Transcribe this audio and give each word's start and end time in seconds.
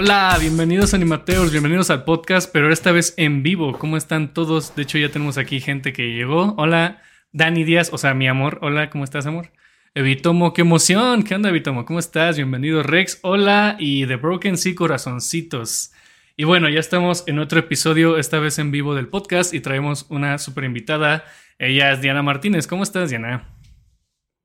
Hola, 0.00 0.36
bienvenidos 0.38 0.94
Animateos, 0.94 1.50
bienvenidos 1.50 1.90
al 1.90 2.04
podcast, 2.04 2.48
pero 2.52 2.72
esta 2.72 2.92
vez 2.92 3.14
en 3.16 3.42
vivo. 3.42 3.76
¿Cómo 3.76 3.96
están 3.96 4.32
todos? 4.32 4.76
De 4.76 4.82
hecho, 4.82 4.96
ya 4.96 5.08
tenemos 5.08 5.38
aquí 5.38 5.60
gente 5.60 5.92
que 5.92 6.12
llegó. 6.12 6.54
Hola, 6.56 7.02
Dani 7.32 7.64
Díaz, 7.64 7.92
o 7.92 7.98
sea, 7.98 8.14
mi 8.14 8.28
amor. 8.28 8.60
Hola, 8.62 8.90
¿cómo 8.90 9.02
estás, 9.02 9.26
amor? 9.26 9.50
Evitomo, 9.96 10.54
qué 10.54 10.60
emoción. 10.60 11.24
¿Qué 11.24 11.34
onda, 11.34 11.48
Evitomo? 11.48 11.84
¿Cómo 11.84 11.98
estás? 11.98 12.36
Bienvenido, 12.36 12.84
Rex. 12.84 13.18
Hola, 13.22 13.74
y 13.80 14.06
The 14.06 14.14
Broken 14.14 14.56
Sea 14.56 14.76
Corazoncitos. 14.76 15.90
Y 16.36 16.44
bueno, 16.44 16.68
ya 16.68 16.78
estamos 16.78 17.24
en 17.26 17.40
otro 17.40 17.58
episodio, 17.58 18.18
esta 18.18 18.38
vez 18.38 18.60
en 18.60 18.70
vivo 18.70 18.94
del 18.94 19.08
podcast, 19.08 19.52
y 19.52 19.58
traemos 19.58 20.06
una 20.10 20.38
super 20.38 20.62
invitada. 20.62 21.24
Ella 21.58 21.90
es 21.90 22.00
Diana 22.02 22.22
Martínez. 22.22 22.68
¿Cómo 22.68 22.84
estás, 22.84 23.10
Diana? 23.10 23.48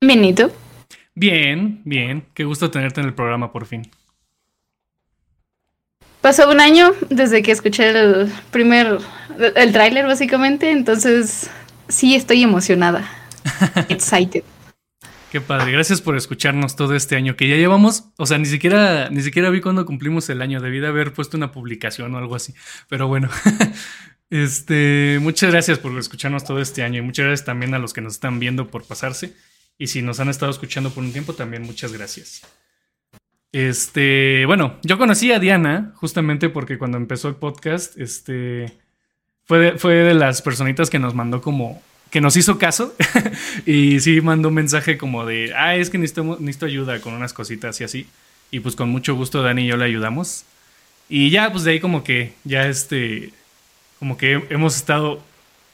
Bienito. 0.04 0.50
Bien, 1.14 1.80
bien. 1.84 2.24
Qué 2.34 2.42
gusto 2.42 2.72
tenerte 2.72 3.00
en 3.00 3.06
el 3.06 3.14
programa 3.14 3.52
por 3.52 3.66
fin. 3.66 3.88
Pasó 6.24 6.48
un 6.48 6.58
año 6.58 6.94
desde 7.10 7.42
que 7.42 7.52
escuché 7.52 7.90
el 7.90 8.32
primer, 8.50 8.96
el 9.56 9.72
tráiler 9.72 10.06
básicamente, 10.06 10.70
entonces 10.70 11.50
sí 11.88 12.14
estoy 12.14 12.42
emocionada. 12.42 13.06
Excited. 13.90 14.42
Qué 15.30 15.42
padre, 15.42 15.72
gracias 15.72 16.00
por 16.00 16.16
escucharnos 16.16 16.76
todo 16.76 16.94
este 16.94 17.16
año 17.16 17.36
que 17.36 17.46
ya 17.46 17.56
llevamos, 17.56 18.04
o 18.16 18.24
sea, 18.24 18.38
ni 18.38 18.46
siquiera 18.46 19.10
ni 19.10 19.20
siquiera 19.20 19.50
vi 19.50 19.60
cuando 19.60 19.84
cumplimos 19.84 20.30
el 20.30 20.40
año, 20.40 20.62
debí 20.62 20.80
de 20.80 20.86
haber 20.86 21.12
puesto 21.12 21.36
una 21.36 21.52
publicación 21.52 22.14
o 22.14 22.16
algo 22.18 22.36
así, 22.36 22.54
pero 22.88 23.06
bueno. 23.06 23.28
Este, 24.30 25.18
muchas 25.20 25.52
gracias 25.52 25.78
por 25.78 25.96
escucharnos 25.96 26.42
todo 26.44 26.58
este 26.58 26.82
año 26.82 26.98
y 26.98 27.02
muchas 27.02 27.26
gracias 27.26 27.44
también 27.44 27.74
a 27.74 27.78
los 27.78 27.92
que 27.92 28.00
nos 28.00 28.14
están 28.14 28.40
viendo 28.40 28.68
por 28.68 28.84
pasarse 28.84 29.36
y 29.78 29.88
si 29.88 30.00
nos 30.00 30.18
han 30.18 30.30
estado 30.30 30.50
escuchando 30.50 30.90
por 30.90 31.04
un 31.04 31.12
tiempo 31.12 31.34
también 31.34 31.62
muchas 31.62 31.92
gracias. 31.92 32.40
Este, 33.54 34.46
bueno, 34.46 34.74
yo 34.82 34.98
conocí 34.98 35.30
a 35.30 35.38
Diana 35.38 35.92
justamente 35.94 36.48
porque 36.48 36.76
cuando 36.76 36.98
empezó 36.98 37.28
el 37.28 37.36
podcast, 37.36 37.96
este, 37.96 38.76
fue 39.44 39.94
de, 39.94 40.12
las 40.12 40.42
personitas 40.42 40.90
que 40.90 40.98
nos 40.98 41.14
mandó 41.14 41.40
como, 41.40 41.80
que 42.10 42.20
nos 42.20 42.36
hizo 42.36 42.58
caso 42.58 42.96
y 43.64 44.00
sí 44.00 44.20
mandó 44.20 44.48
un 44.48 44.54
mensaje 44.56 44.98
como 44.98 45.24
de, 45.24 45.52
ah, 45.54 45.76
es 45.76 45.88
que 45.88 45.98
necesito, 45.98 46.36
necesito 46.40 46.66
ayuda 46.66 47.00
con 47.00 47.14
unas 47.14 47.32
cositas 47.32 47.80
y 47.80 47.84
así. 47.84 48.08
Y 48.50 48.58
pues 48.58 48.74
con 48.74 48.88
mucho 48.88 49.14
gusto 49.14 49.40
Dani 49.40 49.62
y 49.62 49.66
yo 49.68 49.76
le 49.76 49.84
ayudamos. 49.84 50.44
Y 51.08 51.30
ya, 51.30 51.52
pues 51.52 51.62
de 51.62 51.70
ahí 51.70 51.80
como 51.80 52.02
que, 52.02 52.32
ya 52.42 52.66
este, 52.66 53.30
como 54.00 54.16
que 54.16 54.42
hemos 54.50 54.74
estado 54.74 55.22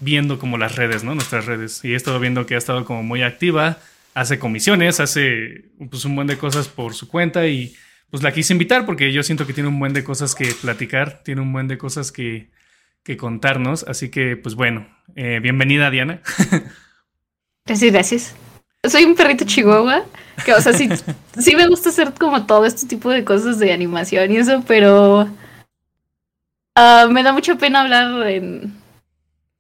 viendo 0.00 0.38
como 0.38 0.58
las 0.58 0.76
redes, 0.76 1.02
¿no? 1.02 1.14
Nuestras 1.14 1.46
redes. 1.46 1.82
Y 1.82 1.94
he 1.94 1.96
estado 1.96 2.20
viendo 2.20 2.44
que 2.44 2.56
ha 2.56 2.58
estado 2.58 2.84
como 2.84 3.02
muy 3.02 3.22
activa 3.22 3.78
hace 4.14 4.38
comisiones, 4.38 5.00
hace 5.00 5.70
pues 5.90 6.04
un 6.04 6.16
buen 6.16 6.26
de 6.26 6.38
cosas 6.38 6.68
por 6.68 6.94
su 6.94 7.08
cuenta 7.08 7.46
y 7.46 7.74
pues 8.10 8.22
la 8.22 8.32
quise 8.32 8.52
invitar 8.52 8.86
porque 8.86 9.12
yo 9.12 9.22
siento 9.22 9.46
que 9.46 9.52
tiene 9.52 9.68
un 9.68 9.78
buen 9.78 9.92
de 9.92 10.04
cosas 10.04 10.34
que 10.34 10.52
platicar, 10.60 11.22
tiene 11.22 11.40
un 11.40 11.52
buen 11.52 11.68
de 11.68 11.78
cosas 11.78 12.10
que, 12.10 12.50
que 13.02 13.16
contarnos, 13.16 13.84
así 13.84 14.10
que 14.10 14.36
pues 14.36 14.54
bueno, 14.54 14.86
eh, 15.14 15.38
bienvenida 15.40 15.90
Diana. 15.90 16.20
Gracias, 17.66 17.92
gracias. 17.92 18.34
Soy 18.88 19.04
un 19.04 19.14
perrito 19.14 19.44
chihuahua, 19.44 20.04
que 20.44 20.54
o 20.54 20.60
sea, 20.60 20.72
sí, 20.72 20.88
sí 21.38 21.54
me 21.54 21.68
gusta 21.68 21.90
hacer 21.90 22.14
como 22.18 22.46
todo 22.46 22.66
este 22.66 22.86
tipo 22.86 23.10
de 23.10 23.24
cosas 23.24 23.58
de 23.58 23.72
animación 23.72 24.32
y 24.32 24.38
eso, 24.38 24.64
pero 24.66 25.28
uh, 26.76 27.10
me 27.10 27.22
da 27.22 27.32
mucha 27.32 27.54
pena 27.56 27.82
hablar 27.82 28.26
en, 28.28 28.72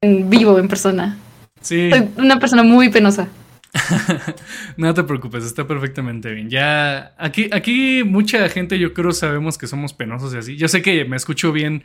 en 0.00 0.30
vivo, 0.30 0.58
en 0.58 0.68
persona. 0.68 1.18
Sí. 1.60 1.90
Soy 1.90 2.08
una 2.16 2.40
persona 2.40 2.62
muy 2.62 2.88
penosa. 2.88 3.28
no 4.76 4.94
te 4.94 5.04
preocupes, 5.04 5.44
está 5.44 5.66
perfectamente 5.66 6.32
bien. 6.32 6.50
Ya, 6.50 7.14
aquí, 7.18 7.48
aquí 7.52 8.02
mucha 8.04 8.48
gente 8.48 8.78
yo 8.78 8.92
creo 8.94 9.12
sabemos 9.12 9.58
que 9.58 9.66
somos 9.66 9.92
penosos 9.92 10.34
y 10.34 10.38
así. 10.38 10.56
Yo 10.56 10.68
sé 10.68 10.82
que 10.82 11.04
me 11.04 11.16
escucho 11.16 11.52
bien, 11.52 11.84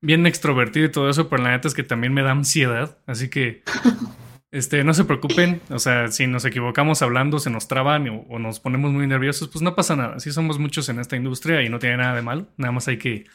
bien 0.00 0.26
extrovertido 0.26 0.86
y 0.86 0.90
todo 0.90 1.08
eso, 1.08 1.28
pero 1.28 1.42
la 1.42 1.50
neta 1.50 1.68
es 1.68 1.74
que 1.74 1.82
también 1.82 2.12
me 2.12 2.22
da 2.22 2.32
ansiedad. 2.32 2.98
Así 3.06 3.28
que, 3.28 3.62
este, 4.50 4.84
no 4.84 4.94
se 4.94 5.04
preocupen. 5.04 5.60
O 5.70 5.78
sea, 5.78 6.08
si 6.08 6.26
nos 6.26 6.44
equivocamos 6.44 7.02
hablando, 7.02 7.38
se 7.38 7.50
nos 7.50 7.68
traban 7.68 8.08
o, 8.08 8.26
o 8.28 8.38
nos 8.38 8.60
ponemos 8.60 8.92
muy 8.92 9.06
nerviosos, 9.06 9.48
pues 9.48 9.62
no 9.62 9.74
pasa 9.74 9.96
nada. 9.96 10.20
Sí 10.20 10.32
somos 10.32 10.58
muchos 10.58 10.88
en 10.88 10.98
esta 10.98 11.16
industria 11.16 11.62
y 11.62 11.68
no 11.68 11.78
tiene 11.78 11.98
nada 11.98 12.14
de 12.14 12.22
malo. 12.22 12.48
Nada 12.56 12.72
más 12.72 12.88
hay 12.88 12.98
que 12.98 13.26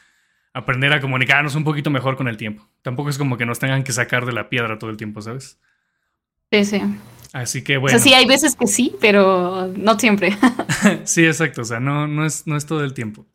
aprender 0.53 0.91
a 0.93 1.01
comunicarnos 1.01 1.55
un 1.55 1.63
poquito 1.63 1.89
mejor 1.89 2.17
con 2.17 2.27
el 2.27 2.37
tiempo. 2.37 2.67
Tampoco 2.81 3.09
es 3.09 3.17
como 3.17 3.37
que 3.37 3.45
nos 3.45 3.59
tengan 3.59 3.83
que 3.83 3.91
sacar 3.91 4.25
de 4.25 4.33
la 4.33 4.49
piedra 4.49 4.79
todo 4.79 4.89
el 4.89 4.97
tiempo, 4.97 5.21
¿sabes? 5.21 5.59
Sí, 6.51 6.65
sí. 6.65 6.81
Así 7.33 7.63
que 7.63 7.77
bueno. 7.77 7.97
O 7.97 7.99
sea, 7.99 8.11
sí, 8.11 8.13
hay 8.13 8.25
veces 8.25 8.55
que 8.55 8.67
sí, 8.67 8.95
pero 8.99 9.71
no 9.75 9.99
siempre. 9.99 10.37
sí, 11.03 11.25
exacto. 11.25 11.61
O 11.61 11.65
sea, 11.65 11.79
no, 11.79 12.07
no, 12.07 12.25
es, 12.25 12.47
no 12.47 12.55
es 12.55 12.65
todo 12.65 12.83
el 12.83 12.93
tiempo. 12.93 13.25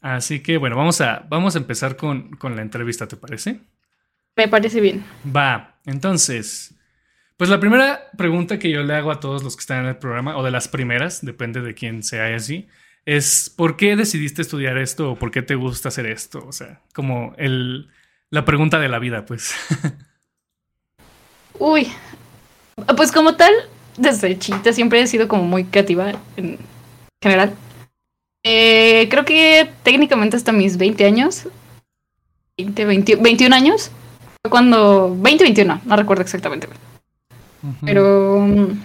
Así 0.00 0.40
que 0.40 0.56
bueno, 0.58 0.76
vamos 0.76 1.00
a, 1.00 1.26
vamos 1.28 1.54
a 1.54 1.58
empezar 1.58 1.96
con, 1.96 2.30
con 2.36 2.56
la 2.56 2.62
entrevista, 2.62 3.06
¿te 3.06 3.16
parece? 3.16 3.60
Me 4.36 4.48
parece 4.48 4.80
bien. 4.80 5.04
Va, 5.24 5.78
entonces, 5.86 6.74
pues 7.36 7.50
la 7.50 7.60
primera 7.60 8.10
pregunta 8.16 8.58
que 8.58 8.70
yo 8.70 8.82
le 8.82 8.94
hago 8.94 9.12
a 9.12 9.20
todos 9.20 9.42
los 9.42 9.56
que 9.56 9.60
están 9.60 9.80
en 9.80 9.86
el 9.86 9.96
programa, 9.96 10.36
o 10.36 10.42
de 10.42 10.50
las 10.50 10.68
primeras, 10.68 11.24
depende 11.24 11.60
de 11.60 11.74
quién 11.74 12.02
sea 12.02 12.34
así, 12.34 12.68
es 13.04 13.52
¿por 13.54 13.76
qué 13.76 13.94
decidiste 13.96 14.42
estudiar 14.42 14.78
esto 14.78 15.12
o 15.12 15.18
por 15.18 15.30
qué 15.30 15.42
te 15.42 15.54
gusta 15.54 15.88
hacer 15.88 16.06
esto? 16.06 16.44
O 16.46 16.52
sea, 16.52 16.80
como 16.94 17.34
el, 17.38 17.88
la 18.30 18.44
pregunta 18.44 18.78
de 18.78 18.88
la 18.88 18.98
vida, 18.98 19.24
pues. 19.24 19.54
Uy, 21.64 21.86
pues 22.96 23.12
como 23.12 23.36
tal, 23.36 23.52
desde 23.96 24.36
chiquita 24.36 24.72
siempre 24.72 25.00
he 25.00 25.06
sido 25.06 25.28
como 25.28 25.44
muy 25.44 25.62
creativa 25.62 26.12
en 26.36 26.58
general. 27.22 27.54
Eh, 28.42 29.06
creo 29.08 29.24
que 29.24 29.70
técnicamente 29.84 30.36
hasta 30.36 30.50
mis 30.50 30.76
20 30.76 31.04
años, 31.04 31.46
20, 32.58 32.84
20, 32.84 33.14
21 33.14 33.54
años, 33.54 33.92
fue 34.42 34.50
cuando, 34.50 35.16
20, 35.16 35.44
21, 35.44 35.82
no 35.84 35.96
recuerdo 35.96 36.22
exactamente. 36.22 36.66
Uh 37.62 37.68
-huh. 37.68 37.74
Pero 37.86 38.38
um, 38.38 38.80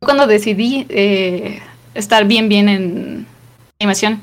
cuando 0.00 0.26
decidí 0.26 0.86
eh, 0.88 1.62
estar 1.94 2.24
bien, 2.24 2.48
bien 2.48 2.68
en 2.68 3.26
animación. 3.78 4.20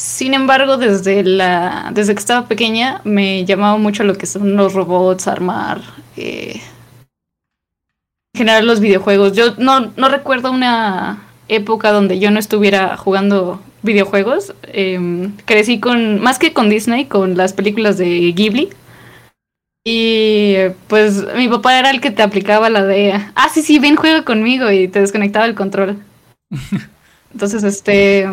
Sin 0.00 0.32
embargo, 0.32 0.78
desde, 0.78 1.22
la, 1.22 1.90
desde 1.92 2.14
que 2.14 2.20
estaba 2.20 2.48
pequeña 2.48 3.02
me 3.04 3.44
llamaba 3.44 3.76
mucho 3.76 4.02
lo 4.02 4.16
que 4.16 4.24
son 4.24 4.56
los 4.56 4.72
robots, 4.72 5.28
armar, 5.28 5.82
eh, 6.16 6.58
generar 8.34 8.64
los 8.64 8.80
videojuegos. 8.80 9.34
Yo 9.34 9.56
no, 9.58 9.92
no, 9.98 10.08
recuerdo 10.08 10.52
una 10.52 11.22
época 11.48 11.92
donde 11.92 12.18
yo 12.18 12.30
no 12.30 12.38
estuviera 12.38 12.96
jugando 12.96 13.60
videojuegos. 13.82 14.54
Eh, 14.68 15.28
crecí 15.44 15.80
con, 15.80 16.18
más 16.18 16.38
que 16.38 16.54
con 16.54 16.70
Disney, 16.70 17.04
con 17.04 17.36
las 17.36 17.52
películas 17.52 17.98
de 17.98 18.32
Ghibli. 18.32 18.70
Y 19.84 20.54
pues 20.88 21.26
mi 21.36 21.46
papá 21.48 21.78
era 21.78 21.90
el 21.90 22.00
que 22.00 22.10
te 22.10 22.22
aplicaba 22.22 22.70
la 22.70 22.86
de, 22.86 23.12
ah, 23.34 23.48
sí, 23.52 23.60
sí, 23.60 23.78
ven, 23.78 23.96
juega 23.96 24.24
conmigo 24.24 24.70
y 24.70 24.88
te 24.88 25.00
desconectaba 25.00 25.44
el 25.44 25.54
control. 25.54 25.98
Entonces, 27.34 27.64
este... 27.64 28.26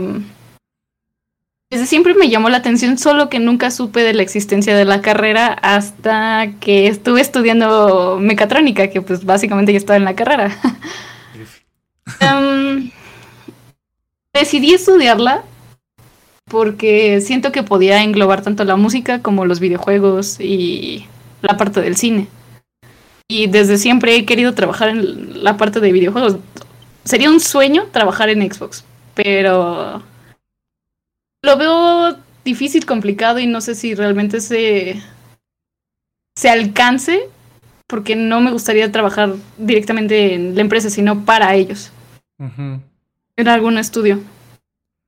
Desde 1.70 1.86
siempre 1.86 2.14
me 2.14 2.30
llamó 2.30 2.50
la 2.50 2.58
atención, 2.58 2.98
solo 2.98 3.28
que 3.28 3.40
nunca 3.40 3.72
supe 3.72 4.02
de 4.02 4.14
la 4.14 4.24
existencia 4.24 4.76
de 4.76 4.86
la 4.86 5.02
carrera 5.02 5.48
hasta 5.48 6.54
que 6.62 6.88
estuve 6.88 7.20
estudiando 7.20 8.20
mecatrónica, 8.22 8.90
que 8.90 9.02
pues 9.02 9.26
básicamente 9.26 9.74
ya 9.74 9.78
estaba 9.78 9.98
en 9.98 10.06
la 10.06 10.16
carrera. 10.16 10.58
um, 12.22 12.90
decidí 14.34 14.74
estudiarla 14.74 15.44
porque 16.46 17.20
siento 17.20 17.52
que 17.52 17.64
podía 17.64 18.02
englobar 18.02 18.42
tanto 18.42 18.64
la 18.64 18.78
música 18.78 19.22
como 19.22 19.44
los 19.44 19.60
videojuegos 19.60 20.40
y 20.40 21.06
la 21.42 21.58
parte 21.58 21.82
del 21.82 21.98
cine. 21.98 22.30
Y 23.28 23.48
desde 23.48 23.78
siempre 23.78 24.16
he 24.16 24.26
querido 24.26 24.54
trabajar 24.54 24.88
en 24.88 25.44
la 25.44 25.58
parte 25.58 25.82
de 25.82 25.92
videojuegos. 25.92 26.38
Sería 27.04 27.30
un 27.30 27.42
sueño 27.42 27.88
trabajar 27.92 28.30
en 28.30 28.50
Xbox, 28.50 28.86
pero 29.14 30.02
lo 31.42 31.58
veo 31.58 32.18
difícil, 32.44 32.86
complicado 32.86 33.40
y 33.40 33.48
no 33.48 33.62
sé 33.62 33.76
si 33.76 33.94
realmente 33.94 34.42
se, 34.42 35.02
se 36.36 36.50
alcance 36.50 37.30
porque 37.88 38.16
no 38.16 38.42
me 38.42 38.52
gustaría 38.52 38.92
trabajar 38.92 39.36
directamente 39.58 40.34
en 40.34 40.56
la 40.56 40.62
empresa, 40.62 40.90
sino 40.90 41.24
para 41.26 41.56
ellos. 41.56 41.92
Uh 42.38 42.46
-huh. 42.46 42.80
En 43.38 43.48
algún 43.48 43.78
estudio. 43.78 44.20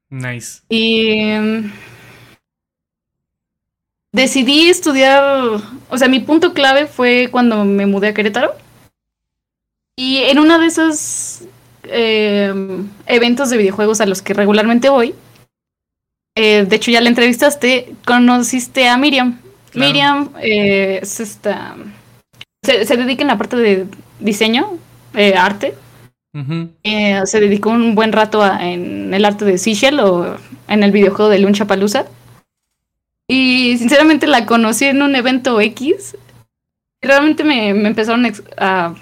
Nice. 0.09 0.61
Y 0.69 1.33
um, 1.33 1.71
decidí 4.11 4.69
estudiar, 4.69 5.61
o 5.89 5.97
sea, 5.97 6.07
mi 6.07 6.19
punto 6.19 6.53
clave 6.53 6.87
fue 6.87 7.27
cuando 7.31 7.65
me 7.65 7.85
mudé 7.85 8.07
a 8.07 8.13
Querétaro. 8.13 8.55
Y 9.95 10.19
en 10.19 10.39
uno 10.39 10.57
de 10.57 10.65
esos 10.67 11.41
eh, 11.83 12.53
eventos 13.05 13.49
de 13.49 13.57
videojuegos 13.57 13.99
a 13.99 14.05
los 14.05 14.21
que 14.21 14.33
regularmente 14.33 14.89
voy, 14.89 15.13
eh, 16.41 16.63
de 16.63 16.77
hecho 16.77 16.89
ya 16.89 17.01
la 17.01 17.09
entrevistaste, 17.09 17.94
conociste 18.06 18.88
a 18.88 18.95
Miriam. 18.95 19.38
Claro. 19.71 19.88
Miriam 19.88 20.30
eh, 20.41 21.00
es 21.01 21.19
esta, 21.19 21.75
se, 22.63 22.86
se, 22.86 22.95
dedica 22.95 23.24
en 23.24 23.27
la 23.27 23.38
parte 23.38 23.57
de 23.57 23.88
diseño, 24.21 24.77
eh, 25.15 25.33
arte. 25.36 25.75
Uh 26.33 26.39
-huh. 26.39 27.25
se 27.25 27.41
dedicó 27.41 27.71
un 27.71 27.94
buen 27.94 28.13
rato 28.13 28.41
a, 28.41 28.65
en 28.65 29.13
el 29.13 29.25
arte 29.25 29.44
de 29.44 29.57
Seashell 29.57 30.00
o 30.00 30.38
en 30.69 30.83
el 30.83 30.91
videojuego 30.91 31.30
de 31.30 31.39
Luncha 31.39 31.65
Palusa. 31.65 32.06
Y 33.27 33.77
sinceramente 33.77 34.25
la 34.25 34.45
conocí 34.45 34.85
en 34.85 35.01
un 35.01 35.15
evento 35.15 35.59
X. 35.59 36.15
Realmente 37.01 37.44
me, 37.44 37.74
me 37.74 37.89
empezaron 37.89 38.31
a 38.57 38.94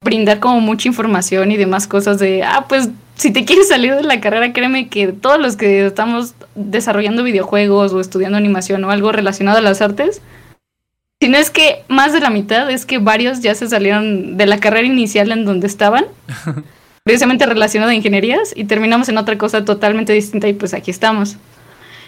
brindar 0.00 0.38
como 0.38 0.60
mucha 0.60 0.86
información 0.86 1.50
y 1.50 1.56
demás 1.56 1.88
cosas 1.88 2.20
de, 2.20 2.44
ah, 2.44 2.66
pues 2.68 2.88
si 3.18 3.32
te 3.32 3.44
quieres 3.44 3.68
salir 3.68 3.94
de 3.96 4.04
la 4.04 4.20
carrera, 4.20 4.52
créeme 4.52 4.88
que 4.88 5.08
todos 5.08 5.40
los 5.40 5.56
que 5.56 5.84
estamos 5.86 6.34
desarrollando 6.54 7.24
videojuegos 7.24 7.92
o 7.92 8.00
estudiando 8.00 8.38
animación 8.38 8.84
o 8.84 8.90
algo 8.90 9.10
relacionado 9.10 9.58
a 9.58 9.62
las 9.62 9.82
artes, 9.82 10.22
si 11.20 11.28
no 11.28 11.36
es 11.36 11.50
que 11.50 11.82
más 11.88 12.12
de 12.12 12.20
la 12.20 12.30
mitad, 12.30 12.70
es 12.70 12.86
que 12.86 12.98
varios 12.98 13.40
ya 13.40 13.56
se 13.56 13.68
salieron 13.68 14.36
de 14.36 14.46
la 14.46 14.60
carrera 14.60 14.86
inicial 14.86 15.32
en 15.32 15.44
donde 15.44 15.66
estaban, 15.66 16.06
precisamente 17.02 17.44
relacionado 17.44 17.90
a 17.90 17.94
ingenierías, 17.94 18.52
y 18.54 18.64
terminamos 18.64 19.08
en 19.08 19.18
otra 19.18 19.36
cosa 19.36 19.64
totalmente 19.64 20.12
distinta 20.12 20.46
y 20.46 20.52
pues 20.52 20.72
aquí 20.72 20.92
estamos. 20.92 21.36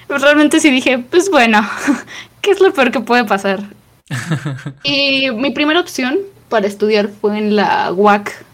Pues 0.06 0.22
realmente 0.22 0.60
sí 0.60 0.70
dije, 0.70 0.98
pues 0.98 1.28
bueno, 1.28 1.68
¿qué 2.40 2.52
es 2.52 2.60
lo 2.60 2.72
peor 2.72 2.92
que 2.92 3.00
puede 3.00 3.24
pasar? 3.24 3.64
y 4.84 5.28
mi 5.32 5.50
primera 5.50 5.80
opción 5.80 6.18
para 6.48 6.68
estudiar 6.68 7.08
fue 7.08 7.36
en 7.36 7.56
la 7.56 7.92
UAC, 7.92 8.44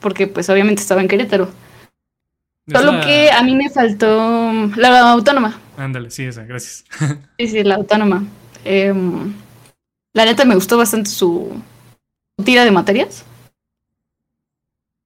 porque 0.00 0.26
pues 0.26 0.48
obviamente 0.48 0.82
estaba 0.82 1.00
en 1.00 1.08
Querétaro. 1.08 1.48
Solo 2.72 3.00
que 3.00 3.30
a 3.30 3.42
mí 3.42 3.56
me 3.56 3.68
faltó 3.70 4.52
la 4.76 5.10
autónoma. 5.10 5.58
Ándale, 5.76 6.10
sí, 6.10 6.24
esa, 6.24 6.44
gracias. 6.44 6.84
sí, 7.38 7.48
sí, 7.48 7.64
la 7.64 7.76
autónoma. 7.76 8.24
Em, 8.64 9.32
la 10.12 10.24
neta 10.24 10.44
me 10.44 10.54
gustó 10.54 10.76
bastante 10.76 11.10
su, 11.10 11.60
tira 12.44 12.64
de 12.64 12.70
materias. 12.70 13.24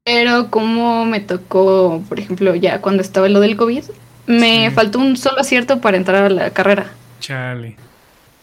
Pero 0.05 0.51
como 0.51 1.07
me 1.07 1.21
tocó, 1.21 2.03
por 2.09 2.21
ejemplo, 2.21 2.55
ya 2.55 2.81
cuando 2.83 3.03
estaba 3.03 3.29
lo 3.29 3.41
del 3.41 3.57
COVID, 3.57 3.85
me 4.27 4.71
faltó 4.71 4.99
un 4.99 5.17
solo 5.17 5.41
acierto 5.41 5.81
para 5.81 5.97
entrar 5.97 6.25
a 6.25 6.29
la 6.29 6.51
carrera. 6.51 6.93
Chale. 7.21 7.77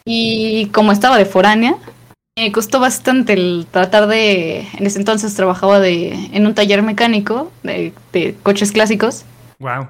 Y 0.04 0.66
como 0.72 0.90
estaba 0.90 1.18
de 1.18 1.24
foránea, 1.24 1.76
me 2.36 2.52
costó 2.52 2.80
bastante 2.80 3.34
el 3.34 3.66
tratar 3.70 4.06
de. 4.06 4.60
En 4.74 4.86
ese 4.86 4.98
entonces 4.98 5.34
trabajaba 5.34 5.80
de, 5.80 6.12
en 6.32 6.46
un 6.46 6.54
taller 6.54 6.82
mecánico 6.82 7.52
de, 7.62 7.92
de 8.12 8.36
coches 8.42 8.72
clásicos. 8.72 9.24
Wow. 9.58 9.88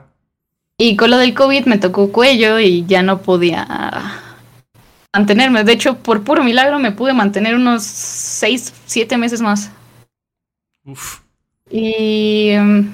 Y 0.77 0.97
con 0.97 1.11
lo 1.11 1.19
del 1.19 1.35
COVID 1.35 1.67
me 1.67 1.79
tocó 1.79 2.11
cuello 2.11 2.59
y 2.59 2.85
ya 2.87 3.03
no 3.03 3.23
podía 3.23 4.21
mantenerme. 5.13 5.65
De 5.65 5.73
hecho, 5.73 5.99
por 5.99 6.25
puro 6.25 6.43
milagro 6.43 6.79
me 6.79 6.93
pude 6.93 7.13
mantener 7.13 7.55
unos 7.55 7.85
6, 7.85 8.73
7 8.87 9.17
meses 9.17 9.41
más. 9.41 9.71
Uf. 10.85 11.21
Y 11.71 12.51
em, 12.51 12.93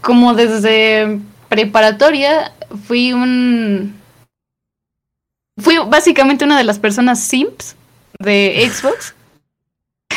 como 0.00 0.34
desde 0.34 1.20
preparatoria 1.48 2.52
fui 2.86 3.12
un... 3.12 3.94
Fui 5.58 5.76
básicamente 5.86 6.44
una 6.44 6.58
de 6.58 6.64
las 6.64 6.78
personas 6.78 7.20
simps 7.20 7.76
de 8.18 8.68
Xbox. 8.70 9.14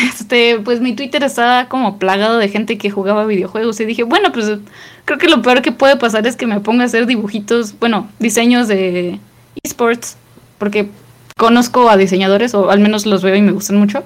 Este, 0.03 0.59
pues 0.59 0.81
mi 0.81 0.94
Twitter 0.94 1.24
estaba 1.24 1.69
como 1.69 1.97
plagado 1.97 2.38
de 2.38 2.50
gente 2.50 2.77
que 2.77 2.92
jugaba 2.92 3.25
videojuegos 3.25 3.80
y 3.80 3.86
dije, 3.86 4.03
bueno, 4.03 4.33
pues 4.33 4.51
creo 5.06 5.18
que 5.18 5.30
lo 5.30 5.42
peor 5.42 5.62
que 5.62 5.71
puede 5.71 5.95
pasar 5.95 6.27
es 6.27 6.36
que 6.36 6.47
me 6.47 6.59
ponga 6.59 6.83
a 6.83 6.88
hacer 6.88 7.06
dibujitos, 7.06 7.80
bueno, 7.80 8.09
diseños 8.19 8.68
de 8.68 9.21
esports 9.63 10.18
porque 10.57 10.89
conozco 11.38 11.89
a 11.89 11.95
diseñadores, 11.95 12.53
o 12.56 12.69
al 12.71 12.80
menos 12.80 13.06
los 13.06 13.24
veo 13.24 13.36
y 13.36 13.42
me 13.42 13.53
gustan 13.53 13.77
mucho. 13.77 14.03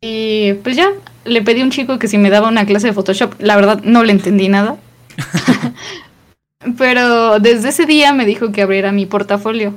Y 0.00 0.54
pues 0.62 0.74
ya, 0.74 0.88
le 1.24 1.42
pedí 1.42 1.60
a 1.60 1.64
un 1.64 1.70
chico 1.70 1.98
que 1.98 2.08
si 2.08 2.16
me 2.16 2.30
daba 2.30 2.48
una 2.48 2.66
clase 2.66 2.88
de 2.88 2.92
Photoshop, 2.92 3.34
la 3.40 3.56
verdad 3.56 3.82
no 3.84 4.04
le 4.04 4.12
entendí 4.12 4.48
nada. 4.48 4.76
Pero 6.78 7.38
desde 7.40 7.70
ese 7.70 7.86
día 7.86 8.12
me 8.12 8.26
dijo 8.26 8.52
que 8.52 8.62
abriera 8.62 8.92
mi 8.92 9.06
portafolio. 9.06 9.74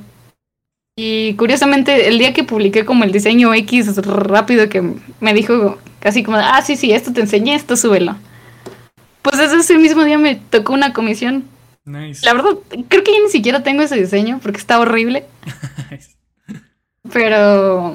Y 0.97 1.35
curiosamente, 1.35 2.09
el 2.09 2.19
día 2.19 2.33
que 2.33 2.44
publiqué 2.44 2.83
como 2.83 3.05
el 3.05 3.13
diseño 3.13 3.53
X 3.53 3.95
rápido, 4.05 4.67
que 4.67 4.83
me 5.21 5.33
dijo 5.33 5.77
casi 5.99 6.23
como, 6.23 6.38
ah, 6.38 6.61
sí, 6.61 6.75
sí, 6.75 6.91
esto 6.91 7.13
te 7.13 7.21
enseñé, 7.21 7.55
esto 7.55 7.77
súbelo. 7.77 8.17
Pues 9.21 9.39
ese 9.39 9.77
mismo 9.77 10.03
día 10.03 10.17
me 10.17 10.35
tocó 10.35 10.73
una 10.73 10.91
comisión 10.91 11.45
la 11.88 12.33
verdad, 12.33 12.51
creo 12.89 13.03
que 13.03 13.13
yo 13.13 13.23
ni 13.23 13.29
siquiera 13.29 13.63
tengo 13.63 13.81
ese 13.81 13.95
diseño 13.95 14.39
porque 14.44 14.59
está 14.59 14.79
horrible. 14.79 15.25
Pero 17.13 17.93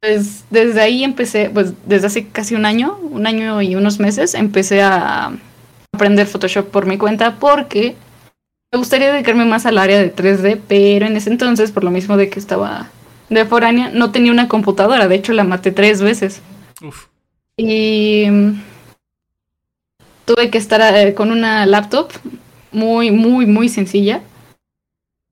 pues 0.00 0.44
desde 0.50 0.80
ahí 0.80 1.04
empecé, 1.04 1.48
pues 1.48 1.74
desde 1.86 2.08
hace 2.08 2.26
casi 2.26 2.56
un 2.56 2.66
año, 2.66 2.96
un 2.96 3.24
año 3.28 3.62
y 3.62 3.76
unos 3.76 4.00
meses, 4.00 4.34
empecé 4.34 4.82
a 4.82 5.32
aprender 5.92 6.26
Photoshop 6.26 6.68
por 6.70 6.86
mi 6.86 6.98
cuenta 6.98 7.36
porque 7.36 7.94
me 8.72 8.78
gustaría 8.78 9.12
dedicarme 9.12 9.44
más 9.44 9.66
al 9.66 9.76
área 9.76 9.98
de 9.98 10.14
3D, 10.14 10.58
pero 10.66 11.06
en 11.06 11.14
ese 11.16 11.28
entonces, 11.28 11.70
por 11.72 11.84
lo 11.84 11.90
mismo 11.90 12.16
de 12.16 12.30
que 12.30 12.38
estaba 12.38 12.90
de 13.28 13.44
foránea, 13.44 13.90
no 13.90 14.12
tenía 14.12 14.32
una 14.32 14.48
computadora, 14.48 15.08
de 15.08 15.14
hecho 15.14 15.34
la 15.34 15.44
maté 15.44 15.72
tres 15.72 16.00
veces. 16.00 16.40
Y 17.58 18.24
tuve 20.24 20.50
que 20.50 20.56
estar 20.56 20.96
eh, 20.96 21.12
con 21.12 21.30
una 21.30 21.66
laptop 21.66 22.12
muy, 22.72 23.10
muy, 23.10 23.44
muy 23.44 23.68
sencilla, 23.68 24.22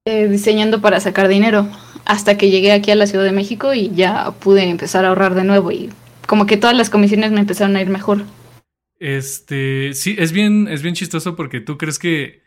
eh, 0.05 0.29
diseñando 0.29 0.83
para 0.83 1.01
sacar 1.01 1.27
dinero, 1.29 1.67
hasta 2.05 2.37
que 2.37 2.51
llegué 2.51 2.73
aquí 2.73 2.91
a 2.91 2.97
la 2.97 3.07
Ciudad 3.07 3.25
de 3.25 3.33
México 3.33 3.73
y 3.73 3.91
ya 3.95 4.33
pude 4.33 4.65
empezar 4.65 5.07
a 5.07 5.09
ahorrar 5.09 5.35
de 5.35 5.45
nuevo 5.45 5.73
y 5.73 5.89
como 6.27 6.45
que 6.45 6.59
todas 6.59 6.77
las 6.77 6.91
comisiones 6.91 7.33
me 7.33 7.41
empezaron 7.41 7.75
a 7.77 7.81
ir 7.81 7.89
mejor. 7.89 8.25
Este, 8.99 9.95
sí, 9.95 10.15
es 10.19 10.33
bien, 10.33 10.69
es 10.69 10.83
bien 10.83 10.95
chistoso 10.95 11.37
porque 11.37 11.61
tú 11.61 11.79
crees 11.79 11.99
que, 11.99 12.43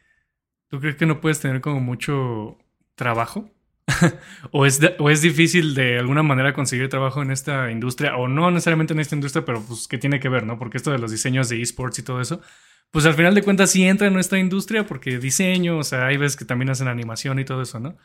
tú 0.74 0.80
crees 0.80 0.96
que 0.96 1.06
no 1.06 1.22
puedes 1.22 1.40
tener 1.40 1.62
como 1.62 1.80
mucho 1.80 2.58
trabajo. 2.96 3.48
o, 4.52 4.66
es 4.66 4.80
o 4.98 5.12
es 5.12 5.22
difícil 5.22 5.76
de 5.76 6.00
alguna 6.00 6.24
manera 6.24 6.52
conseguir 6.52 6.90
trabajo 6.90 7.22
en 7.22 7.30
esta 7.30 7.70
industria, 7.70 8.18
o 8.18 8.28
no 8.28 8.50
necesariamente 8.50 8.92
en 8.94 9.00
esta 9.00 9.14
industria, 9.14 9.46
pero 9.46 9.62
pues 9.62 9.88
que 9.88 10.00
tiene 10.00 10.20
que 10.20 10.30
ver, 10.30 10.48
¿no? 10.48 10.58
Porque 10.58 10.78
esto 10.78 10.90
de 10.90 10.98
los 10.98 11.12
diseños 11.12 11.48
de 11.48 11.62
esports 11.62 12.00
y 12.00 12.02
todo 12.02 12.22
eso, 12.22 12.42
pues 12.90 13.06
al 13.06 13.14
final 13.14 13.36
de 13.36 13.44
cuentas 13.44 13.70
sí 13.70 13.84
entra 13.84 14.08
en 14.08 14.14
nuestra 14.14 14.40
industria 14.40 14.88
porque 14.88 15.20
diseño, 15.20 15.78
o 15.78 15.84
sea, 15.84 16.08
hay 16.08 16.18
veces 16.18 16.38
que 16.38 16.46
también 16.46 16.72
hacen 16.72 16.88
animación 16.88 17.38
y 17.38 17.46
todo 17.46 17.62
eso, 17.62 17.80
¿no? 17.80 17.96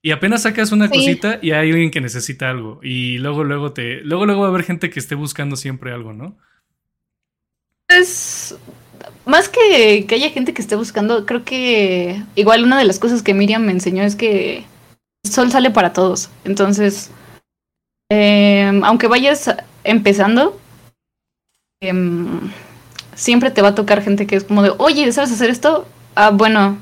Y 0.00 0.12
apenas 0.12 0.44
sacas 0.44 0.72
una 0.72 0.88
cosita 0.88 1.40
y 1.42 1.50
hay 1.50 1.72
alguien 1.72 1.90
que 1.90 2.00
necesita 2.00 2.48
algo. 2.48 2.80
Y 2.82 3.18
luego, 3.18 3.44
luego 3.44 3.74
te. 3.74 4.00
Luego, 4.00 4.24
luego 4.24 4.40
va 4.40 4.46
a 4.46 4.50
haber 4.50 4.64
gente 4.64 4.88
que 4.88 4.98
esté 4.98 5.14
buscando 5.14 5.56
siempre 5.56 5.92
algo, 5.92 6.14
¿no? 6.14 6.38
Pues. 7.86 8.56
Más 9.24 9.48
que, 9.48 10.06
que 10.06 10.14
haya 10.14 10.30
gente 10.30 10.54
que 10.54 10.62
esté 10.62 10.76
buscando, 10.76 11.26
creo 11.26 11.44
que 11.44 12.22
igual 12.34 12.64
una 12.64 12.78
de 12.78 12.84
las 12.84 12.98
cosas 12.98 13.22
que 13.22 13.34
Miriam 13.34 13.62
me 13.62 13.72
enseñó 13.72 14.02
es 14.02 14.16
que 14.16 14.64
sol 15.24 15.50
sale 15.50 15.70
para 15.70 15.92
todos. 15.92 16.30
Entonces, 16.44 17.10
em, 18.10 18.82
aunque 18.84 19.06
vayas 19.06 19.54
empezando, 19.84 20.58
eh, 21.82 21.92
siempre 23.14 23.50
te 23.50 23.62
va 23.62 23.68
a 23.68 23.74
tocar 23.74 24.02
gente 24.02 24.26
que 24.26 24.36
es 24.36 24.44
como 24.44 24.62
de, 24.62 24.72
oye, 24.78 25.10
¿sabes 25.12 25.32
hacer 25.32 25.50
esto? 25.50 25.86
Ah, 26.14 26.30
bueno, 26.30 26.78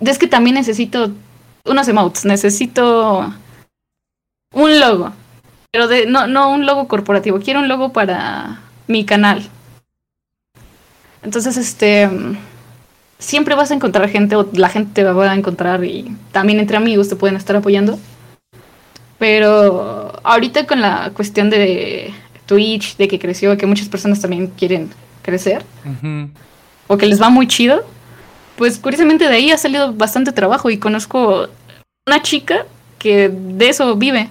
es 0.00 0.18
que 0.18 0.26
también 0.26 0.54
necesito 0.54 1.12
unos 1.64 1.88
emotes, 1.88 2.24
necesito 2.24 3.32
un 4.54 4.80
logo, 4.80 5.12
pero 5.70 5.88
de, 5.88 6.06
no, 6.06 6.26
no 6.26 6.50
un 6.50 6.66
logo 6.66 6.88
corporativo, 6.88 7.38
quiero 7.38 7.60
un 7.60 7.68
logo 7.68 7.92
para 7.92 8.60
mi 8.86 9.04
canal. 9.04 9.48
Entonces, 11.22 11.56
este, 11.56 12.08
siempre 13.18 13.54
vas 13.54 13.70
a 13.70 13.74
encontrar 13.74 14.08
gente 14.08 14.34
o 14.34 14.48
la 14.52 14.68
gente 14.68 14.92
te 14.94 15.04
va 15.04 15.30
a 15.30 15.36
encontrar 15.36 15.84
y 15.84 16.16
también 16.32 16.58
entre 16.58 16.76
amigos 16.76 17.08
te 17.08 17.16
pueden 17.16 17.36
estar 17.36 17.54
apoyando. 17.54 17.98
Pero 19.18 20.12
ahorita 20.24 20.66
con 20.66 20.80
la 20.80 21.10
cuestión 21.14 21.50
de 21.50 22.12
Twitch, 22.46 22.96
de 22.96 23.06
que 23.06 23.18
creció, 23.18 23.56
que 23.56 23.66
muchas 23.66 23.88
personas 23.88 24.20
también 24.20 24.48
quieren 24.48 24.90
crecer 25.22 25.62
o 26.86 26.96
que 26.96 27.06
les 27.06 27.20
va 27.20 27.28
muy 27.28 27.46
chido, 27.46 27.84
pues 28.56 28.78
curiosamente 28.78 29.28
de 29.28 29.34
ahí 29.34 29.50
ha 29.50 29.58
salido 29.58 29.92
bastante 29.92 30.32
trabajo 30.32 30.70
y 30.70 30.78
conozco 30.78 31.48
una 32.06 32.22
chica 32.22 32.64
que 32.98 33.28
de 33.28 33.68
eso 33.68 33.94
vive. 33.96 34.28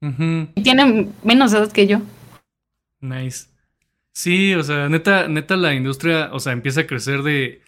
Y 0.00 0.62
tiene 0.62 1.08
menos 1.22 1.52
edad 1.52 1.70
que 1.70 1.86
yo. 1.86 2.00
Nice. 3.00 3.51
Sí, 4.12 4.54
o 4.54 4.62
sea, 4.62 4.88
neta, 4.88 5.28
neta 5.28 5.56
la 5.56 5.74
industria, 5.74 6.30
o 6.32 6.40
sea, 6.40 6.52
empieza 6.52 6.82
a 6.82 6.86
crecer 6.86 7.22
de, 7.22 7.62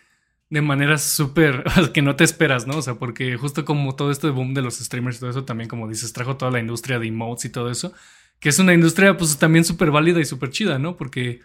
de 0.51 0.63
maneras 0.63 1.03
súper 1.03 1.65
que 1.95 2.03
no 2.03 2.17
te 2.17 2.25
esperas, 2.25 2.67
¿no? 2.67 2.79
O 2.79 2.83
sea, 2.83 2.95
porque 2.95 3.37
justo 3.37 3.65
como 3.65 3.97
todo 3.97 4.11
este 4.11 4.29
boom 4.29 4.55
de 4.55 4.63
los 4.63 4.79
streamers 4.79 5.17
y 5.17 5.21
todo 5.21 5.31
eso, 5.31 5.45
también 5.45 5.69
como 5.69 5.89
dices, 5.89 6.13
trajo 6.13 6.37
toda 6.37 6.51
la 6.51 6.61
industria 6.61 6.99
de 6.99 7.09
emotes 7.09 7.47
y 7.47 7.49
todo 7.51 7.71
eso, 7.71 7.93
que 8.41 8.51
es 8.51 8.59
una 8.59 8.75
industria 8.75 9.17
pues 9.17 9.39
también 9.39 9.65
súper 9.65 9.91
válida 9.91 10.21
y 10.21 10.25
súper 10.25 10.51
chida, 10.51 10.79
¿no? 10.79 10.97
Porque 10.97 11.41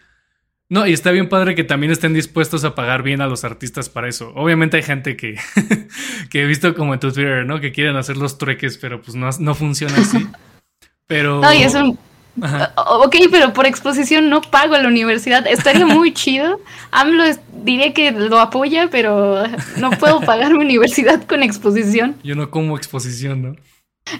no, 0.70 0.86
y 0.86 0.92
está 0.92 1.10
bien 1.10 1.28
padre 1.28 1.56
que 1.56 1.64
también 1.64 1.90
estén 1.90 2.14
dispuestos 2.14 2.62
a 2.62 2.76
pagar 2.76 3.02
bien 3.02 3.20
a 3.20 3.26
los 3.26 3.42
artistas 3.42 3.88
para 3.88 4.08
eso. 4.08 4.32
Obviamente 4.36 4.76
hay 4.76 4.84
gente 4.84 5.16
que, 5.16 5.36
que 6.30 6.42
he 6.42 6.46
visto 6.46 6.76
como 6.76 6.94
en 6.94 7.00
tu 7.00 7.10
Twitter, 7.10 7.44
¿no? 7.44 7.60
Que 7.60 7.72
quieren 7.72 7.96
hacer 7.96 8.16
los 8.16 8.38
trueques, 8.38 8.78
pero 8.78 9.02
pues 9.02 9.16
no, 9.16 9.28
no 9.40 9.54
funciona 9.56 9.96
así. 9.96 10.26
Pero... 11.08 11.40
No, 11.40 11.52
y 11.52 11.64
eso 12.44 12.72
Ok, 13.04 13.16
pero 13.30 13.52
por 13.52 13.66
exposición 13.66 14.28
no 14.28 14.40
pago 14.40 14.76
la 14.76 14.88
universidad. 14.88 15.46
Estaría 15.46 15.86
muy 15.86 16.12
chido. 16.14 16.60
AMLO 16.90 17.24
diría 17.64 17.92
que 17.92 18.10
lo 18.12 18.38
apoya, 18.38 18.88
pero 18.90 19.44
no 19.78 19.90
puedo 19.90 20.20
pagar 20.26 20.52
mi 20.52 20.64
universidad 20.64 21.24
con 21.26 21.42
exposición. 21.42 22.16
Yo 22.22 22.34
no 22.34 22.50
como 22.50 22.76
exposición, 22.76 23.42
¿no? 23.42 23.56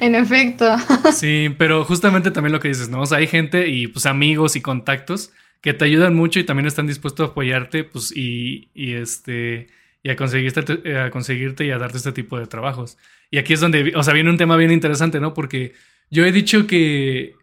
En 0.01 0.15
efecto. 0.15 0.77
Sí, 1.13 1.55
pero 1.59 1.85
justamente 1.85 2.31
también 2.31 2.53
lo 2.53 2.61
que 2.61 2.69
dices, 2.69 2.89
¿no? 2.89 3.01
O 3.01 3.07
sea, 3.07 3.19
hay 3.19 3.27
gente 3.27 3.69
y 3.69 3.89
pues 3.89 4.07
amigos 4.07 4.55
y 4.55 4.61
contactos 4.61 5.33
que 5.61 5.75
te 5.75 5.85
ayudan 5.85 6.15
mucho 6.15 6.39
y 6.39 6.45
también 6.45 6.67
están 6.67 6.87
dispuestos 6.87 7.29
a 7.29 7.31
apoyarte, 7.33 7.85
pues, 7.85 8.13
y, 8.17 8.71
y 8.75 8.95
este, 8.95 9.69
y 10.03 10.11
a 10.11 10.17
conseguirte, 10.17 10.97
a 10.99 11.11
conseguirte 11.11 11.67
y 11.67 11.71
a 11.71 11.79
darte 11.79 11.99
este 11.99 12.13
tipo 12.13 12.39
de 12.39 12.47
trabajos. 12.47 12.97
Y 13.31 13.39
aquí 13.39 13.53
es 13.53 13.61
donde, 13.61 13.93
o 13.95 14.03
sea, 14.03 14.15
viene 14.15 14.31
un 14.31 14.39
tema 14.39 14.57
bien 14.57 14.73
interesante, 14.73 15.21
¿no? 15.21 15.35
Porque 15.35 15.75
yo 16.11 16.25
he 16.25 16.33
dicho 16.33 16.67
que 16.67 17.35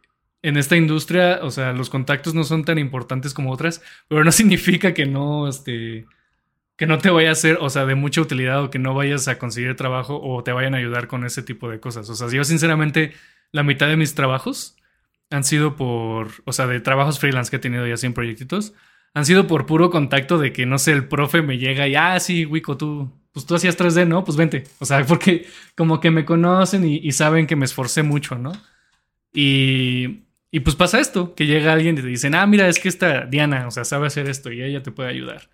en 0.48 0.56
esta 0.56 0.78
industria, 0.78 1.40
o 1.42 1.52
sea, 1.52 1.74
los 1.74 1.90
contactos 1.90 2.34
no 2.34 2.46
son 2.46 2.64
tan 2.64 2.78
importantes 2.78 3.34
como 3.34 3.52
otras, 3.52 3.82
pero 4.08 4.24
no 4.24 4.32
significa 4.34 4.94
que 4.94 5.06
no, 5.06 5.48
este, 5.48 6.06
que 6.78 6.86
no 6.86 7.00
te 7.00 7.10
vaya 7.10 7.32
a 7.32 7.36
ser, 7.36 7.58
o 7.60 7.70
sea, 7.70 7.86
de 7.86 7.96
mucha 7.96 8.22
utilidad 8.22 8.64
o 8.64 8.70
que 8.70 8.80
no 8.80 8.94
vayas 8.94 9.28
a 9.28 9.40
conseguir 9.40 9.76
trabajo 9.76 10.22
o 10.22 10.44
te 10.44 10.54
vayan 10.54 10.74
a 10.74 10.78
ayudar 10.78 11.08
con 11.08 11.26
ese 11.26 11.44
tipo 11.44 11.70
de 11.70 11.82
cosas. 11.82 12.10
O 12.10 12.16
sea, 12.16 12.30
yo 12.30 12.46
sinceramente, 12.46 13.14
la 13.52 13.64
mitad 13.64 13.88
de 13.88 13.98
mis 13.98 14.16
trabajos 14.16 14.78
han 15.30 15.44
sido 15.44 15.76
por, 15.76 16.30
o 16.46 16.54
sea, 16.54 16.68
de 16.68 16.80
trabajos 16.80 17.20
freelance 17.20 17.50
que 17.50 17.58
he 17.58 17.60
tenido 17.60 17.86
ya 17.86 17.98
sin 17.98 18.14
proyectitos, 18.14 18.74
han 19.14 19.26
sido 19.26 19.48
por 19.48 19.66
puro 19.66 19.90
contacto 19.90 20.38
de 20.38 20.54
que, 20.54 20.66
no 20.66 20.78
sé, 20.78 20.94
el 20.94 21.08
profe 21.10 21.42
me 21.42 21.58
llega 21.58 21.88
y, 21.88 21.96
ah, 21.96 22.20
sí, 22.22 22.46
Wico, 22.46 22.78
tú, 22.78 23.12
pues 23.34 23.46
tú 23.46 23.56
hacías 23.56 23.78
3D, 23.78 24.08
¿no? 24.08 24.24
Pues 24.24 24.38
vente. 24.38 24.64
O 24.80 24.86
sea, 24.86 25.06
porque 25.08 25.46
como 25.76 26.00
que 26.00 26.12
me 26.12 26.24
conocen 26.24 26.86
y, 26.86 27.12
saben 27.12 27.48
que 27.48 27.56
me 27.58 27.66
esforcé 27.66 28.04
mucho, 28.04 28.38
¿no? 28.38 28.54
Y, 29.34 30.27
y 30.52 30.62
pues 30.62 30.76
pasa 30.76 31.00
esto, 31.00 31.36
que 31.36 31.46
llega 31.46 31.74
alguien 31.74 31.98
y 31.98 32.02
te 32.02 32.08
dicen, 32.08 32.36
ah, 32.36 32.46
mira, 32.48 32.68
es 32.68 32.80
que 32.80 32.88
esta 32.88 33.26
Diana, 33.26 33.68
o 33.68 33.72
sea, 33.72 33.84
sabe 33.84 34.08
hacer 34.08 34.30
esto 34.30 34.52
y 34.52 34.62
ella 34.64 34.82
te 34.82 34.92
puede 34.92 35.10
ayudar. 35.10 35.50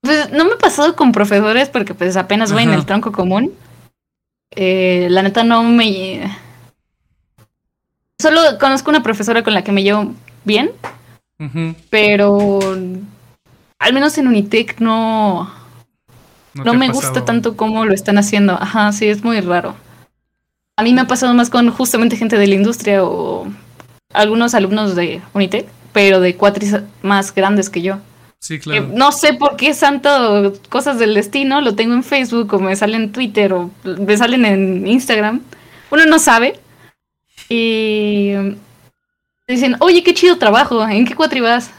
Pues 0.00 0.30
no 0.30 0.44
me 0.44 0.52
ha 0.52 0.58
pasado 0.58 0.94
con 0.94 1.12
profesores 1.12 1.68
porque 1.68 1.94
pues 1.94 2.16
apenas 2.16 2.52
voy 2.52 2.62
en 2.62 2.72
el 2.72 2.86
tronco 2.86 3.10
común. 3.10 3.52
Eh, 4.50 5.08
la 5.10 5.22
neta 5.22 5.42
no 5.42 5.62
me... 5.64 6.30
Solo 8.20 8.40
conozco 8.60 8.90
una 8.90 9.02
profesora 9.02 9.42
con 9.42 9.54
la 9.54 9.64
que 9.64 9.72
me 9.72 9.82
llevo 9.82 10.14
bien, 10.44 10.70
pero 11.90 12.60
al 13.78 13.92
menos 13.92 14.16
en 14.16 14.28
Unitec 14.28 14.78
no, 14.80 15.52
no, 16.54 16.74
me 16.74 16.88
gusta 16.88 17.24
tanto 17.24 17.56
cómo 17.56 17.84
lo 17.84 17.92
están 17.92 18.16
haciendo. 18.18 18.52
Ajá, 18.52 18.92
sí, 18.92 19.08
es 19.08 19.24
muy 19.24 19.40
raro. 19.40 19.74
A 20.76 20.82
mí 20.82 20.92
me 20.92 21.02
ha 21.02 21.06
pasado 21.06 21.34
más 21.34 21.50
con 21.50 21.70
justamente 21.70 22.16
gente 22.16 22.36
de 22.36 22.46
la 22.46 22.54
industria 22.54 23.04
o 23.04 23.46
algunos 24.12 24.54
alumnos 24.54 24.96
de 24.96 25.20
Unitec, 25.32 25.66
pero 25.92 26.20
de 26.20 26.36
cuatris 26.36 26.76
más 27.02 27.34
grandes 27.34 27.70
que 27.70 27.82
yo. 27.82 27.98
Sí, 28.40 28.58
claro. 28.58 28.90
no 28.92 29.10
sé 29.10 29.32
por 29.32 29.56
qué 29.56 29.72
santo 29.72 30.52
cosas 30.68 30.98
del 30.98 31.14
destino, 31.14 31.62
lo 31.62 31.74
tengo 31.74 31.94
en 31.94 32.04
Facebook 32.04 32.52
o 32.52 32.58
me 32.58 32.76
sale 32.76 32.96
en 32.96 33.10
Twitter 33.10 33.54
o 33.54 33.70
me 33.84 34.16
salen 34.16 34.44
en 34.44 34.86
Instagram. 34.86 35.40
Uno 35.90 36.04
no 36.04 36.18
sabe. 36.18 36.60
Y 37.48 38.32
dicen, 39.46 39.76
oye, 39.80 40.02
qué 40.02 40.12
chido 40.12 40.36
trabajo, 40.36 40.86
¿en 40.86 41.06
qué 41.06 41.14
cuatri 41.14 41.40
vas? 41.40 41.70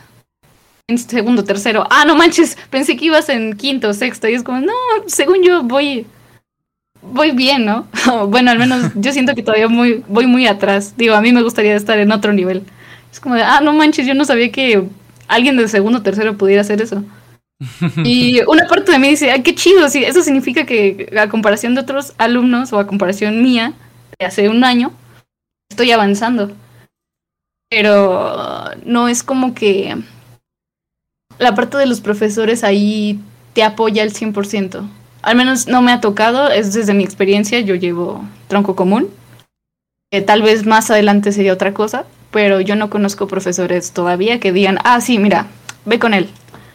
En 0.88 0.98
segundo, 0.98 1.44
tercero. 1.44 1.86
Ah, 1.90 2.06
no 2.06 2.16
manches, 2.16 2.58
pensé 2.70 2.96
que 2.96 3.06
ibas 3.06 3.30
en 3.30 3.56
quinto, 3.56 3.94
sexto. 3.94 4.28
Y 4.28 4.36
es 4.36 4.44
como, 4.44 4.62
no, 4.62 4.74
según 5.08 5.44
yo 5.44 5.64
voy, 5.64 6.06
voy 7.12 7.32
bien, 7.32 7.66
¿no? 7.66 7.88
bueno, 8.28 8.52
al 8.52 8.60
menos 8.60 8.92
yo 8.96 9.12
siento 9.12 9.36
que 9.36 9.44
todavía 9.44 9.68
muy, 9.68 10.04
voy 10.08 10.28
muy 10.28 10.48
atrás. 10.48 10.94
Digo, 10.98 11.16
a 11.16 11.22
mí 11.22 11.32
me 11.32 11.44
gustaría 11.44 11.76
estar 11.76 11.98
en 12.00 12.12
otro 12.12 12.34
nivel. 12.34 12.64
Es 13.12 13.20
como 13.20 13.36
de, 13.36 13.44
ah, 13.44 13.62
no 13.62 13.74
manches, 13.74 14.06
yo 14.06 14.14
no 14.14 14.26
sabía 14.26 14.52
que 14.52 14.84
alguien 15.28 15.58
de 15.58 15.68
segundo 15.68 16.00
o 16.00 16.02
tercero 16.04 16.38
pudiera 16.38 16.62
hacer 16.62 16.82
eso. 16.82 17.04
Y 18.04 18.42
una 18.48 18.68
parte 18.68 18.92
de 18.92 19.00
mí 19.00 19.10
dice, 19.10 19.32
ay, 19.32 19.42
qué 19.42 19.56
chido, 19.56 19.88
sí, 19.90 20.04
eso 20.04 20.22
significa 20.22 20.66
que 20.66 21.10
a 21.18 21.30
comparación 21.30 21.74
de 21.76 21.82
otros 21.82 22.14
alumnos 22.18 22.74
o 22.74 22.80
a 22.80 22.88
comparación 22.88 23.42
mía 23.42 23.74
de 24.20 24.26
hace 24.26 24.50
un 24.50 24.64
año, 24.64 24.92
estoy 25.70 25.92
avanzando. 25.92 26.52
Pero 27.70 28.72
no 28.86 29.08
es 29.08 29.24
como 29.24 29.56
que 29.56 29.96
la 31.40 31.56
parte 31.56 31.78
de 31.78 31.86
los 31.86 32.02
profesores 32.02 32.64
ahí 32.64 33.20
te 33.54 33.64
apoya 33.64 34.04
al 34.04 34.12
100%. 34.12 34.88
Al 35.26 35.36
menos 35.36 35.66
no 35.66 35.82
me 35.82 35.92
ha 35.92 36.02
tocado, 36.02 36.52
es 36.52 36.74
desde 36.74 36.94
mi 36.94 37.04
experiencia, 37.04 37.60
yo 37.60 37.74
llevo 37.74 38.24
tronco 38.48 38.76
común. 38.76 39.10
que 40.12 40.22
tal 40.22 40.44
vez 40.44 40.68
más 40.68 40.92
adelante 40.92 41.32
sería 41.32 41.52
otra 41.52 41.74
cosa, 41.74 42.06
pero 42.30 42.62
yo 42.62 42.76
no 42.76 42.92
conozco 42.92 43.28
profesores 43.28 43.92
todavía 43.92 44.40
que 44.40 44.52
digan, 44.52 44.78
ah, 44.84 45.02
sí, 45.02 45.18
mira, 45.18 45.48
ve 45.84 45.98
con 45.98 46.14
él. 46.14 46.30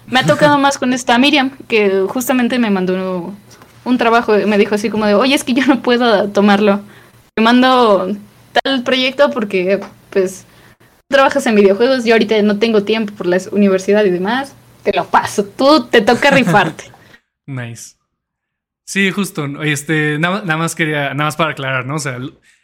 Me 0.08 0.18
ha 0.18 0.26
tocado 0.26 0.58
más 0.64 0.78
con 0.78 0.92
esta 0.92 1.16
Miriam, 1.16 1.52
que 1.68 2.04
justamente 2.08 2.58
me 2.58 2.70
mandó 2.70 3.32
un 3.84 3.98
trabajo, 3.98 4.32
me 4.32 4.58
dijo 4.58 4.74
así 4.74 4.90
como 4.90 5.06
de, 5.06 5.14
oye, 5.14 5.36
es 5.36 5.44
que 5.44 5.54
yo 5.54 5.64
no 5.66 5.80
puedo 5.80 6.28
tomarlo. 6.30 6.80
Me 7.36 7.44
mando 7.44 8.16
tal 8.64 8.82
proyecto 8.82 9.30
porque, 9.30 9.78
pues, 10.10 10.44
trabajas 11.08 11.46
en 11.46 11.54
videojuegos, 11.54 12.04
yo 12.04 12.14
ahorita 12.14 12.42
no 12.42 12.58
tengo 12.58 12.82
tiempo 12.82 13.14
por 13.14 13.26
la 13.26 13.38
universidad 13.52 14.04
y 14.04 14.10
demás, 14.10 14.54
te 14.82 14.92
lo 14.92 15.04
paso, 15.06 15.44
tú 15.44 15.84
te 15.84 16.00
toca 16.00 16.32
rifarte. 16.32 16.90
nice. 17.46 17.99
Sí, 18.90 19.12
justo. 19.12 19.46
Este, 19.62 20.18
nada, 20.18 20.40
nada, 20.40 20.56
más 20.56 20.74
quería, 20.74 21.14
nada 21.14 21.26
más 21.26 21.36
para 21.36 21.52
aclarar, 21.52 21.86
¿no? 21.86 21.94
O 21.94 21.98
sea, 22.00 22.18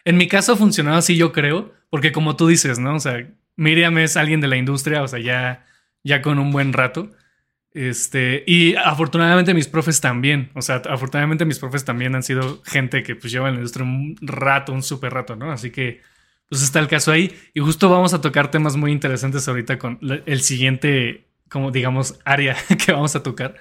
en 0.05 0.17
mi 0.17 0.27
caso 0.27 0.55
ha 0.55 0.57
funcionado 0.57 0.97
así, 0.97 1.17
yo 1.17 1.31
creo, 1.31 1.73
porque 1.89 2.11
como 2.11 2.35
tú 2.35 2.49
dices, 2.49 2.81
¿no? 2.81 2.97
O 2.97 2.99
sea, 2.99 3.29
Miriam 3.55 3.97
es 3.99 4.17
alguien 4.17 4.41
de 4.41 4.49
la 4.49 4.57
industria, 4.57 5.05
o 5.05 5.07
sea, 5.07 5.21
ya, 5.21 5.65
ya 6.03 6.23
con 6.23 6.41
un 6.41 6.51
buen 6.51 6.73
rato. 6.73 7.13
Este, 7.71 8.43
y 8.45 8.75
afortunadamente 8.75 9.55
mis 9.55 9.69
profes 9.69 10.01
también, 10.01 10.51
o 10.55 10.63
sea, 10.63 10.83
afortunadamente 10.91 11.45
mis 11.45 11.61
profes 11.61 11.85
también 11.85 12.17
han 12.17 12.25
sido 12.25 12.61
gente 12.65 13.05
que 13.05 13.15
pues 13.15 13.33
lleva 13.33 13.47
en 13.47 13.55
la 13.55 13.61
industria 13.61 13.85
un 13.87 14.17
rato, 14.21 14.73
un 14.73 14.83
súper 14.83 15.15
rato, 15.15 15.37
¿no? 15.37 15.53
Así 15.53 15.71
que, 15.71 16.03
pues 16.49 16.61
está 16.61 16.81
el 16.81 16.89
caso 16.89 17.13
ahí. 17.13 17.39
Y 17.55 17.61
justo 17.61 17.89
vamos 17.89 18.15
a 18.15 18.21
tocar 18.21 18.51
temas 18.51 18.75
muy 18.75 18.91
interesantes 18.91 19.47
ahorita 19.47 19.79
con 19.79 20.01
el 20.03 20.41
siguiente, 20.41 21.29
como 21.49 21.71
digamos, 21.71 22.19
área 22.25 22.57
que 22.85 22.91
vamos 22.91 23.15
a 23.15 23.23
tocar. 23.23 23.55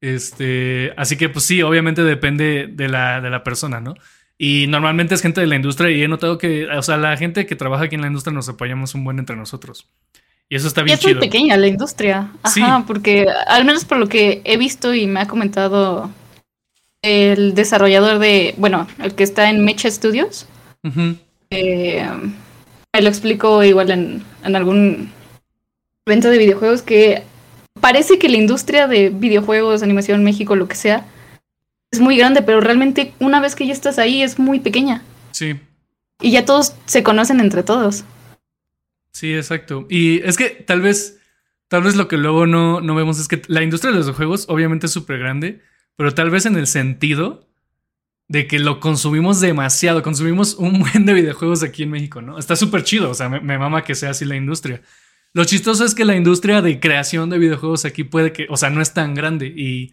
Este, 0.00 0.92
así 0.96 1.16
que 1.16 1.28
pues 1.28 1.44
sí, 1.44 1.62
obviamente 1.62 2.02
depende 2.02 2.68
de 2.70 2.88
la, 2.88 3.20
de 3.20 3.30
la 3.30 3.44
persona, 3.44 3.80
¿no? 3.80 3.94
Y 4.38 4.66
normalmente 4.68 5.14
es 5.14 5.20
gente 5.20 5.42
de 5.42 5.46
la 5.46 5.56
industria 5.56 5.90
y 5.90 6.02
he 6.02 6.08
notado 6.08 6.38
que, 6.38 6.66
o 6.66 6.82
sea, 6.82 6.96
la 6.96 7.16
gente 7.18 7.44
que 7.44 7.56
trabaja 7.56 7.84
aquí 7.84 7.96
en 7.96 8.00
la 8.00 8.06
industria 8.06 8.32
nos 8.32 8.48
apoyamos 8.48 8.94
un 8.94 9.04
buen 9.04 9.18
entre 9.18 9.36
nosotros. 9.36 9.90
Y 10.48 10.56
eso 10.56 10.66
está 10.66 10.82
bien. 10.82 10.96
Y 10.96 10.98
es 10.98 11.04
muy 11.04 11.20
pequeña 11.20 11.56
la 11.58 11.66
industria. 11.66 12.30
Ajá, 12.42 12.84
porque 12.86 13.26
al 13.46 13.66
menos 13.66 13.84
por 13.84 13.98
lo 13.98 14.08
que 14.08 14.40
he 14.44 14.56
visto 14.56 14.94
y 14.94 15.06
me 15.06 15.20
ha 15.20 15.28
comentado 15.28 16.10
el 17.02 17.54
desarrollador 17.54 18.18
de, 18.18 18.54
bueno, 18.56 18.88
el 18.98 19.14
que 19.14 19.24
está 19.24 19.50
en 19.50 19.64
Mecha 19.64 19.90
Studios, 19.90 20.48
eh, 21.50 22.08
me 22.94 23.02
lo 23.02 23.08
explico 23.08 23.62
igual 23.62 23.90
en, 23.90 24.24
en 24.42 24.56
algún 24.56 25.12
evento 26.06 26.30
de 26.30 26.38
videojuegos 26.38 26.82
que 26.82 27.24
parece 27.80 28.18
que 28.18 28.28
la 28.28 28.36
industria 28.36 28.86
de 28.86 29.10
videojuegos, 29.10 29.82
animación, 29.82 30.24
México, 30.24 30.56
lo 30.56 30.68
que 30.68 30.76
sea, 30.76 31.06
es 31.90 32.00
muy 32.00 32.16
grande, 32.16 32.42
pero 32.42 32.60
realmente 32.60 33.12
una 33.18 33.40
vez 33.40 33.54
que 33.54 33.66
ya 33.66 33.72
estás 33.72 33.98
ahí 33.98 34.22
es 34.22 34.38
muy 34.38 34.60
pequeña. 34.60 35.02
Sí. 35.32 35.58
Y 36.20 36.30
ya 36.30 36.44
todos 36.44 36.74
se 36.86 37.02
conocen 37.02 37.40
entre 37.40 37.62
todos. 37.62 38.04
Sí, 39.12 39.34
exacto. 39.34 39.86
Y 39.88 40.22
es 40.22 40.36
que 40.36 40.50
tal 40.50 40.80
vez, 40.80 41.18
tal 41.68 41.82
vez 41.82 41.96
lo 41.96 42.08
que 42.08 42.16
luego 42.16 42.46
no, 42.46 42.80
no 42.80 42.94
vemos 42.94 43.18
es 43.18 43.26
que 43.26 43.42
la 43.48 43.62
industria 43.62 43.92
de 43.92 43.98
los 43.98 44.14
juegos 44.14 44.46
obviamente 44.48 44.86
es 44.86 44.92
súper 44.92 45.18
grande, 45.18 45.60
pero 45.96 46.14
tal 46.14 46.30
vez 46.30 46.46
en 46.46 46.56
el 46.56 46.66
sentido 46.66 47.48
de 48.28 48.46
que 48.46 48.60
lo 48.60 48.78
consumimos 48.78 49.40
demasiado, 49.40 50.02
consumimos 50.02 50.54
un 50.54 50.78
buen 50.92 51.04
de 51.04 51.14
videojuegos 51.14 51.64
aquí 51.64 51.82
en 51.82 51.90
México, 51.90 52.22
¿no? 52.22 52.38
Está 52.38 52.54
súper 52.54 52.84
chido, 52.84 53.10
o 53.10 53.14
sea, 53.14 53.28
me, 53.28 53.40
me, 53.40 53.58
mama 53.58 53.82
que 53.82 53.96
sea 53.96 54.10
así 54.10 54.24
la 54.24 54.36
industria. 54.36 54.82
Lo 55.32 55.44
chistoso 55.44 55.84
es 55.84 55.94
que 55.94 56.04
la 56.04 56.16
industria 56.16 56.60
de 56.60 56.80
creación 56.80 57.30
de 57.30 57.38
videojuegos 57.38 57.84
aquí 57.84 58.04
puede 58.04 58.32
que, 58.32 58.46
o 58.50 58.56
sea, 58.56 58.70
no 58.70 58.80
es 58.80 58.92
tan 58.92 59.14
grande 59.14 59.46
y 59.46 59.92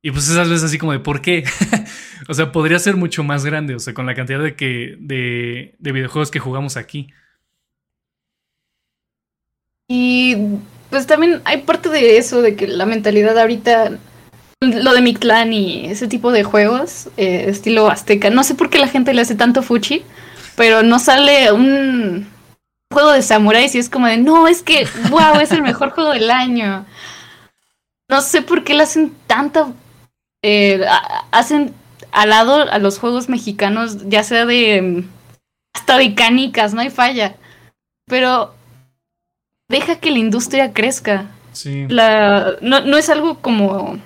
y 0.00 0.10
pues 0.10 0.28
esas 0.28 0.48
veces 0.48 0.64
así 0.64 0.78
como 0.78 0.92
de 0.92 1.00
¿por 1.00 1.20
qué? 1.20 1.44
o 2.28 2.34
sea, 2.34 2.52
podría 2.52 2.78
ser 2.78 2.96
mucho 2.96 3.24
más 3.24 3.44
grande, 3.44 3.74
o 3.74 3.78
sea, 3.78 3.94
con 3.94 4.06
la 4.06 4.14
cantidad 4.14 4.40
de, 4.40 4.54
que, 4.54 4.96
de, 4.98 5.74
de 5.78 5.92
videojuegos 5.92 6.30
que 6.30 6.38
jugamos 6.38 6.76
aquí. 6.76 7.08
Y 9.88 10.36
pues 10.90 11.06
también 11.06 11.40
hay 11.44 11.62
parte 11.62 11.88
de 11.88 12.18
eso, 12.18 12.42
de 12.42 12.54
que 12.54 12.68
la 12.68 12.86
mentalidad 12.86 13.38
ahorita, 13.38 13.98
lo 14.60 14.92
de 14.92 15.00
mi 15.00 15.14
clan 15.14 15.52
y 15.52 15.86
ese 15.86 16.06
tipo 16.06 16.30
de 16.30 16.44
juegos, 16.44 17.08
eh, 17.16 17.46
estilo 17.48 17.88
azteca, 17.88 18.30
no 18.30 18.44
sé 18.44 18.54
por 18.54 18.70
qué 18.70 18.78
la 18.78 18.88
gente 18.88 19.14
le 19.14 19.22
hace 19.22 19.34
tanto 19.34 19.62
fuchi, 19.62 20.02
pero 20.56 20.82
no 20.82 20.98
sale 20.98 21.50
un 21.50 22.26
juego 22.92 23.12
de 23.12 23.22
samuráis 23.22 23.74
y 23.74 23.78
es 23.78 23.90
como 23.90 24.06
de, 24.06 24.16
no, 24.18 24.48
es 24.48 24.62
que, 24.62 24.86
wow, 25.10 25.40
es 25.40 25.52
el 25.52 25.62
mejor 25.62 25.90
juego 25.90 26.10
del 26.10 26.30
año. 26.30 26.86
No 28.08 28.20
sé 28.20 28.42
por 28.42 28.64
qué 28.64 28.74
le 28.74 28.84
hacen 28.84 29.14
tanta 29.26 29.68
eh, 30.42 30.84
hacen 31.30 31.74
al 32.12 32.30
lado 32.30 32.70
a 32.70 32.78
los 32.78 32.98
juegos 32.98 33.28
mexicanos, 33.28 34.08
ya 34.08 34.22
sea 34.22 34.46
de 34.46 35.04
hasta 35.74 35.98
de 35.98 36.14
canicas, 36.14 36.74
no 36.74 36.80
hay 36.80 36.90
falla. 36.90 37.36
Pero 38.06 38.54
deja 39.68 39.96
que 39.96 40.10
la 40.10 40.18
industria 40.18 40.72
crezca. 40.72 41.26
Sí. 41.52 41.86
La, 41.88 42.56
no, 42.60 42.80
no 42.80 42.96
es 42.96 43.08
algo 43.08 43.40
como... 43.40 43.98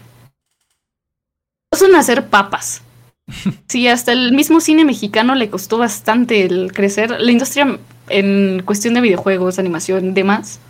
No 1.72 1.78
son 1.78 1.94
hacer 1.94 2.26
papas. 2.28 2.82
Sí, 3.68 3.88
hasta 3.88 4.12
el 4.12 4.32
mismo 4.32 4.60
cine 4.60 4.84
mexicano 4.84 5.34
le 5.34 5.48
costó 5.48 5.78
bastante 5.78 6.44
el 6.44 6.72
crecer. 6.74 7.18
La 7.18 7.32
industria 7.32 7.78
en 8.08 8.62
cuestión 8.64 8.94
de 8.94 9.00
videojuegos, 9.00 9.58
animación, 9.58 10.14
demás, 10.14 10.60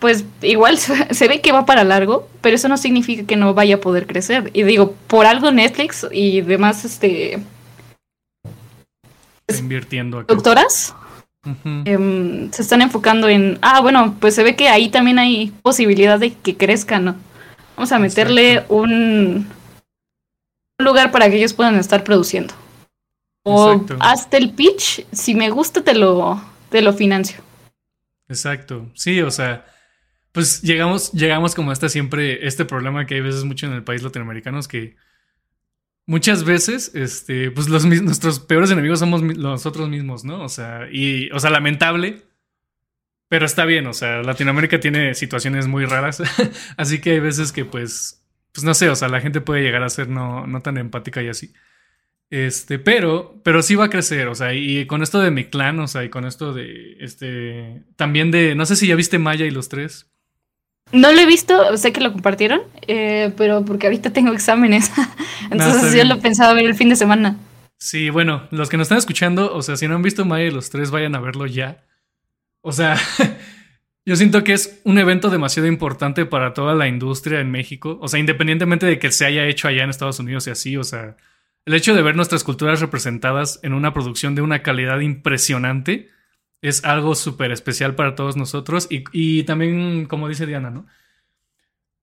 pues 0.00 0.24
igual 0.42 0.78
se 1.10 1.28
ve 1.28 1.40
que 1.40 1.52
va 1.52 1.66
para 1.66 1.84
largo, 1.84 2.28
pero 2.40 2.56
eso 2.56 2.68
no 2.68 2.76
significa 2.76 3.24
que 3.24 3.36
no 3.36 3.54
vaya 3.54 3.76
a 3.76 3.80
poder 3.80 4.06
crecer. 4.06 4.50
Y 4.52 4.62
digo, 4.62 4.94
por 5.06 5.26
algo 5.26 5.50
Netflix 5.50 6.06
y 6.10 6.40
demás, 6.40 6.84
este... 6.84 7.42
Invirtiendo. 9.58 10.22
Doctoras 10.22 10.94
em, 11.84 12.50
se 12.52 12.62
están 12.62 12.82
enfocando 12.82 13.28
en, 13.28 13.58
ah, 13.62 13.80
bueno, 13.80 14.16
pues 14.20 14.34
se 14.34 14.42
ve 14.42 14.54
que 14.54 14.68
ahí 14.68 14.90
también 14.90 15.18
hay 15.18 15.52
posibilidad 15.62 16.18
de 16.18 16.34
que 16.34 16.56
crezcan, 16.56 17.04
¿no? 17.04 17.16
Vamos 17.76 17.92
a 17.92 17.98
meterle 17.98 18.64
un, 18.68 19.46
lugar 20.78 21.10
para 21.10 21.28
que 21.28 21.36
ellos 21.36 21.52
puedan 21.52 21.76
estar 21.76 22.04
produciendo. 22.04 22.54
O 23.42 23.84
hasta 24.00 24.36
el 24.36 24.50
pitch, 24.52 25.06
si 25.12 25.34
me 25.34 25.50
gusta, 25.50 25.82
te 25.82 25.94
lo, 25.94 26.40
te 26.70 26.82
lo 26.82 26.92
financio. 26.92 27.42
Exacto. 28.28 28.90
Sí, 28.94 29.20
o 29.20 29.30
sea, 29.30 29.66
pues 30.32 30.62
llegamos, 30.62 31.12
llegamos 31.12 31.54
como 31.54 31.70
hasta 31.72 31.88
siempre, 31.88 32.46
este 32.46 32.64
problema 32.64 33.06
que 33.06 33.16
hay 33.16 33.20
veces 33.20 33.44
mucho 33.44 33.66
en 33.66 33.72
el 33.72 33.82
país 33.82 34.02
latinoamericano 34.02 34.58
es 34.58 34.68
que 34.68 34.96
muchas 36.06 36.44
veces, 36.44 36.92
este, 36.94 37.50
pues 37.50 37.68
los, 37.68 37.84
nuestros 37.84 38.40
peores 38.40 38.70
enemigos 38.70 39.00
somos 39.00 39.22
nosotros 39.22 39.88
mismos, 39.88 40.24
¿no? 40.24 40.42
O 40.42 40.48
sea, 40.48 40.88
y, 40.90 41.30
o 41.32 41.40
sea, 41.40 41.50
lamentable, 41.50 42.22
pero 43.28 43.46
está 43.46 43.64
bien, 43.64 43.86
o 43.86 43.92
sea, 43.92 44.22
Latinoamérica 44.22 44.80
tiene 44.80 45.14
situaciones 45.14 45.66
muy 45.66 45.84
raras, 45.84 46.22
así 46.76 47.00
que 47.00 47.10
hay 47.12 47.20
veces 47.20 47.52
que 47.52 47.64
pues, 47.64 48.24
pues 48.52 48.64
no 48.64 48.74
sé, 48.74 48.88
o 48.88 48.96
sea, 48.96 49.08
la 49.08 49.20
gente 49.20 49.40
puede 49.40 49.62
llegar 49.62 49.82
a 49.82 49.88
ser 49.88 50.08
no, 50.08 50.46
no 50.46 50.60
tan 50.62 50.78
empática 50.78 51.22
y 51.22 51.28
así. 51.28 51.52
Este, 52.30 52.78
pero, 52.78 53.40
pero 53.42 53.60
sí 53.60 53.74
va 53.74 53.86
a 53.86 53.90
crecer, 53.90 54.28
o 54.28 54.36
sea, 54.36 54.54
y 54.54 54.86
con 54.86 55.02
esto 55.02 55.18
de 55.18 55.32
mi 55.32 55.46
clan, 55.46 55.80
o 55.80 55.88
sea, 55.88 56.04
y 56.04 56.10
con 56.10 56.24
esto 56.24 56.52
de, 56.52 56.96
este, 57.00 57.82
también 57.96 58.30
de, 58.30 58.54
no 58.54 58.66
sé 58.66 58.76
si 58.76 58.86
ya 58.86 58.94
viste 58.94 59.18
Maya 59.18 59.46
y 59.46 59.50
los 59.50 59.68
tres. 59.68 60.06
No 60.92 61.12
lo 61.12 61.18
he 61.18 61.26
visto, 61.26 61.76
sé 61.76 61.92
que 61.92 62.00
lo 62.00 62.12
compartieron, 62.12 62.62
eh, 62.86 63.32
pero 63.36 63.64
porque 63.64 63.88
ahorita 63.88 64.12
tengo 64.12 64.32
exámenes, 64.32 64.92
entonces 65.50 65.92
yo 65.92 66.04
lo 66.04 66.20
pensaba 66.20 66.54
ver 66.54 66.66
el 66.66 66.76
fin 66.76 66.88
de 66.88 66.96
semana. 66.96 67.36
Sí, 67.78 68.10
bueno, 68.10 68.46
los 68.52 68.68
que 68.68 68.76
nos 68.76 68.84
están 68.84 68.98
escuchando, 68.98 69.52
o 69.52 69.62
sea, 69.62 69.76
si 69.76 69.88
no 69.88 69.96
han 69.96 70.02
visto 70.02 70.24
Maya 70.24 70.46
y 70.46 70.50
los 70.52 70.70
tres, 70.70 70.92
vayan 70.92 71.16
a 71.16 71.20
verlo 71.20 71.46
ya. 71.46 71.84
O 72.60 72.70
sea, 72.70 72.96
yo 74.06 74.14
siento 74.14 74.44
que 74.44 74.52
es 74.52 74.80
un 74.84 74.98
evento 74.98 75.30
demasiado 75.30 75.66
importante 75.66 76.26
para 76.26 76.54
toda 76.54 76.76
la 76.76 76.86
industria 76.86 77.40
en 77.40 77.50
México, 77.50 77.98
o 78.00 78.06
sea, 78.06 78.20
independientemente 78.20 78.86
de 78.86 79.00
que 79.00 79.10
se 79.10 79.26
haya 79.26 79.46
hecho 79.46 79.66
allá 79.66 79.82
en 79.82 79.90
Estados 79.90 80.20
Unidos 80.20 80.46
y 80.46 80.50
así, 80.50 80.76
o 80.76 80.84
sea, 80.84 81.16
el 81.66 81.74
hecho 81.74 81.94
de 81.94 82.02
ver 82.02 82.16
nuestras 82.16 82.44
culturas 82.44 82.80
representadas 82.80 83.60
en 83.62 83.74
una 83.74 83.92
producción 83.92 84.34
de 84.34 84.42
una 84.42 84.62
calidad 84.62 85.00
impresionante 85.00 86.08
es 86.62 86.84
algo 86.84 87.14
súper 87.14 87.52
especial 87.52 87.94
para 87.94 88.14
todos 88.14 88.36
nosotros 88.36 88.86
y, 88.90 89.42
también, 89.44 90.06
como 90.06 90.28
dice 90.28 90.46
Diana, 90.46 90.70
¿no? 90.70 90.86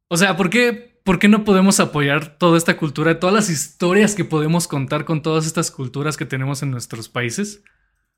O 0.09 0.17
sea, 0.17 0.37
¿por 0.37 0.49
qué, 0.49 0.99
¿por 1.03 1.19
qué 1.19 1.27
no 1.27 1.43
podemos 1.43 1.79
apoyar 1.79 2.37
toda 2.37 2.57
esta 2.57 2.77
cultura, 2.77 3.19
todas 3.19 3.35
las 3.35 3.49
historias 3.49 4.15
que 4.15 4.25
podemos 4.25 4.67
contar 4.67 5.05
con 5.05 5.21
todas 5.21 5.45
estas 5.45 5.69
culturas 5.69 6.17
que 6.17 6.25
tenemos 6.25 6.63
en 6.63 6.71
nuestros 6.71 7.09
países? 7.09 7.63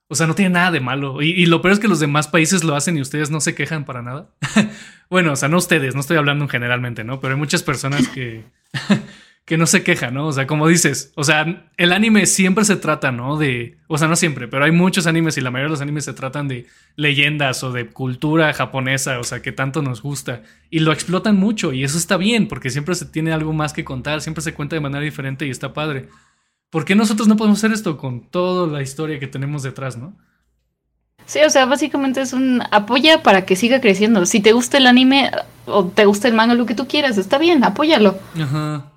O 0.08 0.16
sea, 0.16 0.28
no 0.28 0.36
tiene 0.36 0.52
nada 0.52 0.72
de 0.72 0.80
malo. 0.80 1.22
Y, 1.22 1.30
y, 1.32 1.46
lo 1.46 1.62
peor 1.62 1.74
es 1.74 1.80
que 1.80 1.88
los 1.88 2.00
demás 2.00 2.28
países 2.28 2.64
lo 2.64 2.76
hacen 2.76 2.98
y 2.98 3.02
ustedes 3.02 3.30
no 3.30 3.42
se 3.42 3.54
quejan 3.54 3.86
para 3.86 4.02
nada. 4.02 4.30
bueno, 5.10 5.34
o 5.34 5.36
sea, 5.36 5.50
no 5.50 5.58
ustedes, 5.58 5.94
no 5.94 6.02
estoy 6.02 6.18
hablando 6.18 6.48
generalmente, 6.48 7.04
¿no? 7.04 7.20
Pero 7.20 7.34
hay 7.34 7.40
muchas 7.40 7.64
personas 7.64 8.08
que, 8.08 8.44
que 9.50 9.58
no 9.58 9.66
se 9.66 9.82
queja, 9.82 10.12
¿no? 10.12 10.28
O 10.28 10.32
sea, 10.32 10.46
como 10.46 10.68
dices, 10.68 11.12
o 11.16 11.24
sea, 11.24 11.72
el 11.76 11.92
anime 11.92 12.28
siempre 12.28 12.66
se 12.66 12.76
trata, 12.76 13.12
¿no? 13.12 13.36
De, 13.36 13.80
o 13.88 13.98
sea, 13.98 14.08
no 14.08 14.16
siempre, 14.16 14.48
pero 14.48 14.64
hay 14.64 14.72
muchos 14.72 15.08
animes 15.08 15.38
y 15.38 15.42
la 15.42 15.50
mayoría 15.50 15.70
de 15.70 15.72
los 15.72 15.82
animes 15.82 16.06
se 16.06 16.14
tratan 16.14 16.48
de 16.48 16.68
leyendas 16.96 17.64
o 17.64 17.72
de 17.72 17.88
cultura 17.88 18.54
japonesa, 18.54 19.18
o 19.18 19.24
sea, 19.24 19.42
que 19.42 19.52
tanto 19.52 19.82
nos 19.82 20.04
gusta. 20.04 20.44
Y 20.70 20.82
lo 20.82 20.94
explotan 20.94 21.38
mucho 21.38 21.74
y 21.74 21.84
eso 21.84 21.98
está 21.98 22.16
bien, 22.16 22.48
porque 22.48 22.70
siempre 22.70 22.94
se 22.94 23.08
tiene 23.08 23.34
algo 23.34 23.52
más 23.52 23.74
que 23.74 23.84
contar, 23.84 24.22
siempre 24.22 24.44
se 24.44 24.54
cuenta 24.54 24.76
de 24.76 24.82
manera 24.82 25.04
diferente 25.04 25.48
y 25.48 25.50
está 25.50 25.74
padre. 25.74 26.10
¿Por 26.70 26.86
qué 26.86 26.94
nosotros 26.94 27.28
no 27.28 27.36
podemos 27.36 27.58
hacer 27.58 27.72
esto 27.72 27.98
con 27.98 28.30
toda 28.30 28.68
la 28.68 28.84
historia 28.84 29.18
que 29.18 29.26
tenemos 29.26 29.64
detrás, 29.64 29.98
no? 29.98 30.16
Sí, 31.26 31.40
o 31.44 31.50
sea, 31.50 31.66
básicamente 31.66 32.22
es 32.22 32.34
un 32.34 32.62
apoya 32.70 33.24
para 33.24 33.46
que 33.46 33.56
siga 33.56 33.82
creciendo. 33.82 34.28
Si 34.28 34.42
te 34.42 34.52
gusta 34.52 34.78
el 34.78 34.86
anime 34.86 35.32
o 35.66 35.86
te 35.86 36.06
gusta 36.06 36.28
el 36.28 36.36
manga, 36.36 36.54
lo 36.54 36.68
que 36.68 36.76
tú 36.76 36.88
quieras, 36.88 37.18
está 37.18 37.40
bien, 37.40 37.64
apóyalo. 37.64 38.20
Ajá. 38.40 38.89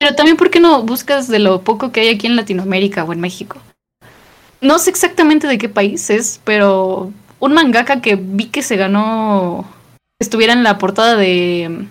Pero 0.00 0.14
también, 0.14 0.38
¿por 0.38 0.48
qué 0.50 0.60
no 0.60 0.82
buscas 0.82 1.28
de 1.28 1.38
lo 1.38 1.60
poco 1.60 1.92
que 1.92 2.00
hay 2.00 2.08
aquí 2.08 2.26
en 2.26 2.34
Latinoamérica 2.34 3.04
o 3.04 3.12
en 3.12 3.20
México? 3.20 3.58
No 4.62 4.78
sé 4.78 4.88
exactamente 4.88 5.46
de 5.46 5.58
qué 5.58 5.68
país 5.68 6.08
es, 6.08 6.40
pero 6.42 7.12
un 7.38 7.52
mangaka 7.52 8.00
que 8.00 8.16
vi 8.16 8.46
que 8.46 8.62
se 8.62 8.76
ganó, 8.76 9.66
estuviera 10.18 10.54
en 10.54 10.62
la 10.62 10.78
portada 10.78 11.16
de 11.16 11.68
mm, 11.68 11.88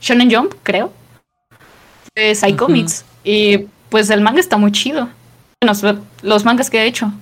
Shonen 0.00 0.32
Jump, 0.32 0.54
creo, 0.62 0.92
de 2.14 2.36
Psychomics. 2.36 3.04
Y 3.24 3.66
pues 3.88 4.10
el 4.10 4.20
manga 4.20 4.38
está 4.38 4.56
muy 4.56 4.70
chido. 4.70 5.08
Bueno, 5.60 6.02
los 6.22 6.44
mangas 6.44 6.70
que 6.70 6.78
ha 6.78 6.84
hecho. 6.84 7.12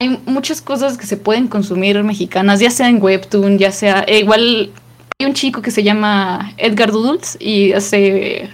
Hay 0.00 0.20
muchas 0.26 0.60
cosas 0.60 0.98
que 0.98 1.06
se 1.06 1.16
pueden 1.16 1.46
consumir 1.46 2.02
mexicanas, 2.02 2.58
ya 2.58 2.70
sea 2.70 2.88
en 2.88 3.00
Webtoon, 3.00 3.58
ya 3.58 3.70
sea. 3.70 4.02
Eh, 4.08 4.20
igual 4.20 4.72
hay 5.20 5.26
un 5.26 5.34
chico 5.34 5.60
que 5.60 5.70
se 5.70 5.82
llama 5.82 6.54
Edgar 6.56 6.90
Doodles 6.90 7.36
y 7.38 7.72
hace 7.72 8.48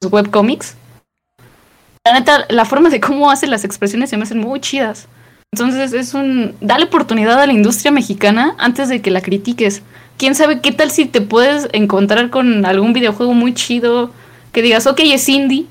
webcomics. 0.00 0.76
La 2.04 2.14
neta, 2.14 2.46
la 2.48 2.64
forma 2.64 2.88
de 2.88 3.00
cómo 3.00 3.30
hace 3.30 3.48
las 3.48 3.64
expresiones 3.64 4.08
se 4.08 4.16
me 4.16 4.22
hacen 4.22 4.38
muy 4.38 4.60
chidas. 4.60 5.08
Entonces 5.52 5.92
es 5.92 6.14
un... 6.14 6.54
Dale 6.60 6.84
oportunidad 6.84 7.40
a 7.40 7.46
la 7.46 7.52
industria 7.52 7.90
mexicana 7.90 8.54
antes 8.58 8.88
de 8.88 9.02
que 9.02 9.10
la 9.10 9.20
critiques. 9.20 9.82
Quién 10.16 10.36
sabe 10.36 10.60
qué 10.60 10.70
tal 10.70 10.92
si 10.92 11.06
te 11.06 11.20
puedes 11.20 11.68
encontrar 11.72 12.30
con 12.30 12.64
algún 12.64 12.92
videojuego 12.92 13.34
muy 13.34 13.52
chido 13.52 14.12
que 14.52 14.62
digas, 14.62 14.86
ok, 14.86 15.00
es 15.02 15.28
indie. 15.28 15.66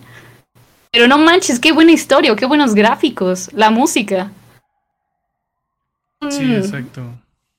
Pero 0.91 1.08
no 1.08 1.17
manches, 1.17 1.60
qué 1.60 1.71
buena 1.71 1.93
historia, 1.93 2.36
qué 2.36 2.45
buenos 2.45 2.75
gráficos, 2.75 3.49
la 3.53 3.69
música. 3.69 4.32
Sí, 6.29 6.43
mm. 6.43 6.55
exacto. 6.55 7.03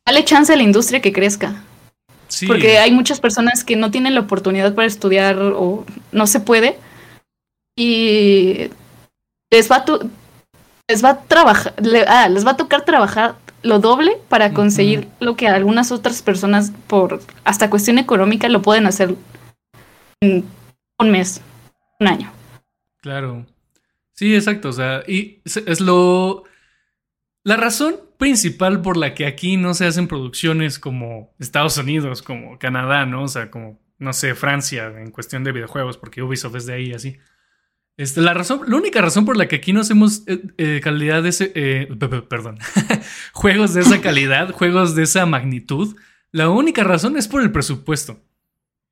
Dale 0.05 0.25
chance 0.25 0.53
a 0.53 0.57
la 0.57 0.62
industria 0.62 1.01
que 1.01 1.12
crezca. 1.12 1.64
Porque 2.46 2.79
hay 2.79 2.92
muchas 2.92 3.20
personas 3.20 3.64
que 3.64 3.76
no 3.76 3.90
tienen 3.90 4.14
la 4.14 4.20
oportunidad 4.20 4.74
para 4.74 4.87
estudiar 4.87 5.38
o 5.38 5.85
no 6.12 6.26
se 6.26 6.40
puede. 6.40 6.79
Y 7.76 8.70
les 9.50 9.70
va 9.70 9.76
a, 9.76 9.85
les 10.88 11.05
va 11.05 11.11
a 11.11 11.20
trabajar, 11.22 11.74
ah, 12.09 12.29
les 12.29 12.46
va 12.46 12.53
a 12.53 12.57
tocar 12.57 12.85
trabajar 12.85 13.37
lo 13.62 13.79
doble 13.79 14.18
para 14.29 14.53
conseguir 14.53 15.09
lo 15.20 15.37
que 15.37 15.48
algunas 15.48 15.92
otras 15.92 16.22
personas 16.22 16.72
por 16.87 17.20
hasta 17.44 17.70
cuestión 17.70 17.98
económica 17.98 18.48
lo 18.48 18.62
pueden 18.62 18.87
hacer 18.87 19.14
en 20.20 20.44
un 20.98 21.11
mes, 21.11 21.40
un 21.98 22.09
año. 22.09 22.33
Claro. 23.00 23.46
Sí, 24.14 24.35
exacto. 24.35 24.68
O 24.68 24.72
sea, 24.72 25.03
y 25.07 25.40
es 25.44 25.81
lo. 25.81 26.44
La 27.42 27.57
razón 27.57 27.96
principal 28.21 28.83
por 28.83 28.97
la 28.97 29.15
que 29.15 29.27
aquí 29.27 29.57
no 29.57 29.75
se 29.75 29.87
hacen 29.87 30.07
producciones 30.07 30.79
como 30.79 31.35
Estados 31.41 31.79
Unidos, 31.79 32.23
como 32.23 32.59
Canadá, 32.59 33.07
¿no? 33.07 33.25
O 33.25 33.29
sea, 33.29 33.51
como, 33.51 33.81
no 33.99 34.13
sé, 34.13 34.37
Francia 34.37 34.93
en 34.97 35.11
cuestión 35.11 35.43
de 35.43 35.51
videojuegos, 35.51 35.97
porque 35.97 36.23
Ubisoft 36.23 36.55
es 36.55 36.67
de 36.67 36.75
ahí 36.75 36.93
así. 36.93 37.17
Este, 37.97 38.21
la 38.21 38.35
razón, 38.35 38.61
la 38.67 38.77
única 38.77 39.01
razón 39.01 39.25
por 39.25 39.37
la 39.37 39.49
que 39.49 39.57
aquí 39.57 39.73
no 39.73 39.81
hacemos 39.81 40.23
eh, 40.27 40.41
eh, 40.59 40.81
calidad 40.83 41.23
de 41.23 41.31
ese, 41.31 41.51
eh, 41.55 41.89
perdón, 42.29 42.59
juegos 43.33 43.75
de 43.75 43.81
esa 43.81 44.01
calidad, 44.03 44.53
juegos 44.53 44.95
de 44.95 45.03
esa 45.03 45.27
magnitud, 45.27 45.97
la 46.31 46.51
única 46.51 46.85
razón 46.85 47.17
es 47.17 47.27
por 47.27 47.43
el 47.43 47.51
presupuesto. 47.51 48.23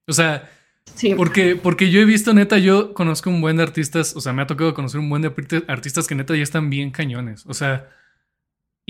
O 0.06 0.12
sea, 0.14 0.50
sí. 0.94 1.14
porque, 1.14 1.54
porque 1.54 1.90
yo 1.90 2.00
he 2.00 2.06
visto, 2.06 2.32
neta, 2.32 2.58
yo 2.58 2.94
conozco 2.94 3.28
un 3.28 3.42
buen 3.42 3.58
de 3.58 3.62
artistas, 3.62 4.16
o 4.16 4.20
sea, 4.20 4.32
me 4.32 4.40
ha 4.40 4.46
tocado 4.46 4.72
conocer 4.72 5.00
un 5.00 5.10
buen 5.10 5.20
de 5.20 5.32
artistas 5.68 6.06
que 6.06 6.14
neta 6.14 6.34
ya 6.34 6.42
están 6.42 6.70
bien 6.70 6.90
cañones. 6.90 7.44
O 7.46 7.52
sea, 7.54 7.90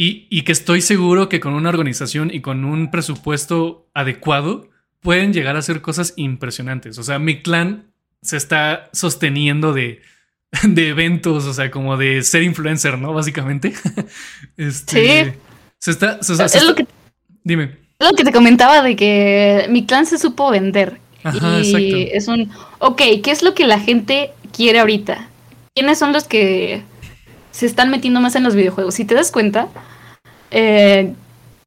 y, 0.00 0.42
que 0.42 0.52
estoy 0.52 0.80
seguro 0.80 1.28
que 1.28 1.40
con 1.40 1.54
una 1.54 1.70
organización 1.70 2.30
y 2.32 2.40
con 2.40 2.64
un 2.64 2.92
presupuesto 2.92 3.88
adecuado 3.94 4.68
pueden 5.00 5.32
llegar 5.32 5.56
a 5.56 5.58
hacer 5.58 5.82
cosas 5.82 6.14
impresionantes. 6.14 6.98
O 6.98 7.02
sea, 7.02 7.18
mi 7.18 7.42
clan 7.42 7.90
se 8.22 8.37
está 8.37 8.90
sosteniendo 8.92 9.72
de, 9.72 10.00
de 10.62 10.90
eventos, 10.90 11.46
o 11.46 11.52
sea, 11.52 11.72
como 11.72 11.96
de 11.96 12.22
ser 12.22 12.44
influencer, 12.44 12.96
¿no? 12.96 13.12
Básicamente. 13.12 13.74
Este, 14.56 15.24
sí. 15.24 15.32
Se 15.78 15.90
está. 15.90 16.18
es 16.20 16.64
lo 16.64 16.76
que, 16.76 16.87
dime. 17.42 17.76
Es 17.98 18.08
lo 18.08 18.16
que 18.16 18.22
te 18.22 18.32
comentaba 18.32 18.82
de 18.82 18.94
que 18.94 19.66
mi 19.68 19.84
clan 19.84 20.06
se 20.06 20.18
supo 20.18 20.50
vender. 20.50 21.00
Ajá, 21.24 21.61
y 21.61 22.08
es 22.12 22.28
un. 22.28 22.52
Ok, 22.78 23.02
¿qué 23.24 23.32
es 23.32 23.42
lo 23.42 23.52
que 23.52 23.66
la 23.66 23.80
gente 23.80 24.30
quiere 24.52 24.78
ahorita? 24.78 25.28
¿Quiénes 25.74 25.98
son 25.98 26.12
los 26.12 26.24
que 26.24 26.84
se 27.58 27.66
están 27.66 27.90
metiendo 27.90 28.20
más 28.20 28.37
en 28.37 28.44
los 28.44 28.54
videojuegos. 28.54 28.94
Si 28.94 29.04
te 29.04 29.16
das 29.16 29.32
cuenta, 29.32 29.66
eh, 30.50 31.14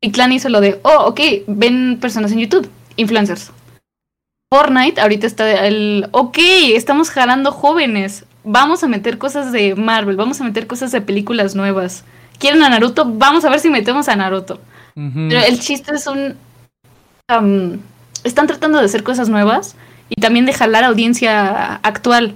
y 0.02 0.12
Clan 0.12 0.32
hizo 0.32 0.50
lo 0.50 0.62
de, 0.62 0.80
oh, 0.84 1.06
ok, 1.08 1.20
ven 1.48 1.98
personas 2.00 2.32
en 2.32 2.39
YouTube, 2.39 2.70
influencers. 2.96 3.52
Fortnite 4.54 5.00
ahorita 5.00 5.28
está 5.28 5.65
el, 5.65 6.08
ok, 6.12 6.38
estamos 6.74 7.10
jalando 7.10 7.52
jóvenes, 7.52 8.26
vamos 8.44 8.84
a 8.84 8.88
meter 8.88 9.17
cosas 9.17 9.52
de 9.52 9.76
Marvel, 9.76 10.17
vamos 10.17 10.41
a 10.41 10.44
meter 10.44 10.67
cosas 10.67 10.91
de 10.91 11.02
películas 11.02 11.56
nuevas. 11.56 12.04
¿Quieren 12.38 12.63
a 12.63 12.70
Naruto? 12.70 13.06
Vamos 13.06 13.46
a 13.46 13.50
ver 13.50 13.60
si 13.60 13.70
metemos 13.70 14.10
a 14.10 14.15
Naruto. 14.15 14.60
Pero 14.96 15.39
el 15.39 15.60
chiste 15.60 15.94
es 15.94 16.08
un... 16.08 16.36
están 18.24 18.48
tratando 18.48 18.80
de 18.80 18.86
hacer 18.86 19.04
cosas 19.04 19.30
nuevas 19.30 19.76
y 20.10 20.20
también 20.20 20.46
de 20.46 20.54
jalar 20.54 20.84
audiencia 20.84 21.76
actual. 21.76 22.34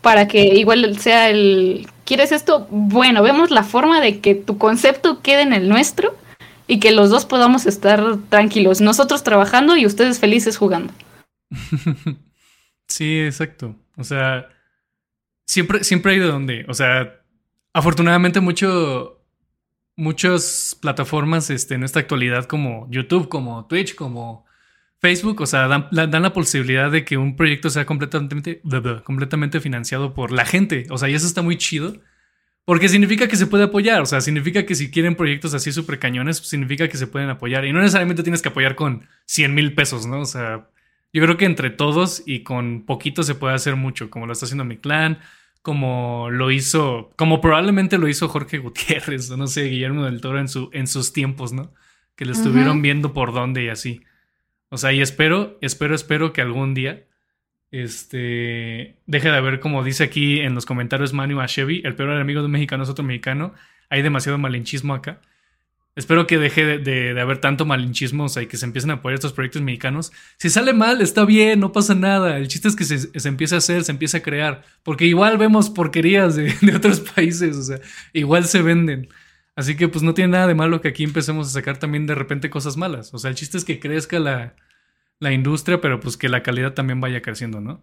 Para 0.00 0.28
que 0.28 0.54
igual 0.54 0.96
sea 0.98 1.28
el... 1.28 1.88
¿Quieres 2.06 2.30
esto? 2.30 2.68
Bueno, 2.70 3.24
vemos 3.24 3.50
la 3.50 3.64
forma 3.64 4.00
de 4.00 4.20
que 4.20 4.36
tu 4.36 4.58
concepto 4.58 5.22
quede 5.22 5.42
en 5.42 5.52
el 5.52 5.68
nuestro 5.68 6.16
y 6.68 6.78
que 6.78 6.92
los 6.92 7.10
dos 7.10 7.26
podamos 7.26 7.66
estar 7.66 8.16
tranquilos. 8.28 8.80
Nosotros 8.80 9.24
trabajando 9.24 9.76
y 9.76 9.86
ustedes 9.86 10.20
felices 10.20 10.56
jugando. 10.56 10.92
sí, 12.88 13.18
exacto. 13.18 13.74
O 13.96 14.04
sea, 14.04 14.48
siempre, 15.46 15.82
siempre 15.82 16.12
hay 16.12 16.20
de 16.20 16.26
dónde. 16.26 16.64
O 16.68 16.74
sea, 16.74 17.20
afortunadamente 17.72 18.38
mucho, 18.40 19.20
muchas 19.96 20.78
plataformas 20.80 21.50
este, 21.50 21.74
en 21.74 21.82
esta 21.82 21.98
actualidad 21.98 22.44
como 22.44 22.86
YouTube, 22.88 23.28
como 23.28 23.66
Twitch, 23.66 23.96
como 23.96 24.45
Facebook, 25.00 25.40
o 25.40 25.46
sea, 25.46 25.68
dan, 25.68 25.88
dan, 25.90 26.22
la 26.22 26.32
posibilidad 26.32 26.90
de 26.90 27.04
que 27.04 27.16
un 27.16 27.36
proyecto 27.36 27.70
sea 27.70 27.84
completamente, 27.84 28.62
completamente 29.04 29.60
financiado 29.60 30.14
por 30.14 30.32
la 30.32 30.44
gente. 30.44 30.86
O 30.90 30.98
sea, 30.98 31.08
y 31.08 31.14
eso 31.14 31.26
está 31.26 31.42
muy 31.42 31.56
chido. 31.56 32.00
Porque 32.64 32.88
significa 32.88 33.28
que 33.28 33.36
se 33.36 33.46
puede 33.46 33.64
apoyar. 33.64 34.02
O 34.02 34.06
sea, 34.06 34.20
significa 34.20 34.66
que 34.66 34.74
si 34.74 34.90
quieren 34.90 35.14
proyectos 35.14 35.54
así 35.54 35.70
súper 35.70 36.00
cañones, 36.00 36.38
significa 36.38 36.88
que 36.88 36.96
se 36.96 37.06
pueden 37.06 37.30
apoyar. 37.30 37.64
Y 37.64 37.72
no 37.72 37.80
necesariamente 37.80 38.24
tienes 38.24 38.42
que 38.42 38.48
apoyar 38.48 38.74
con 38.74 39.06
100 39.26 39.54
mil 39.54 39.74
pesos, 39.74 40.06
¿no? 40.06 40.20
O 40.20 40.24
sea, 40.24 40.68
yo 41.12 41.22
creo 41.22 41.36
que 41.36 41.44
entre 41.44 41.70
todos 41.70 42.24
y 42.26 42.42
con 42.42 42.84
poquito 42.84 43.22
se 43.22 43.36
puede 43.36 43.54
hacer 43.54 43.76
mucho, 43.76 44.10
como 44.10 44.26
lo 44.26 44.32
está 44.32 44.46
haciendo 44.46 44.64
mi 44.64 44.78
clan, 44.78 45.20
como 45.62 46.28
lo 46.30 46.50
hizo, 46.50 47.12
como 47.16 47.40
probablemente 47.40 47.98
lo 47.98 48.08
hizo 48.08 48.28
Jorge 48.28 48.58
Gutiérrez, 48.58 49.30
no 49.30 49.46
sé, 49.46 49.64
Guillermo 49.64 50.04
del 50.04 50.20
Toro 50.20 50.40
en, 50.40 50.48
su, 50.48 50.68
en 50.72 50.86
sus 50.86 51.12
tiempos, 51.12 51.52
¿no? 51.52 51.72
Que 52.16 52.24
lo 52.24 52.32
estuvieron 52.32 52.82
viendo 52.82 53.12
por 53.12 53.32
dónde 53.32 53.64
y 53.64 53.68
así. 53.68 54.02
O 54.68 54.78
sea, 54.78 54.92
y 54.92 55.00
espero, 55.00 55.58
espero, 55.60 55.94
espero 55.94 56.32
que 56.32 56.40
algún 56.40 56.74
día 56.74 57.04
este 57.70 58.96
deje 59.06 59.30
de 59.30 59.36
haber, 59.36 59.60
como 59.60 59.84
dice 59.84 60.04
aquí 60.04 60.40
en 60.40 60.54
los 60.54 60.66
comentarios 60.66 61.12
Manu 61.12 61.44
Chevy, 61.46 61.82
el 61.84 61.94
peor 61.94 62.10
enemigo 62.10 62.40
de 62.40 62.46
un 62.46 62.52
mexicano 62.52 62.84
es 62.84 62.88
otro 62.88 63.04
mexicano. 63.04 63.54
Hay 63.90 64.02
demasiado 64.02 64.38
malinchismo 64.38 64.94
acá. 64.94 65.20
Espero 65.96 66.26
que 66.26 66.36
deje 66.36 66.78
de, 66.78 67.18
haber 67.18 67.38
tanto 67.38 67.64
malinchismo, 67.64 68.26
y 68.40 68.46
que 68.46 68.58
se 68.58 68.66
empiecen 68.66 68.90
a 68.90 68.94
apoyar 68.94 69.14
estos 69.14 69.32
proyectos 69.32 69.62
mexicanos. 69.62 70.12
Si 70.36 70.50
sale 70.50 70.74
mal, 70.74 71.00
está 71.00 71.24
bien, 71.24 71.58
no 71.58 71.72
pasa 71.72 71.94
nada. 71.94 72.36
El 72.36 72.48
chiste 72.48 72.68
es 72.68 72.76
que 72.76 72.84
se, 72.84 73.18
se 73.18 73.28
empiece 73.28 73.54
a 73.54 73.58
hacer, 73.58 73.82
se 73.82 73.92
empiece 73.92 74.18
a 74.18 74.22
crear. 74.22 74.62
Porque 74.82 75.06
igual 75.06 75.38
vemos 75.38 75.70
porquerías 75.70 76.36
de, 76.36 76.54
otros 76.76 77.00
países, 77.14 77.56
o 77.56 77.62
sea, 77.62 77.80
igual 78.12 78.44
se 78.44 78.60
venden. 78.60 79.08
Así 79.56 79.74
que 79.74 79.88
pues 79.88 80.02
no 80.04 80.14
tiene 80.14 80.32
nada 80.32 80.46
de 80.46 80.54
malo 80.54 80.80
que 80.80 80.88
aquí 80.88 81.02
empecemos 81.02 81.48
a 81.48 81.50
sacar 81.50 81.78
también 81.78 82.06
de 82.06 82.14
repente 82.14 82.50
cosas 82.50 82.76
malas. 82.76 83.12
O 83.14 83.18
sea, 83.18 83.30
el 83.30 83.36
chiste 83.36 83.56
es 83.56 83.64
que 83.64 83.80
crezca 83.80 84.18
la, 84.18 84.54
la 85.18 85.32
industria, 85.32 85.80
pero 85.80 85.98
pues 85.98 86.16
que 86.16 86.28
la 86.28 86.42
calidad 86.42 86.74
también 86.74 87.00
vaya 87.00 87.22
creciendo, 87.22 87.60
¿no? 87.60 87.82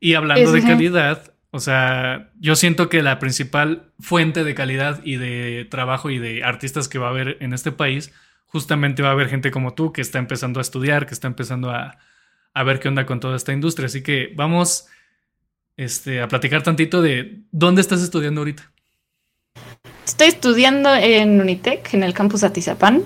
Y 0.00 0.14
hablando 0.14 0.52
de 0.52 0.62
calidad, 0.62 1.34
o 1.50 1.58
sea, 1.58 2.30
yo 2.38 2.54
siento 2.54 2.88
que 2.88 3.02
la 3.02 3.18
principal 3.18 3.92
fuente 3.98 4.44
de 4.44 4.54
calidad 4.54 5.00
y 5.04 5.16
de 5.16 5.66
trabajo 5.68 6.08
y 6.10 6.18
de 6.18 6.44
artistas 6.44 6.88
que 6.88 6.98
va 6.98 7.08
a 7.08 7.10
haber 7.10 7.36
en 7.40 7.52
este 7.52 7.72
país, 7.72 8.12
justamente 8.46 9.02
va 9.02 9.08
a 9.08 9.12
haber 9.12 9.28
gente 9.28 9.50
como 9.50 9.74
tú 9.74 9.92
que 9.92 10.00
está 10.00 10.18
empezando 10.18 10.60
a 10.60 10.62
estudiar, 10.62 11.06
que 11.06 11.14
está 11.14 11.26
empezando 11.26 11.70
a, 11.70 11.98
ver 12.64 12.80
qué 12.80 12.88
onda 12.88 13.06
con 13.06 13.20
toda 13.20 13.36
esta 13.36 13.52
industria. 13.52 13.86
Así 13.86 14.02
que 14.02 14.32
vamos 14.34 14.86
este, 15.76 16.20
a 16.20 16.28
platicar 16.28 16.62
tantito 16.62 17.02
de 17.02 17.42
dónde 17.50 17.80
estás 17.80 18.02
estudiando 18.02 18.40
ahorita. 18.40 18.70
Estoy 20.04 20.28
estudiando 20.28 20.94
en 20.94 21.40
Unitec, 21.40 21.92
en 21.94 22.02
el 22.02 22.14
campus 22.14 22.44
Atizapán. 22.44 23.02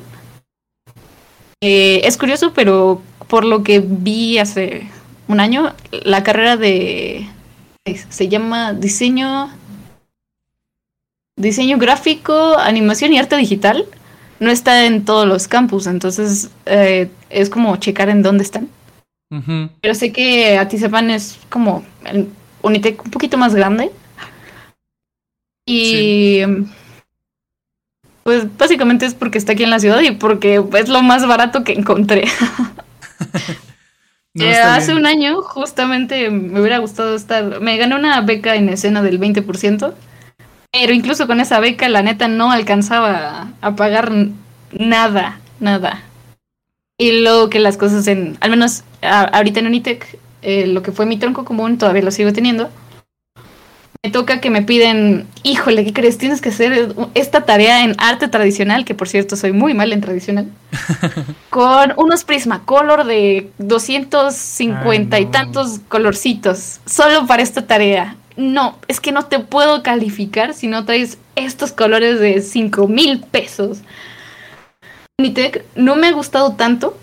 Eh, 1.61 2.01
es 2.05 2.17
curioso, 2.17 2.53
pero 2.55 3.03
por 3.29 3.45
lo 3.45 3.63
que 3.63 3.81
vi 3.81 4.39
hace 4.39 4.89
un 5.29 5.41
año, 5.41 5.75
la 5.91 6.23
carrera 6.23 6.57
de 6.57 7.29
se 8.11 8.29
llama 8.29 8.73
diseño 8.73 9.51
diseño 11.37 11.79
gráfico, 11.79 12.57
animación 12.59 13.13
y 13.13 13.19
arte 13.19 13.37
digital. 13.37 13.87
No 14.39 14.51
está 14.51 14.87
en 14.87 15.05
todos 15.05 15.27
los 15.27 15.49
campus, 15.49 15.87
entonces 15.87 16.51
eh, 16.67 17.11
es 17.31 17.49
como 17.49 17.77
checar 17.77 18.09
en 18.09 18.23
dónde 18.23 18.45
están. 18.45 18.69
Pero 19.81 19.95
sé 19.95 20.13
que 20.13 20.59
Atizapan 20.59 21.11
es 21.11 21.39
como 21.49 21.83
el 22.05 22.29
Unitec 22.61 23.03
un 23.03 23.11
poquito 23.11 23.39
más 23.39 23.55
grande. 23.55 23.91
Y 25.65 26.43
pues 28.23 28.57
básicamente 28.57 29.07
es 29.07 29.15
porque 29.15 29.39
está 29.39 29.53
aquí 29.53 29.65
en 29.65 29.71
la 29.71 29.81
ciudad 29.81 30.01
y 30.01 30.13
porque 30.13 30.63
es 30.75 30.89
lo 30.89 31.03
más 31.03 31.27
barato 31.27 31.65
que 31.65 31.73
encontré. 31.73 32.25
Eh, 34.35 34.55
hace 34.55 34.95
un 34.95 35.05
año 35.05 35.43
justamente 35.43 36.31
me 36.31 36.59
hubiera 36.59 36.79
gustado 36.79 37.15
estar, 37.15 37.61
me 37.61 37.77
gané 37.77 37.97
una 37.97 38.19
beca 38.23 38.55
en 38.57 38.71
escena 38.71 39.03
del 39.03 39.21
20%, 39.21 39.93
pero 40.73 40.93
incluso 40.95 41.27
con 41.27 41.39
esa 41.39 41.61
beca 41.61 41.87
la 41.91 42.01
neta 42.01 42.29
no 42.29 42.51
alcanzaba 42.51 43.49
a 43.61 43.77
pagar 43.77 44.11
nada, 44.73 45.39
nada. 45.61 46.03
Y 46.97 47.21
luego 47.23 47.51
que 47.51 47.59
las 47.59 47.77
cosas 47.77 48.07
en, 48.07 48.39
al 48.41 48.49
menos 48.49 48.85
ahorita 49.03 49.61
en 49.61 49.67
Unitec, 49.67 50.19
eh, 50.41 50.67
lo 50.67 50.83
que 50.83 50.93
fue 50.93 51.05
mi 51.05 51.19
tronco 51.19 51.45
común 51.45 51.77
todavía 51.77 52.03
lo 52.03 52.11
sigo 52.11 52.33
teniendo, 52.33 52.71
me 54.05 54.11
toca 54.11 54.41
que 54.41 54.51
me 54.51 54.63
piden, 54.63 55.29
híjole, 55.45 55.85
¿qué 55.85 55.93
crees? 55.93 56.19
Tienes 56.19 56.41
que 56.41 56.49
hacer 56.49 56.93
esta 57.15 57.45
tarea 57.45 57.85
en 57.85 57.95
arte 57.99 58.27
tradicional, 58.27 58.85
que 58.85 58.97
por 58.97 59.09
cierto 59.09 59.37
soy 59.37 59.53
muy 59.53 59.75
mal 59.75 59.93
en 59.93 60.01
tradicional, 60.01 60.51
con 61.51 61.93
unos 61.97 62.25
Prismacolor 62.25 63.05
de 63.05 63.49
250 63.59 65.21
y 65.21 65.27
tantos 65.27 65.79
colorcitos, 65.87 66.81
solo 66.85 67.29
para 67.29 67.45
esta 67.45 67.65
tarea. 67.65 68.17
No, 68.37 68.77
es 68.89 68.99
que 68.99 69.13
no 69.13 69.27
te 69.27 69.39
puedo 69.39 69.85
calificar 69.85 70.53
si 70.53 70.67
no 70.67 70.85
traes 70.85 71.19
estos 71.37 71.71
colores 71.71 72.19
de 72.19 72.41
5 72.41 72.89
mil 72.89 73.21
pesos. 73.21 73.83
Unitec 75.21 75.65
no 75.77 75.95
me 75.95 76.09
ha 76.09 76.13
gustado 76.13 76.55
tanto 76.55 76.99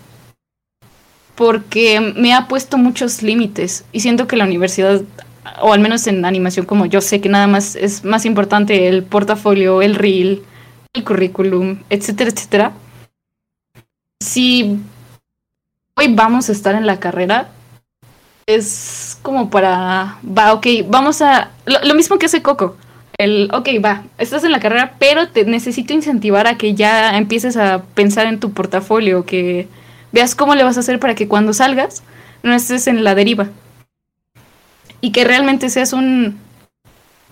porque 1.34 1.98
me 2.14 2.34
ha 2.34 2.46
puesto 2.46 2.76
muchos 2.76 3.22
límites 3.22 3.86
y 3.90 4.00
siento 4.00 4.26
que 4.26 4.36
la 4.36 4.44
universidad 4.44 5.00
o 5.60 5.72
al 5.72 5.80
menos 5.80 6.06
en 6.06 6.24
animación 6.24 6.66
como 6.66 6.86
yo 6.86 7.00
sé 7.00 7.20
que 7.20 7.28
nada 7.28 7.46
más 7.46 7.76
es 7.76 8.04
más 8.04 8.24
importante 8.26 8.88
el 8.88 9.02
portafolio, 9.02 9.82
el 9.82 9.94
reel, 9.94 10.42
el 10.92 11.04
currículum, 11.04 11.78
etcétera, 11.88 12.30
etcétera. 12.30 12.72
Si 14.20 14.78
hoy 15.94 16.14
vamos 16.14 16.48
a 16.48 16.52
estar 16.52 16.74
en 16.74 16.86
la 16.86 17.00
carrera, 17.00 17.48
es 18.46 19.18
como 19.22 19.50
para, 19.50 20.18
va, 20.24 20.52
ok, 20.52 20.66
vamos 20.88 21.22
a, 21.22 21.50
lo, 21.64 21.94
mismo 21.94 22.18
que 22.18 22.26
hace 22.26 22.42
Coco, 22.42 22.76
el, 23.16 23.48
ok, 23.52 23.68
va, 23.84 24.04
estás 24.18 24.44
en 24.44 24.52
la 24.52 24.60
carrera, 24.60 24.94
pero 24.98 25.28
te 25.28 25.44
necesito 25.44 25.94
incentivar 25.94 26.46
a 26.46 26.58
que 26.58 26.74
ya 26.74 27.16
empieces 27.16 27.56
a 27.56 27.82
pensar 27.94 28.26
en 28.26 28.40
tu 28.40 28.52
portafolio, 28.52 29.24
que 29.24 29.68
veas 30.12 30.34
cómo 30.34 30.54
le 30.54 30.64
vas 30.64 30.76
a 30.76 30.80
hacer 30.80 30.98
para 30.98 31.14
que 31.14 31.28
cuando 31.28 31.52
salgas 31.52 32.02
no 32.42 32.54
estés 32.54 32.86
en 32.88 33.04
la 33.04 33.14
deriva 33.14 33.48
y 35.00 35.12
que 35.12 35.24
realmente 35.24 35.70
seas 35.70 35.92
un, 35.92 36.38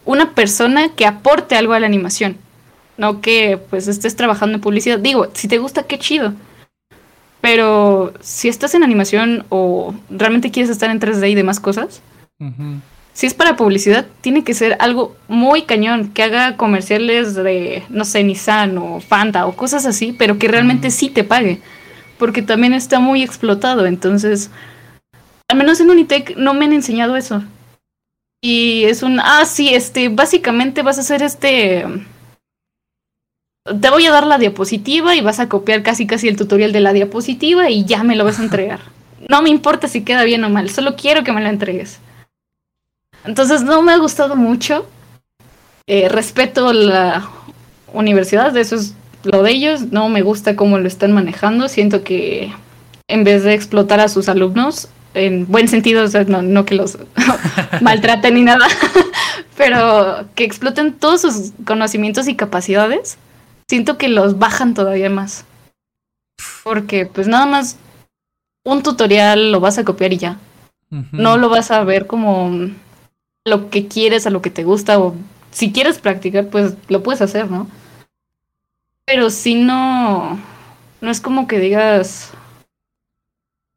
una 0.04 0.34
persona 0.34 0.90
que 0.94 1.06
aporte 1.06 1.54
algo 1.54 1.74
a 1.74 1.80
la 1.80 1.86
animación. 1.86 2.36
No 2.96 3.20
que 3.20 3.58
pues 3.70 3.88
estés 3.88 4.16
trabajando 4.16 4.56
en 4.56 4.60
publicidad. 4.60 4.98
Digo, 4.98 5.28
si 5.34 5.48
te 5.48 5.58
gusta, 5.58 5.84
qué 5.84 5.98
chido. 5.98 6.34
Pero 7.40 8.12
si 8.20 8.48
estás 8.48 8.74
en 8.74 8.82
animación 8.82 9.44
o 9.48 9.94
realmente 10.10 10.50
quieres 10.50 10.70
estar 10.70 10.90
en 10.90 10.98
3D 10.98 11.30
y 11.30 11.34
demás 11.34 11.60
cosas, 11.60 12.02
si 13.12 13.26
es 13.26 13.34
para 13.34 13.56
publicidad, 13.56 14.06
tiene 14.20 14.44
que 14.44 14.54
ser 14.54 14.76
algo 14.80 15.16
muy 15.28 15.62
cañón, 15.62 16.08
que 16.08 16.22
haga 16.22 16.56
comerciales 16.56 17.34
de, 17.34 17.84
no 17.88 18.04
sé, 18.04 18.24
Nissan 18.24 18.78
o 18.78 19.00
Fanta 19.00 19.46
o 19.46 19.56
cosas 19.56 19.86
así, 19.86 20.14
pero 20.16 20.38
que 20.38 20.48
realmente 20.48 20.90
sí 20.90 21.10
te 21.10 21.24
pague. 21.24 21.60
Porque 22.18 22.42
también 22.42 22.74
está 22.74 22.98
muy 22.98 23.22
explotado. 23.22 23.86
Entonces, 23.86 24.50
al 25.48 25.58
menos 25.58 25.80
en 25.80 25.90
Unitec 25.90 26.36
no 26.36 26.54
me 26.54 26.64
han 26.64 26.72
enseñado 26.72 27.16
eso. 27.16 27.42
Y 28.40 28.84
es 28.84 29.02
un, 29.02 29.20
ah, 29.20 29.44
sí, 29.44 29.74
este, 29.74 30.08
básicamente 30.08 30.82
vas 30.82 30.98
a 30.98 31.02
hacer 31.02 31.22
este... 31.22 31.84
Te 33.64 33.90
voy 33.90 34.06
a 34.06 34.12
dar 34.12 34.26
la 34.26 34.38
diapositiva 34.38 35.14
y 35.14 35.20
vas 35.20 35.40
a 35.40 35.48
copiar 35.48 35.82
casi 35.82 36.06
casi 36.06 36.28
el 36.28 36.36
tutorial 36.36 36.72
de 36.72 36.80
la 36.80 36.92
diapositiva 36.92 37.68
y 37.68 37.84
ya 37.84 38.02
me 38.02 38.16
lo 38.16 38.24
vas 38.24 38.38
a 38.38 38.42
entregar. 38.44 38.80
No 39.28 39.42
me 39.42 39.50
importa 39.50 39.88
si 39.88 40.04
queda 40.04 40.24
bien 40.24 40.44
o 40.44 40.50
mal, 40.50 40.70
solo 40.70 40.96
quiero 40.96 41.24
que 41.24 41.32
me 41.32 41.42
lo 41.42 41.48
entregues. 41.48 41.98
Entonces 43.24 43.62
no 43.62 43.82
me 43.82 43.92
ha 43.92 43.98
gustado 43.98 44.36
mucho. 44.36 44.86
Eh, 45.86 46.08
respeto 46.08 46.72
la 46.72 47.28
universidad, 47.92 48.56
eso 48.56 48.76
es 48.76 48.94
lo 49.24 49.42
de 49.42 49.50
ellos, 49.52 49.90
no 49.90 50.08
me 50.08 50.22
gusta 50.22 50.54
cómo 50.54 50.78
lo 50.78 50.86
están 50.86 51.12
manejando, 51.12 51.68
siento 51.68 52.04
que 52.04 52.52
en 53.08 53.24
vez 53.24 53.42
de 53.42 53.54
explotar 53.54 54.00
a 54.00 54.08
sus 54.08 54.28
alumnos, 54.28 54.88
en 55.18 55.46
buen 55.46 55.68
sentido, 55.68 56.06
no, 56.26 56.64
que 56.64 56.74
los 56.74 56.98
maltraten 57.80 58.34
ni 58.34 58.42
nada, 58.42 58.66
pero 59.56 60.26
que 60.34 60.44
exploten 60.44 60.92
todos 60.94 61.22
sus 61.22 61.52
conocimientos 61.64 62.28
y 62.28 62.36
capacidades, 62.36 63.18
siento 63.68 63.98
que 63.98 64.08
los 64.08 64.38
bajan 64.38 64.74
todavía 64.74 65.10
más. 65.10 65.44
Porque 66.62 67.06
pues 67.06 67.28
nada 67.28 67.46
más 67.46 67.76
un 68.64 68.82
tutorial 68.82 69.52
lo 69.52 69.60
vas 69.60 69.78
a 69.78 69.84
copiar 69.84 70.12
y 70.12 70.18
ya. 70.18 70.38
No 71.12 71.36
lo 71.36 71.50
vas 71.50 71.70
a 71.70 71.84
ver 71.84 72.06
como 72.06 72.50
lo 73.44 73.68
que 73.68 73.88
quieres, 73.88 74.26
a 74.26 74.30
lo 74.30 74.40
que 74.40 74.50
te 74.50 74.64
gusta, 74.64 74.98
o 74.98 75.14
si 75.50 75.72
quieres 75.72 75.98
practicar, 75.98 76.48
pues 76.48 76.74
lo 76.88 77.02
puedes 77.02 77.20
hacer, 77.20 77.50
¿no? 77.50 77.66
Pero 79.04 79.30
si 79.30 79.54
no, 79.54 80.38
no 81.00 81.10
es 81.10 81.20
como 81.20 81.46
que 81.46 81.58
digas, 81.58 82.30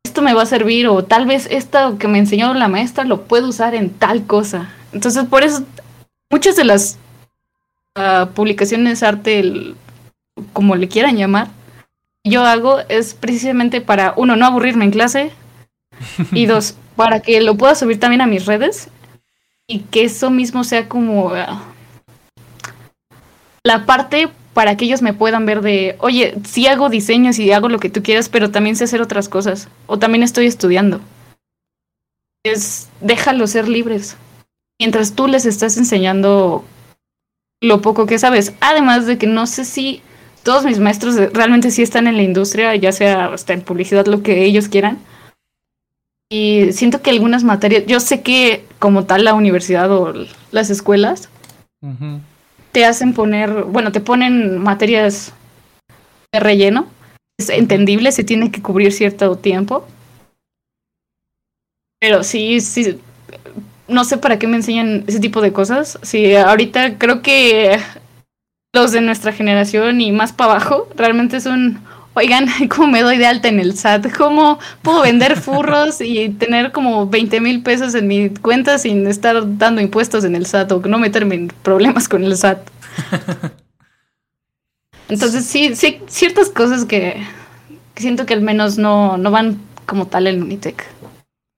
esto 0.03 0.21
me 0.21 0.33
va 0.33 0.43
a 0.43 0.47
servir, 0.47 0.87
o 0.87 1.03
tal 1.03 1.25
vez 1.25 1.47
esto 1.49 1.97
que 1.97 2.07
me 2.07 2.19
enseñó 2.19 2.53
la 2.53 2.67
maestra 2.67 3.03
lo 3.03 3.23
puedo 3.23 3.47
usar 3.47 3.75
en 3.75 3.89
tal 3.89 4.25
cosa. 4.25 4.73
Entonces, 4.93 5.25
por 5.25 5.43
eso, 5.43 5.63
muchas 6.29 6.55
de 6.55 6.65
las 6.65 6.97
uh, 7.97 8.27
publicaciones 8.33 9.03
arte, 9.03 9.73
como 10.53 10.75
le 10.75 10.87
quieran 10.87 11.17
llamar, 11.17 11.47
yo 12.23 12.43
hago 12.45 12.79
es 12.89 13.13
precisamente 13.13 13.81
para, 13.81 14.13
uno, 14.17 14.35
no 14.35 14.45
aburrirme 14.45 14.85
en 14.85 14.91
clase, 14.91 15.31
y 16.31 16.45
dos, 16.45 16.75
para 16.95 17.21
que 17.21 17.41
lo 17.41 17.55
pueda 17.55 17.75
subir 17.75 17.99
también 17.99 18.21
a 18.21 18.27
mis 18.27 18.45
redes 18.45 18.89
y 19.67 19.79
que 19.79 20.03
eso 20.03 20.29
mismo 20.29 20.63
sea 20.63 20.89
como 20.89 21.27
uh, 21.27 21.59
la 23.63 23.85
parte 23.85 24.29
para 24.53 24.75
que 24.75 24.85
ellos 24.85 25.01
me 25.01 25.13
puedan 25.13 25.45
ver 25.45 25.61
de, 25.61 25.95
oye, 25.99 26.35
sí 26.45 26.67
hago 26.67 26.89
diseños 26.89 27.39
y 27.39 27.51
hago 27.51 27.69
lo 27.69 27.79
que 27.79 27.89
tú 27.89 28.03
quieras, 28.03 28.29
pero 28.29 28.51
también 28.51 28.75
sé 28.75 28.83
hacer 28.83 29.01
otras 29.01 29.29
cosas, 29.29 29.69
o 29.87 29.97
también 29.97 30.23
estoy 30.23 30.45
estudiando. 30.45 30.99
Es, 32.43 32.89
déjalo 32.99 33.47
ser 33.47 33.67
libres, 33.67 34.17
mientras 34.79 35.13
tú 35.13 35.27
les 35.27 35.45
estás 35.45 35.77
enseñando 35.77 36.65
lo 37.61 37.81
poco 37.81 38.07
que 38.07 38.19
sabes. 38.19 38.53
Además 38.59 39.05
de 39.05 39.17
que 39.17 39.27
no 39.27 39.47
sé 39.47 39.63
si 39.63 40.01
todos 40.43 40.65
mis 40.65 40.79
maestros 40.79 41.15
realmente 41.33 41.71
sí 41.71 41.83
están 41.83 42.07
en 42.07 42.17
la 42.17 42.23
industria, 42.23 42.75
ya 42.75 42.91
sea 42.91 43.25
hasta 43.25 43.53
en 43.53 43.61
publicidad, 43.61 44.07
lo 44.07 44.23
que 44.23 44.43
ellos 44.43 44.67
quieran. 44.67 44.99
Y 46.29 46.71
siento 46.73 47.01
que 47.01 47.11
algunas 47.11 47.43
materias, 47.43 47.83
yo 47.85 47.99
sé 47.99 48.21
que 48.21 48.65
como 48.79 49.05
tal 49.05 49.23
la 49.23 49.33
universidad 49.33 49.91
o 49.91 50.13
las 50.51 50.69
escuelas 50.69 51.29
te 52.71 52.86
hacen 52.86 53.13
poner, 53.13 53.63
bueno, 53.63 53.91
te 53.91 54.01
ponen 54.01 54.57
materias 54.57 55.34
de 56.34 56.39
relleno. 56.39 56.88
Es 57.39 57.49
entendible, 57.49 58.12
se 58.12 58.23
tiene 58.23 58.51
que 58.51 58.62
cubrir 58.62 58.91
cierto 58.91 59.36
tiempo. 59.38 59.86
Pero 61.99 62.23
sí, 62.23 62.62
sí, 62.62 62.99
no 63.88 64.03
sé 64.05 64.17
para 64.17 64.39
qué 64.39 64.47
me 64.47 64.57
enseñan 64.57 65.03
ese 65.07 65.19
tipo 65.19 65.41
de 65.41 65.53
cosas. 65.53 65.99
Sí, 66.01 66.36
ahorita 66.36 66.97
creo 66.97 67.21
que 67.21 67.77
los 68.73 68.91
de 68.91 69.01
nuestra 69.01 69.34
generación 69.34 70.01
y 70.01 70.12
más 70.12 70.34
para 70.34 70.53
abajo 70.53 70.88
realmente 70.95 71.41
son, 71.41 71.81
oigan, 72.13 72.47
¿cómo 72.69 72.88
me 72.88 73.02
doy 73.02 73.17
de 73.17 73.26
alta 73.26 73.47
en 73.47 73.60
el 73.60 73.78
SAT? 73.78 74.15
¿Cómo 74.15 74.60
puedo 74.82 75.02
vender 75.02 75.38
furros 75.38 76.02
y 76.02 76.30
tener 76.30 76.71
como 76.71 77.08
20 77.08 77.41
mil 77.41 77.63
pesos 77.63 77.95
en 77.95 78.08
mi 78.08 78.30
cuenta 78.30 78.78
sin 78.78 79.08
estar 79.08 79.58
dando 79.58 79.82
impuestos 79.82 80.24
en 80.24 80.36
el 80.36 80.45
SAT 80.45 80.71
o 80.71 80.82
no 80.82 81.00
meterme 81.00 81.36
en 81.36 81.47
problemas 81.47 82.08
con 82.08 82.24
el 82.24 82.38
SAT? 82.38 82.60
Entonces 85.10 85.45
sí, 85.45 85.76
sí, 85.76 86.00
ciertas 86.08 86.50
cosas 86.50 86.86
que, 86.86 87.21
siento 87.95 88.26
que 88.26 88.34
al 88.34 88.41
menos 88.41 88.78
no, 88.78 89.17
no 89.17 89.30
van 89.30 89.60
como 89.86 90.08
tal 90.08 90.28
en 90.28 90.41
Unitec. 90.41 90.86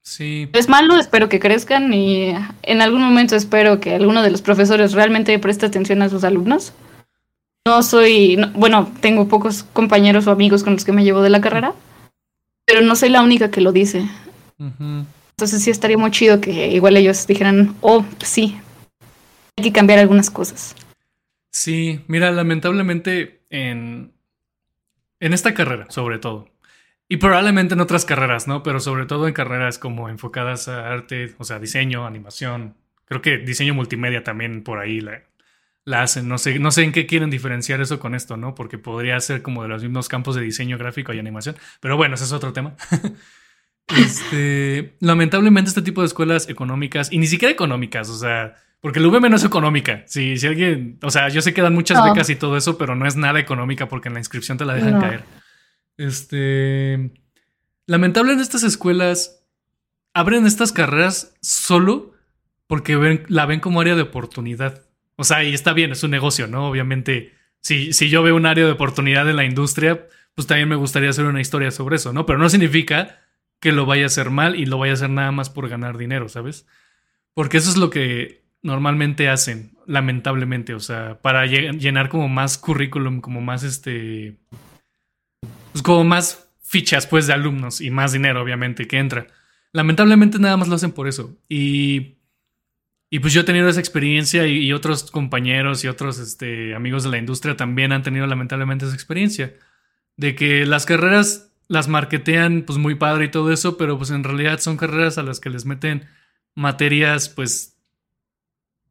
Sí. 0.02 0.50
Es 0.54 0.68
malo, 0.68 0.98
espero 0.98 1.30
que 1.30 1.40
crezcan 1.40 1.94
y 1.94 2.36
en 2.64 2.82
algún 2.82 3.02
momento 3.02 3.36
espero 3.36 3.80
que 3.80 3.96
alguno 3.96 4.22
de 4.22 4.32
los 4.32 4.42
profesores 4.42 4.94
realmente 4.94 5.38
preste 5.40 5.66
atención 5.66 6.02
a 6.02 6.10
sus 6.10 6.24
alumnos 6.24 6.74
no 7.66 7.82
soy, 7.82 8.38
bueno, 8.56 8.92
tengo 9.00 9.28
pocos 9.28 9.64
compañeros 9.64 10.28
o 10.28 10.32
amigos 10.32 10.64
con 10.64 10.74
los 10.74 10.84
que 10.84 10.92
me 10.92 11.04
llevo 11.04 11.22
de 11.22 11.30
la 11.30 11.42
carrera, 11.42 11.74
pero 12.66 12.82
no 12.82 12.96
soy 12.96 13.10
la 13.10 13.22
única 13.22 13.52
que 13.52 13.62
lo 13.62 13.72
dice. 13.72 14.06
Entonces 14.58 15.64
sí 15.64 15.72
estaría 15.72 15.98
muy 15.98 16.12
chido 16.12 16.42
que 16.42 16.68
igual 16.68 16.98
ellos 16.98 17.26
dijeran, 17.26 17.76
oh, 17.82 18.06
sí, 18.24 18.58
hay 19.58 19.64
que 19.64 19.72
cambiar 19.72 20.00
algunas 20.00 20.30
cosas. 20.30 20.76
Sí, 21.52 22.02
mira, 22.08 22.32
lamentablemente 22.32 23.42
en, 23.50 24.12
en 25.20 25.34
esta 25.34 25.54
carrera, 25.54 25.86
sobre 25.90 26.20
todo, 26.20 26.50
y 27.08 27.18
probablemente 27.18 27.76
en 27.76 27.82
otras 27.82 28.06
carreras, 28.06 28.48
¿no? 28.48 28.64
Pero 28.64 28.80
sobre 28.80 29.06
todo 29.06 29.28
en 29.28 29.34
carreras 29.34 29.78
como 29.78 30.10
enfocadas 30.10 30.68
a 30.68 30.92
arte, 30.92 31.36
o 31.38 31.44
sea, 31.44 31.60
diseño, 31.60 32.06
animación, 32.06 32.76
creo 33.06 33.22
que 33.22 33.38
diseño 33.38 33.74
multimedia 33.74 34.24
también 34.24 34.64
por 34.64 34.80
ahí, 34.80 35.00
la, 35.00 35.22
la 35.86 36.04
hacen. 36.04 36.28
No 36.28 36.38
sé, 36.38 36.60
no 36.60 36.72
sé 36.72 36.84
en 36.84 36.92
qué 36.92 37.06
quieren 37.06 37.30
diferenciar 37.30 37.82
eso 37.82 38.00
con 38.00 38.16
esto, 38.16 38.38
¿no? 38.38 38.56
Porque 38.56 38.78
podría 38.78 39.20
ser 39.20 39.42
como 39.42 39.64
de 39.64 39.70
los 39.70 39.84
mismos 39.84 40.10
campos 40.10 40.36
de 40.36 40.42
diseño 40.42 40.78
gráfico 40.78 41.14
y 41.14 41.20
animación. 41.20 41.56
Pero 41.80 41.98
bueno, 41.98 42.16
ese 42.16 42.24
es 42.24 42.32
otro 42.32 42.54
tema. 42.54 42.76
este, 43.98 44.96
lamentablemente 45.00 45.70
este 45.70 45.82
tipo 45.82 46.02
de 46.02 46.08
escuelas 46.08 46.50
económicas, 46.50 47.12
y 47.12 47.18
ni 47.18 47.28
siquiera 47.28 47.52
económicas, 47.52 48.10
o 48.10 48.18
sea, 48.18 48.56
porque 48.80 49.00
el 49.00 49.06
UVM 49.06 49.30
no 49.30 49.36
es 49.38 49.46
económica. 49.46 50.04
Si, 50.08 50.38
si 50.38 50.48
alguien, 50.48 51.00
o 51.02 51.10
sea, 51.10 51.30
yo 51.30 51.42
sé 51.42 51.54
que 51.54 51.62
dan 51.62 51.74
muchas 51.74 52.04
becas 52.04 52.30
y 52.30 52.36
todo 52.36 52.58
eso, 52.58 52.78
pero 52.78 52.96
no 52.96 53.08
es 53.08 53.16
nada 53.16 53.40
económica 53.40 53.88
porque 53.88 54.10
en 54.10 54.16
la 54.16 54.20
inscripción 54.20 54.58
te 54.58 54.66
la 54.66 54.74
dejan 54.74 55.00
caer. 55.00 55.24
Este, 55.96 57.12
lamentablemente 57.86 58.44
estas 58.44 58.64
escuelas 58.64 59.46
abren 60.14 60.46
estas 60.46 60.72
carreras 60.72 61.34
solo 61.42 62.14
porque 62.68 62.96
ven, 62.96 63.24
la 63.30 63.46
ven 63.46 63.60
como 63.60 63.80
área 63.82 63.96
de 63.96 64.02
oportunidad. 64.02 64.84
O 65.16 65.24
sea, 65.24 65.44
y 65.44 65.54
está 65.54 65.74
bien, 65.74 65.92
es 65.92 66.04
un 66.04 66.12
negocio, 66.12 66.48
¿no? 66.48 66.68
Obviamente, 66.68 67.34
si, 67.62 67.94
si 67.94 68.10
yo 68.10 68.24
veo 68.24 68.36
un 68.36 68.46
área 68.46 68.66
de 68.66 68.72
oportunidad 68.72 69.30
en 69.30 69.36
la 69.36 69.46
industria, 69.46 70.08
pues 70.36 70.48
también 70.48 70.70
me 70.70 70.76
gustaría 70.76 71.10
hacer 71.10 71.26
una 71.26 71.42
historia 71.42 71.72
sobre 71.72 71.98
eso, 71.98 72.14
¿no? 72.14 72.26
Pero 72.26 72.40
no 72.40 72.50
significa 72.50 73.20
que 73.60 73.72
lo 73.72 73.86
vaya 73.86 74.04
a 74.04 74.08
hacer 74.08 74.30
mal 74.30 74.56
y 74.60 74.66
lo 74.66 74.78
vaya 74.78 74.94
a 74.94 74.96
hacer 74.96 75.10
nada 75.10 75.32
más 75.32 75.50
por 75.50 75.70
ganar 75.70 75.98
dinero, 75.98 76.28
¿sabes? 76.30 76.68
Porque 77.34 77.58
eso 77.58 77.70
es 77.70 77.78
lo 77.78 77.90
que 77.90 78.44
normalmente 78.62 79.30
hacen, 79.30 79.78
lamentablemente, 79.86 80.74
o 80.74 80.80
sea, 80.80 81.20
para 81.22 81.46
llenar 81.46 82.10
como 82.10 82.28
más 82.30 82.58
currículum, 82.58 83.22
como 83.22 83.42
más 83.42 83.64
este, 83.64 84.38
pues 85.72 85.82
como 85.84 86.04
más 86.04 86.50
fichas 86.62 87.06
pues 87.06 87.28
de 87.28 87.34
alumnos 87.34 87.82
y 87.82 87.90
más 87.90 88.14
dinero 88.14 88.42
obviamente 88.42 88.88
que 88.88 88.98
entra. 88.98 89.28
Lamentablemente 89.74 90.40
nada 90.40 90.58
más 90.58 90.68
lo 90.68 90.76
hacen 90.76 90.92
por 90.92 91.08
eso. 91.08 91.38
Y 91.50 92.18
y 93.14 93.20
pues 93.20 93.32
yo 93.32 93.42
he 93.42 93.44
tenido 93.44 93.70
esa 93.70 93.80
experiencia 93.80 94.48
y, 94.48 94.74
otros 94.74 95.12
compañeros 95.12 95.84
y 95.84 95.88
otros 95.88 96.18
este, 96.18 96.74
amigos 96.74 97.04
de 97.04 97.12
la 97.12 97.20
industria 97.20 97.56
también 97.56 97.92
han 97.92 98.02
tenido 98.02 98.26
lamentablemente 98.26 98.86
esa 98.86 98.96
experiencia. 98.96 99.54
De 100.18 100.34
que 100.34 100.66
las 100.66 100.88
carreras 100.88 101.52
las 101.68 101.88
marketean 101.88 102.64
pues 102.66 102.80
muy 102.80 102.96
padre 102.96 103.26
y 103.26 103.30
todo 103.30 103.52
eso, 103.52 103.78
pero 103.78 104.00
pues 104.00 104.10
en 104.10 104.24
realidad 104.24 104.60
son 104.62 104.78
carreras 104.78 105.20
a 105.20 105.22
las 105.22 105.40
que 105.40 105.52
les 105.52 105.64
meten 105.64 106.08
materias 106.56 107.30
pues 107.30 107.78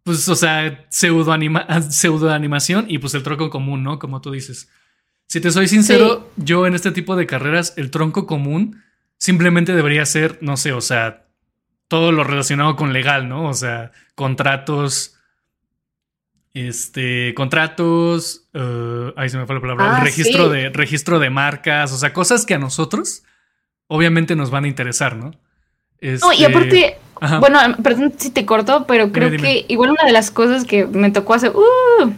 pues, 0.04 0.28
o 0.28 0.36
sea, 0.36 0.86
pseudo, 0.88 1.32
animación 1.32 2.84
y 2.86 2.98
pues 2.98 3.14
el 3.14 3.24
tronco 3.24 3.50
común, 3.50 3.82
¿no? 3.82 3.98
Como 3.98 4.20
tú 4.20 4.30
dices. 4.30 4.68
Si 5.26 5.40
te 5.40 5.50
soy 5.50 5.66
sincero, 5.66 6.30
yo 6.36 6.68
en 6.68 6.76
este 6.76 6.92
tipo 6.92 7.16
de 7.16 7.26
carreras, 7.26 7.74
el 7.76 7.90
tronco 7.90 8.28
común 8.28 8.84
simplemente 9.18 9.74
debería 9.74 10.06
ser, 10.06 10.38
no 10.42 10.56
sé, 10.56 10.72
o 10.72 10.80
sea, 10.80 11.26
todo 11.92 12.10
lo 12.10 12.24
relacionado 12.24 12.74
con 12.74 12.94
legal, 12.94 13.28
¿no? 13.28 13.50
O 13.50 13.52
sea, 13.52 13.90
contratos, 14.14 15.14
este, 16.54 17.34
contratos, 17.34 18.48
uh, 18.54 19.12
ahí 19.14 19.28
se 19.28 19.36
me 19.36 19.44
fue 19.44 19.56
la 19.56 19.60
palabra, 19.60 19.96
ah, 19.98 20.00
registro, 20.00 20.48
de, 20.48 20.70
registro 20.70 21.18
de 21.18 21.28
marcas, 21.28 21.92
o 21.92 21.98
sea, 21.98 22.14
cosas 22.14 22.46
que 22.46 22.54
a 22.54 22.58
nosotros 22.58 23.24
obviamente 23.88 24.34
nos 24.36 24.50
van 24.50 24.64
a 24.64 24.68
interesar, 24.68 25.16
¿no? 25.16 25.32
No, 26.00 26.32
y 26.32 26.44
aparte, 26.46 26.96
bueno, 27.40 27.58
perdón 27.82 28.14
si 28.16 28.30
te 28.30 28.46
corto, 28.46 28.86
pero 28.86 29.12
creo 29.12 29.30
que 29.30 29.66
igual 29.68 29.90
una 29.90 30.06
de 30.06 30.12
las 30.12 30.30
cosas 30.30 30.64
que 30.64 30.86
me 30.86 31.10
tocó 31.10 31.34
hacer, 31.34 31.50
uh, 31.54 32.10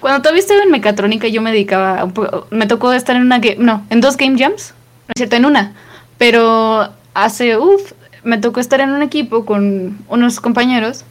cuando 0.00 0.22
todavía 0.22 0.40
estaba 0.40 0.62
en 0.62 0.70
mecatrónica 0.70 1.28
yo 1.28 1.42
me 1.42 1.52
dedicaba, 1.52 2.10
me 2.48 2.66
tocó 2.66 2.90
estar 2.94 3.16
en 3.16 3.22
una, 3.24 3.38
no, 3.58 3.86
en 3.90 4.00
dos 4.00 4.16
game 4.16 4.38
jams, 4.42 4.72
no 5.08 5.12
es 5.14 5.18
cierto, 5.18 5.36
en 5.36 5.44
una, 5.44 5.74
pero 6.16 6.88
hace, 7.12 7.58
uff, 7.58 7.92
me 8.22 8.38
tocó 8.38 8.60
estar 8.60 8.80
en 8.80 8.90
un 8.90 9.02
equipo 9.02 9.44
con 9.44 9.98
unos 10.08 10.40
compañeros 10.40 11.04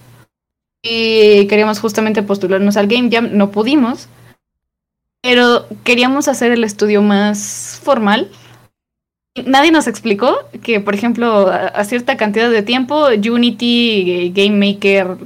y 0.82 1.48
queríamos 1.48 1.80
justamente 1.80 2.24
postularnos 2.24 2.78
al 2.78 2.88
Game 2.88 3.10
Jam, 3.12 3.30
no 3.34 3.52
pudimos, 3.52 4.08
pero 5.22 5.66
queríamos 5.84 6.28
hacer 6.28 6.52
el 6.52 6.64
estudio 6.64 7.02
más 7.02 7.80
formal. 7.84 8.30
Nadie 9.46 9.72
nos 9.72 9.88
explicó 9.88 10.38
que, 10.64 10.80
por 10.80 10.96
ejemplo, 10.96 11.50
a, 11.50 11.84
cierta 11.84 12.18
cantidad 12.18 12.50
de 12.50 12.64
tiempo, 12.64 13.08
Unity, 13.08 14.32
Game 14.34 14.74
Maker, 14.74 15.18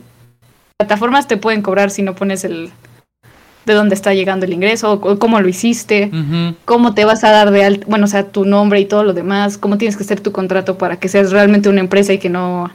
plataformas 0.78 1.28
te 1.28 1.38
pueden 1.38 1.62
cobrar 1.62 1.92
si 1.92 2.02
no 2.02 2.16
pones 2.16 2.44
el 2.44 2.72
de 3.66 3.74
dónde 3.74 3.96
está 3.96 4.14
llegando 4.14 4.46
el 4.46 4.54
ingreso, 4.54 4.94
o 4.94 5.20
cómo 5.20 5.40
lo 5.40 5.48
hiciste, 5.48 6.12
cómo 6.66 6.94
te 6.94 7.06
vas 7.06 7.24
a 7.24 7.32
dar 7.32 7.52
de 7.52 7.64
alto, 7.64 7.88
bueno, 7.88 8.06
o 8.06 8.08
sea, 8.08 8.28
tu 8.28 8.46
nombre 8.46 8.80
y 8.80 8.86
todo 8.86 9.04
lo 9.04 9.14
demás, 9.14 9.58
cómo 9.58 9.78
tienes 9.78 9.98
que 9.98 10.04
hacer 10.04 10.20
tu 10.20 10.32
contrato 10.32 10.78
para 10.78 10.98
que 10.98 11.10
seas 11.10 11.32
realmente 11.32 11.70
una 11.70 11.80
empresa 11.80 12.14
y 12.14 12.18
que 12.18 12.30
no, 12.30 12.72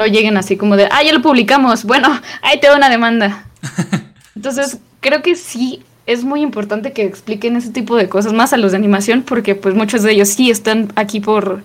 no 0.00 0.06
lleguen 0.06 0.36
así 0.36 0.56
como 0.56 0.76
de, 0.76 0.88
ah, 0.90 1.02
ya 1.02 1.12
lo 1.12 1.22
publicamos, 1.22 1.84
bueno, 1.84 2.08
ahí 2.42 2.60
te 2.60 2.66
da 2.66 2.76
una 2.76 2.90
demanda. 2.90 3.46
Entonces, 4.36 4.78
creo 5.00 5.22
que 5.22 5.34
sí 5.34 5.82
es 6.06 6.24
muy 6.24 6.40
importante 6.40 6.92
que 6.92 7.04
expliquen 7.04 7.56
ese 7.56 7.70
tipo 7.70 7.96
de 7.96 8.08
cosas 8.08 8.32
más 8.32 8.52
a 8.52 8.56
los 8.56 8.72
de 8.72 8.78
animación, 8.78 9.22
porque 9.22 9.54
pues 9.54 9.74
muchos 9.74 10.02
de 10.02 10.12
ellos 10.12 10.28
sí 10.28 10.50
están 10.50 10.92
aquí 10.94 11.20
por, 11.20 11.62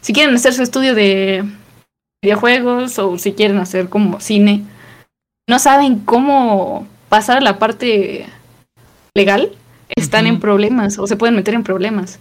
si 0.00 0.12
quieren 0.12 0.34
hacer 0.34 0.52
su 0.52 0.62
estudio 0.62 0.94
de 0.94 1.44
videojuegos 2.22 2.98
o 2.98 3.18
si 3.18 3.32
quieren 3.32 3.58
hacer 3.58 3.88
como 3.88 4.20
cine, 4.20 4.64
no 5.46 5.58
saben 5.58 6.00
cómo 6.00 6.88
pasar 7.14 7.36
a 7.36 7.40
la 7.40 7.60
parte 7.60 8.26
legal, 9.14 9.52
están 9.94 10.26
en 10.26 10.40
problemas 10.40 10.98
o 10.98 11.06
se 11.06 11.14
pueden 11.14 11.36
meter 11.36 11.54
en 11.54 11.62
problemas. 11.62 12.18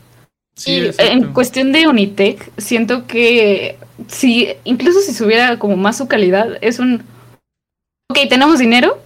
y 0.68 0.92
en 1.00 1.34
cuestión 1.34 1.72
de 1.72 1.88
Unitech, 1.88 2.52
siento 2.60 3.08
que 3.08 3.80
si, 4.08 4.50
incluso 4.66 5.00
si 5.00 5.16
subiera 5.16 5.58
como 5.58 5.78
más 5.78 5.98
su 5.98 6.08
calidad, 6.08 6.60
es 6.62 6.78
un... 6.78 7.02
Ok, 8.12 8.20
tenemos 8.30 8.60
dinero, 8.60 9.00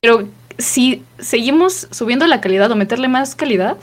pero 0.00 0.28
si 0.58 1.04
seguimos 1.20 1.86
subiendo 1.92 2.26
la 2.26 2.40
calidad 2.40 2.72
o 2.72 2.74
meterle 2.74 3.06
más 3.06 3.36
calidad, 3.36 3.76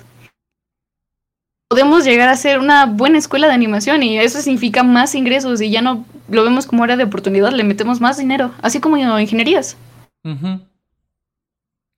podemos 1.69 2.03
llegar 2.03 2.27
a 2.27 2.35
ser 2.35 2.59
una 2.59 2.87
buena 2.87 3.19
escuela 3.19 3.47
de 3.47 3.53
animación 3.53 4.03
y 4.03 4.19
eso 4.19 4.41
significa 4.41 4.83
más 4.83 5.15
ingresos 5.15 5.61
y 5.61 5.71
ya 5.71 5.81
no 5.81 6.03
lo 6.27 6.43
vemos 6.43 6.65
como 6.65 6.83
área 6.83 6.97
de 6.97 7.05
oportunidad, 7.05 7.53
le 7.53 7.63
metemos 7.63 8.01
más 8.01 8.17
dinero, 8.17 8.51
así 8.61 8.81
como 8.81 8.97
ingenierías. 8.97 9.77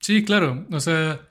Sí, 0.04 0.26
claro. 0.26 0.68
O 0.70 0.82
sea, 0.82 1.22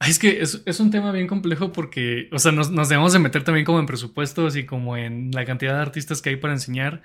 es 0.00 0.18
que 0.18 0.40
es, 0.40 0.80
un 0.80 0.90
tema 0.90 1.12
bien 1.12 1.26
complejo 1.26 1.72
porque, 1.72 2.30
o 2.32 2.38
sea, 2.38 2.52
nos, 2.52 2.70
nos, 2.70 2.88
debemos 2.88 3.12
de 3.12 3.18
meter 3.18 3.44
también 3.44 3.66
como 3.66 3.80
en 3.80 3.86
presupuestos 3.86 4.56
y 4.56 4.64
como 4.64 4.96
en 4.96 5.30
la 5.32 5.44
cantidad 5.44 5.74
de 5.74 5.82
artistas 5.82 6.22
que 6.22 6.30
hay 6.30 6.36
para 6.36 6.54
enseñar. 6.54 7.02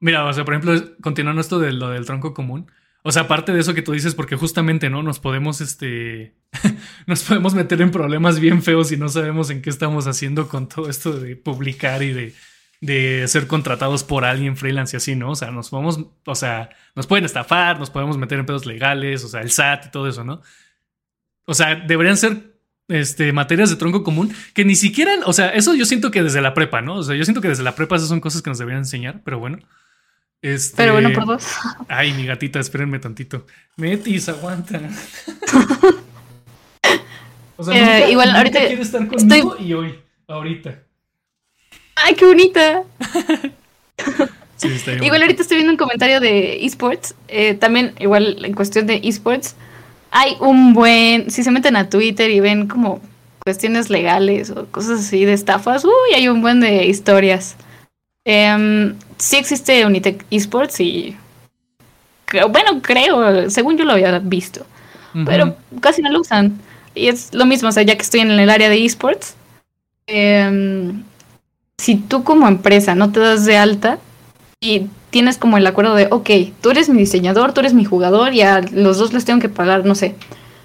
Mira, 0.00 0.24
o 0.24 0.32
sea, 0.32 0.44
por 0.44 0.54
ejemplo, 0.54 0.96
continuando 1.00 1.40
esto 1.40 1.60
de 1.60 1.72
lo 1.72 1.90
del 1.90 2.04
tronco 2.04 2.34
común. 2.34 2.68
O 3.04 3.12
sea, 3.12 3.22
aparte 3.22 3.52
de 3.52 3.60
eso 3.60 3.74
que 3.74 3.82
tú 3.82 3.92
dices, 3.92 4.16
porque 4.16 4.34
justamente, 4.34 4.90
¿no? 4.90 5.04
Nos 5.04 5.20
podemos, 5.20 5.60
este, 5.60 6.34
nos 7.06 7.22
podemos 7.22 7.54
meter 7.54 7.80
en 7.80 7.92
problemas 7.92 8.40
bien 8.40 8.60
feos 8.60 8.90
y 8.90 8.96
no 8.96 9.08
sabemos 9.08 9.50
en 9.50 9.62
qué 9.62 9.70
estamos 9.70 10.08
haciendo 10.08 10.48
con 10.48 10.68
todo 10.68 10.90
esto 10.90 11.12
de 11.12 11.36
publicar 11.36 12.02
y 12.02 12.12
de, 12.12 12.34
de 12.80 13.26
ser 13.28 13.46
contratados 13.46 14.04
por 14.04 14.24
alguien 14.24 14.56
freelance 14.56 14.96
y 14.96 14.98
así, 14.98 15.16
¿no? 15.16 15.30
O 15.30 15.34
sea, 15.34 15.50
nos 15.50 15.70
podemos, 15.70 16.00
o 16.24 16.34
sea, 16.34 16.70
nos 16.94 17.06
pueden 17.06 17.24
estafar, 17.24 17.78
nos 17.78 17.90
podemos 17.90 18.18
meter 18.18 18.38
en 18.38 18.46
pedos 18.46 18.66
legales, 18.66 19.24
o 19.24 19.28
sea, 19.28 19.40
el 19.40 19.50
SAT 19.50 19.86
y 19.86 19.90
todo 19.90 20.08
eso, 20.08 20.24
¿no? 20.24 20.42
O 21.46 21.54
sea, 21.54 21.76
deberían 21.76 22.16
ser 22.16 22.56
este, 22.88 23.32
materias 23.32 23.70
de 23.70 23.76
tronco 23.76 24.04
común 24.04 24.32
que 24.54 24.64
ni 24.64 24.76
siquiera, 24.76 25.12
o 25.24 25.32
sea, 25.32 25.50
eso 25.50 25.74
yo 25.74 25.84
siento 25.86 26.10
que 26.10 26.22
desde 26.22 26.40
la 26.40 26.54
prepa, 26.54 26.82
¿no? 26.82 26.96
O 26.96 27.02
sea, 27.02 27.16
yo 27.16 27.24
siento 27.24 27.40
que 27.40 27.48
desde 27.48 27.62
la 27.62 27.74
prepa 27.74 27.96
esas 27.96 28.08
son 28.08 28.20
cosas 28.20 28.42
que 28.42 28.50
nos 28.50 28.58
deberían 28.58 28.82
enseñar, 28.82 29.22
pero 29.24 29.38
bueno. 29.38 29.58
Este, 30.42 30.76
pero 30.76 30.92
bueno, 30.92 31.12
por 31.12 31.26
dos. 31.26 31.46
Ay, 31.88 32.12
mi 32.12 32.26
gatita, 32.26 32.60
espérenme 32.60 32.98
tantito. 32.98 33.46
Metis, 33.76 34.28
aguanta. 34.28 34.80
o 37.56 37.64
sea, 37.64 38.06
eh, 38.06 38.10
igual 38.10 38.36
ahorita 38.36 38.58
quiere 38.60 38.82
estar 38.82 39.06
conmigo 39.08 39.56
y 39.58 39.72
hoy, 39.72 39.98
ahorita. 40.28 40.85
¡Ay, 41.96 42.14
qué 42.14 42.26
bonita! 42.26 42.82
igual 45.02 45.22
ahorita 45.22 45.42
estoy 45.42 45.56
viendo 45.56 45.72
un 45.72 45.78
comentario 45.78 46.20
de 46.20 46.64
esports. 46.64 47.14
Eh, 47.28 47.54
también, 47.54 47.94
igual 47.98 48.44
en 48.44 48.54
cuestión 48.54 48.86
de 48.86 49.00
esports, 49.02 49.56
hay 50.10 50.36
un 50.40 50.74
buen. 50.74 51.30
Si 51.30 51.42
se 51.42 51.50
meten 51.50 51.74
a 51.76 51.88
Twitter 51.88 52.30
y 52.30 52.40
ven 52.40 52.68
como 52.68 53.00
cuestiones 53.42 53.90
legales 53.90 54.50
o 54.50 54.66
cosas 54.66 55.00
así 55.00 55.24
de 55.24 55.32
estafas, 55.32 55.84
uy, 55.84 56.14
hay 56.14 56.28
un 56.28 56.42
buen 56.42 56.60
de 56.60 56.86
historias. 56.86 57.56
Eh, 58.24 58.94
sí 59.16 59.36
existe 59.36 59.86
Unitec 59.86 60.24
Esports 60.30 60.80
y. 60.80 61.16
Bueno, 62.50 62.82
creo, 62.82 63.48
según 63.50 63.78
yo 63.78 63.84
lo 63.84 63.92
había 63.92 64.18
visto. 64.18 64.66
Pero 65.24 65.56
casi 65.80 66.02
no 66.02 66.10
lo 66.10 66.20
usan. 66.20 66.60
Y 66.94 67.08
es 67.08 67.32
lo 67.32 67.46
mismo, 67.46 67.70
o 67.70 67.72
sea, 67.72 67.84
ya 67.84 67.96
que 67.96 68.02
estoy 68.02 68.20
en 68.20 68.32
el 68.32 68.50
área 68.50 68.68
de 68.68 68.84
esports. 68.84 69.34
Eh, 70.06 70.92
si 71.78 71.96
tú 71.96 72.24
como 72.24 72.48
empresa 72.48 72.94
no 72.94 73.12
te 73.12 73.20
das 73.20 73.44
de 73.44 73.56
alta 73.56 73.98
y 74.60 74.86
tienes 75.10 75.38
como 75.38 75.56
el 75.56 75.66
acuerdo 75.66 75.94
de, 75.94 76.08
ok, 76.10 76.30
tú 76.60 76.70
eres 76.70 76.88
mi 76.88 76.98
diseñador, 76.98 77.52
tú 77.52 77.60
eres 77.60 77.74
mi 77.74 77.84
jugador 77.84 78.34
y 78.34 78.42
a 78.42 78.60
los 78.60 78.98
dos 78.98 79.12
les 79.12 79.24
tengo 79.24 79.40
que 79.40 79.48
pagar, 79.48 79.84
no 79.84 79.94
sé, 79.94 80.14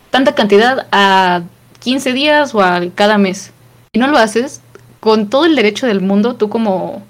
tanta 0.10 0.36
cantidad 0.36 0.88
a 0.92 1.44
15 1.80 2.14
días 2.14 2.56
o 2.56 2.62
a 2.62 2.82
cada 2.96 3.18
mes. 3.18 3.52
Y 3.94 4.00
no 4.00 4.08
lo 4.08 4.18
haces, 4.18 4.62
con 5.00 5.30
todo 5.30 5.46
el 5.46 5.56
derecho 5.56 5.88
del 5.88 6.02
mundo, 6.02 6.36
tú 6.36 6.50
como 6.50 7.04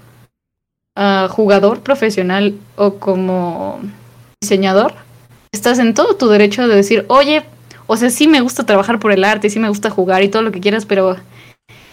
ah, 0.96 1.28
jugador 1.30 1.80
profesional 1.80 2.58
o 2.76 2.94
como 2.94 3.80
diseñador, 4.40 4.94
estás 5.52 5.78
en 5.78 5.94
todo 5.94 6.16
tu 6.16 6.28
derecho 6.28 6.66
de 6.66 6.74
decir, 6.74 7.04
oye, 7.08 7.44
o 7.86 7.96
sea, 7.96 8.10
sí 8.10 8.26
me 8.26 8.40
gusta 8.40 8.64
trabajar 8.64 8.98
por 8.98 9.12
el 9.12 9.24
arte, 9.24 9.50
sí 9.50 9.60
me 9.60 9.68
gusta 9.68 9.90
jugar 9.90 10.22
y 10.22 10.28
todo 10.28 10.42
lo 10.42 10.52
que 10.52 10.60
quieras, 10.60 10.86
pero 10.86 11.16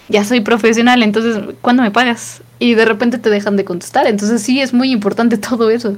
ya 0.09 0.23
soy 0.23 0.41
profesional, 0.41 1.03
entonces, 1.03 1.55
¿cuándo 1.61 1.83
me 1.83 1.91
pagas? 1.91 2.41
Y 2.57 2.73
de 2.73 2.85
repente 2.85 3.19
te 3.19 3.29
dejan 3.29 3.55
de 3.55 3.63
contestar. 3.63 4.07
Entonces 4.07 4.41
sí, 4.41 4.59
es 4.59 4.73
muy 4.73 4.91
importante 4.91 5.37
todo 5.49 5.69
eso. 5.69 5.97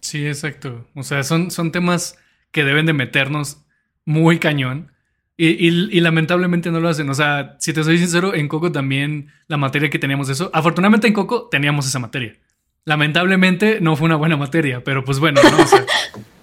Sí, 0.00 0.26
exacto. 0.26 0.86
O 0.94 1.02
sea, 1.02 1.22
son, 1.22 1.50
son 1.50 1.70
temas 1.70 2.18
que 2.50 2.64
deben 2.64 2.86
de 2.86 2.92
meternos 2.92 3.58
muy 4.04 4.38
cañón. 4.38 4.90
Y, 5.42 6.00
lamentablemente 6.00 6.70
no 6.70 6.80
lo 6.80 6.90
hacen. 6.90 7.08
O 7.08 7.14
sea, 7.14 7.56
si 7.60 7.72
te 7.72 7.82
soy 7.82 7.96
sincero, 7.96 8.34
en 8.34 8.46
Coco 8.46 8.72
también 8.72 9.28
la 9.46 9.56
materia 9.56 9.88
que 9.88 9.98
teníamos 9.98 10.28
eso. 10.28 10.50
Afortunadamente 10.52 11.06
en 11.06 11.14
Coco 11.14 11.48
teníamos 11.50 11.86
esa 11.86 11.98
materia. 11.98 12.34
Lamentablemente 12.84 13.80
no 13.80 13.96
fue 13.96 14.06
una 14.06 14.16
buena 14.16 14.36
materia, 14.36 14.82
pero 14.82 15.04
pues 15.04 15.18
bueno, 15.18 15.40
¿no? 15.42 15.50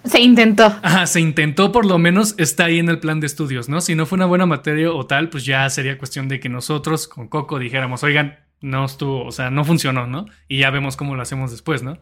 se 0.10 0.22
intentó. 0.22 0.66
Ajá, 0.82 1.08
se 1.08 1.20
intentó, 1.20 1.72
por 1.72 1.86
lo 1.86 1.98
menos 1.98 2.36
está 2.38 2.66
ahí 2.66 2.80
en 2.80 2.90
el 2.90 3.00
plan 3.00 3.20
de 3.20 3.28
estudios, 3.28 3.70
¿no? 3.70 3.82
Si 3.82 3.96
no 3.96 4.06
fue 4.06 4.18
una 4.18 4.26
buena 4.26 4.46
materia 4.46 4.92
o 4.92 5.06
tal, 5.06 5.30
pues 5.30 5.46
ya 5.46 5.70
sería 5.70 5.98
cuestión 5.98 6.28
de 6.28 6.40
que 6.40 6.50
nosotros 6.50 7.08
con 7.08 7.28
Coco 7.28 7.60
dijéramos, 7.60 8.04
oigan, 8.04 8.40
no 8.62 8.86
estuvo, 8.86 9.26
o 9.26 9.32
sea, 9.32 9.50
no 9.50 9.66
funcionó, 9.66 10.08
¿no? 10.08 10.26
Y 10.48 10.60
ya 10.60 10.70
vemos 10.70 10.96
cómo 10.96 11.16
lo 11.16 11.22
hacemos 11.22 11.52
después, 11.52 11.84
¿no? 11.84 12.00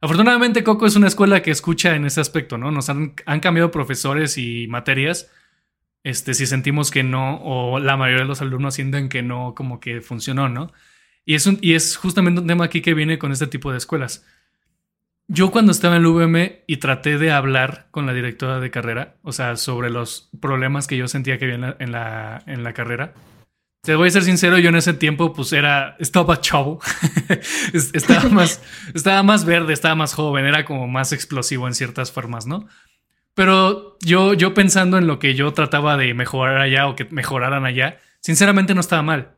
Afortunadamente 0.00 0.62
Coco 0.62 0.86
es 0.86 0.96
una 0.96 1.06
escuela 1.06 1.42
que 1.42 1.50
escucha 1.50 1.94
en 1.94 2.04
ese 2.04 2.20
aspecto, 2.20 2.58
¿no? 2.58 2.70
Nos 2.70 2.90
han, 2.90 3.14
han 3.24 3.40
cambiado 3.40 3.70
profesores 3.70 4.36
y 4.36 4.66
materias. 4.68 5.30
Este, 6.02 6.34
si 6.34 6.46
sentimos 6.46 6.90
que 6.90 7.02
no, 7.02 7.40
o 7.42 7.78
la 7.78 7.96
mayoría 7.96 8.22
de 8.22 8.28
los 8.28 8.42
alumnos 8.42 8.74
sienten 8.74 9.08
que 9.08 9.22
no, 9.22 9.54
como 9.56 9.80
que 9.80 10.00
funcionó, 10.00 10.48
¿no? 10.48 10.72
Y 11.26 11.34
es, 11.34 11.50
y 11.60 11.74
es 11.74 11.96
justamente 11.96 12.40
un 12.40 12.46
tema 12.46 12.64
aquí 12.64 12.80
que 12.80 12.94
viene 12.94 13.18
con 13.18 13.32
este 13.32 13.48
tipo 13.48 13.72
de 13.72 13.78
escuelas. 13.78 14.24
Yo 15.28 15.50
cuando 15.50 15.72
estaba 15.72 15.96
en 15.96 16.02
el 16.02 16.06
UVM 16.06 16.62
y 16.68 16.76
traté 16.76 17.18
de 17.18 17.32
hablar 17.32 17.88
con 17.90 18.06
la 18.06 18.14
directora 18.14 18.60
de 18.60 18.70
carrera, 18.70 19.16
o 19.22 19.32
sea, 19.32 19.56
sobre 19.56 19.90
los 19.90 20.30
problemas 20.40 20.86
que 20.86 20.96
yo 20.96 21.08
sentía 21.08 21.36
que 21.36 21.46
había 21.46 21.76
en 21.80 21.90
la, 21.90 22.44
en 22.46 22.62
la, 22.62 22.72
carrera, 22.74 23.12
te 23.82 23.96
voy 23.96 24.06
a 24.06 24.12
ser 24.12 24.22
sincero, 24.22 24.56
yo 24.58 24.68
en 24.68 24.76
ese 24.76 24.94
tiempo 24.94 25.32
pues 25.32 25.52
era, 25.52 25.96
estaba 25.98 26.40
chavo, 26.40 26.80
estaba, 27.72 28.28
más, 28.28 28.62
estaba 28.94 29.24
más 29.24 29.44
verde, 29.44 29.72
estaba 29.72 29.96
más 29.96 30.14
joven, 30.14 30.46
era 30.46 30.64
como 30.64 30.86
más 30.86 31.12
explosivo 31.12 31.66
en 31.66 31.74
ciertas 31.74 32.12
formas, 32.12 32.46
¿no? 32.46 32.68
Pero 33.34 33.98
yo, 34.02 34.32
yo 34.32 34.54
pensando 34.54 34.96
en 34.96 35.08
lo 35.08 35.18
que 35.18 35.34
yo 35.34 35.52
trataba 35.52 35.96
de 35.96 36.14
mejorar 36.14 36.58
allá 36.58 36.86
o 36.86 36.94
que 36.94 37.04
mejoraran 37.10 37.66
allá, 37.66 37.98
sinceramente 38.20 38.74
no 38.74 38.80
estaba 38.80 39.02
mal. 39.02 39.35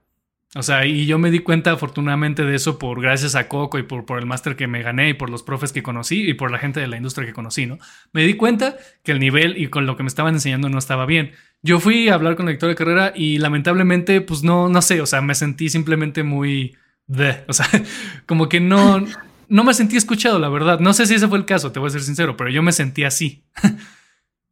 O 0.55 0.63
sea, 0.63 0.87
y 0.87 1.05
yo 1.05 1.19
me 1.19 1.31
di 1.31 1.41
cuenta 1.41 1.73
afortunadamente 1.73 2.45
de 2.45 2.55
eso 2.55 2.79
por 2.79 3.03
gracias 3.03 3.35
a 3.35 3.49
Coco 3.49 3.79
y 3.79 3.83
por, 3.83 4.07
por 4.07 4.19
el 4.19 4.25
máster 4.25 4.57
que 4.57 4.67
me 4.67 4.83
gané 4.83 5.11
y 5.11 5.15
por 5.15 5.29
los 5.29 5.43
profes 5.43 5.73
que 5.73 5.83
conocí 5.83 6.27
y 6.27 6.35
por 6.35 6.51
la 6.51 6.59
gente 6.59 6.81
de 6.81 6.87
la 6.87 6.97
industria 6.97 7.27
que 7.27 7.35
conocí, 7.35 7.67
¿no? 7.67 7.79
Me 8.13 8.23
di 8.23 8.33
cuenta 8.35 8.79
que 9.03 9.13
el 9.13 9.21
nivel 9.21 9.59
y 9.59 9.69
con 9.69 9.85
lo 9.85 9.97
que 9.97 10.05
me 10.05 10.09
estaban 10.09 10.35
enseñando 10.35 10.71
no 10.71 10.79
estaba 10.79 11.05
bien. 11.05 11.33
Yo 11.63 11.81
fui 11.81 12.09
a 12.09 12.15
hablar 12.15 12.35
con 12.35 12.47
la 12.47 12.51
directora 12.51 12.71
de 12.71 12.77
carrera 12.77 13.13
y 13.15 13.39
lamentablemente, 13.39 14.23
pues 14.23 14.43
no, 14.43 14.71
no 14.71 14.81
sé, 14.81 15.03
o 15.03 15.07
sea, 15.07 15.21
me 15.21 15.35
sentí 15.35 15.69
simplemente 15.69 16.23
muy... 16.23 16.77
De, 17.07 17.45
o 17.47 17.53
sea, 17.53 17.67
como 18.27 18.49
que 18.49 18.61
no, 18.61 19.05
no 19.49 19.65
me 19.65 19.75
sentí 19.75 19.97
escuchado, 19.97 20.39
la 20.39 20.49
verdad. 20.49 20.81
No 20.81 20.95
sé 20.95 21.07
si 21.07 21.15
ese 21.15 21.29
fue 21.29 21.39
el 21.39 21.45
caso, 21.45 21.73
te 21.73 21.79
voy 21.79 21.89
a 21.89 21.93
ser 21.93 22.03
sincero, 22.03 22.37
pero 22.39 22.49
yo 22.49 22.63
me 22.63 22.73
sentí 22.73 23.05
así. 23.05 23.45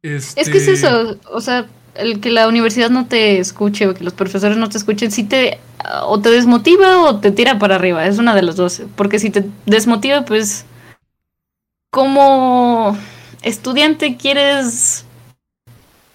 Es 0.03 0.35
que 0.35 0.41
es 0.41 0.47
este 0.47 0.73
eso, 0.73 1.19
o 1.31 1.41
sea, 1.41 1.65
el 1.97 2.19
que 2.19 2.31
la 2.31 2.47
universidad 2.47 2.89
no 2.89 3.07
te 3.07 3.39
escuche 3.39 3.87
o 3.87 3.93
que 3.93 4.03
los 4.03 4.13
profesores 4.13 4.57
no 4.57 4.69
te 4.69 4.77
escuchen, 4.77 5.11
sí 5.11 5.23
te 5.23 5.59
o 6.03 6.19
te 6.19 6.29
desmotiva 6.29 7.01
o 7.01 7.19
te 7.19 7.31
tira 7.31 7.59
para 7.59 7.75
arriba, 7.75 8.05
es 8.05 8.17
una 8.17 8.35
de 8.35 8.41
las 8.41 8.55
dos. 8.55 8.81
Porque 8.95 9.19
si 9.19 9.29
te 9.29 9.45
desmotiva, 9.65 10.25
pues 10.25 10.65
como 11.91 12.97
estudiante 13.41 14.17
quieres 14.17 15.05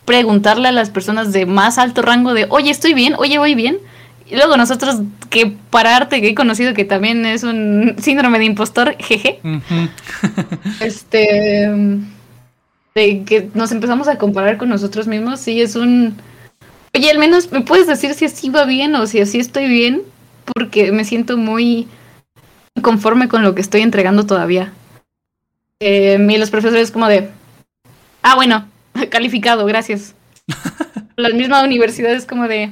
preguntarle 0.04 0.68
a 0.68 0.72
las 0.72 0.90
personas 0.90 1.32
de 1.32 1.46
más 1.46 1.78
alto 1.78 2.02
rango 2.02 2.34
de, 2.34 2.46
oye, 2.50 2.70
estoy 2.70 2.94
bien, 2.94 3.14
oye, 3.18 3.38
voy 3.38 3.54
bien. 3.54 3.78
Y 4.26 4.36
luego 4.36 4.56
nosotros, 4.56 5.00
que 5.30 5.54
para 5.70 5.96
arte, 5.96 6.20
que 6.20 6.28
he 6.28 6.34
conocido 6.34 6.74
que 6.74 6.84
también 6.84 7.26
es 7.26 7.42
un 7.42 7.96
síndrome 7.98 8.38
de 8.38 8.46
impostor, 8.46 8.96
jeje. 8.98 9.40
este 10.80 11.70
de 12.94 13.24
que 13.24 13.48
nos 13.54 13.72
empezamos 13.72 14.08
a 14.08 14.18
comparar 14.18 14.58
con 14.58 14.68
nosotros 14.68 15.06
mismos, 15.06 15.40
sí 15.40 15.60
es 15.60 15.76
un... 15.76 16.16
Oye, 16.94 17.10
al 17.10 17.18
menos 17.18 17.50
me 17.50 17.62
puedes 17.62 17.86
decir 17.86 18.12
si 18.14 18.26
así 18.26 18.50
va 18.50 18.64
bien 18.64 18.94
o 18.94 19.06
si 19.06 19.20
así 19.20 19.38
estoy 19.38 19.66
bien, 19.66 20.02
porque 20.54 20.92
me 20.92 21.04
siento 21.04 21.36
muy 21.36 21.88
conforme 22.82 23.28
con 23.28 23.42
lo 23.42 23.54
que 23.54 23.62
estoy 23.62 23.80
entregando 23.80 24.26
todavía. 24.26 24.72
Eh, 25.80 26.18
y 26.28 26.36
los 26.38 26.50
profesores 26.50 26.90
como 26.90 27.08
de, 27.08 27.28
ah, 28.22 28.34
bueno, 28.34 28.68
calificado, 29.10 29.64
gracias. 29.64 30.14
la 31.16 31.30
misma 31.30 31.64
universidad 31.64 32.12
es 32.12 32.26
como 32.26 32.46
de, 32.46 32.70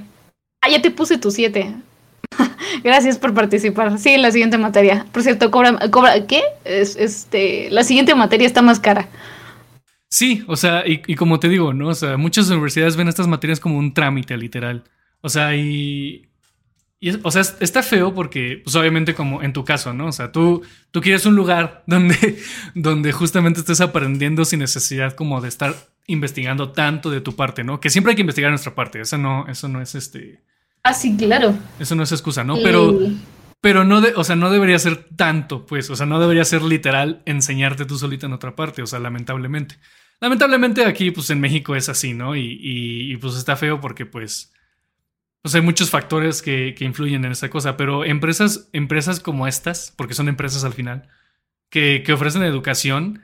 ah, 0.60 0.68
ya 0.68 0.82
te 0.82 0.90
puse 0.90 1.18
tu 1.18 1.30
7. 1.30 1.74
Gracias 2.84 3.18
por 3.18 3.34
participar. 3.34 3.98
Sí, 3.98 4.16
la 4.16 4.30
siguiente 4.30 4.56
materia. 4.56 5.04
Por 5.12 5.22
cierto, 5.22 5.50
cobra, 5.50 5.90
cobra 5.90 6.26
¿qué? 6.26 6.42
Es, 6.64 6.96
este, 6.96 7.68
la 7.70 7.82
siguiente 7.82 8.14
materia 8.14 8.46
está 8.46 8.62
más 8.62 8.78
cara. 8.78 9.08
Sí, 10.10 10.42
o 10.48 10.56
sea, 10.56 10.82
y, 10.86 11.14
como 11.14 11.38
te 11.38 11.48
digo, 11.48 11.72
¿no? 11.72 11.88
O 11.88 11.94
sea, 11.94 12.16
muchas 12.16 12.50
universidades 12.50 12.96
ven 12.96 13.06
estas 13.06 13.28
materias 13.28 13.60
como 13.60 13.78
un 13.78 13.94
trámite, 13.94 14.36
literal. 14.36 14.82
O 15.20 15.28
sea, 15.28 15.54
y. 15.54 16.28
o 17.22 17.30
sea, 17.30 17.42
está 17.60 17.84
feo 17.84 18.12
porque, 18.12 18.60
pues 18.64 18.74
obviamente, 18.74 19.14
como 19.14 19.40
en 19.40 19.52
tu 19.52 19.64
caso, 19.64 19.94
¿no? 19.94 20.06
O 20.06 20.12
sea, 20.12 20.32
tú, 20.32 20.62
tú 20.90 21.00
quieres 21.00 21.26
un 21.26 21.36
lugar 21.36 21.84
donde, 21.86 22.38
donde 22.74 23.12
justamente 23.12 23.60
estés 23.60 23.80
aprendiendo 23.80 24.44
sin 24.44 24.58
necesidad 24.58 25.14
como 25.14 25.40
de 25.40 25.48
estar 25.48 25.76
investigando 26.08 26.72
tanto 26.72 27.10
de 27.10 27.20
tu 27.20 27.36
parte, 27.36 27.62
¿no? 27.62 27.78
Que 27.78 27.88
siempre 27.88 28.10
hay 28.10 28.16
que 28.16 28.22
investigar 28.22 28.50
nuestra 28.50 28.74
parte. 28.74 29.00
Eso 29.00 29.16
no, 29.16 29.46
eso 29.46 29.68
no 29.68 29.80
es 29.80 29.94
este. 29.94 30.42
Ah, 30.82 30.92
sí, 30.92 31.16
claro. 31.16 31.56
Eso 31.78 31.94
no 31.94 32.02
es 32.02 32.10
excusa, 32.10 32.42
¿no? 32.42 32.56
Pero. 32.56 32.98
Pero 33.60 33.84
no, 33.84 34.00
de, 34.00 34.14
o 34.16 34.24
sea, 34.24 34.36
no 34.36 34.50
debería 34.50 34.78
ser 34.78 35.04
tanto, 35.16 35.66
pues, 35.66 35.90
o 35.90 35.96
sea, 35.96 36.06
no 36.06 36.18
debería 36.18 36.46
ser 36.46 36.62
literal 36.62 37.20
enseñarte 37.26 37.84
tú 37.84 37.98
solita 37.98 38.24
en 38.24 38.32
otra 38.32 38.56
parte, 38.56 38.80
o 38.80 38.86
sea, 38.86 38.98
lamentablemente. 39.00 39.76
Lamentablemente 40.20 40.84
aquí, 40.84 41.10
pues 41.10 41.30
en 41.30 41.40
México 41.40 41.74
es 41.74 41.88
así, 41.88 42.12
¿no? 42.12 42.36
Y, 42.36 42.58
y, 42.60 43.16
pues 43.16 43.36
está 43.36 43.56
feo 43.56 43.80
porque 43.80 44.04
pues, 44.04 44.52
pues 45.40 45.54
hay 45.54 45.62
muchos 45.62 45.90
factores 45.90 46.42
que, 46.42 46.74
que, 46.76 46.84
influyen 46.84 47.24
en 47.24 47.32
esta 47.32 47.48
cosa, 47.48 47.76
pero 47.76 48.04
empresas, 48.04 48.68
empresas 48.72 49.20
como 49.20 49.48
estas, 49.48 49.94
porque 49.96 50.14
son 50.14 50.28
empresas 50.28 50.64
al 50.64 50.74
final, 50.74 51.08
que, 51.70 52.02
que 52.04 52.12
ofrecen 52.12 52.42
educación, 52.42 53.22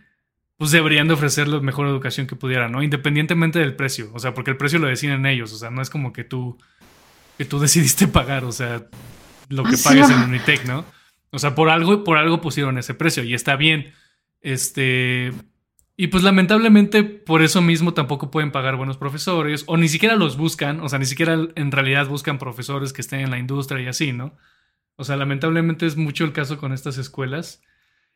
pues 0.57 0.71
deberían 0.71 1.07
de 1.07 1.15
ofrecer 1.15 1.49
la 1.49 1.61
mejor 1.61 1.87
educación 1.87 2.27
que 2.27 2.35
pudieran, 2.35 2.73
¿no? 2.73 2.83
Independientemente 2.83 3.59
del 3.59 3.77
precio, 3.77 4.11
o 4.15 4.19
sea, 4.19 4.33
porque 4.33 4.51
el 4.53 4.57
precio 4.57 4.79
lo 4.79 4.87
deciden 4.87 5.27
ellos, 5.27 5.53
o 5.53 5.59
sea, 5.59 5.71
no 5.71 5.83
es 5.83 5.91
como 5.91 6.15
que 6.15 6.25
tú, 6.25 6.57
que 7.37 7.45
tú 7.45 7.59
decidiste 7.61 8.09
pagar, 8.09 8.45
o 8.45 8.53
sea, 8.53 8.87
lo 9.49 9.65
que 9.65 9.77
pagues 9.77 10.09
en 10.09 10.23
Unitec, 10.23 10.65
¿no? 10.65 10.85
O 11.31 11.39
sea, 11.39 11.55
por 11.55 11.69
algo, 11.69 12.05
por 12.05 12.17
algo 12.17 12.41
pusieron 12.41 12.79
ese 12.79 12.95
precio 12.95 13.23
y 13.23 13.35
está 13.35 13.57
bien. 13.57 13.93
Este, 14.41 15.33
y 15.97 16.09
pues 16.09 16.23
lamentablemente 16.23 17.05
por 17.05 17.43
eso 17.43 17.63
mismo 17.63 17.95
tampoco 17.95 18.31
pueden 18.31 18.53
pagar 18.53 18.77
buenos 18.77 18.99
profesores 18.99 19.65
o 19.67 19.77
ni 19.77 19.89
siquiera 19.89 20.15
los 20.17 20.37
buscan, 20.37 20.81
o 20.81 20.89
sea, 20.89 20.99
ni 20.99 21.07
siquiera 21.07 21.39
en 21.55 21.73
realidad 21.73 22.07
buscan 22.07 22.39
profesores 22.39 22.93
que 22.93 23.01
estén 23.01 23.21
en 23.21 23.31
la 23.31 23.39
industria 23.39 23.81
y 23.81 23.87
así, 23.87 24.13
¿no? 24.13 24.35
O 24.97 25.05
sea, 25.05 25.17
lamentablemente 25.17 25.87
es 25.87 25.97
mucho 25.97 26.25
el 26.25 26.33
caso 26.33 26.59
con 26.59 26.73
estas 26.73 26.99
escuelas. 26.99 27.63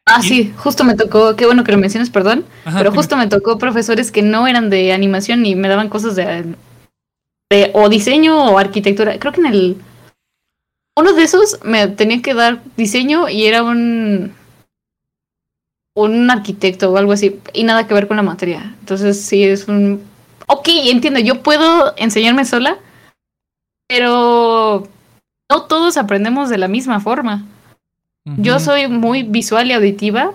Ah, 0.07 0.23
sí, 0.23 0.53
justo 0.57 0.83
me 0.85 0.95
tocó, 0.95 1.37
qué 1.37 1.47
bueno 1.47 1.63
que 1.65 1.73
lo 1.73 1.79
menciones, 1.79 2.11
perdón, 2.11 2.45
pero 2.65 2.91
justo 2.91 3.17
me... 3.17 3.29
tocó 3.29 3.59
profesores 3.59 4.11
que 4.11 4.23
no 4.23 4.47
eran 4.47 4.71
de 4.71 4.93
animación 4.93 5.45
y 5.47 5.55
me 5.55 5.69
daban 5.69 5.89
cosas 5.89 6.17
de, 6.17 6.55
de 7.51 7.71
o 7.75 7.89
diseño 7.89 8.45
o 8.45 8.59
arquitectura. 8.59 9.19
Creo 9.19 9.33
que 9.33 9.41
en 9.41 9.47
el... 9.47 9.77
Uno 10.97 11.13
de 11.13 11.23
esos 11.23 11.61
me 11.65 11.87
tenía 11.89 12.21
que 12.21 12.35
dar 12.35 12.63
diseño 12.77 13.29
y 13.29 13.45
era 13.45 13.63
un 13.63 14.35
un 16.03 16.31
arquitecto 16.31 16.91
o 16.91 16.97
algo 16.97 17.13
así, 17.13 17.41
y 17.53 17.65
nada 17.65 17.87
que 17.87 17.95
ver 17.95 18.09
con 18.09 18.17
la 18.17 18.23
materia. 18.23 18.75
Entonces 18.81 19.21
sí 19.21 19.45
es 19.45 19.69
un... 19.69 20.03
Ok, 20.47 20.69
entiendo, 20.69 21.21
yo 21.21 21.43
puedo 21.43 21.95
enseñarme 21.97 22.45
sola, 22.45 22.79
pero 23.89 24.89
no 25.51 25.63
todos 25.63 25.97
aprendemos 25.97 26.49
de 26.49 26.59
la 26.59 26.69
misma 26.69 27.01
forma. 27.01 27.47
Yo 28.37 28.61
soy 28.61 28.87
muy 28.87 29.23
visual 29.23 29.69
y 29.69 29.73
auditiva. 29.73 30.33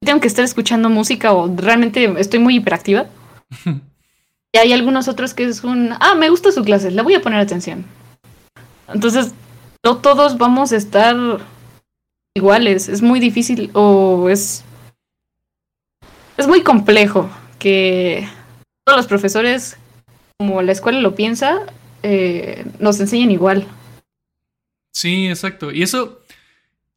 Tengo 0.00 0.20
que 0.20 0.28
estar 0.28 0.44
escuchando 0.44 0.88
música 0.88 1.32
o 1.32 1.54
realmente 1.54 2.12
estoy 2.18 2.40
muy 2.40 2.56
hiperactiva. 2.56 3.06
y 4.52 4.58
hay 4.58 4.72
algunos 4.72 5.08
otros 5.08 5.34
que 5.34 5.44
es 5.44 5.62
un, 5.62 5.92
ah, 6.00 6.14
me 6.16 6.30
gusta 6.30 6.52
su 6.52 6.64
clase, 6.64 6.90
le 6.90 7.02
voy 7.02 7.14
a 7.14 7.22
poner 7.22 7.38
atención. 7.38 7.84
Entonces, 8.88 9.32
no 9.84 9.98
todos 9.98 10.38
vamos 10.38 10.72
a 10.72 10.76
estar 10.76 11.16
iguales. 12.34 12.88
Es 12.88 13.02
muy 13.02 13.20
difícil 13.20 13.70
o 13.74 14.28
es 14.28 14.64
es 16.38 16.46
muy 16.46 16.62
complejo 16.62 17.28
que 17.58 18.26
todos 18.84 18.96
los 18.96 19.06
profesores, 19.06 19.76
como 20.38 20.62
la 20.62 20.72
escuela 20.72 21.00
lo 21.00 21.14
piensa, 21.14 21.66
eh, 22.02 22.64
nos 22.78 22.98
enseñen 23.00 23.32
igual. 23.32 23.66
Sí, 24.92 25.28
exacto. 25.28 25.72
Y 25.72 25.82
eso, 25.82 26.22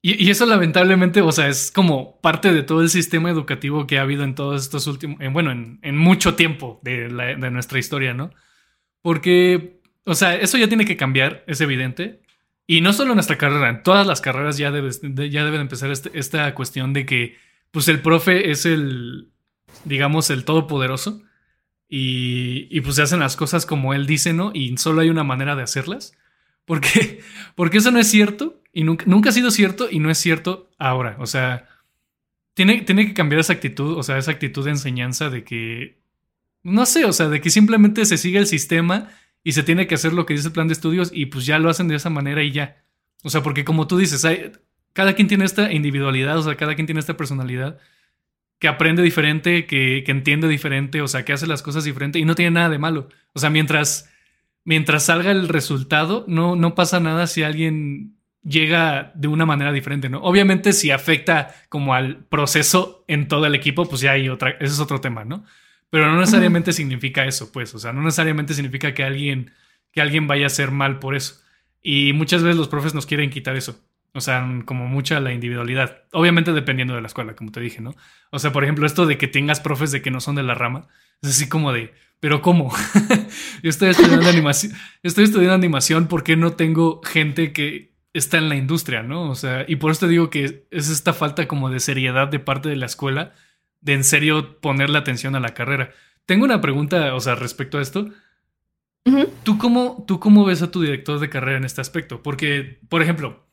y, 0.01 0.29
eso 0.29 0.45
lamentablemente, 0.45 1.21
o 1.21 1.31
sea, 1.31 1.47
es 1.47 1.71
como 1.71 2.21
parte 2.21 2.53
de 2.53 2.61
todo 2.61 2.81
el 2.81 2.89
sistema 2.89 3.31
educativo 3.31 3.87
que 3.87 3.97
ha 3.97 4.03
habido 4.03 4.23
en 4.23 4.35
todos 4.35 4.61
estos 4.61 4.85
últimos, 4.85 5.17
bueno, 5.33 5.51
en, 5.51 5.97
mucho 5.97 6.35
tiempo 6.35 6.79
de, 6.83 7.09
nuestra 7.09 7.79
historia, 7.79 8.13
¿no? 8.13 8.31
Porque, 9.01 9.81
o 10.05 10.13
sea, 10.13 10.35
eso 10.35 10.59
ya 10.59 10.67
tiene 10.67 10.85
que 10.85 10.97
cambiar, 10.97 11.43
es 11.47 11.61
evidente. 11.61 12.21
Y 12.67 12.81
no 12.81 12.93
solo 12.93 13.11
en 13.11 13.15
nuestra 13.15 13.39
carrera, 13.39 13.69
en 13.69 13.81
todas 13.81 14.05
las 14.05 14.21
carreras 14.21 14.57
ya 14.57 14.69
debe, 14.69 14.91
ya 15.29 15.43
debe 15.43 15.57
empezar 15.57 15.89
este, 15.89 16.11
esta 16.17 16.53
cuestión 16.53 16.93
de 16.93 17.07
que, 17.07 17.37
pues 17.71 17.87
el 17.87 18.01
profe 18.01 18.51
es 18.51 18.65
el, 18.65 19.31
digamos, 19.85 20.29
el 20.29 20.45
todopoderoso. 20.45 21.21
Y, 21.87 22.67
y 22.69 22.81
pues 22.81 22.95
se 22.95 23.01
hacen 23.01 23.19
las 23.19 23.35
cosas 23.35 23.65
como 23.65 23.93
él 23.93 24.05
dice, 24.05 24.31
¿no? 24.33 24.51
Y 24.53 24.77
solo 24.77 25.01
hay 25.01 25.09
una 25.09 25.23
manera 25.23 25.55
de 25.55 25.63
hacerlas. 25.63 26.13
Porque, 26.65 27.21
porque 27.55 27.79
eso 27.79 27.91
no 27.91 27.99
es 27.99 28.07
cierto 28.07 28.61
y 28.73 28.83
nunca, 28.83 29.05
nunca 29.07 29.29
ha 29.29 29.33
sido 29.33 29.51
cierto 29.51 29.89
y 29.89 29.99
no 29.99 30.09
es 30.09 30.17
cierto 30.17 30.69
ahora. 30.77 31.17
O 31.19 31.25
sea, 31.25 31.67
tiene, 32.53 32.81
tiene 32.81 33.07
que 33.07 33.13
cambiar 33.13 33.39
esa 33.39 33.53
actitud, 33.53 33.97
o 33.97 34.03
sea, 34.03 34.17
esa 34.17 34.31
actitud 34.31 34.63
de 34.63 34.71
enseñanza 34.71 35.29
de 35.29 35.43
que, 35.43 36.01
no 36.63 36.85
sé, 36.85 37.05
o 37.05 37.13
sea, 37.13 37.29
de 37.29 37.41
que 37.41 37.49
simplemente 37.49 38.05
se 38.05 38.17
sigue 38.17 38.39
el 38.39 38.47
sistema 38.47 39.09
y 39.43 39.53
se 39.53 39.63
tiene 39.63 39.87
que 39.87 39.95
hacer 39.95 40.13
lo 40.13 40.25
que 40.25 40.33
dice 40.33 40.47
el 40.47 40.53
plan 40.53 40.67
de 40.67 40.73
estudios 40.73 41.11
y 41.13 41.27
pues 41.27 41.45
ya 41.45 41.59
lo 41.59 41.69
hacen 41.69 41.87
de 41.87 41.95
esa 41.95 42.09
manera 42.09 42.43
y 42.43 42.51
ya. 42.51 42.83
O 43.23 43.29
sea, 43.29 43.43
porque 43.43 43.65
como 43.65 43.87
tú 43.87 43.97
dices, 43.97 44.25
hay, 44.25 44.51
cada 44.93 45.13
quien 45.13 45.27
tiene 45.27 45.45
esta 45.45 45.71
individualidad, 45.71 46.37
o 46.37 46.43
sea, 46.43 46.55
cada 46.55 46.75
quien 46.75 46.85
tiene 46.85 46.99
esta 46.99 47.17
personalidad 47.17 47.79
que 48.61 48.67
aprende 48.67 49.01
diferente, 49.01 49.65
que, 49.65 50.03
entiende 50.05 50.47
diferente, 50.47 51.01
o 51.01 51.07
sea, 51.07 51.25
que 51.25 51.33
hace 51.33 51.47
las 51.47 51.63
cosas 51.63 51.83
diferente 51.83 52.19
y 52.19 52.25
no 52.25 52.35
tiene 52.35 52.51
nada 52.51 52.69
de 52.69 52.77
malo. 52.77 53.09
O 53.33 53.39
sea, 53.39 53.49
mientras, 53.49 54.11
mientras 54.63 55.05
salga 55.05 55.31
el 55.31 55.49
resultado, 55.49 56.25
no, 56.27 56.55
no 56.55 56.75
pasa 56.75 56.99
nada 56.99 57.25
si 57.25 57.41
alguien 57.41 58.17
llega 58.43 59.13
de 59.15 59.27
una 59.27 59.47
manera 59.47 59.71
diferente, 59.71 60.09
¿no? 60.09 60.21
Obviamente 60.21 60.73
si 60.73 60.91
afecta 60.91 61.55
como 61.69 61.95
al 61.95 62.25
proceso 62.25 63.03
en 63.07 63.27
todo 63.27 63.47
el 63.47 63.55
equipo, 63.55 63.89
pues 63.89 64.01
ya 64.01 64.11
hay 64.11 64.29
otra, 64.29 64.51
ese 64.51 64.73
es 64.73 64.79
otro 64.79 65.01
tema, 65.01 65.25
¿no? 65.25 65.43
Pero 65.89 66.11
no 66.11 66.19
necesariamente 66.19 66.71
significa 66.71 67.25
eso, 67.25 67.51
pues, 67.51 67.73
o 67.73 67.79
sea, 67.79 67.93
no 67.93 68.03
necesariamente 68.03 68.53
significa 68.53 68.93
que 68.93 69.03
alguien, 69.03 69.51
que 69.91 70.01
alguien 70.01 70.27
vaya 70.27 70.45
a 70.45 70.49
ser 70.49 70.69
mal 70.69 70.99
por 70.99 71.15
eso. 71.15 71.41
Y 71.81 72.13
muchas 72.13 72.43
veces 72.43 72.57
los 72.57 72.67
profes 72.67 72.93
nos 72.93 73.07
quieren 73.07 73.31
quitar 73.31 73.55
eso. 73.55 73.83
O 74.13 74.21
sea, 74.21 74.45
como 74.65 74.87
mucha 74.87 75.19
la 75.19 75.31
individualidad. 75.31 76.03
Obviamente 76.11 76.51
dependiendo 76.51 76.95
de 76.95 77.01
la 77.01 77.07
escuela, 77.07 77.35
como 77.35 77.51
te 77.51 77.61
dije, 77.61 77.81
¿no? 77.81 77.95
O 78.31 78.39
sea, 78.39 78.51
por 78.51 78.63
ejemplo, 78.63 78.85
esto 78.85 79.05
de 79.05 79.17
que 79.17 79.27
tengas 79.27 79.61
profes 79.61 79.91
de 79.91 80.01
que 80.01 80.11
no 80.11 80.19
son 80.19 80.35
de 80.35 80.43
la 80.43 80.53
rama, 80.53 80.87
es 81.21 81.29
así 81.29 81.47
como 81.47 81.71
de, 81.71 81.93
pero 82.19 82.41
¿cómo? 82.41 82.73
yo 83.63 83.69
estoy 83.69 83.89
estudiando 83.89 84.29
animación, 84.29 84.73
estoy 85.01 85.23
estudiando 85.23 85.55
animación 85.55 86.07
porque 86.07 86.35
no 86.35 86.53
tengo 86.53 87.01
gente 87.03 87.53
que 87.53 87.91
está 88.13 88.37
en 88.37 88.49
la 88.49 88.55
industria, 88.55 89.03
¿no? 89.03 89.29
O 89.29 89.35
sea, 89.35 89.65
y 89.67 89.77
por 89.77 89.91
eso 89.91 90.05
te 90.05 90.11
digo 90.11 90.29
que 90.29 90.65
es 90.69 90.89
esta 90.89 91.13
falta 91.13 91.47
como 91.47 91.69
de 91.69 91.79
seriedad 91.79 92.27
de 92.27 92.39
parte 92.39 92.69
de 92.69 92.75
la 92.75 92.85
escuela, 92.85 93.33
de 93.79 93.93
en 93.93 94.03
serio 94.03 94.59
ponerle 94.59 94.97
atención 94.97 95.35
a 95.35 95.39
la 95.39 95.53
carrera. 95.53 95.91
Tengo 96.25 96.45
una 96.45 96.61
pregunta, 96.61 97.15
o 97.15 97.19
sea, 97.19 97.35
respecto 97.35 97.77
a 97.77 97.81
esto. 97.81 98.09
¿Tú, 99.43 99.57
cómo, 99.57 100.03
¿Tú 100.07 100.19
cómo 100.19 100.45
ves 100.45 100.61
a 100.61 100.69
tu 100.69 100.81
director 100.81 101.19
de 101.19 101.29
carrera 101.29 101.57
en 101.57 101.65
este 101.65 101.81
aspecto? 101.81 102.21
Porque, 102.21 102.79
por 102.87 103.01
ejemplo, 103.01 103.47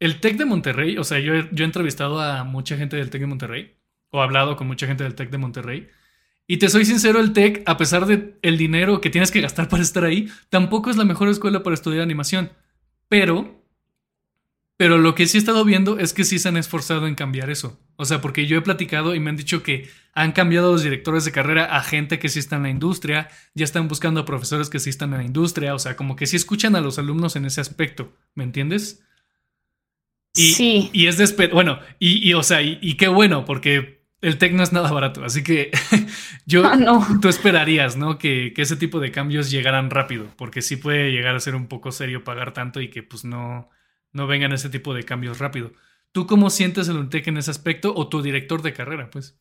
el 0.00 0.20
TEC 0.20 0.36
de 0.36 0.44
Monterrey, 0.44 0.98
o 0.98 1.04
sea, 1.04 1.18
yo, 1.18 1.34
yo 1.50 1.64
he 1.64 1.66
entrevistado 1.66 2.20
a 2.20 2.44
mucha 2.44 2.76
gente 2.76 2.96
del 2.96 3.10
TEC 3.10 3.22
de 3.22 3.26
Monterrey, 3.26 3.76
o 4.10 4.22
hablado 4.22 4.56
con 4.56 4.66
mucha 4.66 4.86
gente 4.86 5.04
del 5.04 5.14
TEC 5.14 5.30
de 5.30 5.38
Monterrey, 5.38 5.88
y 6.50 6.56
te 6.56 6.70
soy 6.70 6.86
sincero, 6.86 7.20
el 7.20 7.34
TEC, 7.34 7.62
a 7.66 7.76
pesar 7.76 8.06
de 8.06 8.38
el 8.40 8.56
dinero 8.56 9.02
que 9.02 9.10
tienes 9.10 9.30
que 9.30 9.42
gastar 9.42 9.68
para 9.70 9.82
estar 9.82 10.04
ahí, 10.04 10.32
tampoco 10.48 10.90
es 10.90 10.96
la 10.96 11.04
mejor 11.04 11.28
escuela 11.28 11.62
para 11.62 11.74
estudiar 11.74 12.02
animación. 12.02 12.50
Pero, 13.08 13.62
pero 14.78 14.96
lo 14.96 15.14
que 15.14 15.26
sí 15.26 15.36
he 15.36 15.40
estado 15.40 15.64
viendo 15.64 15.98
es 15.98 16.14
que 16.14 16.24
sí 16.24 16.38
se 16.38 16.48
han 16.48 16.56
esforzado 16.56 17.06
en 17.06 17.14
cambiar 17.14 17.50
eso. 17.50 17.78
O 17.96 18.06
sea, 18.06 18.22
porque 18.22 18.46
yo 18.46 18.56
he 18.56 18.62
platicado 18.62 19.14
y 19.14 19.20
me 19.20 19.28
han 19.28 19.36
dicho 19.36 19.62
que 19.62 19.90
han 20.14 20.32
cambiado 20.32 20.72
los 20.72 20.82
directores 20.82 21.26
de 21.26 21.32
carrera 21.32 21.64
a 21.76 21.82
gente 21.82 22.18
que 22.18 22.30
sí 22.30 22.38
está 22.38 22.56
en 22.56 22.62
la 22.62 22.70
industria, 22.70 23.28
ya 23.54 23.64
están 23.64 23.86
buscando 23.86 24.20
a 24.20 24.24
profesores 24.24 24.70
que 24.70 24.78
sí 24.78 24.88
están 24.88 25.12
en 25.12 25.18
la 25.18 25.24
industria, 25.24 25.74
o 25.74 25.78
sea, 25.78 25.96
como 25.96 26.16
que 26.16 26.26
sí 26.26 26.36
escuchan 26.36 26.76
a 26.76 26.80
los 26.80 26.98
alumnos 26.98 27.36
en 27.36 27.44
ese 27.44 27.60
aspecto, 27.60 28.16
¿me 28.34 28.44
entiendes? 28.44 29.02
Y, 30.38 30.52
sí. 30.52 30.90
Y 30.92 31.06
es 31.06 31.18
de 31.18 31.48
bueno, 31.48 31.80
y, 31.98 32.28
y, 32.28 32.34
o 32.34 32.42
sea, 32.42 32.62
y, 32.62 32.94
qué 32.96 33.08
bueno, 33.08 33.44
porque 33.44 34.02
el 34.20 34.38
tech 34.38 34.52
no 34.52 34.62
es 34.62 34.72
nada 34.72 34.90
barato, 34.92 35.24
así 35.24 35.42
que 35.42 35.70
yo, 36.46 36.66
Ah, 36.66 36.76
no. 36.76 37.06
tú 37.20 37.28
esperarías, 37.28 37.96
¿no? 37.96 38.18
Que, 38.18 38.52
que 38.54 38.62
ese 38.62 38.76
tipo 38.76 39.00
de 39.00 39.10
cambios 39.12 39.50
llegaran 39.50 39.90
rápido, 39.90 40.26
porque 40.36 40.62
sí 40.62 40.76
puede 40.76 41.10
llegar 41.12 41.34
a 41.34 41.40
ser 41.40 41.54
un 41.54 41.66
poco 41.66 41.92
serio 41.92 42.24
pagar 42.24 42.52
tanto 42.52 42.80
y 42.80 42.88
que 42.90 43.02
pues 43.02 43.24
no, 43.24 43.68
no 44.12 44.26
vengan 44.26 44.52
ese 44.52 44.70
tipo 44.70 44.94
de 44.94 45.04
cambios 45.04 45.38
rápido. 45.38 45.72
¿Tú 46.12 46.26
cómo 46.26 46.50
sientes 46.50 46.88
el 46.88 46.96
UNTEC 46.96 47.28
en 47.28 47.36
ese 47.36 47.50
aspecto 47.50 47.92
o 47.94 48.08
tu 48.08 48.22
director 48.22 48.62
de 48.62 48.72
carrera, 48.72 49.10
pues? 49.10 49.38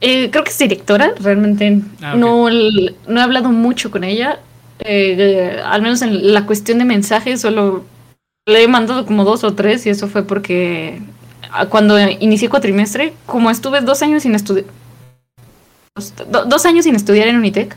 Eh, 0.00 0.30
creo 0.30 0.44
que 0.44 0.50
es 0.50 0.58
directora, 0.58 1.14
realmente 1.20 1.80
Ah, 2.02 2.14
no, 2.16 2.50
no 2.50 3.20
he 3.20 3.22
hablado 3.22 3.50
mucho 3.50 3.90
con 3.90 4.04
ella. 4.04 4.40
Eh, 4.80 5.14
eh, 5.16 5.60
al 5.64 5.82
menos 5.82 6.02
en 6.02 6.32
la 6.34 6.46
cuestión 6.46 6.78
de 6.78 6.84
mensajes, 6.84 7.40
solo 7.40 7.86
le 8.46 8.62
he 8.62 8.68
mandado 8.68 9.06
como 9.06 9.24
dos 9.24 9.44
o 9.44 9.54
tres 9.54 9.86
y 9.86 9.90
eso 9.90 10.08
fue 10.08 10.22
porque 10.22 11.00
ah, 11.50 11.66
cuando 11.66 11.98
inicié 11.98 12.48
cuatrimestre, 12.48 13.14
como 13.26 13.50
estuve 13.50 13.80
dos 13.80 14.02
años 14.02 14.22
sin 14.22 14.34
estudiar, 14.34 14.66
dos, 15.94 16.12
dos 16.46 16.66
años 16.66 16.84
sin 16.84 16.94
estudiar 16.94 17.28
en 17.28 17.36
Unitec, 17.36 17.76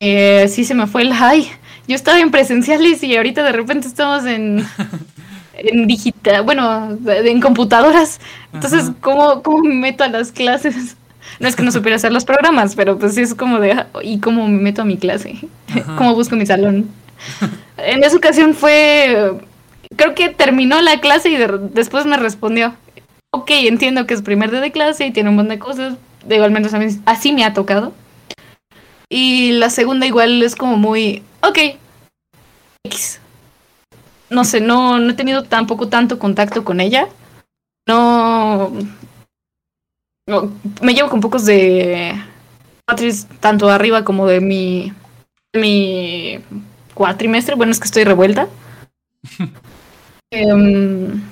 eh, 0.00 0.46
sí 0.48 0.64
se 0.64 0.74
me 0.74 0.86
fue 0.86 1.02
el 1.02 1.12
ay. 1.12 1.50
Yo 1.86 1.94
estaba 1.94 2.20
en 2.20 2.30
presenciales 2.30 3.02
y 3.02 3.16
ahorita 3.16 3.42
de 3.42 3.52
repente 3.52 3.88
estamos 3.88 4.26
en, 4.26 4.64
en 5.54 5.86
digital, 5.86 6.42
bueno, 6.42 6.98
en 7.06 7.40
computadoras. 7.40 8.20
Entonces, 8.52 8.84
Ajá. 8.84 8.94
¿cómo, 9.00 9.42
¿cómo 9.42 9.58
me 9.60 9.74
meto 9.74 10.04
a 10.04 10.08
las 10.08 10.30
clases? 10.30 10.96
No 11.40 11.48
es 11.48 11.56
que 11.56 11.62
no 11.62 11.72
supiera 11.72 11.96
hacer 11.96 12.12
los 12.12 12.24
programas, 12.24 12.74
pero 12.74 12.98
pues 12.98 13.14
sí 13.14 13.22
es 13.22 13.34
como 13.34 13.58
de, 13.58 13.72
ah, 13.72 13.86
¿y 14.02 14.18
cómo 14.18 14.46
me 14.48 14.60
meto 14.60 14.82
a 14.82 14.84
mi 14.84 14.98
clase? 14.98 15.38
Ajá. 15.68 15.96
¿Cómo 15.96 16.14
busco 16.14 16.36
mi 16.36 16.46
salón? 16.46 16.90
En 17.78 18.04
esa 18.04 18.16
ocasión 18.16 18.54
fue, 18.54 19.40
creo 19.96 20.14
que 20.14 20.28
terminó 20.30 20.80
la 20.80 21.00
clase 21.00 21.30
y 21.30 21.36
de- 21.36 21.58
después 21.72 22.06
me 22.06 22.16
respondió, 22.16 22.74
ok, 23.30 23.50
entiendo 23.50 24.06
que 24.06 24.14
es 24.14 24.22
primer 24.22 24.50
día 24.50 24.60
de 24.60 24.72
clase 24.72 25.06
y 25.06 25.12
tiene 25.12 25.30
un 25.30 25.36
montón 25.36 25.50
de 25.50 25.58
cosas, 25.58 25.96
digo, 26.26 26.44
al 26.44 26.50
menos 26.50 26.74
a 26.74 26.78
mí 26.78 26.86
así 27.06 27.32
me 27.32 27.44
ha 27.44 27.54
tocado. 27.54 27.92
Y 29.10 29.52
la 29.52 29.70
segunda 29.70 30.06
igual 30.06 30.42
es 30.42 30.54
como 30.54 30.76
muy, 30.76 31.22
ok, 31.42 31.58
X. 32.84 33.20
No 34.30 34.44
sé, 34.44 34.60
no, 34.60 34.98
no 34.98 35.10
he 35.10 35.14
tenido 35.14 35.44
tampoco 35.44 35.88
tanto 35.88 36.18
contacto 36.18 36.62
con 36.62 36.80
ella. 36.80 37.08
No, 37.88 38.70
no, 40.26 40.52
me 40.82 40.92
llevo 40.92 41.08
con 41.08 41.20
pocos 41.22 41.46
de 41.46 42.14
cuatris, 42.86 43.26
tanto 43.40 43.70
arriba 43.70 44.04
como 44.04 44.26
de 44.26 44.42
mi, 44.42 44.92
mi 45.54 46.40
cuatrimestre. 46.92 47.54
Bueno, 47.54 47.72
es 47.72 47.78
que 47.80 47.86
estoy 47.86 48.04
revuelta. 48.04 48.48
Em, 50.30 51.22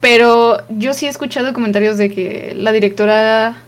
pero 0.00 0.66
yo 0.68 0.94
sí 0.94 1.06
he 1.06 1.08
escuchado 1.08 1.52
comentarios 1.52 1.98
de 1.98 2.10
que 2.10 2.54
la 2.56 2.72
directora 2.72 3.62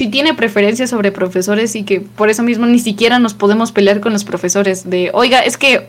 sí 0.00 0.08
tiene 0.08 0.34
preferencias 0.34 0.90
sobre 0.90 1.12
profesores 1.12 1.74
y 1.74 1.84
que 1.84 2.00
por 2.00 2.28
eso 2.28 2.42
mismo 2.42 2.66
ni 2.66 2.78
siquiera 2.78 3.18
nos 3.18 3.34
podemos 3.34 3.72
pelear 3.72 4.00
con 4.00 4.12
los 4.12 4.24
profesores 4.24 4.88
de, 4.88 5.10
oiga, 5.14 5.40
es 5.40 5.56
que 5.56 5.88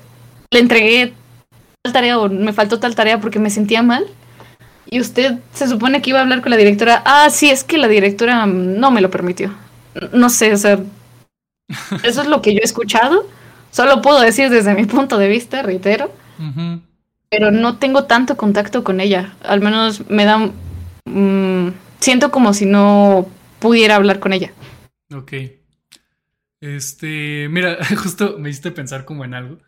le 0.51 0.59
entregué 0.59 1.13
tal 1.83 1.93
tarea 1.93 2.19
o 2.19 2.29
me 2.29 2.53
faltó 2.53 2.79
tal 2.79 2.95
tarea 2.95 3.19
porque 3.19 3.39
me 3.39 3.49
sentía 3.49 3.81
mal. 3.81 4.05
Y 4.89 5.01
usted 5.01 5.39
se 5.53 5.67
supone 5.67 6.01
que 6.01 6.11
iba 6.11 6.19
a 6.19 6.21
hablar 6.21 6.41
con 6.41 6.49
la 6.49 6.57
directora. 6.57 7.01
Ah, 7.05 7.29
sí, 7.29 7.49
es 7.49 7.65
que 7.65 7.77
la 7.77 7.89
directora 7.89 8.45
no 8.45 8.89
me 8.91 9.01
lo 9.01 9.11
permitió. 9.11 9.53
No 10.13 10.29
sé, 10.29 10.53
o 10.53 10.57
sea, 10.57 10.79
eso 12.03 12.21
es 12.21 12.27
lo 12.27 12.41
que 12.41 12.53
yo 12.53 12.59
he 12.61 12.65
escuchado. 12.65 13.27
Solo 13.71 14.01
puedo 14.01 14.21
decir 14.21 14.49
desde 14.49 14.73
mi 14.73 14.85
punto 14.85 15.17
de 15.17 15.27
vista, 15.27 15.61
reitero. 15.61 16.09
Pero 17.29 17.51
no 17.51 17.77
tengo 17.77 18.05
tanto 18.05 18.37
contacto 18.37 18.83
con 18.83 18.99
ella. 18.99 19.35
Al 19.43 19.61
menos 19.61 20.09
me 20.09 20.25
da... 20.25 20.51
mm, 21.05 21.73
siento 21.99 22.31
como 22.31 22.53
si 22.53 22.65
no 22.65 23.27
pudiera 23.59 23.95
hablar 23.95 24.19
con 24.19 24.33
ella. 24.33 24.51
Ok. 25.13 25.33
Este, 26.59 27.47
mira, 27.49 27.77
justo 27.97 28.37
me 28.39 28.49
hiciste 28.49 28.71
pensar 28.71 29.05
como 29.05 29.25
en 29.25 29.33
algo 29.33 29.59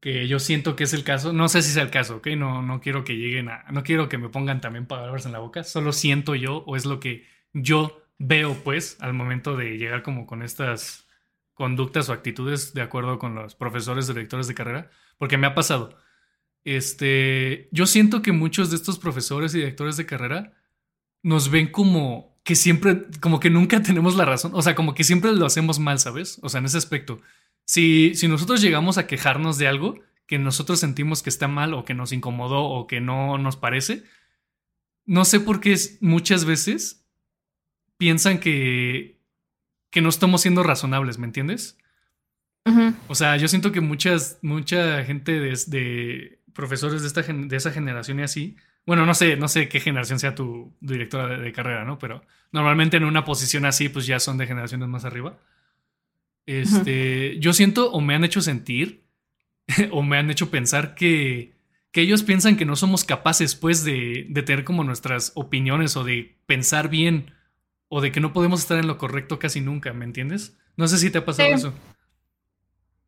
que 0.00 0.26
yo 0.26 0.38
siento 0.38 0.76
que 0.76 0.84
es 0.84 0.94
el 0.94 1.04
caso. 1.04 1.32
No 1.32 1.48
sé 1.48 1.62
si 1.62 1.70
es 1.70 1.76
el 1.76 1.90
caso, 1.90 2.16
¿ok? 2.16 2.28
No, 2.28 2.62
no 2.62 2.80
quiero 2.80 3.04
que 3.04 3.16
lleguen 3.16 3.48
a... 3.50 3.64
No 3.70 3.82
quiero 3.82 4.08
que 4.08 4.18
me 4.18 4.30
pongan 4.30 4.60
también 4.60 4.86
palabras 4.86 5.26
en 5.26 5.32
la 5.32 5.38
boca. 5.38 5.62
Solo 5.62 5.92
siento 5.92 6.34
yo 6.34 6.64
o 6.66 6.76
es 6.76 6.86
lo 6.86 7.00
que 7.00 7.26
yo 7.52 8.02
veo, 8.18 8.54
pues, 8.64 8.96
al 9.00 9.12
momento 9.12 9.56
de 9.56 9.76
llegar 9.76 10.02
como 10.02 10.26
con 10.26 10.42
estas 10.42 11.06
conductas 11.54 12.08
o 12.08 12.14
actitudes 12.14 12.72
de 12.72 12.80
acuerdo 12.82 13.18
con 13.18 13.34
los 13.34 13.54
profesores, 13.54 14.06
directores 14.06 14.46
de 14.46 14.54
carrera. 14.54 14.90
Porque 15.18 15.36
me 15.36 15.46
ha 15.46 15.54
pasado. 15.54 15.98
Este, 16.64 17.68
yo 17.72 17.86
siento 17.86 18.22
que 18.22 18.32
muchos 18.32 18.70
de 18.70 18.76
estos 18.76 18.98
profesores 18.98 19.54
y 19.54 19.58
directores 19.58 19.96
de 19.96 20.06
carrera 20.06 20.52
nos 21.22 21.50
ven 21.50 21.68
como 21.68 22.38
que 22.44 22.54
siempre, 22.54 23.06
como 23.20 23.40
que 23.40 23.50
nunca 23.50 23.82
tenemos 23.82 24.16
la 24.16 24.24
razón, 24.24 24.52
o 24.54 24.62
sea, 24.62 24.74
como 24.74 24.94
que 24.94 25.04
siempre 25.04 25.32
lo 25.32 25.46
hacemos 25.46 25.78
mal, 25.78 25.98
¿sabes? 25.98 26.38
O 26.42 26.48
sea, 26.48 26.58
en 26.58 26.66
ese 26.66 26.78
aspecto. 26.78 27.20
Si, 27.64 28.14
si 28.14 28.28
nosotros 28.28 28.60
llegamos 28.60 28.98
a 28.98 29.06
quejarnos 29.06 29.58
de 29.58 29.68
algo 29.68 30.00
que 30.26 30.38
nosotros 30.38 30.80
sentimos 30.80 31.22
que 31.22 31.30
está 31.30 31.48
mal 31.48 31.74
o 31.74 31.84
que 31.84 31.94
nos 31.94 32.12
incomodó 32.12 32.62
o 32.64 32.86
que 32.86 33.00
no 33.00 33.38
nos 33.38 33.56
parece, 33.56 34.04
no 35.06 35.24
sé 35.24 35.40
por 35.40 35.60
qué 35.60 35.76
muchas 36.00 36.44
veces 36.44 37.04
piensan 37.96 38.38
que, 38.38 39.20
que 39.90 40.00
no 40.00 40.08
estamos 40.08 40.40
siendo 40.40 40.62
razonables, 40.62 41.18
¿me 41.18 41.26
entiendes? 41.26 41.76
O 43.08 43.14
sea, 43.14 43.36
yo 43.36 43.48
siento 43.48 43.72
que 43.72 43.80
muchas, 43.80 44.38
mucha 44.42 45.02
gente 45.04 45.40
de, 45.40 45.58
de 45.66 46.39
profesores 46.60 47.00
de, 47.00 47.08
esta, 47.08 47.22
de 47.22 47.56
esa 47.56 47.70
generación 47.72 48.20
y 48.20 48.22
así, 48.22 48.54
bueno, 48.84 49.06
no 49.06 49.14
sé, 49.14 49.36
no 49.36 49.48
sé 49.48 49.68
qué 49.68 49.80
generación 49.80 50.18
sea 50.18 50.34
tu 50.34 50.76
directora 50.80 51.26
de, 51.26 51.38
de 51.38 51.52
carrera, 51.52 51.84
¿no? 51.86 51.98
Pero 51.98 52.22
normalmente 52.52 52.98
en 52.98 53.04
una 53.04 53.24
posición 53.24 53.64
así, 53.64 53.88
pues 53.88 54.04
ya 54.06 54.20
son 54.20 54.36
de 54.36 54.46
generaciones 54.46 54.86
más 54.88 55.06
arriba. 55.06 55.38
Este, 56.46 57.38
yo 57.38 57.52
siento 57.52 57.90
o 57.92 58.00
me 58.00 58.14
han 58.14 58.24
hecho 58.24 58.40
sentir 58.40 59.04
o 59.90 60.02
me 60.02 60.18
han 60.18 60.30
hecho 60.30 60.50
pensar 60.50 60.94
que, 60.94 61.54
que 61.92 62.02
ellos 62.02 62.22
piensan 62.22 62.56
que 62.56 62.64
no 62.66 62.76
somos 62.76 63.04
capaces, 63.04 63.54
pues, 63.54 63.84
de, 63.84 64.26
de 64.28 64.42
tener 64.42 64.64
como 64.64 64.84
nuestras 64.84 65.32
opiniones 65.34 65.96
o 65.96 66.04
de 66.04 66.36
pensar 66.46 66.88
bien 66.90 67.32
o 67.88 68.00
de 68.00 68.12
que 68.12 68.20
no 68.20 68.32
podemos 68.32 68.60
estar 68.60 68.78
en 68.78 68.86
lo 68.86 68.98
correcto 68.98 69.38
casi 69.38 69.60
nunca, 69.60 69.92
¿me 69.92 70.04
entiendes? 70.04 70.56
No 70.76 70.88
sé 70.88 70.98
si 70.98 71.10
te 71.10 71.18
ha 71.18 71.24
pasado 71.24 71.48
Sí. 71.48 71.54
eso. 71.54 71.74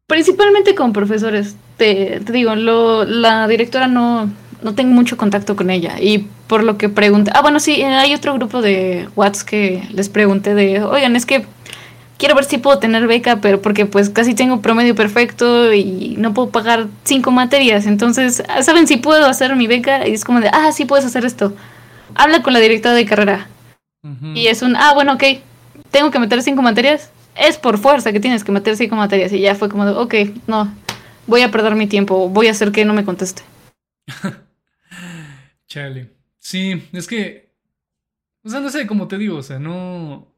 Principalmente 0.07 0.75
con 0.75 0.93
profesores. 0.93 1.57
Te, 1.77 2.21
te 2.21 2.33
digo, 2.33 2.55
lo, 2.55 3.05
la 3.05 3.49
directora 3.49 3.87
no, 3.87 4.31
no 4.63 4.75
tengo 4.75 4.93
mucho 4.93 5.17
contacto 5.17 5.57
con 5.57 5.71
ella. 5.71 6.01
Y 6.01 6.27
por 6.47 6.65
lo 6.65 6.77
que 6.77 6.89
pregunté. 6.89 7.31
Ah, 7.35 7.43
bueno, 7.43 7.61
sí, 7.61 7.83
hay 7.83 8.15
otro 8.15 8.35
grupo 8.35 8.63
de 8.63 9.09
Whats 9.17 9.45
que 9.45 9.83
les 9.93 10.09
pregunté 10.09 10.55
de, 10.55 10.83
oigan, 10.83 11.17
es 11.17 11.27
que 11.27 11.47
quiero 12.19 12.35
ver 12.35 12.45
si 12.45 12.59
puedo 12.59 12.79
tener 12.79 13.07
beca, 13.07 13.41
pero 13.41 13.61
porque 13.61 13.87
pues 13.87 14.11
casi 14.11 14.35
tengo 14.35 14.61
promedio 14.61 14.95
perfecto 14.95 15.73
y 15.73 16.15
no 16.19 16.35
puedo 16.35 16.51
pagar 16.51 16.87
cinco 17.05 17.31
materias. 17.31 17.87
Entonces, 17.87 18.43
¿saben 18.61 18.87
si 18.87 18.97
puedo 18.97 19.27
hacer 19.27 19.57
mi 19.57 19.67
beca? 19.67 20.07
Y 20.07 20.13
es 20.13 20.25
como 20.25 20.41
de, 20.41 20.49
ah, 20.49 20.71
sí 20.73 20.85
puedes 20.85 21.05
hacer 21.05 21.25
esto. 21.25 21.55
Habla 22.15 22.43
con 22.43 22.53
la 22.53 22.61
directora 22.61 22.95
de 22.95 23.07
carrera. 23.07 23.49
Y 24.35 24.49
es 24.49 24.63
un, 24.63 24.75
ah, 24.77 24.93
bueno, 24.95 25.13
ok, 25.15 25.23
tengo 25.93 26.11
que 26.11 26.19
meter 26.19 26.43
cinco 26.43 26.61
materias. 26.61 27.11
Es 27.35 27.57
por 27.59 27.79
fuerza 27.79 28.13
que 28.13 28.21
tienes 28.21 28.45
que 28.45 28.53
meter 28.53 28.77
cinco 28.77 28.95
materias. 28.97 29.33
Y 29.33 29.41
ya 29.41 29.55
fue 29.55 29.69
como 29.69 29.85
de, 29.87 29.93
ok, 29.93 30.15
no, 30.47 30.75
voy 31.27 31.43
a 31.43 31.51
perder 31.51 31.75
mi 31.75 31.87
tiempo, 31.87 32.29
voy 32.29 32.49
a 32.49 32.51
hacer 32.53 32.73
que 32.73 32.85
no 32.85 32.93
me 32.95 33.05
conteste. 33.05 33.43
Chale. 35.67 36.13
Sí, 36.39 36.89
es 36.93 37.07
que. 37.07 37.53
O 38.45 38.49
sea, 38.49 38.61
no 38.61 38.69
sé, 38.71 38.87
como 38.87 39.09
te 39.09 39.19
digo, 39.19 39.37
o 39.39 39.43
sea, 39.43 39.59
no. 39.59 40.29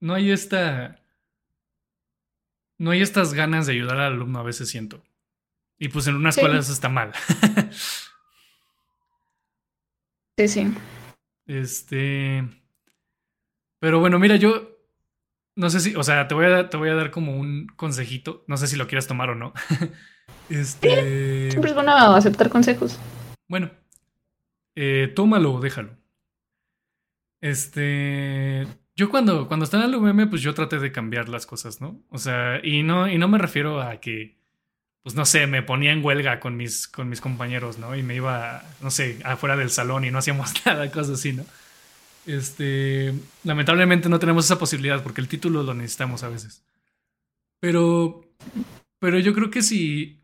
No 0.00 0.14
hay 0.14 0.30
esta. 0.30 1.00
No 2.78 2.90
hay 2.90 3.00
estas 3.02 3.32
ganas 3.34 3.66
de 3.66 3.72
ayudar 3.72 3.96
al 3.98 4.12
alumno, 4.12 4.38
a 4.40 4.42
veces 4.42 4.68
siento. 4.68 5.02
Y 5.78 5.88
pues 5.88 6.06
en 6.06 6.16
una 6.16 6.30
Sí. 6.32 6.40
escuela 6.40 6.60
eso 6.60 6.72
está 6.72 6.88
mal. 6.88 7.12
Sí, 10.36 10.48
sí. 10.48 10.74
este. 11.46 12.44
Pero 13.80 14.00
bueno, 14.00 14.18
mira, 14.18 14.36
yo. 14.36 14.73
No 15.56 15.70
sé 15.70 15.80
si. 15.80 15.94
O 15.94 16.02
sea, 16.02 16.28
te 16.28 16.34
voy 16.34 16.46
a, 16.46 16.68
te 16.68 16.76
voy 16.76 16.88
a 16.88 16.94
dar 16.94 17.10
como 17.10 17.36
un 17.36 17.68
consejito. 17.76 18.44
No 18.46 18.56
sé 18.56 18.66
si 18.66 18.76
lo 18.76 18.86
quieras 18.86 19.06
tomar 19.06 19.30
o 19.30 19.34
no. 19.34 19.52
este. 20.48 21.50
Siempre 21.50 21.70
es 21.70 21.74
bueno 21.74 21.92
aceptar 21.92 22.50
consejos. 22.50 22.98
Bueno, 23.48 23.70
eh, 24.74 25.12
tómalo 25.14 25.54
o 25.54 25.60
déjalo. 25.60 25.96
Este, 27.40 28.66
yo 28.96 29.10
cuando, 29.10 29.48
cuando 29.48 29.64
estaba 29.64 29.84
en 29.84 29.90
el 29.90 29.96
UVM, 29.96 30.30
pues 30.30 30.40
yo 30.40 30.54
traté 30.54 30.78
de 30.78 30.92
cambiar 30.92 31.28
las 31.28 31.46
cosas, 31.46 31.80
¿no? 31.80 32.02
O 32.08 32.16
sea, 32.16 32.58
y 32.62 32.82
no, 32.82 33.06
y 33.06 33.18
no 33.18 33.28
me 33.28 33.36
refiero 33.36 33.82
a 33.82 34.00
que, 34.00 34.38
pues 35.02 35.14
no 35.14 35.26
sé, 35.26 35.46
me 35.46 35.62
ponía 35.62 35.92
en 35.92 36.02
huelga 36.02 36.40
con 36.40 36.56
mis, 36.56 36.88
con 36.88 37.10
mis 37.10 37.20
compañeros, 37.20 37.78
¿no? 37.78 37.94
Y 37.96 38.02
me 38.02 38.14
iba, 38.14 38.64
no 38.80 38.90
sé, 38.90 39.18
afuera 39.24 39.56
del 39.56 39.68
salón 39.68 40.06
y 40.06 40.10
no 40.10 40.18
hacíamos 40.18 40.54
nada, 40.66 40.90
cosas 40.90 41.18
así, 41.18 41.34
¿no? 41.34 41.44
Este, 42.26 43.12
lamentablemente 43.42 44.08
no 44.08 44.18
tenemos 44.18 44.46
esa 44.46 44.58
posibilidad 44.58 45.02
porque 45.02 45.20
el 45.20 45.28
título 45.28 45.62
lo 45.62 45.74
necesitamos 45.74 46.22
a 46.22 46.28
veces. 46.28 46.64
Pero, 47.60 48.24
pero 48.98 49.18
yo 49.18 49.34
creo 49.34 49.50
que 49.50 49.62
si, 49.62 50.22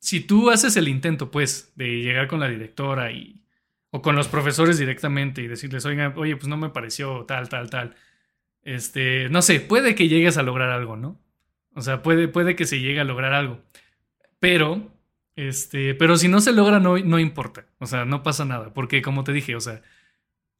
si 0.00 0.20
tú 0.20 0.50
haces 0.50 0.76
el 0.76 0.88
intento, 0.88 1.30
pues, 1.30 1.72
de 1.76 2.02
llegar 2.02 2.28
con 2.28 2.40
la 2.40 2.48
directora 2.48 3.12
y, 3.12 3.42
o 3.90 4.02
con 4.02 4.16
los 4.16 4.28
profesores 4.28 4.78
directamente 4.78 5.42
y 5.42 5.48
decirles, 5.48 5.84
oiga, 5.84 6.12
oye, 6.16 6.36
pues 6.36 6.48
no 6.48 6.56
me 6.56 6.70
pareció 6.70 7.24
tal, 7.26 7.48
tal, 7.48 7.70
tal. 7.70 7.96
Este, 8.62 9.28
no 9.30 9.42
sé, 9.42 9.60
puede 9.60 9.94
que 9.94 10.08
llegues 10.08 10.36
a 10.36 10.42
lograr 10.42 10.70
algo, 10.70 10.96
¿no? 10.96 11.20
O 11.74 11.82
sea, 11.82 12.02
puede, 12.02 12.28
puede 12.28 12.56
que 12.56 12.66
se 12.66 12.80
llegue 12.80 13.00
a 13.00 13.04
lograr 13.04 13.32
algo. 13.32 13.62
Pero, 14.38 14.92
este, 15.36 15.94
pero 15.94 16.16
si 16.16 16.28
no 16.28 16.40
se 16.40 16.52
logra, 16.52 16.80
no, 16.80 16.98
no 16.98 17.18
importa. 17.18 17.66
O 17.78 17.86
sea, 17.86 18.04
no 18.04 18.22
pasa 18.22 18.44
nada. 18.44 18.72
Porque 18.74 19.02
como 19.02 19.24
te 19.24 19.32
dije, 19.32 19.56
o 19.56 19.60
sea, 19.60 19.82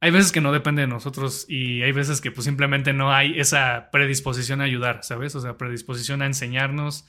hay 0.00 0.10
veces 0.10 0.32
que 0.32 0.40
no 0.40 0.50
depende 0.50 0.82
de 0.82 0.88
nosotros 0.88 1.44
y 1.46 1.82
hay 1.82 1.92
veces 1.92 2.22
que 2.22 2.30
pues 2.30 2.46
simplemente 2.46 2.94
no 2.94 3.12
hay 3.12 3.38
esa 3.38 3.90
predisposición 3.92 4.62
a 4.62 4.64
ayudar, 4.64 5.00
¿sabes? 5.02 5.34
O 5.34 5.40
sea, 5.40 5.58
predisposición 5.58 6.22
a 6.22 6.26
enseñarnos, 6.26 7.06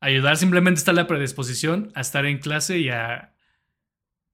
a 0.00 0.06
ayudar. 0.06 0.38
Simplemente 0.38 0.78
está 0.78 0.94
la 0.94 1.06
predisposición 1.06 1.92
a 1.94 2.00
estar 2.00 2.24
en 2.24 2.38
clase 2.38 2.78
y 2.78 2.88
a... 2.88 3.34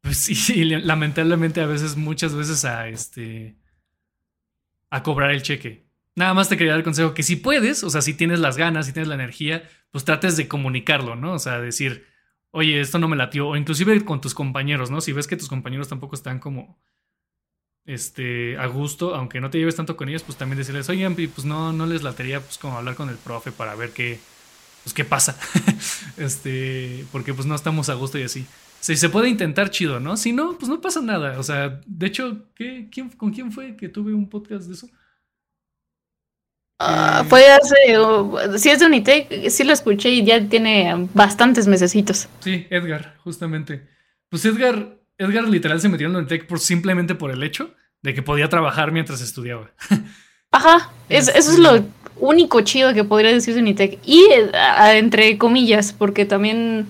Pues 0.03 0.18
sí, 0.18 0.64
lamentablemente 0.64 1.61
a 1.61 1.66
veces, 1.66 1.97
muchas 1.97 2.32
veces 2.34 2.64
a 2.64 2.88
este... 2.88 3.57
a 4.88 5.03
cobrar 5.03 5.32
el 5.32 5.43
cheque. 5.43 5.91
Nada 6.14 6.32
más 6.32 6.49
te 6.49 6.57
quería 6.57 6.72
dar 6.72 6.80
el 6.80 6.84
consejo 6.84 7.12
que 7.12 7.24
si 7.24 7.36
puedes, 7.36 7.82
o 7.82 7.91
sea, 7.91 8.03
si 8.03 8.14
tienes 8.14 8.38
las 8.38 8.57
ganas, 8.57 8.86
si 8.86 8.93
tienes 8.93 9.09
la 9.09 9.14
energía, 9.16 9.64
pues 9.91 10.05
trates 10.05 10.36
de 10.36 10.47
comunicarlo, 10.47 11.16
¿no? 11.16 11.32
O 11.32 11.38
sea, 11.41 11.61
decir, 11.61 12.07
oye, 12.53 12.80
esto 12.80 13.01
no 13.01 13.09
me 13.09 13.16
latió, 13.16 13.49
o 13.49 13.57
inclusive 13.57 14.05
con 14.05 14.20
tus 14.20 14.34
compañeros, 14.34 14.93
¿no? 14.93 15.01
Si 15.01 15.12
ves 15.12 15.26
que 15.26 15.36
tus 15.36 15.49
compañeros 15.49 15.88
tampoco 15.88 16.14
están 16.14 16.38
como 16.38 16.78
este, 17.95 18.57
a 18.57 18.66
gusto, 18.66 19.14
aunque 19.14 19.41
no 19.41 19.51
te 19.51 19.59
lleves 19.59 19.76
tanto 19.76 19.97
con 19.97 20.09
ellos, 20.09 20.22
pues 20.22 20.38
también 20.38 20.59
decirles, 20.59 20.88
oye, 20.88 21.09
pues 21.11 21.45
no, 21.45 21.72
no 21.72 21.86
les 21.86 22.03
latería 22.03 22.41
pues 22.41 22.57
como 22.57 22.76
hablar 22.78 22.95
con 22.95 23.09
el 23.09 23.16
profe 23.16 23.51
para 23.51 23.74
ver 23.74 23.91
qué, 23.91 24.20
pues 24.84 24.95
qué 24.95 25.05
pasa. 25.05 25.36
este, 26.16 27.05
porque 27.11 27.34
pues 27.34 27.47
no 27.47 27.55
estamos 27.55 27.88
a 27.88 27.95
gusto 27.95 28.18
y 28.18 28.22
así. 28.22 28.47
Si 28.78 28.97
se 28.97 29.09
puede 29.09 29.28
intentar, 29.28 29.70
chido, 29.70 30.01
¿no? 30.01 30.16
Si 30.16 30.32
no, 30.32 30.57
pues 30.57 30.68
no 30.68 30.80
pasa 30.80 31.03
nada. 31.03 31.38
O 31.38 31.43
sea, 31.43 31.80
de 31.84 32.07
hecho, 32.07 32.47
¿qué, 32.55 32.88
quién, 32.91 33.11
¿con 33.11 33.32
quién 33.32 33.53
fue 33.53 33.76
que 33.76 33.88
tuve 33.88 34.14
un 34.14 34.28
podcast 34.28 34.66
de 34.66 34.74
eso? 34.74 34.86
Uh, 36.80 37.24
fue 37.24 37.47
hace, 37.47 37.76
si 38.59 38.70
es 38.70 38.78
de 38.78 38.86
Unitec, 38.86 39.51
sí 39.51 39.64
lo 39.64 39.72
escuché 39.72 40.11
y 40.11 40.24
ya 40.24 40.49
tiene 40.49 41.09
bastantes 41.12 41.66
mesecitos. 41.66 42.28
Sí, 42.38 42.66
Edgar, 42.70 43.16
justamente. 43.18 43.86
Pues 44.30 44.47
Edgar, 44.47 44.97
Edgar 45.18 45.47
literal 45.47 45.78
se 45.80 45.91
metió 45.91 46.07
en 46.07 46.16
Unitec 46.16 46.47
por, 46.47 46.59
simplemente 46.59 47.14
por 47.14 47.32
el 47.32 47.43
hecho 47.43 47.74
de 48.03 48.14
que 48.14 48.22
podía 48.22 48.48
trabajar 48.48 48.92
mientras 48.92 49.20
estudiaba. 49.20 49.70
Ajá, 50.53 50.90
eso 51.09 51.30
es 51.32 51.59
lo 51.59 51.84
único 52.16 52.61
chido 52.62 52.92
que 52.92 53.05
podría 53.05 53.32
decir 53.32 53.55
de 53.55 53.61
Unitec. 53.61 53.98
Y 54.05 54.26
entre 54.94 55.38
comillas, 55.38 55.92
porque 55.92 56.24
también... 56.24 56.86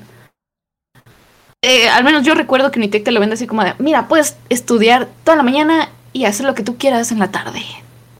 Eh, 1.62 1.90
al 1.90 2.04
menos 2.04 2.24
yo 2.24 2.34
recuerdo 2.34 2.70
que 2.70 2.78
Unitec 2.78 3.04
te 3.04 3.12
lo 3.12 3.20
vende 3.20 3.34
así 3.34 3.46
como 3.46 3.62
de, 3.62 3.74
mira, 3.78 4.08
puedes 4.08 4.36
estudiar 4.48 5.08
toda 5.24 5.36
la 5.36 5.42
mañana 5.42 5.90
y 6.14 6.24
hacer 6.24 6.46
lo 6.46 6.54
que 6.54 6.62
tú 6.62 6.78
quieras 6.78 7.12
en 7.12 7.18
la 7.18 7.30
tarde 7.30 7.62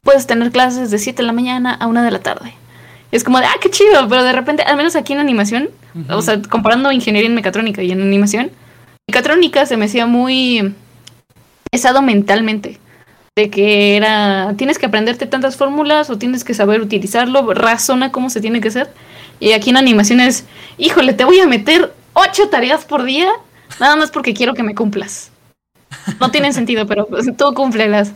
puedes 0.03 0.27
tener 0.27 0.51
clases 0.51 0.91
de 0.91 0.97
7 0.97 1.21
de 1.21 1.27
la 1.27 1.31
mañana 1.31 1.73
a 1.73 1.87
1 1.87 2.03
de 2.03 2.11
la 2.11 2.19
tarde. 2.19 2.53
es 3.13 3.23
como 3.23 3.39
de, 3.39 3.45
ah, 3.45 3.55
qué 3.61 3.69
chido, 3.69 4.09
pero 4.09 4.23
de 4.25 4.33
repente, 4.33 4.61
al 4.63 4.75
menos 4.75 4.97
aquí 4.97 5.13
en 5.13 5.19
animación, 5.19 5.69
o 6.09 6.21
sea, 6.21 6.41
comparando 6.41 6.91
ingeniería 6.91 7.29
en 7.29 7.35
mecatrónica 7.35 7.81
y 7.81 7.91
en 7.91 8.01
animación, 8.01 8.51
mecatrónica 9.07 9.65
se 9.65 9.77
me 9.77 9.85
hacía 9.85 10.05
muy 10.05 10.73
pesado 11.71 12.01
mentalmente. 12.01 12.79
De 13.35 13.49
que 13.49 13.95
era, 13.95 14.53
tienes 14.57 14.77
que 14.77 14.87
aprenderte 14.87 15.25
tantas 15.25 15.55
fórmulas 15.55 16.09
o 16.09 16.17
tienes 16.17 16.43
que 16.43 16.53
saber 16.53 16.81
utilizarlo, 16.81 17.53
razona 17.53 18.11
cómo 18.11 18.29
se 18.29 18.41
tiene 18.41 18.59
que 18.59 18.67
hacer. 18.67 18.89
Y 19.39 19.53
aquí 19.53 19.69
en 19.69 19.77
animación 19.77 20.19
es, 20.19 20.45
híjole, 20.77 21.13
te 21.13 21.23
voy 21.23 21.39
a 21.39 21.47
meter 21.47 21.93
ocho 22.13 22.49
tareas 22.49 22.85
por 22.85 23.03
día, 23.03 23.29
nada 23.79 23.95
más 23.95 24.11
porque 24.11 24.33
quiero 24.33 24.53
que 24.53 24.63
me 24.63 24.75
cumplas. 24.75 25.31
No 26.19 26.31
tienen 26.31 26.53
sentido, 26.53 26.85
pero 26.85 27.07
pues, 27.07 27.25
tú 27.37 27.53
cúmplelas. 27.53 28.13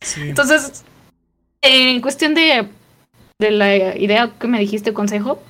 Sí. 0.00 0.28
Entonces, 0.28 0.84
en 1.62 2.00
cuestión 2.00 2.34
de, 2.34 2.68
de 3.38 3.50
la 3.50 3.96
idea 3.96 4.30
que 4.38 4.48
me 4.48 4.58
dijiste, 4.58 4.92
consejo, 4.92 5.42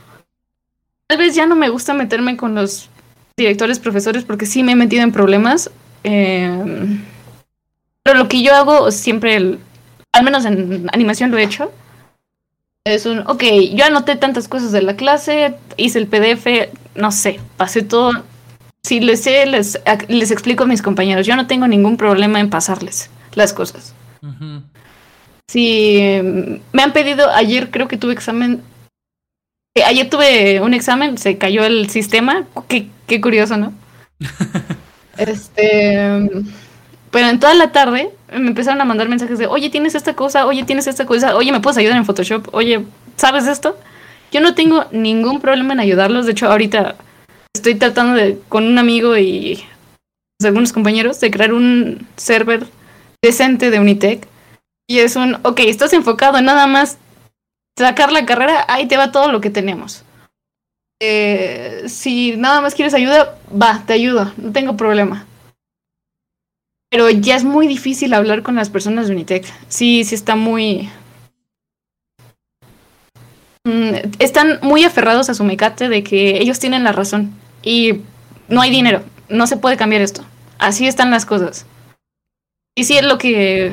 tal 1.08 1.18
vez 1.18 1.34
ya 1.34 1.46
no 1.46 1.56
me 1.56 1.68
gusta 1.68 1.94
meterme 1.94 2.36
con 2.36 2.54
los 2.54 2.88
directores, 3.36 3.78
profesores, 3.78 4.24
porque 4.24 4.46
sí 4.46 4.62
me 4.62 4.72
he 4.72 4.76
metido 4.76 5.02
en 5.02 5.12
problemas. 5.12 5.70
Em, 6.04 7.02
pero 8.03 8.18
lo 8.18 8.28
que 8.28 8.42
yo 8.42 8.55
hago 8.55 8.90
siempre, 8.90 9.36
al 10.12 10.24
menos 10.24 10.44
en 10.44 10.88
animación 10.92 11.30
lo 11.30 11.38
he 11.38 11.44
hecho, 11.44 11.72
es 12.84 13.05
un, 13.07 13.20
ok, 13.26 13.42
yo 13.74 13.84
anoté 13.84 14.16
tantas 14.16 14.48
cosas 14.48 14.72
de 14.72 14.82
la 14.82 14.96
clase, 14.96 15.55
hice 15.76 15.98
el 15.98 16.07
PDF, 16.07 16.70
no 16.94 17.12
sé, 17.12 17.38
pasé 17.57 17.82
todo. 17.82 18.24
Si 18.82 19.01
les 19.01 19.22
sé, 19.22 19.44
les, 19.44 19.78
les 20.09 20.30
explico 20.30 20.64
a 20.64 20.66
mis 20.66 20.80
compañeros. 20.80 21.26
Yo 21.26 21.36
no 21.36 21.46
tengo 21.46 21.68
ningún 21.68 21.98
problema 21.98 22.40
en 22.40 22.48
pasarles 22.48 23.11
las 23.34 23.53
cosas. 23.53 23.94
Sí, 25.46 26.01
me 26.72 26.82
han 26.82 26.92
pedido, 26.92 27.30
ayer 27.30 27.70
creo 27.70 27.88
que 27.88 27.96
tuve 27.96 28.12
examen, 28.12 28.62
eh, 29.74 29.82
ayer 29.82 30.09
tuve 30.09 30.61
un 30.61 30.74
examen, 30.74 31.18
se 31.18 31.38
cayó 31.38 31.64
el 31.64 31.90
sistema, 31.90 32.46
qué, 32.68 32.88
qué 33.07 33.20
curioso, 33.20 33.57
¿no? 33.57 33.72
este, 35.16 36.28
pero 37.11 37.28
en 37.28 37.40
toda 37.40 37.54
la 37.54 37.72
tarde 37.72 38.11
me 38.32 38.48
empezaron 38.48 38.80
a 38.80 38.84
mandar 38.84 39.08
mensajes 39.08 39.38
de, 39.38 39.46
oye, 39.46 39.70
tienes 39.70 39.94
esta 39.94 40.14
cosa, 40.14 40.46
oye, 40.46 40.64
tienes 40.64 40.86
esta 40.86 41.06
cosa, 41.06 41.36
oye, 41.36 41.52
¿me 41.52 41.61
puedes 41.61 41.78
ayudar 41.78 41.96
en 41.96 42.04
Photoshop? 42.04 42.48
Oye, 42.52 42.84
¿sabes 43.16 43.46
esto? 43.46 43.76
Yo 44.32 44.40
no 44.40 44.54
tengo 44.54 44.86
ningún 44.92 45.40
problema 45.40 45.72
en 45.72 45.80
ayudarlos, 45.80 46.26
de 46.26 46.32
hecho 46.32 46.50
ahorita 46.50 46.96
estoy 47.54 47.74
tratando 47.74 48.14
de, 48.14 48.38
con 48.48 48.64
un 48.64 48.78
amigo 48.78 49.16
y 49.16 49.64
algunos 50.42 50.72
compañeros, 50.72 51.20
de 51.20 51.30
crear 51.30 51.52
un 51.52 52.06
server 52.16 52.66
decente 53.22 53.70
de 53.70 53.80
Unitech 53.80 54.26
y 54.88 55.00
es 55.00 55.16
un, 55.16 55.38
ok, 55.42 55.61
estás 55.61 55.92
enfocado 55.92 56.38
en 56.38 56.46
nada 56.46 56.66
más 56.66 56.98
sacar 57.78 58.12
la 58.12 58.26
carrera, 58.26 58.64
ahí 58.68 58.86
te 58.86 58.96
va 58.96 59.12
todo 59.12 59.30
lo 59.30 59.40
que 59.40 59.50
tenemos. 59.50 60.04
Eh, 61.02 61.84
si 61.86 62.36
nada 62.36 62.61
más 62.61 62.74
quieres 62.74 62.94
ayuda, 62.94 63.36
va, 63.50 63.82
te 63.86 63.94
ayudo, 63.94 64.32
no 64.36 64.52
tengo 64.52 64.76
problema. 64.76 65.26
Pero 66.91 67.09
ya 67.09 67.36
es 67.36 67.45
muy 67.45 67.68
difícil 67.68 68.12
hablar 68.12 68.43
con 68.43 68.57
las 68.57 68.68
personas 68.68 69.07
de 69.07 69.14
Unitec. 69.14 69.47
Sí, 69.68 70.05
sí 70.05 70.14
está 70.14 70.34
muy... 70.34 70.91
Mm, 73.64 73.95
están 74.18 74.59
muy 74.62 74.84
aferrados 74.84 75.30
a 75.30 75.34
su 75.34 75.45
mecate 75.45 75.88
de 75.88 76.03
que 76.03 76.38
ellos 76.38 76.59
tienen 76.59 76.82
la 76.82 76.93
razón. 76.93 77.32
Y 77.62 78.01
no 78.49 78.61
hay 78.61 78.70
dinero, 78.70 79.05
no 79.28 79.47
se 79.47 79.57
puede 79.57 79.76
cambiar 79.76 80.03
esto. 80.03 80.24
Así 80.59 80.88
están 80.88 81.12
las 81.12 81.24
cosas. 81.24 81.64
Y 82.74 82.84
sí 82.84 82.97
es 82.97 83.05
lo 83.05 83.18
que 83.18 83.72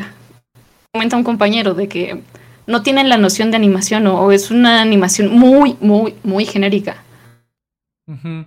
comenta 0.93 1.17
un 1.17 1.23
compañero 1.23 1.73
de 1.73 1.87
que 1.87 2.21
no 2.67 2.83
tienen 2.83 3.09
la 3.09 3.17
noción 3.17 3.49
de 3.49 3.57
animación 3.57 4.05
o, 4.07 4.31
es 4.31 4.51
una 4.51 4.81
animación 4.81 5.35
muy, 5.35 5.75
muy, 5.79 6.15
muy 6.23 6.45
genérica. 6.45 7.03
Por 8.05 8.45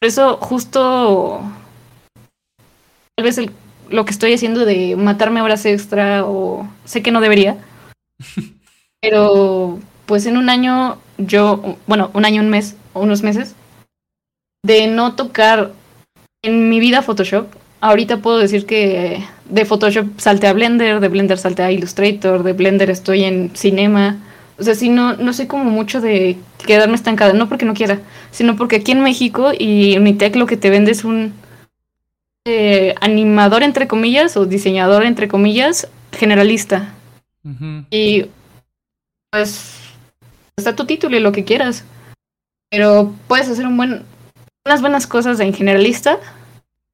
eso 0.00 0.38
justo 0.38 1.42
tal 3.16 3.24
vez 3.24 3.40
lo 3.88 4.04
que 4.04 4.10
estoy 4.10 4.34
haciendo 4.34 4.64
de 4.66 4.94
matarme 4.94 5.40
horas 5.40 5.64
extra 5.64 6.24
o 6.26 6.68
sé 6.84 7.02
que 7.02 7.10
no 7.10 7.20
debería, 7.22 7.56
pero 9.00 9.78
pues 10.04 10.26
en 10.26 10.36
un 10.36 10.50
año 10.50 10.98
yo, 11.16 11.76
bueno, 11.86 12.10
un 12.12 12.26
año, 12.26 12.42
un 12.42 12.50
mes, 12.50 12.76
unos 12.92 13.22
meses, 13.22 13.54
de 14.62 14.86
no 14.86 15.14
tocar 15.14 15.72
en 16.42 16.68
mi 16.68 16.78
vida 16.78 17.00
Photoshop, 17.00 17.46
ahorita 17.80 18.18
puedo 18.18 18.38
decir 18.38 18.66
que 18.66 19.24
de 19.48 19.64
Photoshop 19.64 20.18
salte 20.18 20.46
a 20.46 20.52
Blender, 20.52 21.00
de 21.00 21.08
Blender 21.08 21.38
salte 21.38 21.62
a 21.62 21.72
Illustrator, 21.72 22.42
de 22.42 22.52
Blender 22.52 22.90
estoy 22.90 23.24
en 23.24 23.50
Cinema. 23.54 24.18
O 24.58 24.62
sea, 24.62 24.74
si 24.74 24.88
no, 24.88 25.14
no 25.16 25.32
sé 25.32 25.46
como 25.46 25.64
mucho 25.64 26.00
de 26.00 26.36
quedarme 26.66 26.96
estancada, 26.96 27.32
no 27.32 27.48
porque 27.48 27.64
no 27.64 27.74
quiera, 27.74 28.00
sino 28.30 28.56
porque 28.56 28.76
aquí 28.76 28.92
en 28.92 29.02
México 29.02 29.52
y 29.56 29.96
Unitec 29.96 30.36
lo 30.36 30.46
que 30.46 30.56
te 30.56 30.70
vende 30.70 30.92
es 30.92 31.04
un 31.04 31.32
eh, 32.46 32.94
animador 33.00 33.62
entre 33.62 33.88
comillas 33.88 34.36
o 34.36 34.46
diseñador 34.46 35.04
entre 35.04 35.28
comillas 35.28 35.88
generalista. 36.12 36.94
Y 37.90 38.26
pues 39.30 39.74
está 40.56 40.74
tu 40.74 40.86
título 40.86 41.16
y 41.16 41.20
lo 41.20 41.32
que 41.32 41.44
quieras. 41.44 41.84
Pero 42.70 43.12
puedes 43.28 43.48
hacer 43.48 43.66
un 43.66 43.76
buen, 43.76 44.04
unas 44.64 44.80
buenas 44.80 45.06
cosas 45.06 45.38
de 45.38 45.52
generalista 45.52 46.18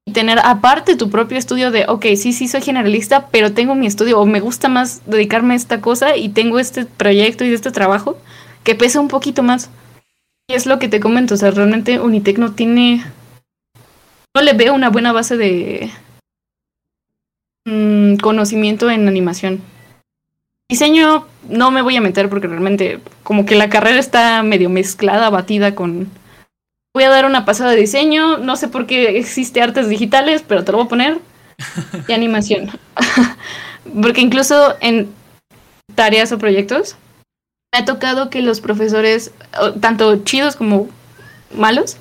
y 0.04 0.12
tener 0.12 0.38
aparte 0.42 0.96
tu 0.96 1.10
propio 1.10 1.38
estudio 1.38 1.70
de, 1.70 1.84
ok, 1.86 2.06
sí, 2.16 2.32
sí 2.32 2.48
soy 2.48 2.62
generalista, 2.62 3.28
pero 3.28 3.52
tengo 3.52 3.74
mi 3.74 3.86
estudio 3.86 4.20
o 4.20 4.26
me 4.26 4.40
gusta 4.40 4.68
más 4.68 5.02
dedicarme 5.06 5.54
a 5.54 5.56
esta 5.56 5.80
cosa 5.80 6.16
y 6.16 6.30
tengo 6.30 6.58
este 6.58 6.86
proyecto 6.86 7.44
y 7.44 7.52
este 7.52 7.70
trabajo 7.70 8.18
que 8.64 8.74
pesa 8.74 9.00
un 9.00 9.08
poquito 9.08 9.42
más. 9.42 9.70
Y 10.48 10.54
es 10.54 10.66
lo 10.66 10.78
que 10.78 10.88
te 10.88 10.98
comento, 10.98 11.34
o 11.34 11.36
sea, 11.36 11.50
realmente 11.50 12.00
Unitec 12.00 12.38
no 12.38 12.52
tiene, 12.52 13.04
no 14.34 14.42
le 14.42 14.52
veo 14.54 14.74
una 14.74 14.90
buena 14.90 15.12
base 15.12 15.36
de 15.36 15.90
mm, 17.64 18.16
conocimiento 18.16 18.90
en 18.90 19.08
animación. 19.08 19.60
Diseño 20.70 21.26
no 21.48 21.70
me 21.70 21.82
voy 21.82 21.96
a 21.96 22.00
meter 22.00 22.28
porque 22.28 22.46
realmente 22.46 23.00
como 23.22 23.44
que 23.44 23.56
la 23.56 23.68
carrera 23.68 23.98
está 23.98 24.42
medio 24.42 24.70
mezclada, 24.70 25.28
batida 25.28 25.74
con 25.74 26.08
voy 26.94 27.04
a 27.04 27.10
dar 27.10 27.26
una 27.26 27.44
pasada 27.44 27.70
de 27.70 27.80
diseño, 27.80 28.38
no 28.38 28.56
sé 28.56 28.68
por 28.68 28.86
qué 28.86 29.18
existe 29.18 29.62
artes 29.62 29.88
digitales, 29.88 30.44
pero 30.46 30.64
te 30.64 30.72
lo 30.72 30.78
voy 30.78 30.86
a 30.86 30.90
poner. 30.90 31.18
y 32.08 32.12
animación. 32.12 32.70
Porque 34.02 34.20
incluso 34.20 34.76
en 34.80 35.12
tareas 35.94 36.32
o 36.32 36.38
proyectos, 36.38 36.96
me 37.72 37.80
ha 37.80 37.84
tocado 37.84 38.30
que 38.30 38.42
los 38.42 38.60
profesores, 38.60 39.32
tanto 39.80 40.24
chidos 40.24 40.56
como 40.56 40.88
malos, 41.56 41.96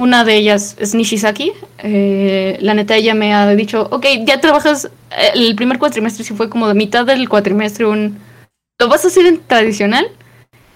una 0.00 0.24
de 0.24 0.34
ellas 0.34 0.76
es 0.78 0.94
Nishizaki. 0.94 1.52
Eh, 1.78 2.56
la 2.60 2.72
neta, 2.72 2.96
ella 2.96 3.14
me 3.14 3.34
ha 3.34 3.46
dicho, 3.54 3.86
ok, 3.90 4.06
ya 4.24 4.40
trabajas 4.40 4.86
eh, 5.10 5.32
el 5.34 5.54
primer 5.54 5.78
cuatrimestre, 5.78 6.24
si 6.24 6.34
fue 6.34 6.48
como 6.48 6.66
de 6.66 6.74
mitad 6.74 7.04
del 7.04 7.28
cuatrimestre, 7.28 7.84
un... 7.84 8.18
¿Lo 8.80 8.88
vas 8.88 9.04
a 9.04 9.08
hacer 9.08 9.26
en 9.26 9.40
tradicional? 9.40 10.08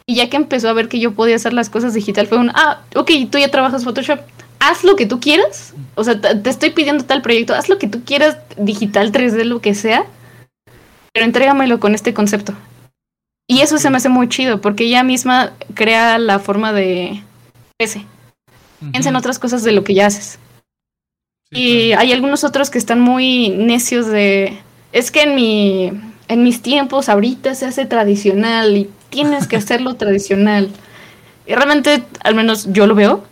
Y 0.07 0.17
ya 0.17 0.29
que 0.29 0.37
empezó 0.37 0.69
a 0.69 0.75
ver 0.75 0.89
que 0.89 1.01
yo 1.01 1.15
podía 1.15 1.37
hacer 1.37 1.55
las 1.55 1.71
cosas 1.71 1.95
digital, 1.95 2.27
fue 2.27 2.37
un, 2.37 2.51
ah, 2.51 2.83
ok, 2.95 3.11
tú 3.31 3.39
ya 3.39 3.51
trabajas 3.51 3.85
Photoshop, 3.85 4.21
haz 4.61 4.85
lo 4.85 4.95
que 4.95 5.07
tú 5.07 5.21
quieras. 5.21 5.73
O 5.95 6.05
sea, 6.05 6.21
te 6.21 6.51
estoy 6.51 6.71
pidiendo 6.71 7.05
tal 7.05 7.23
proyecto, 7.23 7.55
haz 7.55 7.71
lo 7.71 7.79
que 7.79 7.89
tú 7.89 8.05
quieras, 8.05 8.37
digital, 8.59 9.11
3D, 9.11 9.45
lo 9.45 9.63
que 9.63 9.75
sea, 9.75 10.05
pero 11.15 11.25
entrégamelo 11.25 11.81
con 11.81 11.95
este 11.95 12.13
concepto. 12.13 12.53
Y 13.49 13.63
eso 13.63 13.79
se 13.79 13.89
me 13.89 13.97
hace 13.97 14.11
muy 14.11 14.29
chido, 14.29 14.61
porque 14.61 14.85
ella 14.85 15.03
misma 15.03 15.53
crea 15.73 16.19
la 16.19 16.39
forma 16.39 16.75
de 16.75 17.23
ese. 17.79 18.05
Piensa 18.91 19.09
en 19.09 19.17
otras 19.17 19.39
cosas 19.39 19.63
de 19.63 19.73
lo 19.73 19.85
que 19.85 19.95
ya 19.95 20.07
haces. 20.07 20.39
y 21.51 21.93
hay 21.93 22.13
algunos 22.13 22.45
otros 22.45 22.71
que 22.71 22.79
están 22.79 23.01
muy 23.01 23.51
necios 23.51 24.07
de. 24.07 24.59
Es 24.93 25.11
que 25.11 25.23
en 25.23 25.35
mi. 25.35 25.93
En 26.27 26.43
mis 26.43 26.63
tiempos, 26.63 27.11
ahorita 27.11 27.55
se 27.55 27.67
hace 27.67 27.85
tradicional 27.85 28.77
y 28.77 28.91
tienes 29.11 29.47
que 29.47 29.57
hacerlo 29.63 29.95
tradicional. 29.95 30.71
Y 31.47 31.55
realmente, 31.55 32.03
al 32.21 32.35
menos 32.35 32.73
yo 32.73 32.87
lo 32.87 32.95
veo. 32.95 33.25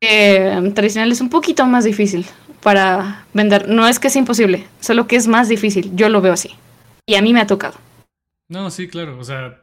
tradicional 0.00 1.10
es 1.10 1.20
un 1.20 1.30
poquito 1.30 1.66
más 1.66 1.84
difícil 1.84 2.26
para 2.62 3.26
vender. 3.34 3.68
No 3.68 3.88
es 3.88 3.98
que 3.98 4.08
es 4.08 4.16
imposible, 4.16 4.66
solo 4.80 5.06
que 5.06 5.16
es 5.16 5.26
más 5.26 5.48
difícil. 5.48 5.90
Yo 5.94 6.08
lo 6.08 6.20
veo 6.20 6.32
así. 6.32 6.50
Y 7.06 7.16
a 7.16 7.22
mí 7.22 7.32
me 7.32 7.40
ha 7.40 7.46
tocado. 7.46 7.74
No, 8.48 8.70
sí, 8.70 8.86
claro. 8.86 9.18
O 9.18 9.24
sea, 9.24 9.61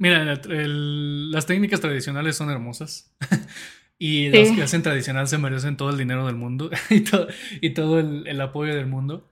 Mira, 0.00 0.24
las 0.24 1.44
técnicas 1.44 1.80
tradicionales 1.80 2.34
son 2.34 2.48
hermosas. 2.48 3.14
y 3.98 4.30
los 4.30 4.56
que 4.56 4.62
hacen 4.62 4.82
tradicional 4.82 5.28
se 5.28 5.36
merecen 5.36 5.76
todo 5.76 5.90
el 5.90 5.98
dinero 5.98 6.24
del 6.24 6.36
mundo 6.36 6.70
y 6.88 7.00
todo, 7.00 7.28
y 7.60 7.70
todo 7.74 8.00
el, 8.00 8.40
apoyo 8.40 8.74
del 8.74 8.86
mundo. 8.86 9.30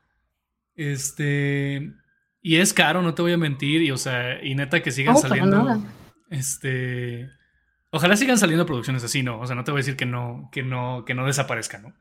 Este. 0.76 1.90
Y 2.42 2.56
es 2.56 2.74
caro, 2.74 3.00
no 3.00 3.14
te 3.14 3.22
voy 3.22 3.32
a 3.32 3.38
mentir. 3.38 3.80
Y, 3.80 3.90
o 3.92 3.96
sea, 3.96 4.44
y 4.44 4.54
neta 4.54 4.82
que 4.82 4.90
sigan 4.90 5.16
saliendo. 5.16 5.82
Este. 6.28 7.30
Ojalá 7.90 8.14
sigan 8.18 8.36
saliendo 8.36 8.66
producciones 8.66 9.02
así, 9.02 9.22
¿no? 9.22 9.40
O 9.40 9.46
sea, 9.46 9.56
no 9.56 9.64
te 9.64 9.70
voy 9.70 9.78
a 9.78 9.80
decir 9.80 9.96
que 9.96 10.04
no, 10.04 10.50
que 10.52 10.62
no, 10.62 11.06
que 11.06 11.14
no 11.14 11.24
desaparezcan, 11.24 11.82
¿no? 11.84 11.94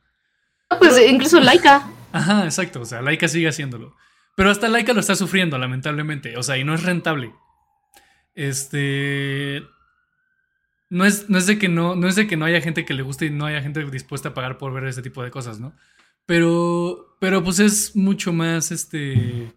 Pues 0.78 1.02
incluso 1.10 1.40
Laika. 1.40 1.90
Ajá, 2.12 2.44
exacto. 2.44 2.82
O 2.82 2.86
sea, 2.86 3.02
Laika 3.02 3.30
sigue 3.30 3.48
haciéndolo. 3.48 3.96
Pero 4.36 4.50
hasta 4.50 4.68
Laika 4.68 4.92
lo 4.92 5.00
está 5.00 5.16
sufriendo, 5.16 5.58
lamentablemente. 5.58 6.36
O 6.36 6.44
sea, 6.44 6.58
y 6.58 6.66
no 6.66 6.74
es 6.74 6.84
rentable. 6.84 7.32
Este. 8.38 9.64
No 10.90 11.04
es, 11.04 11.30
no 11.30 11.38
es, 11.38 11.48
de 11.48 11.58
que 11.58 11.68
no, 11.68 11.96
no 11.96 12.08
es 12.08 12.16
de 12.16 12.28
que 12.28 12.38
no 12.38 12.46
haya 12.46 12.62
gente 12.62 12.86
que 12.86 12.94
le 12.94 13.02
guste 13.02 13.26
y 13.26 13.30
no 13.30 13.46
haya 13.46 13.62
gente 13.62 13.84
dispuesta 13.90 14.30
a 14.30 14.34
pagar 14.34 14.58
por 14.58 14.72
ver 14.72 14.86
ese 14.86 15.02
tipo 15.02 15.22
de 15.22 15.32
cosas, 15.32 15.60
¿no? 15.60 15.74
Pero, 16.26 17.18
pero 17.20 17.44
pues 17.44 17.60
es 17.60 17.96
mucho 17.96 18.32
más, 18.32 18.72
este, 18.72 19.52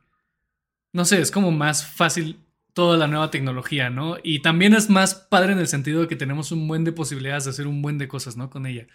no 0.93 1.05
sé, 1.05 1.21
es 1.21 1.31
como 1.31 1.53
más 1.53 1.87
fácil 1.87 2.41
toda 2.73 2.97
la 2.97 3.07
nueva 3.07 3.31
tecnología, 3.31 3.91
¿no? 3.91 4.17
Y 4.25 4.41
también 4.41 4.75
es 4.75 4.91
más 4.91 5.15
padre 5.15 5.53
en 5.53 5.59
el 5.59 5.69
sentido 5.69 6.01
de 6.01 6.09
que 6.09 6.17
tenemos 6.17 6.51
un 6.51 6.67
buen 6.67 6.83
de 6.83 6.93
posibilidades 6.93 7.45
de 7.45 7.51
hacer 7.51 7.69
un 7.69 7.83
buen 7.83 7.99
de 7.99 8.09
cosas, 8.09 8.37
¿no? 8.37 8.51
Con 8.51 8.67
ella. 8.67 8.87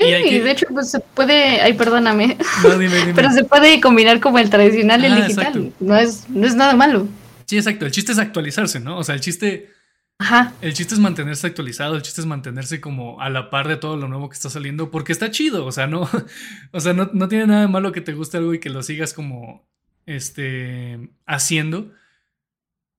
Sí, 0.00 0.38
de 0.38 0.50
hecho, 0.50 0.66
pues 0.70 0.90
se 0.90 1.00
puede, 1.00 1.60
ay, 1.60 1.72
perdóname, 1.74 2.36
no, 2.62 2.78
dime, 2.78 2.96
dime. 3.00 3.14
pero 3.14 3.30
se 3.30 3.44
puede 3.44 3.80
combinar 3.80 4.20
como 4.20 4.38
el 4.38 4.50
tradicional 4.50 5.02
y 5.02 5.06
el 5.06 5.14
digital, 5.16 5.72
no 5.80 5.96
es, 5.96 6.28
no 6.28 6.46
es 6.46 6.54
nada 6.56 6.74
malo. 6.74 7.08
Sí, 7.48 7.56
exacto. 7.56 7.86
El 7.86 7.92
chiste 7.92 8.12
es 8.12 8.18
actualizarse, 8.18 8.78
¿no? 8.78 8.98
O 8.98 9.04
sea, 9.04 9.14
el 9.14 9.22
chiste. 9.22 9.72
Ajá. 10.18 10.52
El 10.60 10.74
chiste 10.74 10.94
es 10.94 11.00
mantenerse 11.00 11.46
actualizado, 11.46 11.94
el 11.94 12.02
chiste 12.02 12.20
es 12.20 12.26
mantenerse 12.26 12.80
como 12.80 13.20
a 13.22 13.30
la 13.30 13.50
par 13.50 13.68
de 13.68 13.76
todo 13.76 13.96
lo 13.96 14.08
nuevo 14.08 14.28
que 14.28 14.34
está 14.34 14.50
saliendo, 14.50 14.90
porque 14.90 15.12
está 15.12 15.30
chido. 15.30 15.64
O 15.64 15.72
sea, 15.72 15.86
no. 15.86 16.08
O 16.72 16.80
sea, 16.80 16.92
no, 16.92 17.08
no 17.14 17.28
tiene 17.28 17.46
nada 17.46 17.62
de 17.62 17.68
malo 17.68 17.92
que 17.92 18.02
te 18.02 18.12
guste 18.12 18.36
algo 18.36 18.52
y 18.52 18.60
que 18.60 18.70
lo 18.70 18.82
sigas 18.82 19.14
como. 19.14 19.66
Este. 20.04 21.10
haciendo. 21.26 21.90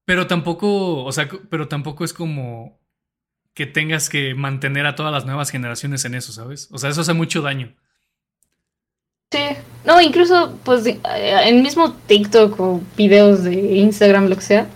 Pero 0.06 0.26
tampoco. 0.26 1.04
O 1.04 1.12
sea, 1.12 1.30
pero 1.50 1.68
tampoco 1.68 2.04
es 2.04 2.14
como. 2.14 2.80
que 3.54 3.68
tengas 3.68 4.10
que 4.10 4.34
mantener 4.34 4.88
a 4.88 4.96
todas 4.96 5.14
las 5.14 5.26
nuevas 5.26 5.52
generaciones 5.52 6.06
en 6.06 6.16
eso, 6.16 6.34
¿sabes? 6.34 6.70
O 6.72 6.80
sea, 6.80 6.90
eso 6.90 7.02
hace 7.02 7.14
mucho 7.14 7.44
daño. 7.44 7.76
Sí, 9.32 9.40
no, 9.86 10.02
incluso 10.02 10.58
pues 10.64 10.86
eh, 10.86 11.00
en 11.46 11.62
mismo 11.62 11.94
TikTok 11.94 12.60
o 12.60 12.82
videos 12.98 13.44
de 13.44 13.54
Instagram, 13.78 14.28
lo 14.28 14.36
que 14.36 14.42
sea, 14.42 14.68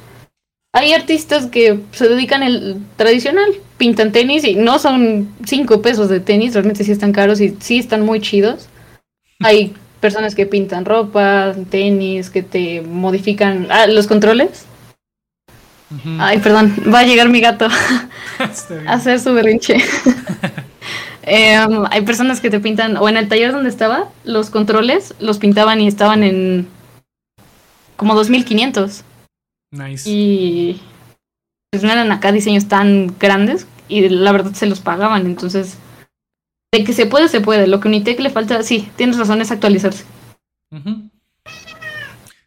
hay 0.74 0.94
artistas 0.94 1.48
que 1.48 1.80
se 1.92 2.08
dedican 2.08 2.42
al 2.42 2.78
tradicional, 2.96 3.52
pintan 3.78 4.12
tenis 4.12 4.44
y 4.44 4.56
no 4.56 4.80
son 4.80 5.30
cinco 5.46 5.82
pesos 5.82 6.10
de 6.10 6.20
tenis, 6.20 6.54
realmente 6.54 6.84
sí 6.84 6.92
están 6.92 7.14
caros 7.14 7.42
y 7.42 7.56
sí 7.60 7.78
están 7.78 8.04
muy 8.04 8.22
chidos. 8.22 8.70
Hay 9.40 9.76
personas 10.00 10.36
que 10.36 10.46
pintan 10.46 10.86
ropa, 10.86 11.54
tenis, 11.70 12.30
que 12.30 12.44
te 12.44 12.82
modifican 12.82 13.68
ah, 13.70 13.88
los 13.88 14.08
controles. 14.08 14.66
Ay, 16.18 16.40
perdón, 16.40 16.74
va 16.92 17.00
a 17.00 17.04
llegar 17.04 17.30
mi 17.30 17.40
gato 17.40 17.68
a 18.88 18.94
hacer 18.94 19.20
su 19.20 19.34
berrinche. 19.34 19.78
Em, 21.26 21.86
hay 21.90 22.02
personas 22.02 22.42
que 22.42 22.50
te 22.50 22.60
pintan, 22.60 22.98
o 22.98 23.08
en 23.08 23.18
el 23.18 23.30
taller 23.30 23.54
donde 23.54 23.70
estaba, 23.70 24.10
los 24.26 24.50
controles 24.50 25.16
los 25.20 25.40
pintaban 25.40 25.80
y 25.80 25.88
estaban 25.88 26.24
en 26.24 26.68
como 27.96 28.14
2500. 28.14 29.04
Nice. 29.72 30.10
Y 30.10 30.82
pues 31.72 31.82
no 31.82 31.92
eran 31.92 32.12
acá 32.12 32.32
diseños 32.32 32.68
tan 32.68 33.16
grandes 33.18 33.66
y 33.88 34.08
la 34.10 34.32
verdad 34.32 34.54
se 34.54 34.68
los 34.68 34.82
pagaban, 34.82 35.26
entonces 35.26 35.78
de 36.74 36.84
que 36.84 36.94
se 36.94 37.06
puede, 37.06 37.30
se 37.30 37.40
puede. 37.40 37.68
Lo 37.68 37.80
que 37.80 37.88
a 37.88 37.92
Unitec 37.92 38.20
le 38.20 38.30
falta, 38.30 38.62
sí, 38.64 38.90
tienes 38.96 39.18
razón, 39.18 39.42
es 39.42 39.52
actualizarse. 39.52 40.04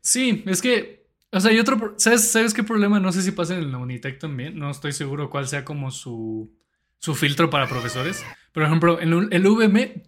Sí, 0.01 0.45
es 0.47 0.61
que, 0.61 1.07
o 1.33 1.41
sea, 1.41 1.51
hay 1.51 1.59
otro, 1.59 1.95
¿sabes, 1.97 2.31
¿sabes 2.31 2.53
qué 2.53 2.62
problema? 2.62 3.01
No 3.01 3.12
sé 3.12 3.22
si 3.22 3.31
pasa 3.31 3.55
en 3.57 3.72
la 3.72 3.79
Unitec 3.79 4.18
también, 4.18 4.59
no 4.59 4.70
estoy 4.70 4.93
seguro 4.93 5.31
cuál 5.31 5.49
sea 5.49 5.64
como 5.64 5.91
su, 5.91 6.53
su 6.99 7.14
filtro 7.14 7.51
para 7.51 7.68
profesores. 7.68 8.24
Por 8.53 8.62
ejemplo, 8.62 9.01
en 9.01 9.28
el 9.32 9.47
UVM, 9.47 10.03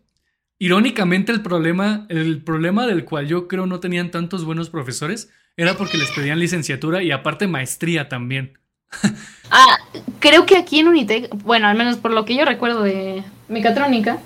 irónicamente 0.58 1.32
el 1.32 1.42
problema, 1.42 2.06
el 2.08 2.42
problema 2.42 2.86
del 2.86 3.04
cual 3.04 3.26
yo 3.26 3.48
creo 3.48 3.66
no 3.66 3.80
tenían 3.80 4.10
tantos 4.10 4.44
buenos 4.44 4.70
profesores 4.70 5.30
era 5.56 5.76
porque 5.76 5.98
les 5.98 6.10
pedían 6.12 6.38
licenciatura 6.38 7.02
y 7.02 7.10
aparte 7.10 7.48
maestría 7.48 8.08
también. 8.08 8.58
ah, 9.50 9.78
creo 10.20 10.46
que 10.46 10.56
aquí 10.56 10.78
en 10.78 10.88
Unitec, 10.88 11.28
bueno, 11.42 11.66
al 11.66 11.76
menos 11.76 11.96
por 11.96 12.12
lo 12.12 12.24
que 12.24 12.36
yo 12.36 12.44
recuerdo 12.44 12.82
de 12.82 13.24
mecatrónica, 13.48 14.18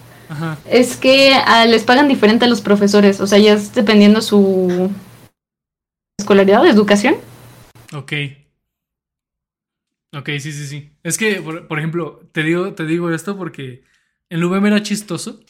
es 0.68 0.96
que 0.96 1.34
ah, 1.34 1.66
les 1.66 1.84
pagan 1.84 2.08
diferente 2.08 2.44
a 2.44 2.48
los 2.48 2.60
profesores, 2.60 3.20
o 3.20 3.26
sea, 3.26 3.38
ya 3.38 3.54
es 3.54 3.74
dependiendo 3.74 4.20
su 4.20 4.90
escolaridad, 6.18 6.66
educación. 6.66 7.16
Ok. 7.94 8.12
Ok, 10.12 10.28
sí, 10.40 10.52
sí, 10.52 10.66
sí. 10.66 10.92
Es 11.02 11.16
que, 11.16 11.40
por, 11.40 11.78
ejemplo, 11.78 12.28
te 12.32 12.42
digo, 12.42 12.74
te 12.74 12.84
digo 12.84 13.10
esto 13.10 13.36
porque 13.36 13.82
en 14.28 14.44
UVM 14.44 14.66
era 14.66 14.82
chistoso, 14.82 15.40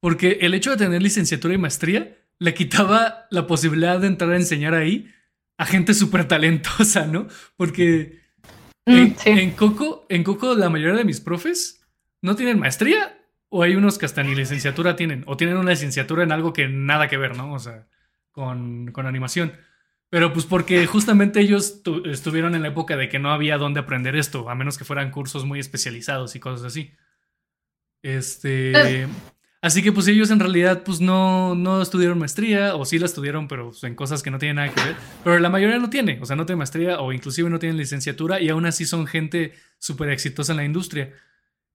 porque 0.00 0.38
el 0.40 0.54
hecho 0.54 0.70
de 0.70 0.78
tener 0.78 1.00
licenciatura 1.00 1.54
y 1.54 1.58
maestría 1.58 2.16
le 2.38 2.54
quitaba 2.54 3.26
la 3.30 3.46
posibilidad 3.46 4.00
de 4.00 4.08
entrar 4.08 4.32
a 4.32 4.36
enseñar 4.36 4.74
ahí 4.74 5.12
a 5.58 5.66
gente 5.66 5.94
súper 5.94 6.26
talentosa, 6.26 7.06
¿no? 7.06 7.28
Porque 7.56 8.20
mm, 8.86 9.06
en, 9.26 9.50
Coco, 9.52 10.06
en 10.08 10.24
Coco 10.24 10.54
la 10.56 10.70
mayoría 10.70 10.96
de 10.96 11.04
mis 11.04 11.20
profes 11.20 11.86
no 12.20 12.34
tienen 12.34 12.58
maestría 12.58 13.16
o 13.48 13.62
hay 13.62 13.76
unos 13.76 13.98
que 13.98 14.06
hasta 14.06 14.22
ni 14.22 14.34
licenciatura 14.34 14.96
tienen, 14.96 15.22
o 15.26 15.36
tienen 15.36 15.56
una 15.56 15.70
licenciatura 15.70 16.22
en 16.22 16.32
algo 16.32 16.52
que 16.52 16.66
nada 16.66 17.08
que 17.08 17.16
ver, 17.16 17.36
¿no? 17.36 17.52
O 17.52 17.58
sea, 17.58 17.86
con, 18.32 18.90
con 18.92 19.06
animación. 19.06 19.52
Pero 20.10 20.32
pues 20.32 20.44
porque 20.44 20.84
justamente 20.86 21.40
ellos 21.40 21.82
estuvieron 22.04 22.56
en 22.56 22.62
la 22.62 22.68
época 22.68 22.96
de 22.96 23.08
que 23.08 23.20
no 23.20 23.30
había 23.30 23.58
dónde 23.58 23.80
aprender 23.80 24.16
esto, 24.16 24.50
a 24.50 24.56
menos 24.56 24.76
que 24.76 24.84
fueran 24.84 25.12
cursos 25.12 25.44
muy 25.44 25.60
especializados 25.60 26.34
y 26.34 26.40
cosas 26.40 26.66
así. 26.66 26.92
Este... 28.02 29.06
Así 29.62 29.82
que 29.82 29.92
pues 29.92 30.08
ellos 30.08 30.30
en 30.30 30.40
realidad 30.40 30.82
pues 30.84 31.02
no, 31.02 31.54
no 31.54 31.82
estudiaron 31.82 32.18
maestría, 32.18 32.74
o 32.76 32.86
sí 32.86 32.98
la 32.98 33.04
estudiaron, 33.06 33.46
pero 33.46 33.70
pues, 33.70 33.84
en 33.84 33.94
cosas 33.94 34.22
que 34.22 34.30
no 34.30 34.38
tienen 34.38 34.56
nada 34.56 34.72
que 34.72 34.82
ver. 34.82 34.96
Pero 35.22 35.38
la 35.38 35.50
mayoría 35.50 35.78
no 35.78 35.90
tiene, 35.90 36.18
o 36.20 36.26
sea, 36.26 36.34
no 36.34 36.46
tiene 36.46 36.56
maestría 36.58 37.00
o 37.00 37.12
inclusive 37.12 37.50
no 37.50 37.58
tienen 37.58 37.76
licenciatura 37.76 38.40
y 38.40 38.48
aún 38.48 38.64
así 38.64 38.86
son 38.86 39.06
gente 39.06 39.52
súper 39.78 40.08
exitosa 40.10 40.54
en 40.54 40.56
la 40.56 40.64
industria. 40.64 41.12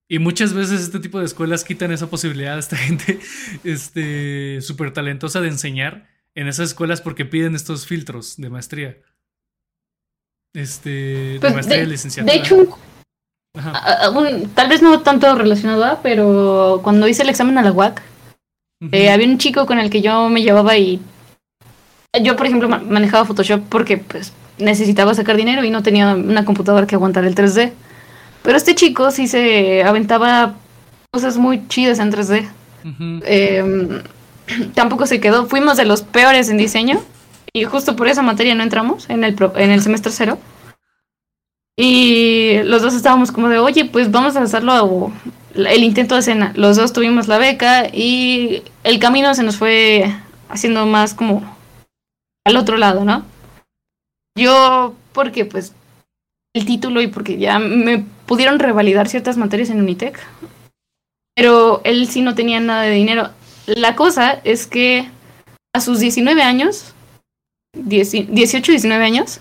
Y 0.08 0.18
muchas 0.20 0.54
veces 0.54 0.82
este 0.82 1.00
tipo 1.00 1.20
de 1.20 1.26
escuelas 1.26 1.64
quitan 1.64 1.92
esa 1.92 2.10
posibilidad 2.10 2.56
a 2.56 2.60
esta 2.60 2.76
gente 2.78 3.20
este, 3.64 4.62
súper 4.62 4.92
talentosa 4.92 5.40
de 5.42 5.50
enseñar 5.50 6.08
en 6.36 6.48
esas 6.48 6.70
escuelas 6.70 7.02
porque 7.02 7.26
piden 7.26 7.56
estos 7.56 7.86
filtros 7.88 8.36
de 8.38 8.50
maestría. 8.50 8.98
Este, 10.54 10.90
de 10.90 11.38
pues, 11.42 11.54
maestría 11.54 11.84
y 11.84 11.88
licenciatura. 11.88 12.34
De 12.34 12.40
hecho, 12.40 12.78
tal 14.54 14.70
vez 14.70 14.82
no 14.82 15.02
tanto 15.02 15.34
relacionado 15.36 15.84
a, 15.84 16.02
pero 16.02 16.82
cuando 16.84 17.08
hice 17.08 17.24
el 17.24 17.30
examen 17.30 17.58
a 17.58 17.64
la 17.64 17.72
UAC, 17.72 18.02
Eh, 18.92 19.10
había 19.10 19.28
un 19.28 19.38
chico 19.38 19.66
con 19.66 19.80
el 19.80 19.90
que 19.90 20.02
yo 20.02 20.30
me 20.30 20.44
llevaba 20.44 20.78
y 20.78 21.00
yo, 22.22 22.36
por 22.36 22.46
ejemplo, 22.46 22.68
manejaba 22.70 23.26
Photoshop 23.26 23.62
porque 23.70 23.98
pues 23.98 24.32
necesitaba 24.58 25.14
sacar 25.14 25.38
dinero 25.38 25.64
y 25.64 25.70
no 25.72 25.82
tenía 25.82 26.14
una 26.14 26.46
computadora 26.46 26.86
que 26.86 26.96
aguantara 26.96 27.28
el 27.28 27.36
3D. 27.36 27.72
Pero 28.44 28.58
este 28.58 28.76
chico 28.76 29.12
sí 29.12 29.28
se 29.28 29.84
aventaba 29.84 30.56
cosas 31.12 31.38
muy 31.38 31.68
chidas 31.68 32.00
en 32.00 32.12
3D. 32.12 32.48
Em, 33.26 34.04
tampoco 34.74 35.06
se 35.06 35.20
quedó. 35.20 35.48
Fuimos 35.48 35.78
de 35.78 35.86
los 35.86 36.02
peores 36.02 36.50
en 36.50 36.58
diseño 36.58 37.02
y 37.54 37.64
justo 37.64 37.96
por 37.96 38.08
esa 38.08 38.22
materia 38.22 38.56
no 38.56 38.64
entramos 38.64 39.10
en 39.10 39.24
el, 39.24 39.36
en 39.56 39.72
el 39.72 39.82
semestre 39.82 40.12
cero. 40.12 40.40
Y 41.78 42.60
los 42.64 42.82
dos 42.82 42.94
estábamos 42.94 43.32
como 43.32 43.50
de, 43.50 43.60
oye, 43.60 43.86
pues 43.86 44.10
vamos 44.10 44.36
a 44.36 44.42
hacerlo 44.42 45.12
el 45.56 45.84
intento 45.84 46.16
de 46.16 46.22
escena. 46.22 46.54
Los 46.56 46.78
dos 46.78 46.94
tuvimos 46.94 47.28
la 47.28 47.38
beca 47.38 47.88
y 47.88 48.64
el 48.84 49.00
camino 49.00 49.34
se 49.36 49.44
nos 49.44 49.58
fue 49.58 50.14
haciendo 50.50 50.86
más 50.86 51.14
como 51.14 51.44
al 52.46 52.58
otro 52.58 52.78
lado, 52.78 53.04
¿no? 53.04 53.26
Yo, 54.38 54.96
porque 55.14 55.46
pues 55.46 55.74
el 56.54 56.66
título 56.66 57.02
y 57.02 57.08
porque 57.08 57.38
ya 57.38 57.60
me 57.60 58.06
pudieron 58.26 58.60
revalidar 58.60 59.08
ciertas 59.08 59.38
materias 59.38 59.70
en 59.70 59.82
Unitec, 59.82 60.20
pero 61.36 61.82
él 61.84 62.08
sí 62.08 62.22
no 62.22 62.36
tenía 62.36 62.60
nada 62.60 62.84
de 62.84 62.92
dinero. 62.92 63.30
La 63.68 63.96
cosa 63.96 64.42
es 64.44 64.68
que 64.68 65.10
a 65.74 65.82
sus 65.82 66.00
19 66.00 66.42
años, 66.42 66.94
18, 67.74 68.72
19 68.72 69.04
años, 69.04 69.40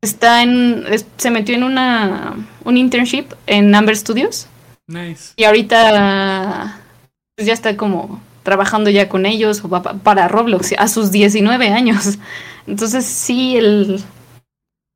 está 0.00 0.42
en, 0.42 0.84
se 1.16 1.30
metió 1.30 1.54
en 1.54 1.64
una, 1.64 2.36
un 2.64 2.76
internship 2.76 3.26
en 3.46 3.74
Amber 3.74 3.96
Studios. 3.96 4.46
Nice. 4.86 5.34
Y 5.36 5.44
ahorita 5.44 6.80
pues 7.36 7.46
ya 7.46 7.52
está 7.52 7.76
como 7.76 8.20
trabajando 8.42 8.90
ya 8.90 9.08
con 9.08 9.26
ellos 9.26 9.62
o 9.62 9.68
para 9.68 10.26
Roblox 10.26 10.72
a 10.78 10.88
sus 10.88 11.10
19 11.12 11.68
años. 11.68 12.18
Entonces 12.66 13.04
sí, 13.04 13.56
el, 13.56 14.02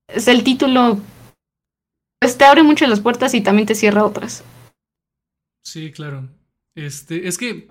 es 0.08 0.26
el 0.26 0.42
título, 0.42 0.98
pues 2.18 2.36
te 2.36 2.44
abre 2.44 2.62
mucho 2.62 2.86
las 2.86 3.00
puertas 3.00 3.34
y 3.34 3.42
también 3.42 3.66
te 3.66 3.74
cierra 3.74 4.04
otras. 4.04 4.42
Sí, 5.64 5.92
claro. 5.92 6.28
Este, 6.74 7.28
es 7.28 7.38
que 7.38 7.68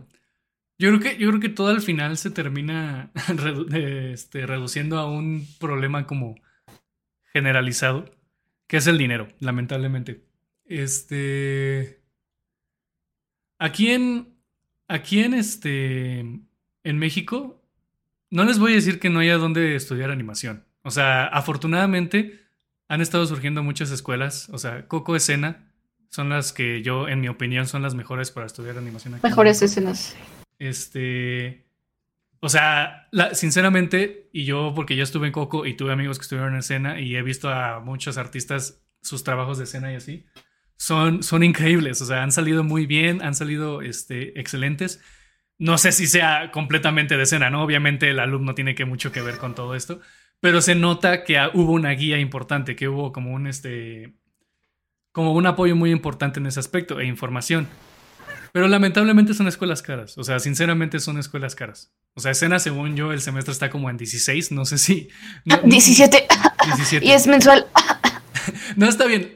yo 0.82 0.90
creo 0.90 1.00
que, 1.00 1.18
yo 1.20 1.30
creo 1.30 1.40
que 1.40 1.50
todo 1.50 1.68
al 1.68 1.82
final 1.82 2.18
se 2.18 2.32
termina 2.32 3.12
este, 3.72 4.48
reduciendo 4.48 4.98
a 4.98 5.06
un 5.06 5.48
problema 5.60 6.08
como 6.08 6.36
generalizado, 7.32 8.10
que 8.66 8.78
es 8.78 8.88
el 8.88 8.98
dinero, 8.98 9.28
lamentablemente. 9.40 10.26
Este. 10.66 12.02
Aquí 13.60 13.92
en. 13.92 14.34
Aquí 14.88 15.20
en 15.20 15.36
este. 15.36 16.20
En 16.84 16.98
México. 16.98 17.62
No 18.32 18.44
les 18.44 18.58
voy 18.58 18.72
a 18.72 18.76
decir 18.76 19.00
que 19.00 19.12
no 19.12 19.20
haya 19.20 19.38
donde 19.38 19.76
estudiar 19.76 20.10
animación. 20.10 20.66
O 20.82 20.90
sea, 20.90 21.28
afortunadamente 21.28 22.40
han 22.88 23.02
estado 23.02 23.28
surgiendo 23.28 23.62
muchas 23.62 23.92
escuelas. 23.92 24.50
O 24.50 24.58
sea, 24.58 24.88
Coco 24.88 25.16
Escena 25.16 25.72
son 26.10 26.30
las 26.30 26.54
que 26.54 26.82
yo, 26.82 27.08
en 27.08 27.22
mi 27.22 27.28
opinión, 27.28 27.68
son 27.68 27.84
las 27.84 27.94
mejores 27.94 28.32
para 28.32 28.48
estudiar 28.48 28.80
animación. 28.80 29.14
Aquí 29.14 29.28
mejores 29.28 29.62
escenas. 29.62 30.16
Este. 30.62 31.66
O 32.40 32.48
sea, 32.48 33.10
sinceramente, 33.34 34.30
y 34.32 34.46
yo, 34.46 34.74
porque 34.76 34.96
yo 34.96 35.04
estuve 35.04 35.26
en 35.28 35.34
Coco 35.34 35.66
y 35.66 35.76
tuve 35.76 35.92
amigos 35.92 36.20
que 36.20 36.24
estuvieron 36.24 36.54
en 36.54 36.60
escena 36.60 37.00
y 37.00 37.16
he 37.16 37.22
visto 37.24 37.50
a 37.50 37.80
muchos 37.80 38.18
artistas 38.18 38.84
sus 39.02 39.24
trabajos 39.24 39.58
de 39.58 39.64
escena 39.64 39.92
y 39.92 39.96
así, 39.96 40.26
son, 40.78 41.24
son 41.24 41.44
increíbles. 41.44 42.00
O 42.02 42.06
sea, 42.06 42.22
han 42.22 42.32
salido 42.32 42.64
muy 42.64 42.86
bien, 42.86 43.24
han 43.24 43.34
salido 43.34 43.82
este, 43.82 44.40
excelentes. 44.40 45.02
No 45.58 45.80
sé 45.80 45.92
si 45.92 46.06
sea 46.06 46.52
completamente 46.52 47.18
de 47.18 47.24
escena, 47.24 47.50
¿no? 47.50 47.64
Obviamente 47.64 48.12
el 48.12 48.20
alumno 48.20 48.54
tiene 48.54 48.76
mucho 48.86 49.12
que 49.12 49.22
ver 49.22 49.38
con 49.38 49.56
todo 49.56 49.74
esto, 49.76 50.00
pero 50.40 50.62
se 50.62 50.76
nota 50.76 51.24
que 51.24 51.40
hubo 51.54 51.74
una 51.74 51.92
guía 51.92 52.20
importante, 52.20 52.76
que 52.76 52.88
hubo 52.88 53.12
como 53.12 53.34
un, 53.34 53.48
este, 53.48 54.14
como 55.12 55.34
un 55.34 55.48
apoyo 55.48 55.76
muy 55.76 55.92
importante 55.92 56.40
en 56.40 56.46
ese 56.46 56.60
aspecto 56.60 57.00
e 57.00 57.06
información. 57.06 57.68
Pero 58.52 58.68
lamentablemente 58.68 59.34
son 59.34 59.48
escuelas 59.48 59.82
caras. 59.82 60.18
O 60.18 60.24
sea, 60.24 60.40
sinceramente 60.40 61.00
son 61.00 61.18
escuelas 61.18 61.56
caras. 61.56 61.92
O 62.16 62.20
sea, 62.20 62.32
escena, 62.32 62.60
según 62.60 62.96
yo, 62.96 63.14
el 63.14 63.22
semestre 63.22 63.54
está 63.54 63.70
como 63.70 63.90
en 63.90 63.98
16. 63.98 64.52
No 64.52 64.66
sé 64.66 64.78
si. 64.78 65.10
17. 65.46 66.28
Y 67.02 67.12
es 67.12 67.26
mensual. 67.26 67.66
no, 68.76 68.88
está 68.88 69.06
bien. 69.08 69.36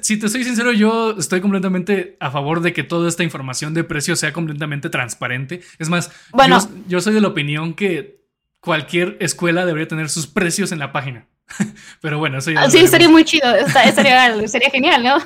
si 0.00 0.16
te 0.16 0.28
soy 0.28 0.44
sincero, 0.44 0.72
yo 0.72 1.16
estoy 1.18 1.40
completamente 1.40 2.16
a 2.20 2.30
favor 2.30 2.60
de 2.60 2.72
que 2.72 2.84
toda 2.84 3.08
esta 3.08 3.24
información 3.24 3.74
de 3.74 3.82
precios 3.82 4.20
sea 4.20 4.32
completamente 4.32 4.88
transparente. 4.88 5.62
Es 5.78 5.88
más, 5.88 6.12
bueno, 6.32 6.58
yo, 6.86 7.00
soy 7.00 7.14
de 7.14 7.20
la 7.20 7.28
opinión 7.28 7.74
que 7.74 8.20
cualquier 8.60 9.16
escuela 9.20 9.66
debería 9.66 9.88
tener 9.88 10.08
sus 10.08 10.28
precios 10.28 10.70
en 10.70 10.78
la 10.78 10.92
página. 10.92 11.26
Pero 12.00 12.18
bueno, 12.18 12.38
eso 12.38 12.52
ya. 12.52 12.70
Sí, 12.70 12.78
estaría 12.78 13.08
muy 13.08 13.24
chido. 13.24 13.52
Estaría, 13.54 14.48
sería 14.48 14.70
genial, 14.70 15.02
¿no? 15.02 15.18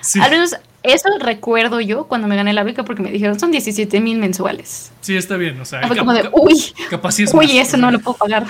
Sí. 0.00 0.20
Al 0.20 0.30
menos 0.30 0.56
eso 0.84 1.08
recuerdo 1.18 1.80
yo 1.80 2.06
cuando 2.06 2.28
me 2.28 2.36
gané 2.36 2.52
la 2.52 2.62
beca 2.62 2.84
porque 2.84 3.02
me 3.02 3.10
dijeron 3.10 3.40
son 3.40 3.50
17 3.50 4.00
mil 4.00 4.18
mensuales. 4.18 4.92
Sí, 5.00 5.16
está 5.16 5.36
bien, 5.36 5.58
o 5.60 5.64
sea, 5.64 5.86
fue 5.88 5.96
como 5.96 6.12
de, 6.12 6.28
uy, 6.32 6.54
uy, 7.32 7.58
eso 7.58 7.76
no 7.76 7.90
lo 7.90 7.98
puedo 7.98 8.18
pagar. 8.18 8.46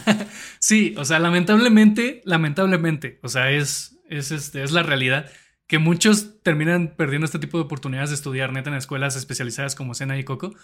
sí, 0.60 0.94
o 0.96 1.04
sea, 1.04 1.18
lamentablemente, 1.18 2.22
lamentablemente, 2.24 3.18
o 3.22 3.28
sea, 3.28 3.50
es, 3.50 3.98
es, 4.08 4.30
este, 4.30 4.62
es 4.62 4.70
la 4.70 4.82
realidad 4.84 5.26
que 5.66 5.78
muchos 5.78 6.42
terminan 6.42 6.94
perdiendo 6.96 7.24
este 7.24 7.38
tipo 7.38 7.58
de 7.58 7.64
oportunidades 7.64 8.10
de 8.10 8.16
estudiar 8.16 8.52
neta 8.52 8.70
en 8.70 8.76
escuelas 8.76 9.16
especializadas 9.16 9.74
como 9.74 9.94
Sena 9.94 10.16
y 10.16 10.24
Coco 10.24 10.54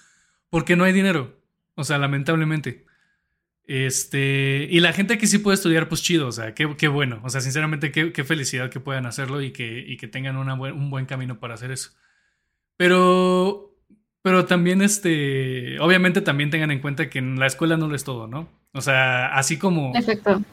porque 0.48 0.76
no 0.76 0.84
hay 0.84 0.92
dinero, 0.92 1.40
o 1.74 1.84
sea, 1.84 1.98
lamentablemente. 1.98 2.86
Este, 3.72 4.66
y 4.68 4.80
la 4.80 4.92
gente 4.92 5.16
que 5.16 5.28
sí 5.28 5.38
puede 5.38 5.54
estudiar, 5.54 5.88
pues 5.88 6.02
chido, 6.02 6.26
o 6.26 6.32
sea, 6.32 6.54
qué, 6.54 6.74
qué 6.76 6.88
bueno, 6.88 7.20
o 7.22 7.30
sea, 7.30 7.40
sinceramente, 7.40 7.92
qué, 7.92 8.12
qué, 8.12 8.24
felicidad 8.24 8.68
que 8.68 8.80
puedan 8.80 9.06
hacerlo 9.06 9.42
y 9.42 9.52
que, 9.52 9.84
y 9.86 9.96
que 9.96 10.08
tengan 10.08 10.36
una 10.36 10.54
un 10.54 10.90
buen 10.90 11.06
camino 11.06 11.38
para 11.38 11.54
hacer 11.54 11.70
eso. 11.70 11.92
Pero, 12.76 13.76
pero 14.22 14.46
también, 14.46 14.82
este, 14.82 15.78
obviamente 15.78 16.20
también 16.20 16.50
tengan 16.50 16.72
en 16.72 16.80
cuenta 16.80 17.08
que 17.08 17.20
en 17.20 17.38
la 17.38 17.46
escuela 17.46 17.76
no 17.76 17.86
lo 17.86 17.94
es 17.94 18.02
todo, 18.02 18.26
¿no? 18.26 18.48
O 18.72 18.80
sea, 18.80 19.36
así 19.36 19.56
como, 19.56 19.92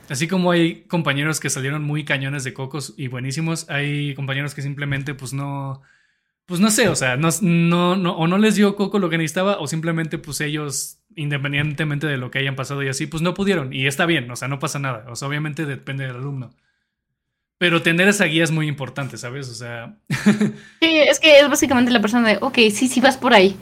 así 0.09 0.27
como 0.27 0.51
hay 0.51 0.83
compañeros 0.83 1.39
que 1.39 1.49
salieron 1.49 1.81
muy 1.83 2.05
cañones 2.05 2.43
de 2.43 2.53
cocos 2.53 2.93
y 2.97 3.07
buenísimos, 3.07 3.67
hay 3.71 4.13
compañeros 4.13 4.53
que 4.53 4.61
simplemente, 4.61 5.15
pues 5.15 5.33
no, 5.33 5.81
pues 6.45 6.59
no 6.59 6.69
sé, 6.69 6.87
o 6.87 6.95
sea, 6.95 7.17
no, 7.17 7.29
no, 7.41 7.95
no, 7.95 8.15
o 8.15 8.27
no 8.27 8.37
les 8.37 8.53
dio 8.53 8.75
coco 8.75 8.99
lo 8.99 9.09
que 9.09 9.17
necesitaba, 9.17 9.57
o 9.57 9.65
simplemente, 9.65 10.19
pues 10.19 10.39
ellos 10.39 10.99
independientemente 11.17 12.07
de 12.07 12.17
lo 12.17 12.31
que 12.31 12.39
hayan 12.39 12.55
pasado 12.55 12.81
y 12.83 12.87
así, 12.87 13.07
pues 13.07 13.21
no 13.21 13.33
pudieron. 13.33 13.73
Y 13.73 13.87
está 13.87 14.05
bien, 14.05 14.31
o 14.31 14.35
sea, 14.35 14.47
no 14.47 14.59
pasa 14.59 14.79
nada. 14.79 15.05
O 15.09 15.15
sea, 15.15 15.27
obviamente 15.27 15.65
depende 15.65 16.05
del 16.05 16.15
alumno. 16.15 16.51
Pero 17.57 17.81
tener 17.81 18.07
esa 18.07 18.25
guía 18.25 18.43
es 18.43 18.51
muy 18.51 18.67
importante, 18.67 19.17
¿sabes? 19.17 19.49
O 19.49 19.55
sea. 19.55 19.95
sí, 20.79 20.97
es 20.97 21.19
que 21.19 21.39
es 21.39 21.49
básicamente 21.49 21.91
la 21.91 22.01
persona 22.01 22.29
de, 22.29 22.37
ok, 22.39 22.55
sí, 22.71 22.87
sí 22.87 23.01
vas 23.01 23.17
por 23.17 23.33
ahí. 23.33 23.57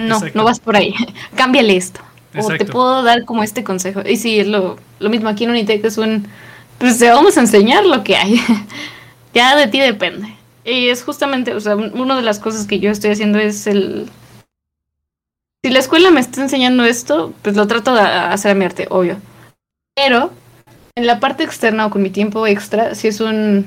no, 0.00 0.20
no 0.34 0.44
vas 0.44 0.60
por 0.60 0.76
ahí. 0.76 0.94
Cámbiale 1.34 1.76
esto. 1.76 2.00
O 2.38 2.48
te 2.48 2.66
puedo 2.66 3.02
dar 3.02 3.24
como 3.24 3.42
este 3.42 3.64
consejo. 3.64 4.02
Y 4.06 4.18
sí, 4.18 4.38
es 4.38 4.46
lo, 4.46 4.78
lo 5.00 5.08
mismo 5.08 5.30
aquí 5.30 5.44
en 5.44 5.50
Unitec, 5.50 5.82
es 5.84 5.96
un. 5.96 6.28
Pues 6.76 6.98
te 6.98 7.08
vamos 7.08 7.38
a 7.38 7.40
enseñar 7.40 7.86
lo 7.86 8.04
que 8.04 8.16
hay. 8.16 8.38
ya 9.34 9.56
de 9.56 9.66
ti 9.68 9.80
depende. 9.80 10.36
Y 10.62 10.88
es 10.88 11.02
justamente, 11.02 11.54
o 11.54 11.60
sea, 11.60 11.74
una 11.74 12.16
de 12.16 12.22
las 12.22 12.38
cosas 12.38 12.66
que 12.66 12.80
yo 12.80 12.90
estoy 12.90 13.12
haciendo 13.12 13.38
es 13.38 13.66
el 13.66 14.10
si 15.66 15.72
la 15.72 15.80
escuela 15.80 16.12
me 16.12 16.20
está 16.20 16.42
enseñando 16.42 16.84
esto, 16.84 17.34
pues 17.42 17.56
lo 17.56 17.66
trato 17.66 17.92
de 17.92 18.00
hacer 18.00 18.52
a 18.52 18.54
mi 18.54 18.64
arte, 18.64 18.86
obvio. 18.88 19.16
Pero 19.96 20.30
en 20.94 21.08
la 21.08 21.18
parte 21.18 21.42
externa 21.42 21.86
o 21.86 21.90
con 21.90 22.02
mi 22.02 22.10
tiempo 22.10 22.46
extra, 22.46 22.94
si 22.94 23.08
es 23.08 23.18
un... 23.18 23.66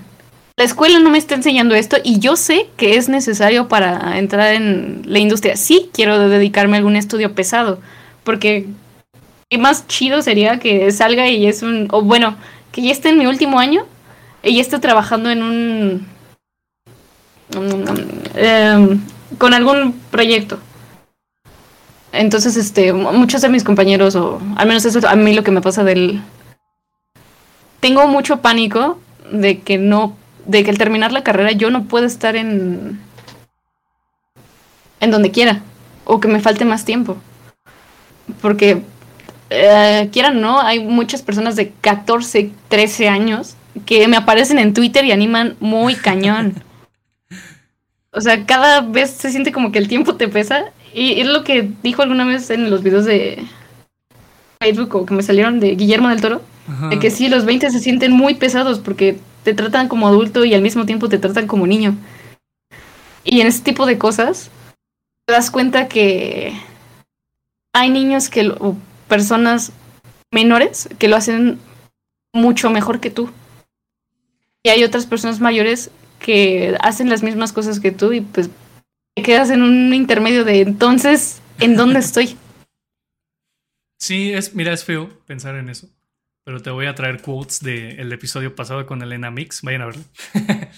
La 0.56 0.64
escuela 0.64 1.00
no 1.00 1.10
me 1.10 1.18
está 1.18 1.36
enseñando 1.36 1.76
esto 1.76 1.97
y 2.02 2.20
yo 2.20 2.38
sé 2.38 2.68
que 2.78 2.95
es 2.95 3.10
necesario 3.10 3.68
para 3.68 4.18
entrar 4.18 4.54
en 4.54 5.02
la 5.08 5.20
industria. 5.20 5.58
Sí 5.58 5.89
quiero 5.91 6.30
dedicarme 6.30 6.78
a 6.78 6.80
algún 6.80 6.95
estudio 6.95 7.36
pesado, 7.36 7.82
porque 8.24 8.68
y 9.50 9.58
más 9.58 9.86
chido 9.88 10.22
sería 10.22 10.58
que 10.58 10.89
salga 10.91 11.28
y 11.28 11.47
es 11.47 11.64
un... 11.64 11.89
O 11.91 12.02
bueno, 12.02 12.38
que 12.72 12.82
ya 12.82 12.93
esté 12.93 13.10
en 13.10 13.18
mi 13.18 13.26
último 13.26 13.60
año 13.60 13.86
y 14.41 14.56
ya 14.56 14.62
esté 14.62 14.80
trabajando 14.80 15.30
en 15.30 15.43
un... 15.43 16.08
Em, 18.36 19.02
con 19.38 19.54
algún 19.54 20.00
proyecto. 20.12 20.60
Entonces, 22.12 22.57
este, 22.57 22.91
muchos 22.91 23.41
de 23.41 23.49
mis 23.49 23.64
compañeros, 23.64 24.16
o 24.16 24.41
al 24.55 24.68
menos 24.68 24.86
eso 24.86 25.07
a 25.07 25.16
mí 25.16 25.34
lo 25.34 25.43
que 25.43 25.51
me 25.51 25.62
pasa 25.62 25.84
del... 25.84 26.22
Tengo 27.80 28.07
mucho 28.07 28.41
pánico 28.41 28.99
de 29.32 29.60
que 29.60 29.78
no, 29.78 30.18
de 30.45 30.64
que 30.64 30.72
al 30.72 30.78
terminar 30.78 31.12
la 31.12 31.24
carrera 31.24 31.51
yo 31.51 31.70
no 31.70 31.84
pueda 31.84 32.07
estar 32.07 32.36
en... 32.36 32.99
en 34.99 35.12
donde 35.12 35.32
quiera, 35.32 35.62
o 36.03 36.20
que 36.20 36.28
me 36.28 36.39
falte 36.39 36.66
más 36.66 36.84
tiempo. 36.84 37.18
Porque, 38.41 38.82
eh, 39.51 40.10
quieran 40.12 40.41
no, 40.41 40.60
hay 40.60 40.80
muchas 40.80 41.22
personas 41.22 41.55
de 41.55 41.72
14, 41.82 42.51
13 42.70 43.07
años 43.07 43.55
que 43.86 44.07
me 44.07 44.18
aparecen 44.18 44.60
en 44.60 44.74
Twitter 44.74 45.05
y 45.05 45.12
animan 45.12 45.55
muy 45.60 45.95
cañón. 45.95 46.55
O 48.12 48.22
sea, 48.22 48.43
cada 48.47 48.82
vez 48.82 49.12
se 49.12 49.30
siente 49.30 49.51
como 49.51 49.72
que 49.72 49.78
el 49.78 49.88
tiempo 49.88 50.16
te 50.16 50.28
pesa 50.28 50.72
Y 50.94 51.20
es 51.20 51.28
lo 51.28 51.44
que 51.44 51.72
dijo 51.84 52.02
alguna 52.02 52.26
vez 52.26 52.50
en 52.50 52.70
los 52.70 52.84
videos 52.84 53.06
de 53.06 53.44
Facebook 54.60 54.96
o 54.96 55.06
que 55.06 55.14
me 55.14 55.24
salieron 55.24 55.60
de 55.60 55.76
Guillermo 55.76 56.10
del 56.10 56.22
Toro, 56.22 56.42
de 56.90 57.00
que 57.00 57.10
sí, 57.10 57.30
los 57.30 57.46
20 57.46 57.72
se 57.72 57.80
sienten 57.80 58.12
muy 58.12 58.36
pesados 58.36 58.80
porque 58.80 59.18
te 59.44 59.54
tratan 59.54 59.88
como 59.88 60.08
adulto 60.08 60.46
y 60.46 60.54
al 60.54 60.62
mismo 60.62 60.86
tiempo 60.86 61.10
te 61.10 61.18
tratan 61.18 61.48
como 61.48 61.66
niño. 61.66 61.96
Y 63.24 63.42
en 63.42 63.48
ese 63.48 63.64
tipo 63.64 63.86
de 63.86 63.98
cosas, 63.98 64.52
te 65.26 65.34
das 65.34 65.52
cuenta 65.52 65.88
que 65.88 66.54
hay 67.74 67.90
niños 67.90 68.30
que, 68.30 68.50
o 68.50 68.76
personas 69.08 69.72
menores 70.32 70.90
que 71.00 71.08
lo 71.08 71.16
hacen 71.16 71.60
mucho 72.34 72.70
mejor 72.70 73.00
que 73.00 73.10
tú. 73.10 73.30
Y 74.64 74.70
hay 74.70 74.84
otras 74.84 75.06
personas 75.06 75.40
mayores 75.40 75.92
que 76.20 76.78
hacen 76.82 77.10
las 77.10 77.24
mismas 77.24 77.54
cosas 77.54 77.80
que 77.80 77.92
tú 77.92 78.12
y 78.14 78.22
pues 78.22 78.50
quedas 79.22 79.50
en 79.50 79.62
un 79.62 79.94
intermedio 79.94 80.44
de 80.44 80.62
entonces, 80.62 81.42
¿en 81.60 81.76
dónde 81.76 82.00
estoy? 82.00 82.38
Sí, 83.98 84.32
es, 84.34 84.56
mira, 84.56 84.74
es 84.74 84.84
feo 84.84 85.10
pensar 85.26 85.56
en 85.56 85.70
eso, 85.70 85.90
pero 86.44 86.62
te 86.62 86.70
voy 86.70 86.86
a 86.86 86.96
traer 86.96 87.22
quotes 87.22 87.62
del 87.62 88.12
episodio 88.12 88.56
pasado 88.56 88.86
con 88.86 89.02
Elena 89.02 89.32
Mix, 89.32 89.62
vayan 89.62 89.82
a 89.82 89.86
verlo. 89.88 90.04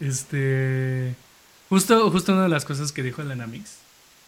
este, 0.00 1.14
justo, 1.68 2.10
justo 2.10 2.32
una 2.32 2.44
de 2.44 2.48
las 2.48 2.64
cosas 2.64 2.92
que 2.92 3.02
dijo 3.02 3.22
Elena 3.22 3.46
Mix, 3.46 3.78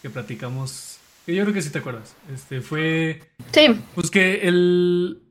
que 0.03 0.11
platicamos, 0.11 0.99
que 1.25 1.35
yo 1.35 1.43
creo 1.45 1.55
que 1.55 1.63
sí 1.63 1.71
te 1.71 1.79
acuerdas, 1.79 2.17
este, 2.33 2.61
fue... 2.61 3.23
Sí. 3.53 3.81
Pues 3.95 4.11
que 4.11 4.49
el, 4.49 5.23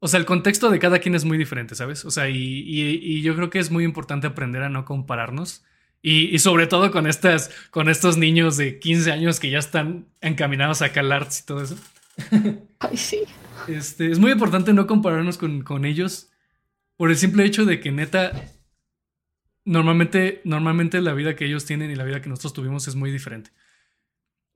o 0.00 0.08
sea, 0.08 0.18
el 0.18 0.24
contexto 0.24 0.70
de 0.70 0.78
cada 0.78 0.98
quien 0.98 1.14
es 1.14 1.26
muy 1.26 1.36
diferente, 1.36 1.74
¿sabes? 1.74 2.06
O 2.06 2.10
sea, 2.10 2.28
y, 2.30 3.20
yo 3.20 3.36
creo 3.36 3.50
que 3.50 3.58
es 3.58 3.70
muy 3.70 3.84
importante 3.84 4.26
aprender 4.26 4.62
a 4.62 4.70
no 4.70 4.86
compararnos. 4.86 5.62
Y, 6.02 6.38
sobre 6.38 6.66
todo 6.66 6.90
con, 6.90 7.06
estas, 7.06 7.50
con 7.70 7.90
estos 7.90 8.16
niños 8.16 8.56
de 8.56 8.78
15 8.78 9.12
años 9.12 9.38
que 9.38 9.50
ya 9.50 9.58
están 9.58 10.06
encaminados 10.22 10.80
a 10.80 10.92
calarts 10.92 11.40
y 11.40 11.46
todo 11.46 11.62
eso. 11.62 11.76
Ay, 12.78 12.96
sí. 12.96 13.20
Este, 13.68 14.10
es 14.10 14.18
muy 14.18 14.32
importante 14.32 14.72
no 14.72 14.86
compararnos 14.86 15.36
con, 15.36 15.84
ellos 15.84 16.30
por 16.96 17.10
el 17.10 17.16
simple 17.16 17.44
hecho 17.44 17.66
de 17.66 17.80
que 17.80 17.92
neta, 17.92 18.32
normalmente, 19.66 20.40
normalmente 20.44 21.02
la 21.02 21.12
vida 21.12 21.36
que 21.36 21.44
ellos 21.44 21.66
tienen 21.66 21.90
y 21.90 21.96
la 21.96 22.04
vida 22.04 22.22
que 22.22 22.30
nosotros 22.30 22.54
tuvimos 22.54 22.88
es 22.88 22.94
muy 22.94 23.10
diferente. 23.10 23.50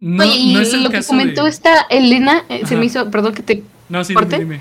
No, 0.00 0.24
no 0.24 0.60
es 0.60 0.72
el 0.72 0.82
lo 0.82 0.90
que 0.90 1.02
comentó 1.02 1.46
esta 1.46 1.82
Elena, 1.90 2.44
eh, 2.48 2.66
se 2.66 2.76
me 2.76 2.86
hizo, 2.86 3.10
perdón 3.10 3.34
que 3.34 3.42
te 3.42 3.62
no, 3.88 4.02
sí, 4.02 4.14
Dime, 4.14 4.38
dime. 4.38 4.60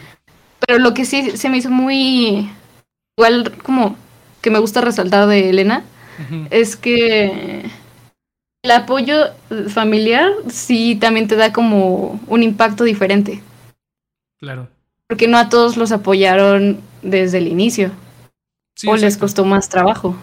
Pero 0.66 0.80
lo 0.80 0.94
que 0.94 1.06
sí 1.06 1.38
se 1.38 1.50
me 1.50 1.58
hizo 1.58 1.70
muy 1.70 2.50
igual 3.18 3.54
como 3.64 3.98
que 4.42 4.50
me 4.50 4.60
gusta 4.60 4.82
resaltar 4.82 5.28
de 5.28 5.50
Elena 5.50 5.84
es 6.50 6.76
que 6.76 7.70
el 8.64 8.72
apoyo 8.72 9.34
familiar 9.70 10.32
sí 10.50 10.96
también 10.96 11.28
te 11.28 11.36
da 11.36 11.52
como 11.52 12.20
un 12.28 12.44
impacto 12.44 12.84
diferente. 12.84 13.42
Claro. 14.40 14.70
Porque 15.08 15.28
no 15.28 15.38
a 15.38 15.50
todos 15.50 15.78
los 15.78 15.92
apoyaron 15.92 16.80
desde 17.02 17.38
el 17.40 17.48
inicio. 17.48 17.92
o 18.88 18.96
les 18.96 19.18
costó 19.18 19.46
más 19.46 19.70
trabajo. 19.70 20.16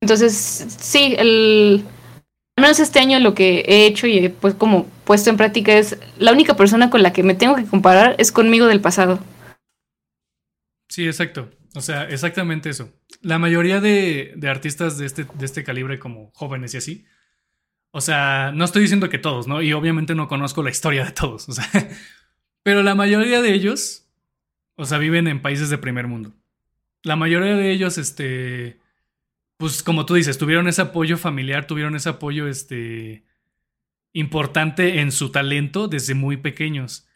Entonces, 0.00 0.34
sí, 0.80 1.14
el 1.18 1.84
al 2.58 2.62
menos 2.62 2.80
este 2.80 2.98
año 2.98 3.20
lo 3.20 3.34
que 3.34 3.60
he 3.68 3.86
hecho 3.86 4.08
y 4.08 4.18
he 4.18 4.30
pues 4.30 4.52
como 4.52 4.84
puesto 5.04 5.30
en 5.30 5.36
práctica 5.36 5.74
es 5.74 5.96
la 6.18 6.32
única 6.32 6.56
persona 6.56 6.90
con 6.90 7.04
la 7.04 7.12
que 7.12 7.22
me 7.22 7.34
tengo 7.34 7.54
que 7.54 7.64
comparar 7.64 8.16
es 8.18 8.32
conmigo 8.32 8.66
del 8.66 8.80
pasado. 8.80 9.20
Sí, 10.88 11.06
exacto. 11.06 11.48
O 11.76 11.80
sea, 11.80 12.08
exactamente 12.08 12.68
eso. 12.68 12.88
La 13.22 13.38
mayoría 13.38 13.80
de, 13.80 14.38
artistas 14.48 14.98
de 14.98 15.06
este, 15.06 15.24
de 15.24 15.44
este 15.44 15.64
calibre, 15.64 15.98
como 15.98 16.30
jóvenes 16.34 16.74
y 16.74 16.76
así, 16.76 17.06
o 17.90 18.00
sea, 18.00 18.52
no 18.54 18.64
estoy 18.64 18.82
diciendo 18.82 19.08
que 19.08 19.18
todos, 19.18 19.46
¿no? 19.46 19.62
Y 19.62 19.72
obviamente 19.72 20.14
no 20.14 20.28
conozco 20.28 20.62
la 20.62 20.70
historia 20.70 21.04
de 21.04 21.12
todos, 21.12 21.48
o 21.48 21.52
sea, 21.52 21.68
pero 22.62 22.82
la 22.82 22.94
mayoría 22.94 23.40
de 23.40 23.54
ellos, 23.54 24.06
o 24.76 24.84
sea, 24.84 24.98
viven 24.98 25.26
en 25.26 25.42
países 25.42 25.70
de 25.70 25.78
primer 25.78 26.06
mundo. 26.06 26.34
La 27.02 27.16
mayoría 27.16 27.56
de 27.56 27.70
ellos, 27.70 27.96
este, 27.96 28.78
pues 29.56 29.82
como 29.82 30.04
tú 30.06 30.14
dices, 30.14 30.38
tuvieron 30.38 30.68
ese 30.68 30.82
apoyo 30.82 31.16
familiar, 31.16 31.66
tuvieron 31.66 31.96
ese 31.96 32.10
apoyo, 32.10 32.46
este, 32.46 33.24
importante 34.12 35.00
en 35.00 35.12
su 35.12 35.30
talento 35.30 35.88
desde 35.88 36.14
muy 36.14 36.36
pequeños 36.36 37.07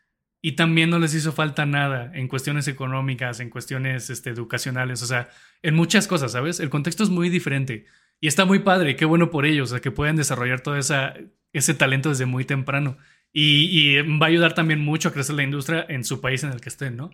y 0.45 0.53
también 0.53 0.90
no 0.90 0.99
les 0.99 1.14
hizo 1.14 1.32
falta 1.32 1.64
nada 1.66 2.11
en 2.14 2.26
cuestiones 2.26 2.66
económicas, 2.66 3.38
en 3.38 3.49
cuestiones 3.49 4.11
este, 4.11 4.30
educacionales, 4.30 5.01
o 5.01 5.07
sea, 5.07 5.30
en 5.62 5.76
muchas 5.76 6.09
cosas, 6.09 6.32
¿sabes? 6.32 6.59
El 6.59 6.68
contexto 6.68 7.05
es 7.05 7.11
muy 7.11 7.30
diferente 7.30 7.86
y 8.20 8.26
está 8.26 8.45
muy 8.45 8.59
padre, 8.59 8.97
qué 8.97 9.05
bueno 9.05 9.30
por 9.30 9.47
ellos, 9.47 9.70
o 9.70 9.74
sea, 9.74 9.80
que 9.80 9.93
puedan 9.93 10.16
desarrollar 10.16 10.61
todo 10.61 10.76
esa, 10.76 11.14
ese 11.53 11.74
talento 11.74 12.09
desde 12.09 12.26
muy 12.26 12.45
temprano 12.45 12.99
y, 13.32 13.97
va 14.03 14.26
a 14.26 14.28
ayudar 14.28 14.55
también 14.55 14.80
mucho 14.80 15.09
a 15.09 15.12
crecer 15.12 15.36
la 15.36 15.45
industria 15.45 15.86
en 15.88 16.05
su 16.05 16.20
país 16.20 16.43
en 16.43 16.51
el 16.51 16.61
que 16.61 16.68
estén, 16.68 16.97
¿no? 16.97 17.11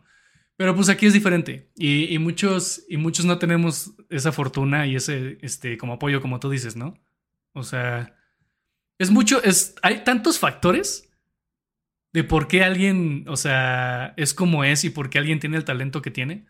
Pero 0.56 0.74
pues 0.74 0.88
aquí 0.88 1.06
es 1.06 1.12
diferente 1.12 1.70
y, 1.76 2.18
muchos, 2.18 2.84
y 2.88 2.96
muchos 2.96 3.26
no 3.26 3.38
tenemos 3.38 3.92
esa 4.08 4.32
fortuna 4.32 4.86
y 4.86 4.96
ese, 4.96 5.38
este, 5.42 5.76
como 5.76 5.92
apoyo, 5.92 6.22
como 6.22 6.40
tú 6.40 6.48
dices, 6.50 6.76
¿no? 6.76 6.98
O 7.52 7.62
sea, 7.62 8.16
es 8.98 9.10
mucho, 9.10 9.42
es, 9.44 9.76
hay 9.82 10.02
tantos 10.02 10.38
factores 10.38 11.07
de 12.12 12.24
por 12.24 12.48
qué 12.48 12.64
alguien, 12.64 13.24
o 13.28 13.36
sea, 13.36 14.14
es 14.16 14.34
como 14.34 14.64
es 14.64 14.84
y 14.84 14.90
por 14.90 15.10
qué 15.10 15.18
alguien 15.18 15.40
tiene 15.40 15.56
el 15.56 15.64
talento 15.64 16.02
que 16.02 16.10
tiene, 16.10 16.46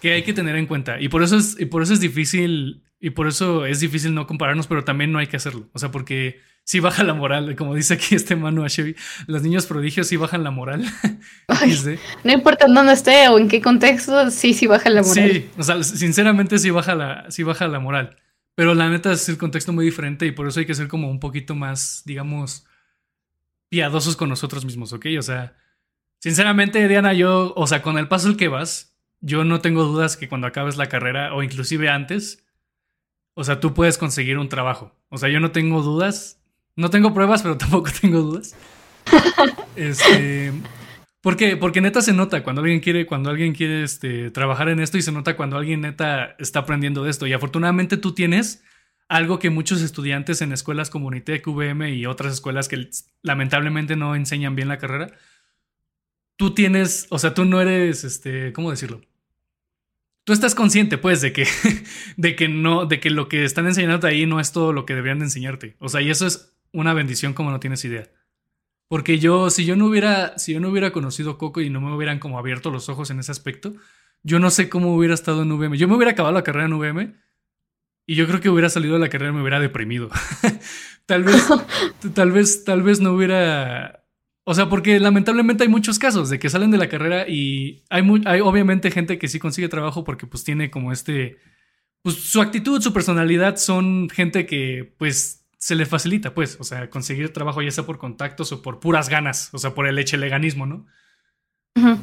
que 0.00 0.12
hay 0.12 0.22
que 0.22 0.32
tener 0.32 0.56
en 0.56 0.66
cuenta. 0.66 1.00
Y 1.00 1.08
por 1.08 1.22
eso 1.22 1.36
es, 1.36 1.56
y 1.58 1.66
por 1.66 1.82
eso 1.82 1.94
es 1.94 2.00
difícil, 2.00 2.84
y 3.00 3.10
por 3.10 3.26
eso 3.26 3.66
es 3.66 3.80
difícil 3.80 4.14
no 4.14 4.26
compararnos, 4.26 4.66
pero 4.66 4.84
también 4.84 5.12
no 5.12 5.18
hay 5.18 5.26
que 5.26 5.36
hacerlo. 5.36 5.68
O 5.72 5.78
sea, 5.78 5.90
porque 5.90 6.40
si 6.64 6.80
baja 6.80 7.04
la 7.04 7.14
moral, 7.14 7.54
como 7.56 7.74
dice 7.74 7.94
aquí 7.94 8.14
este 8.14 8.36
Manu 8.36 8.64
Ashevi, 8.64 8.96
los 9.26 9.42
niños 9.42 9.66
prodigios 9.66 10.08
sí 10.08 10.16
bajan 10.16 10.44
la 10.44 10.50
moral. 10.50 10.84
no 12.24 12.32
importa 12.32 12.66
dónde 12.66 12.92
esté 12.92 13.28
o 13.28 13.38
en 13.38 13.48
qué 13.48 13.62
contexto, 13.62 14.30
sí, 14.30 14.52
sí 14.52 14.66
baja 14.66 14.90
la 14.90 15.02
moral. 15.02 15.30
Sí, 15.30 15.48
o 15.56 15.62
sea, 15.62 15.82
sinceramente 15.82 16.58
sí 16.58 16.70
baja 16.70 16.94
la, 16.94 17.30
sí 17.30 17.42
baja 17.44 17.68
la 17.68 17.78
moral. 17.78 18.16
Pero 18.56 18.74
la 18.74 18.88
neta 18.88 19.12
es 19.12 19.28
el 19.28 19.38
contexto 19.38 19.72
muy 19.72 19.84
diferente 19.84 20.26
y 20.26 20.32
por 20.32 20.48
eso 20.48 20.60
hay 20.60 20.66
que 20.66 20.74
ser 20.74 20.88
como 20.88 21.10
un 21.10 21.20
poquito 21.20 21.54
más, 21.54 22.02
digamos, 22.04 22.65
piadosos 23.68 24.16
con 24.16 24.28
nosotros 24.28 24.64
mismos, 24.64 24.92
¿ok? 24.92 25.06
O 25.18 25.22
sea, 25.22 25.56
sinceramente, 26.18 26.86
Diana, 26.88 27.12
yo, 27.12 27.52
o 27.56 27.66
sea, 27.66 27.82
con 27.82 27.98
el 27.98 28.08
paso 28.08 28.28
al 28.28 28.36
que 28.36 28.48
vas, 28.48 28.96
yo 29.20 29.44
no 29.44 29.60
tengo 29.60 29.84
dudas 29.84 30.16
que 30.16 30.28
cuando 30.28 30.46
acabes 30.46 30.76
la 30.76 30.88
carrera 30.88 31.34
o 31.34 31.42
inclusive 31.42 31.88
antes, 31.88 32.46
o 33.34 33.44
sea, 33.44 33.60
tú 33.60 33.74
puedes 33.74 33.98
conseguir 33.98 34.38
un 34.38 34.48
trabajo. 34.48 34.94
O 35.08 35.18
sea, 35.18 35.28
yo 35.28 35.40
no 35.40 35.50
tengo 35.50 35.82
dudas, 35.82 36.40
no 36.74 36.90
tengo 36.90 37.12
pruebas, 37.12 37.42
pero 37.42 37.56
tampoco 37.58 37.90
tengo 38.00 38.20
dudas. 38.20 38.56
este, 39.76 40.52
¿por 41.20 41.36
qué? 41.36 41.56
Porque 41.56 41.80
neta 41.80 42.00
se 42.02 42.12
nota 42.12 42.42
cuando 42.42 42.62
alguien 42.62 42.80
quiere, 42.80 43.06
cuando 43.06 43.30
alguien 43.30 43.54
quiere 43.54 43.82
este, 43.82 44.30
trabajar 44.30 44.68
en 44.68 44.80
esto 44.80 44.98
y 44.98 45.02
se 45.02 45.12
nota 45.12 45.36
cuando 45.36 45.56
alguien 45.56 45.82
neta 45.82 46.34
está 46.38 46.60
aprendiendo 46.60 47.04
de 47.04 47.10
esto. 47.10 47.26
Y 47.26 47.32
afortunadamente 47.32 47.96
tú 47.96 48.14
tienes 48.14 48.64
algo 49.08 49.38
que 49.38 49.50
muchos 49.50 49.82
estudiantes 49.82 50.42
en 50.42 50.52
escuelas 50.52 50.90
como 50.90 51.06
Unitec, 51.06 51.46
VM 51.46 51.94
y 51.94 52.06
otras 52.06 52.34
escuelas 52.34 52.68
que 52.68 52.88
lamentablemente 53.22 53.96
no 53.96 54.16
enseñan 54.16 54.56
bien 54.56 54.68
la 54.68 54.78
carrera, 54.78 55.12
tú 56.36 56.54
tienes, 56.54 57.06
o 57.10 57.18
sea, 57.18 57.34
tú 57.34 57.44
no 57.44 57.60
eres, 57.60 58.04
este, 58.04 58.52
¿cómo 58.52 58.70
decirlo? 58.70 59.00
Tú 60.24 60.32
estás 60.32 60.56
consciente, 60.56 60.98
pues, 60.98 61.20
de 61.20 61.32
que, 61.32 61.46
de 62.16 62.34
que 62.34 62.48
no, 62.48 62.86
de 62.86 62.98
que 62.98 63.10
lo 63.10 63.28
que 63.28 63.44
están 63.44 63.66
enseñando 63.66 64.06
ahí 64.06 64.26
no 64.26 64.40
es 64.40 64.52
todo 64.52 64.72
lo 64.72 64.84
que 64.84 64.94
deberían 64.94 65.20
de 65.20 65.26
enseñarte. 65.26 65.76
O 65.78 65.88
sea, 65.88 66.00
y 66.02 66.10
eso 66.10 66.26
es 66.26 66.56
una 66.72 66.94
bendición 66.94 67.32
como 67.32 67.50
no 67.50 67.60
tienes 67.60 67.84
idea. 67.84 68.10
Porque 68.88 69.18
yo, 69.18 69.50
si 69.50 69.64
yo 69.64 69.76
no 69.76 69.86
hubiera, 69.86 70.36
si 70.38 70.52
yo 70.52 70.60
no 70.60 70.68
hubiera 70.68 70.92
conocido 70.92 71.38
Coco 71.38 71.60
y 71.60 71.70
no 71.70 71.80
me 71.80 71.94
hubieran 71.94 72.18
como 72.18 72.38
abierto 72.38 72.70
los 72.70 72.88
ojos 72.88 73.10
en 73.10 73.20
ese 73.20 73.32
aspecto, 73.32 73.74
yo 74.22 74.40
no 74.40 74.50
sé 74.50 74.68
cómo 74.68 74.94
hubiera 74.96 75.14
estado 75.14 75.42
en 75.42 75.52
VM. 75.52 75.78
Yo 75.78 75.88
me 75.88 75.94
hubiera 75.94 76.12
acabado 76.12 76.34
la 76.34 76.44
carrera 76.44 76.66
en 76.66 76.72
VM 76.72 77.14
y 78.06 78.14
yo 78.14 78.26
creo 78.26 78.40
que 78.40 78.48
hubiera 78.48 78.70
salido 78.70 78.94
de 78.94 79.00
la 79.00 79.08
carrera 79.08 79.32
y 79.32 79.34
me 79.34 79.42
hubiera 79.42 79.60
deprimido. 79.60 80.08
tal 81.06 81.24
vez, 81.24 81.48
tal 82.14 82.32
vez, 82.32 82.64
tal 82.64 82.82
vez 82.82 83.00
no 83.00 83.12
hubiera. 83.12 84.04
O 84.44 84.54
sea, 84.54 84.68
porque 84.68 85.00
lamentablemente 85.00 85.64
hay 85.64 85.68
muchos 85.68 85.98
casos 85.98 86.30
de 86.30 86.38
que 86.38 86.48
salen 86.48 86.70
de 86.70 86.78
la 86.78 86.88
carrera 86.88 87.28
y 87.28 87.84
hay, 87.90 88.04
hay 88.26 88.40
obviamente 88.40 88.92
gente 88.92 89.18
que 89.18 89.26
sí 89.26 89.40
consigue 89.40 89.68
trabajo 89.68 90.04
porque 90.04 90.28
pues 90.28 90.44
tiene 90.44 90.70
como 90.70 90.92
este, 90.92 91.38
pues 92.02 92.14
su 92.14 92.40
actitud, 92.40 92.80
su 92.80 92.92
personalidad 92.92 93.56
son 93.56 94.08
gente 94.08 94.46
que 94.46 94.94
pues 94.98 95.44
se 95.58 95.74
le 95.74 95.84
facilita, 95.84 96.32
pues, 96.32 96.58
o 96.60 96.64
sea, 96.64 96.88
conseguir 96.90 97.32
trabajo 97.32 97.60
ya 97.60 97.72
sea 97.72 97.84
por 97.84 97.98
contactos 97.98 98.52
o 98.52 98.62
por 98.62 98.78
puras 98.78 99.08
ganas, 99.08 99.52
o 99.52 99.58
sea, 99.58 99.74
por 99.74 99.88
el 99.88 99.98
echeleganismo, 99.98 100.64
¿no? 100.64 100.86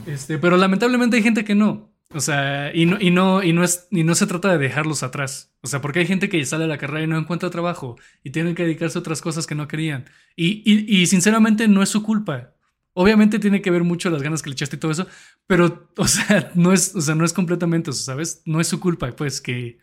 este, 0.05 0.37
pero 0.37 0.57
lamentablemente 0.57 1.15
hay 1.15 1.23
gente 1.23 1.45
que 1.45 1.55
no. 1.55 1.92
O 2.13 2.19
sea, 2.19 2.71
y 2.75 2.85
no, 2.85 2.97
y 2.99 3.09
no, 3.09 3.41
y 3.41 3.53
no 3.53 3.63
es, 3.63 3.87
y 3.89 4.03
no 4.03 4.13
se 4.13 4.27
trata 4.27 4.51
de 4.51 4.57
dejarlos 4.57 5.01
atrás. 5.03 5.53
O 5.61 5.67
sea, 5.67 5.81
porque 5.81 5.99
hay 5.99 6.05
gente 6.05 6.29
que 6.29 6.45
sale 6.45 6.65
a 6.65 6.67
la 6.67 6.77
carrera 6.77 7.03
y 7.03 7.07
no 7.07 7.17
encuentra 7.17 7.49
trabajo 7.49 7.97
y 8.23 8.29
tienen 8.29 8.53
que 8.55 8.63
dedicarse 8.63 8.97
a 8.97 9.01
otras 9.01 9.21
cosas 9.21 9.47
que 9.47 9.55
no 9.55 9.67
querían. 9.67 10.05
Y, 10.35 10.63
y, 10.65 11.05
sinceramente 11.07 11.67
no 11.67 11.81
es 11.81 11.89
su 11.89 12.03
culpa. 12.03 12.53
Obviamente 12.93 13.39
tiene 13.39 13.61
que 13.61 13.71
ver 13.71 13.83
mucho 13.83 14.09
las 14.11 14.21
ganas 14.21 14.43
que 14.43 14.49
le 14.49 14.53
echaste 14.53 14.75
y 14.75 14.79
todo 14.79 14.91
eso, 14.91 15.07
pero, 15.47 15.89
o 15.97 16.07
sea, 16.07 16.51
no 16.55 16.73
es, 16.73 16.95
o 16.95 17.01
sea, 17.01 17.15
no 17.15 17.25
es 17.25 17.33
completamente 17.33 17.89
eso, 17.91 18.03
¿sabes? 18.03 18.43
No 18.45 18.61
es 18.61 18.67
su 18.67 18.79
culpa, 18.79 19.11
pues, 19.15 19.41
que, 19.41 19.79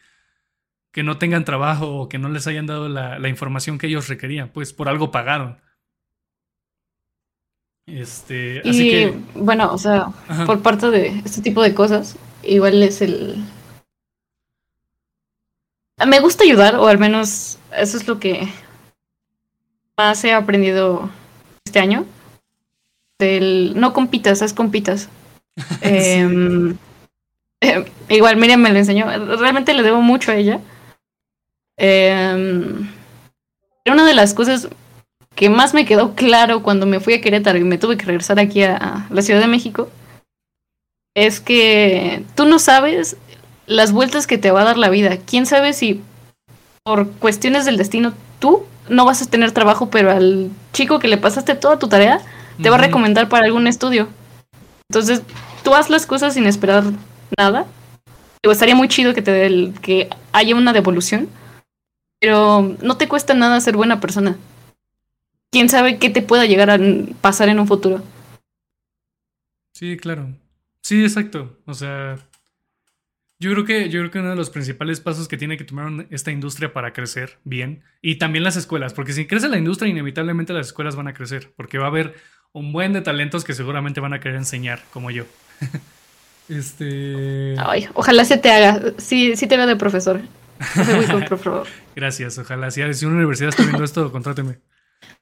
que 0.93 1.03
no 1.03 1.19
tengan 1.19 1.45
trabajo 1.45 1.97
o 1.97 2.09
que 2.09 2.19
no 2.19 2.29
les 2.29 2.47
hayan 2.47 2.67
dado 2.67 2.89
la, 2.89 3.19
la 3.19 3.29
información 3.29 3.79
que 3.79 3.89
ellos 3.89 4.09
requerían, 4.09 4.51
pues 4.53 4.73
por 4.73 4.89
algo 4.89 5.11
pagaron. 5.11 5.59
Este, 7.93 8.61
así 8.61 8.89
Y 8.89 8.91
que, 8.91 9.19
bueno, 9.35 9.73
o 9.73 9.79
sea, 9.79 10.13
Ajá. 10.29 10.47
por 10.47 10.63
parte 10.63 10.91
de 10.91 11.09
este 11.25 11.43
tipo 11.43 11.63
de 11.63 11.75
cosas, 11.75 12.17
igual 12.43 12.83
es 12.83 13.03
el... 13.03 13.45
Me 16.07 16.21
gusta 16.21 16.45
ayudar, 16.45 16.77
o 16.77 16.87
al 16.87 16.99
menos 16.99 17.59
eso 17.77 17.97
es 17.97 18.09
lo 18.09 18.19
que 18.19 18.49
más 19.99 20.25
he 20.25 20.33
aprendido 20.33 21.11
este 21.65 21.79
año. 21.79 22.07
Del 23.19 23.75
no 23.77 23.93
compitas, 23.93 24.41
haz 24.41 24.55
compitas. 24.55 25.09
Em, 25.83 26.77
eh, 27.61 27.85
igual 28.09 28.37
Miriam 28.37 28.61
me 28.61 28.71
lo 28.71 28.79
enseñó. 28.79 29.07
Realmente 29.37 29.75
le 29.75 29.83
debo 29.83 30.01
mucho 30.01 30.33
a 30.33 30.37
ella. 30.37 30.61
Em, 31.77 32.89
una 33.87 34.07
de 34.07 34.15
las 34.15 34.33
cosas 34.33 34.69
que 35.35 35.49
más 35.49 35.75
me 35.75 35.85
quedó 35.87 36.15
claro 36.15 36.63
cuando 36.63 36.87
me 36.87 37.01
fui 37.01 37.15
a 37.15 37.21
Querétaro 37.21 37.59
y 37.59 37.65
me 37.65 37.79
tuve 37.79 37.97
que 37.97 38.07
regresar 38.07 38.39
aquí 38.39 38.63
a, 38.63 38.77
a 38.77 39.07
la 39.11 39.23
Ciudad 39.23 39.41
de 39.41 39.47
México. 39.47 39.89
Es 41.17 41.41
que 41.41 42.25
tú 42.35 42.45
no 42.45 42.59
sabes 42.59 43.17
las 43.67 43.93
vueltas 43.93 44.27
que 44.27 44.39
te 44.39 44.51
va 44.51 44.63
a 44.63 44.65
dar 44.65 44.79
la 44.79 44.91
vida. 44.91 45.17
¿Quién 45.19 45.47
sabe 45.47 45.73
si 45.73 46.03
por 46.85 47.11
cuestiones 47.13 47.65
del 47.65 47.77
destino 47.77 48.13
tú 48.39 48.65
no 48.89 49.05
vas 49.05 49.23
a 49.23 49.27
tener 49.31 49.53
trabajo, 49.53 49.91
pero 49.91 50.11
al 50.11 50.51
chico 50.73 50.99
que 50.99 51.09
le 51.09 51.17
pasaste 51.19 51.55
toda 51.55 51.79
tu 51.79 51.89
tarea 51.89 52.21
te 52.63 52.69
va 52.71 52.77
a 52.77 52.81
recomendar 52.81 53.29
para 53.29 53.45
algún 53.47 53.67
estudio? 53.67 54.09
Entonces, 54.91 55.23
tú 55.63 55.75
haz 55.75 55.89
las 55.91 56.07
cosas 56.07 56.35
sin 56.35 56.47
esperar 56.47 56.85
nada. 57.39 57.67
Digo, 58.43 58.53
estaría 58.53 58.75
muy 58.75 58.89
chido 58.89 59.15
que, 59.15 59.23
te 59.23 59.31
dé 59.31 59.47
el- 59.47 59.75
que 59.81 60.09
haya 60.33 60.57
una 60.57 60.73
devolución, 60.73 61.29
pero 62.21 62.77
no 62.83 62.97
te 62.97 63.07
cuesta 63.09 63.35
nada 63.35 63.61
ser 63.61 63.77
buena 63.77 64.01
persona. 64.01 64.37
¿Quién 65.51 65.69
sabe 65.69 65.99
qué 65.99 66.11
te 66.11 66.23
pueda 66.23 66.47
llegar 66.47 66.71
a 66.71 66.79
pasar 67.21 67.49
en 67.49 67.59
un 67.59 67.67
futuro? 67.67 68.03
Sí, 69.75 69.97
claro. 69.97 70.29
Sí, 70.83 71.03
exacto. 71.03 71.59
O 71.67 71.75
sea, 71.75 72.17
yo 73.41 73.51
creo 73.53 73.65
que, 73.65 73.89
yo 73.89 74.01
creo 74.01 74.11
que 74.11 74.19
uno 74.19 74.31
de 74.31 74.37
los 74.37 74.51
principales 74.51 75.01
pasos 75.01 75.27
que 75.27 75.37
tiene 75.37 75.57
que 75.57 75.65
tomar 75.65 76.07
esta 76.11 76.31
industria 76.31 76.73
para 76.73 76.93
crecer 76.93 77.39
bien, 77.45 77.83
y 78.03 78.17
también 78.17 78.45
las 78.45 78.57
escuelas, 78.57 78.93
porque 78.93 79.13
si 79.13 79.27
crece 79.27 79.49
la 79.49 79.59
industria, 79.59 79.91
inevitablemente 79.91 80.53
las 80.53 80.69
escuelas 80.69 80.95
van 80.95 81.09
a 81.09 81.15
crecer, 81.15 81.53
porque 81.57 81.79
va 81.79 81.87
a 81.87 81.89
haber 81.89 82.15
un 82.53 82.73
buen 82.73 82.93
de 82.93 83.01
talentos 83.01 83.45
que 83.45 83.55
seguramente 83.55 84.01
van 84.01 84.13
a 84.13 84.21
querer 84.21 84.37
enseñar, 84.37 84.83
como 84.93 85.11
yo. 85.11 85.25
Este. 86.49 87.55
Ay, 87.61 87.87
ojalá 87.95 88.25
se 88.25 88.37
te 88.37 88.51
haga. 88.51 88.95
Sí, 88.99 89.37
sí 89.37 89.47
te 89.47 89.57
veo 89.57 89.69
de 89.69 89.77
profesor. 89.77 90.21
Por 91.29 91.39
favor. 91.39 91.69
Gracias, 91.95 92.39
ojalá. 92.39 92.73
Si 92.73 92.83
si 92.93 93.07
una 93.07 93.15
universidad 93.19 93.51
está 93.51 93.63
viendo 93.63 93.85
esto, 93.85 94.11
contráteme. 94.11 94.59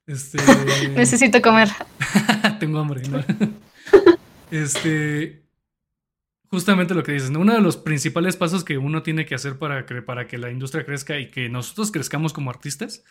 Este. 0.06 0.38
Necesito 0.94 1.40
comer. 1.42 1.68
Tengo 2.60 2.78
hambre, 2.78 3.02
¿no? 3.08 3.24
Este. 4.50 5.44
Justamente 6.50 6.94
lo 6.94 7.02
que 7.02 7.12
dices, 7.12 7.30
¿no? 7.30 7.40
Uno 7.40 7.52
de 7.52 7.60
los 7.60 7.76
principales 7.76 8.36
pasos 8.36 8.64
que 8.64 8.78
uno 8.78 9.02
tiene 9.02 9.26
que 9.26 9.34
hacer 9.34 9.58
para 9.58 9.84
que, 9.84 10.00
para 10.00 10.26
que 10.26 10.38
la 10.38 10.50
industria 10.50 10.86
crezca 10.86 11.18
y 11.18 11.30
que 11.30 11.50
nosotros 11.50 11.90
crezcamos 11.90 12.32
como 12.32 12.48
artistas 12.48 13.04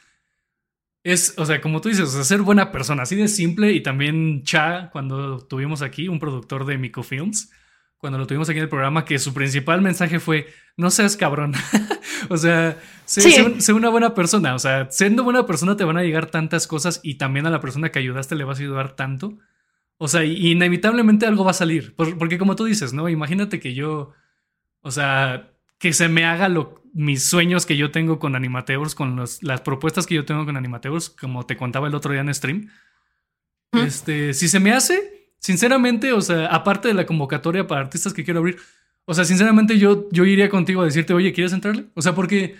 es, 1.03 1.35
o 1.37 1.45
sea, 1.45 1.61
como 1.61 1.79
tú 1.79 1.89
dices, 1.89 2.09
o 2.09 2.11
sea, 2.11 2.23
ser 2.23 2.41
buena 2.41 2.71
persona, 2.71 3.03
así 3.03 3.15
de 3.15 3.27
simple. 3.27 3.71
Y 3.71 3.81
también 3.81 4.43
Cha, 4.43 4.89
cuando 4.91 5.39
tuvimos 5.39 5.81
aquí, 5.81 6.07
un 6.07 6.19
productor 6.19 6.65
de 6.65 6.77
Mico 6.77 7.03
Films, 7.03 7.51
cuando 7.97 8.19
lo 8.19 8.27
tuvimos 8.27 8.47
aquí 8.49 8.59
en 8.59 8.63
el 8.63 8.69
programa, 8.69 9.05
que 9.05 9.17
su 9.19 9.33
principal 9.33 9.81
mensaje 9.81 10.19
fue: 10.19 10.47
no 10.75 10.89
seas 10.91 11.17
cabrón. 11.17 11.53
o 12.29 12.37
sea, 12.37 12.77
sé, 13.05 13.21
Sí. 13.21 13.31
sé 13.31 13.43
un- 13.43 13.61
sé 13.61 13.73
una 13.73 13.89
buena 13.89 14.13
persona. 14.13 14.53
O 14.55 14.59
sea, 14.59 14.87
siendo 14.91 15.23
buena 15.23 15.45
persona 15.45 15.75
te 15.77 15.83
van 15.83 15.97
a 15.97 16.03
llegar 16.03 16.27
tantas 16.31 16.67
cosas 16.67 16.99
y 17.03 17.15
también 17.15 17.45
a 17.47 17.49
la 17.49 17.59
persona 17.59 17.89
que 17.91 17.99
ayudaste 17.99 18.35
le 18.35 18.43
vas 18.43 18.59
a 18.59 18.61
ayudar 18.63 18.95
tanto. 18.95 19.37
O 19.97 20.07
sea, 20.07 20.23
inevitablemente 20.23 21.25
algo 21.25 21.43
va 21.43 21.51
a 21.51 21.55
salir. 21.55 21.95
Por- 21.95 22.17
porque 22.17 22.37
como 22.37 22.55
tú 22.55 22.65
dices, 22.65 22.93
¿no? 22.93 23.09
Imagínate 23.09 23.59
que 23.59 23.73
yo, 23.73 24.13
o 24.81 24.91
sea, 24.91 25.51
que 25.79 25.91
se 25.93 26.07
me 26.07 26.23
haga 26.25 26.49
lo, 26.49 26.83
mis 26.93 27.23
sueños 27.23 27.65
que 27.65 27.77
yo 27.77 27.89
tengo 27.91 28.19
con 28.19 28.35
Animateurs, 28.35 28.93
con 28.93 29.15
los- 29.15 29.41
las 29.41 29.61
propuestas 29.61 30.05
que 30.05 30.13
yo 30.15 30.23
tengo 30.25 30.45
con 30.45 30.55
Animateurs, 30.55 31.09
como 31.09 31.45
te 31.47 31.57
contaba 31.57 31.87
el 31.87 31.95
otro 31.95 32.11
día 32.11 32.21
en 32.21 32.33
stream. 32.33 32.69
Ujú. 33.73 33.83
Este, 33.83 34.33
si 34.35 34.47
se 34.47 34.59
me 34.59 34.71
hace, 34.71 35.16
sinceramente, 35.47 36.11
o 36.11 36.19
sea, 36.19 36.47
aparte 36.47 36.89
de 36.89 36.93
la 36.93 37.05
convocatoria 37.05 37.67
para 37.67 37.79
artistas 37.79 38.11
que 38.11 38.25
quiero 38.25 38.41
abrir, 38.41 38.57
o 39.05 39.13
sea, 39.13 39.23
sinceramente 39.23 39.79
yo, 39.79 40.09
yo 40.11 40.25
iría 40.25 40.49
contigo 40.49 40.81
a 40.81 40.85
decirte, 40.85 41.13
oye, 41.13 41.31
¿quieres 41.31 41.53
entrarle? 41.53 41.85
O 41.93 42.01
sea, 42.01 42.13
porque, 42.13 42.57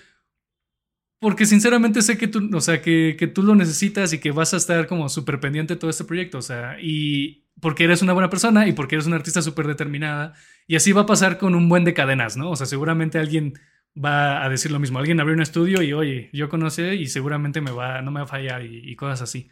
porque 1.19 1.45
sinceramente 1.45 2.01
sé 2.01 2.17
que 2.17 2.29
tú, 2.29 2.49
o 2.55 2.61
sea, 2.61 2.81
que, 2.81 3.17
que 3.19 3.27
tú 3.27 3.43
lo 3.43 3.55
necesitas 3.55 4.13
y 4.13 4.19
que 4.19 4.31
vas 4.31 4.53
a 4.53 4.57
estar 4.57 4.88
como 4.88 5.09
súper 5.09 5.41
pendiente 5.41 5.73
de 5.73 5.79
todo 5.81 5.89
este 5.89 6.05
proyecto, 6.05 6.38
o 6.38 6.41
sea, 6.41 6.77
y 6.81 7.43
porque 7.59 7.83
eres 7.83 8.01
una 8.01 8.13
buena 8.13 8.29
persona 8.29 8.65
y 8.67 8.71
porque 8.71 8.95
eres 8.95 9.05
una 9.05 9.17
artista 9.17 9.41
súper 9.41 9.67
determinada, 9.67 10.33
y 10.65 10.77
así 10.77 10.93
va 10.93 11.01
a 11.01 11.05
pasar 11.05 11.38
con 11.38 11.55
un 11.55 11.67
buen 11.67 11.83
de 11.83 11.93
cadenas, 11.93 12.38
¿no? 12.38 12.51
O 12.51 12.55
sea, 12.55 12.67
seguramente 12.67 13.19
alguien 13.19 13.55
va 14.01 14.45
a 14.45 14.49
decir 14.49 14.71
lo 14.71 14.79
mismo, 14.79 14.99
alguien 14.99 15.19
abrió 15.19 15.35
un 15.35 15.41
estudio 15.41 15.81
y, 15.81 15.91
oye, 15.91 16.29
yo 16.31 16.47
conocí 16.47 16.83
y 16.83 17.07
seguramente 17.07 17.59
me 17.59 17.71
va, 17.71 18.01
no 18.01 18.11
me 18.11 18.21
va 18.21 18.25
a 18.27 18.29
fallar 18.29 18.63
y 18.65 18.95
cosas 18.95 19.23
así. 19.23 19.49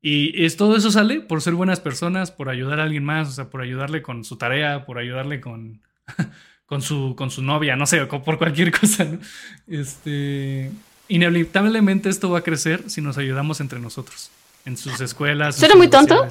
Y 0.00 0.44
es, 0.44 0.56
todo 0.56 0.76
eso 0.76 0.90
sale 0.90 1.20
por 1.20 1.42
ser 1.42 1.54
buenas 1.54 1.80
personas, 1.80 2.30
por 2.30 2.48
ayudar 2.48 2.80
a 2.80 2.84
alguien 2.84 3.04
más, 3.04 3.28
o 3.28 3.32
sea, 3.32 3.50
por 3.50 3.62
ayudarle 3.62 4.02
con 4.02 4.24
su 4.24 4.36
tarea, 4.36 4.86
por 4.86 4.98
ayudarle 4.98 5.40
con, 5.40 5.80
con, 6.66 6.82
su, 6.82 7.14
con 7.16 7.30
su 7.30 7.42
novia, 7.42 7.74
no 7.74 7.86
sé, 7.86 8.06
por 8.06 8.38
cualquier 8.38 8.70
cosa, 8.80 9.04
¿no? 9.04 9.18
Este, 9.66 10.70
inevitablemente 11.08 12.08
esto 12.08 12.30
va 12.30 12.38
a 12.38 12.42
crecer 12.42 12.88
si 12.88 13.00
nos 13.00 13.18
ayudamos 13.18 13.60
entre 13.60 13.80
nosotros, 13.80 14.30
en 14.64 14.76
sus 14.76 15.00
escuelas. 15.00 15.56
en 15.56 15.60
¿Suena 15.60 15.74
muy 15.74 15.88
tonto? 15.88 16.26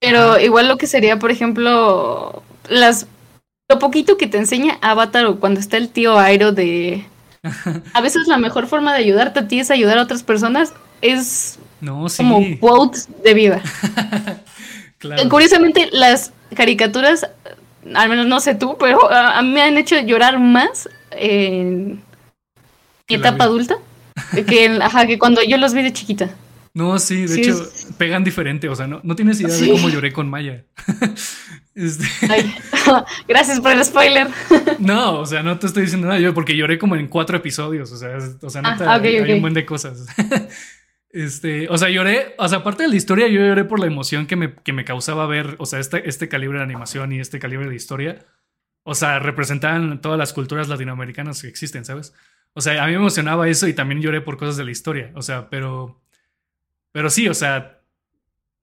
Pero 0.00 0.32
Ajá. 0.32 0.42
igual 0.42 0.68
lo 0.68 0.76
que 0.78 0.86
sería, 0.86 1.18
por 1.18 1.30
ejemplo, 1.30 2.42
las 2.68 3.06
lo 3.68 3.78
poquito 3.78 4.16
que 4.16 4.26
te 4.26 4.38
enseña 4.38 4.78
Avatar 4.80 5.26
o 5.26 5.40
cuando 5.40 5.58
está 5.58 5.76
el 5.76 5.88
tío 5.88 6.18
Airo 6.18 6.52
de 6.52 7.04
a 7.94 8.00
veces 8.00 8.28
la 8.28 8.38
mejor 8.38 8.68
forma 8.68 8.92
de 8.92 9.00
ayudarte 9.00 9.40
a 9.40 9.48
ti 9.48 9.58
es 9.58 9.70
ayudar 9.70 9.98
a 9.98 10.02
otras 10.02 10.22
personas 10.22 10.72
es 11.02 11.58
No, 11.86 12.08
sí, 12.08 12.22
como 12.22 12.40
quotes 12.60 13.08
de 13.22 13.34
vida. 13.34 13.62
claro. 14.98 15.28
Curiosamente 15.28 15.88
las 15.92 16.32
caricaturas 16.54 17.26
al 17.94 18.08
menos 18.08 18.26
no 18.26 18.40
sé 18.40 18.54
tú, 18.56 18.76
pero 18.78 19.10
a, 19.10 19.38
a 19.38 19.42
mí 19.42 19.50
me 19.50 19.62
han 19.62 19.76
hecho 19.78 19.96
llorar 20.00 20.40
más 20.40 20.88
en 21.12 22.02
mi 23.08 23.14
etapa 23.16 23.44
adulta 23.44 23.76
que, 24.48 24.64
en- 24.64 24.82
ajá, 24.82 25.06
que 25.06 25.18
cuando 25.18 25.40
yo 25.44 25.56
los 25.58 25.72
vi 25.72 25.82
de 25.82 25.92
chiquita. 25.92 26.30
No, 26.74 26.98
sí, 26.98 27.22
de 27.22 27.28
Sí, 27.28 27.40
hecho, 27.42 27.62
es- 27.62 27.86
pegan 27.96 28.24
diferente, 28.24 28.68
o 28.68 28.74
sea, 28.74 28.86
no, 28.88 29.00
no 29.04 29.14
tienes 29.14 29.40
idea 29.40 29.54
de 29.56 29.70
cómo 29.70 29.88
lloré 29.88 30.12
con 30.12 30.28
Maya. 30.28 30.64
Este, 31.76 32.06
Ay, 32.30 32.54
gracias 33.28 33.60
por 33.60 33.70
el 33.70 33.84
spoiler. 33.84 34.28
no, 34.78 35.20
o 35.20 35.26
sea, 35.26 35.42
no 35.42 35.58
te 35.58 35.66
estoy 35.66 35.82
diciendo 35.82 36.06
nada, 36.06 36.18
yo 36.18 36.32
porque 36.32 36.56
lloré 36.56 36.78
como 36.78 36.96
en 36.96 37.06
cuatro 37.06 37.36
episodios, 37.36 37.92
o 37.92 37.98
sea, 37.98 38.16
es- 38.16 38.36
o 38.42 38.48
sea, 38.48 38.62
Ah, 38.64 38.72
neta, 38.72 38.96
ok, 38.96 39.04
hay 39.04 39.32
un 39.32 39.42
buen 39.42 39.52
de 39.52 39.66
cosas. 39.66 40.06
Este, 41.16 41.66
o 41.70 41.78
sea, 41.78 41.88
lloré, 41.88 42.34
o 42.36 42.46
sea, 42.46 42.58
aparte 42.58 42.82
de 42.82 42.90
la 42.90 42.96
historia, 42.96 43.26
yo 43.26 43.40
lloré 43.40 43.64
por 43.64 43.80
la 43.80 43.86
emoción 43.86 44.26
que 44.26 44.36
me, 44.36 44.54
que 44.54 44.74
me 44.74 44.84
causaba 44.84 45.26
ver, 45.26 45.56
o 45.58 45.64
sea, 45.64 45.78
este, 45.78 46.06
este 46.06 46.28
calibre 46.28 46.58
de 46.58 46.64
animación 46.64 47.10
y 47.10 47.20
este 47.20 47.38
calibre 47.38 47.70
de 47.70 47.74
historia. 47.74 48.26
O 48.82 48.94
sea, 48.94 49.18
representaban 49.18 50.02
todas 50.02 50.18
las 50.18 50.34
culturas 50.34 50.68
latinoamericanas 50.68 51.40
que 51.40 51.48
existen, 51.48 51.86
¿sabes? 51.86 52.12
O 52.52 52.60
sea, 52.60 52.84
a 52.84 52.86
mí 52.86 52.92
me 52.92 52.98
emocionaba 52.98 53.48
eso 53.48 53.66
y 53.66 53.72
también 53.72 54.02
lloré 54.02 54.20
por 54.20 54.36
cosas 54.36 54.58
de 54.58 54.66
la 54.66 54.70
historia. 54.72 55.10
O 55.14 55.22
sea, 55.22 55.48
pero. 55.48 56.02
Pero 56.92 57.08
sí, 57.08 57.28
o 57.28 57.34
sea. 57.34 57.80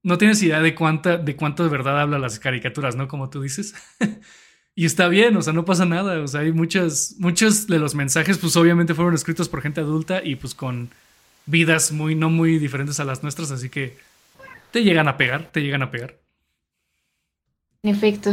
No 0.03 0.19
tienes 0.19 0.43
idea 0.43 0.59
de 0.59 0.75
cuánta, 0.75 1.17
de 1.17 1.35
cuánto 1.35 1.63
de 1.63 1.69
verdad 1.69 1.99
habla 2.01 2.19
las 2.19 2.37
caricaturas, 2.37 2.95
¿no? 2.95 3.07
Como 3.07 3.31
tú 3.31 3.41
dices. 3.41 3.73
y 4.75 4.85
está 4.85 5.07
bien, 5.07 5.35
o 5.37 5.41
sea, 5.41 5.53
no 5.53 5.65
pasa 5.65 5.85
nada. 5.85 6.21
O 6.21 6.27
sea, 6.27 6.41
hay 6.41 6.51
muchas, 6.51 7.15
muchos 7.17 7.65
de 7.65 7.79
los 7.79 7.95
mensajes, 7.95 8.37
pues 8.37 8.55
obviamente 8.57 8.93
fueron 8.93 9.15
escritos 9.15 9.49
por 9.49 9.63
gente 9.63 9.81
adulta 9.81 10.21
y 10.23 10.35
pues 10.35 10.53
con 10.53 10.91
vidas 11.45 11.91
muy, 11.91 12.15
no 12.15 12.29
muy 12.29 12.57
diferentes 12.59 12.99
a 12.99 13.05
las 13.05 13.23
nuestras, 13.23 13.51
así 13.51 13.69
que 13.69 13.97
te 14.71 14.83
llegan 14.83 15.07
a 15.07 15.17
pegar, 15.17 15.49
te 15.51 15.61
llegan 15.61 15.81
a 15.83 15.91
pegar. 15.91 16.15
En 17.83 17.93
efecto. 17.95 18.31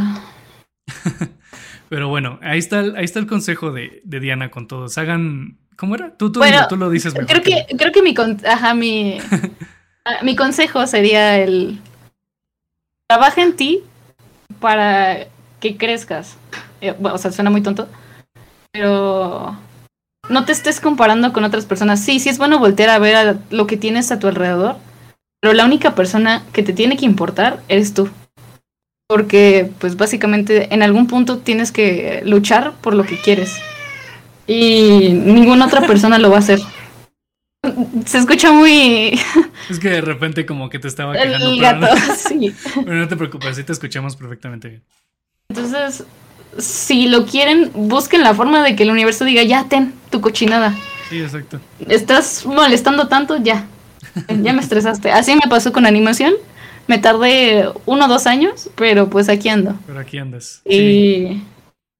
Pero 1.88 2.08
bueno, 2.08 2.38
ahí 2.42 2.58
está 2.58 2.80
el, 2.80 2.96
ahí 2.96 3.04
está 3.04 3.18
el 3.18 3.26
consejo 3.26 3.72
de, 3.72 4.00
de 4.04 4.20
Diana 4.20 4.50
con 4.50 4.68
todos. 4.68 4.96
Hagan. 4.96 5.58
¿Cómo 5.76 5.94
era? 5.94 6.16
Tú, 6.16 6.30
tú, 6.30 6.38
Bueno, 6.40 6.56
dilo, 6.58 6.68
tú 6.68 6.76
lo 6.76 6.90
dices 6.90 7.14
mejor. 7.14 7.28
Creo 7.28 7.42
que, 7.42 7.76
creo 7.76 7.90
que 7.90 8.02
mi, 8.02 8.14
con- 8.14 8.38
ajá, 8.46 8.74
mi, 8.74 9.18
ah, 10.04 10.22
mi 10.22 10.36
consejo 10.36 10.86
sería 10.86 11.38
el 11.38 11.80
trabaja 13.08 13.42
en 13.42 13.56
ti 13.56 13.82
para 14.60 15.26
que 15.58 15.76
crezcas. 15.76 16.36
Eh, 16.80 16.94
bueno, 16.98 17.16
o 17.16 17.18
sea, 17.18 17.32
suena 17.32 17.50
muy 17.50 17.62
tonto, 17.62 17.88
pero 18.70 19.56
no 20.30 20.44
te 20.44 20.52
estés 20.52 20.80
comparando 20.80 21.32
con 21.32 21.44
otras 21.44 21.66
personas. 21.66 22.02
Sí, 22.02 22.20
sí 22.20 22.28
es 22.28 22.38
bueno 22.38 22.58
voltear 22.58 22.88
a 22.88 22.98
ver 22.98 23.16
a 23.16 23.36
lo 23.50 23.66
que 23.66 23.76
tienes 23.76 24.10
a 24.10 24.18
tu 24.18 24.28
alrededor, 24.28 24.76
pero 25.40 25.52
la 25.52 25.64
única 25.64 25.94
persona 25.94 26.42
que 26.52 26.62
te 26.62 26.72
tiene 26.72 26.96
que 26.96 27.04
importar 27.04 27.60
eres 27.68 27.92
tú. 27.92 28.08
Porque, 29.08 29.70
pues 29.80 29.96
básicamente, 29.96 30.72
en 30.72 30.82
algún 30.82 31.08
punto 31.08 31.38
tienes 31.38 31.72
que 31.72 32.22
luchar 32.24 32.72
por 32.80 32.94
lo 32.94 33.04
que 33.04 33.18
quieres. 33.18 33.60
y 34.46 35.10
ninguna 35.10 35.66
otra 35.66 35.86
persona 35.86 36.18
lo 36.18 36.30
va 36.30 36.36
a 36.36 36.40
hacer. 36.40 36.60
Se 38.06 38.18
escucha 38.18 38.52
muy... 38.52 39.20
Es 39.68 39.78
que 39.78 39.90
de 39.90 40.00
repente 40.00 40.46
como 40.46 40.70
que 40.70 40.78
te 40.78 40.88
estaba 40.88 41.12
quejando. 41.12 41.50
El 41.50 41.60
gato, 41.60 41.86
pero 41.90 42.06
no, 42.06 42.14
sí. 42.16 42.54
Pero 42.74 42.94
no 42.96 43.08
te 43.08 43.16
preocupes, 43.16 43.56
sí 43.56 43.64
te 43.64 43.72
escuchamos 43.72 44.16
perfectamente 44.16 44.68
bien. 44.68 44.84
Entonces, 45.48 46.04
si 46.58 47.08
lo 47.08 47.26
quieren, 47.26 47.70
busquen 47.74 48.22
la 48.22 48.34
forma 48.34 48.62
de 48.62 48.76
que 48.76 48.82
el 48.82 48.90
universo 48.90 49.24
diga, 49.24 49.42
ya 49.42 49.68
ten 49.68 49.94
tu 50.10 50.20
cochinada. 50.20 50.74
Sí, 51.08 51.20
exacto. 51.20 51.60
Estás 51.88 52.44
molestando 52.46 53.08
tanto, 53.08 53.36
ya. 53.36 53.66
Ya 54.28 54.52
me 54.52 54.60
estresaste. 54.60 55.10
Así 55.10 55.34
me 55.34 55.48
pasó 55.48 55.72
con 55.72 55.86
animación. 55.86 56.34
Me 56.86 56.98
tardé 56.98 57.68
uno 57.86 58.06
o 58.06 58.08
dos 58.08 58.26
años, 58.26 58.70
pero 58.74 59.08
pues 59.08 59.28
aquí 59.28 59.48
ando. 59.48 59.78
Pero 59.86 60.00
aquí 60.00 60.18
andas. 60.18 60.62
Y... 60.64 61.42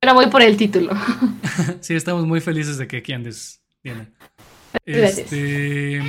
Pero 0.00 0.14
voy 0.14 0.28
por 0.28 0.42
el 0.42 0.56
título. 0.56 0.92
sí, 1.80 1.94
estamos 1.94 2.26
muy 2.26 2.40
felices 2.40 2.78
de 2.78 2.88
que 2.88 2.98
aquí 2.98 3.12
andes, 3.12 3.60
Diana. 3.82 4.08
Gracias. 4.84 5.32
Este... 5.32 6.02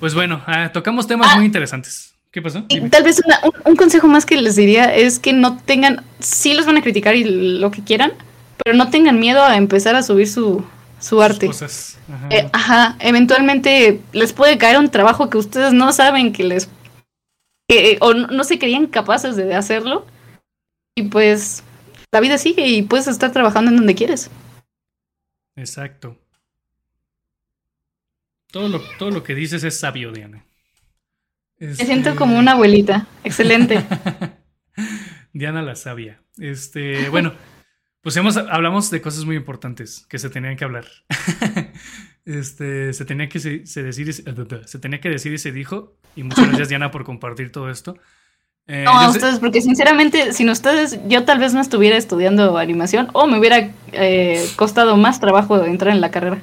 Pues 0.00 0.14
bueno, 0.14 0.42
ah, 0.46 0.70
tocamos 0.72 1.06
temas 1.06 1.28
ah. 1.32 1.36
muy 1.36 1.46
interesantes. 1.46 2.13
¿Qué 2.34 2.42
pasó? 2.42 2.64
tal 2.90 3.04
vez 3.04 3.22
un, 3.64 3.76
consejo 3.76 4.08
más 4.08 4.26
que 4.26 4.36
les 4.36 4.56
diría 4.56 4.92
es 4.92 5.20
que 5.20 5.32
no 5.32 5.56
tengan, 5.56 6.04
sí 6.18 6.52
los 6.52 6.66
van 6.66 6.76
a 6.76 6.82
criticar 6.82 7.14
y 7.14 7.22
lo 7.22 7.70
que 7.70 7.84
quieran, 7.84 8.12
pero 8.56 8.76
no 8.76 8.90
tengan 8.90 9.20
miedo 9.20 9.40
a 9.44 9.56
empezar 9.56 9.94
a 9.94 10.02
subir 10.02 10.28
su, 10.28 10.64
su 10.98 11.22
arte. 11.22 11.46
Cosas. 11.46 11.96
Eh, 12.30 12.50
ajá. 12.52 12.96
eventualmente 12.98 14.00
les 14.12 14.32
puede 14.32 14.58
caer 14.58 14.78
un 14.78 14.90
trabajo 14.90 15.30
que 15.30 15.38
ustedes 15.38 15.72
no 15.72 15.92
saben 15.92 16.32
que 16.32 16.42
les... 16.42 16.68
o 18.00 18.14
no, 18.14 18.42
se 18.42 18.58
creían 18.58 18.88
capaces 18.88 19.36
de 19.36 19.54
hacerlo. 19.54 20.04
Y 20.96 21.04
pues 21.04 21.62
la 22.10 22.18
vida 22.18 22.36
sigue 22.36 22.66
y 22.66 22.82
puedes 22.82 23.06
estar 23.06 23.30
trabajando 23.30 23.70
en 23.70 23.76
donde 23.76 23.94
quieres. 23.94 24.28
Exacto. 25.54 26.18
Todo 28.50 28.68
lo, 28.68 28.80
todo 28.98 29.12
lo 29.12 29.22
que 29.22 29.36
dices 29.36 29.62
es 29.62 29.78
sabio, 29.78 30.10
Diana. 30.10 30.44
Me 31.58 31.74
siento 31.74 32.16
como 32.16 32.38
una 32.38 32.52
abuelita. 32.52 33.06
Excelente. 33.22 33.84
Diana 35.32 35.62
la 35.62 35.76
sabia. 35.76 36.20
Este, 36.38 37.08
bueno, 37.10 37.32
pues 38.04 38.16
hemos, 38.16 38.36
hablamos 38.36 38.90
de 38.90 39.00
cosas 39.00 39.24
muy 39.24 39.36
importantes 39.36 40.06
que 40.08 40.18
se 40.18 40.28
tenían 40.30 40.56
que 40.56 40.64
hablar. 40.64 40.84
este, 42.24 42.92
se 42.92 43.04
tenía 43.04 43.28
que 43.28 43.40
se, 43.40 43.82
decir, 43.82 44.12
se 44.66 44.78
tenía 44.78 45.00
que 45.00 45.08
decir 45.08 45.32
y 45.32 45.38
se 45.38 45.52
dijo. 45.52 45.96
Y 46.14 46.22
muchas 46.22 46.46
gracias, 46.48 46.68
Diana, 46.68 46.90
por 46.90 47.04
compartir 47.04 47.50
todo 47.50 47.70
esto. 47.70 47.96
Eh, 48.66 48.84
no, 48.84 48.92
a 48.92 49.10
ustedes, 49.10 49.40
porque 49.40 49.60
sinceramente, 49.60 50.32
sin 50.32 50.48
ustedes, 50.48 50.98
yo 51.06 51.24
tal 51.24 51.38
vez 51.38 51.52
no 51.52 51.60
estuviera 51.60 51.96
estudiando 51.96 52.56
animación 52.56 53.08
o 53.12 53.26
me 53.26 53.38
hubiera 53.38 53.70
eh, 53.92 54.46
costado 54.56 54.96
más 54.96 55.20
trabajo 55.20 55.62
entrar 55.64 55.94
en 55.94 56.00
la 56.00 56.10
carrera. 56.10 56.42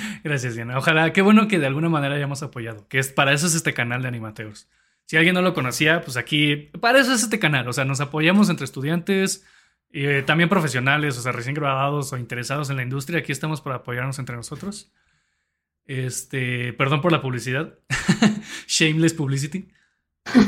Gracias, 0.24 0.54
Diana. 0.54 0.78
Ojalá, 0.78 1.12
qué 1.12 1.22
bueno 1.22 1.48
que 1.48 1.58
de 1.58 1.66
alguna 1.66 1.88
manera 1.88 2.14
hayamos 2.14 2.42
apoyado, 2.42 2.86
que 2.88 2.98
es 2.98 3.08
para 3.12 3.32
eso 3.32 3.46
es 3.46 3.54
este 3.54 3.74
canal 3.74 4.02
de 4.02 4.08
Animateos. 4.08 4.68
Si 5.06 5.16
alguien 5.16 5.34
no 5.34 5.42
lo 5.42 5.54
conocía, 5.54 6.02
pues 6.02 6.16
aquí, 6.16 6.70
para 6.80 7.00
eso 7.00 7.12
es 7.12 7.22
este 7.22 7.38
canal, 7.38 7.66
o 7.68 7.72
sea, 7.72 7.84
nos 7.84 8.00
apoyamos 8.00 8.48
entre 8.48 8.64
estudiantes, 8.64 9.44
eh, 9.92 10.22
también 10.24 10.48
profesionales, 10.48 11.18
o 11.18 11.20
sea, 11.20 11.32
recién 11.32 11.54
graduados 11.54 12.12
o 12.12 12.16
interesados 12.16 12.70
en 12.70 12.76
la 12.76 12.82
industria, 12.82 13.18
aquí 13.18 13.32
estamos 13.32 13.60
para 13.60 13.76
apoyarnos 13.76 14.18
entre 14.18 14.36
nosotros. 14.36 14.92
Este, 15.86 16.72
perdón 16.74 17.00
por 17.00 17.10
la 17.10 17.20
publicidad, 17.20 17.78
shameless 18.68 19.14
publicity. 19.14 19.68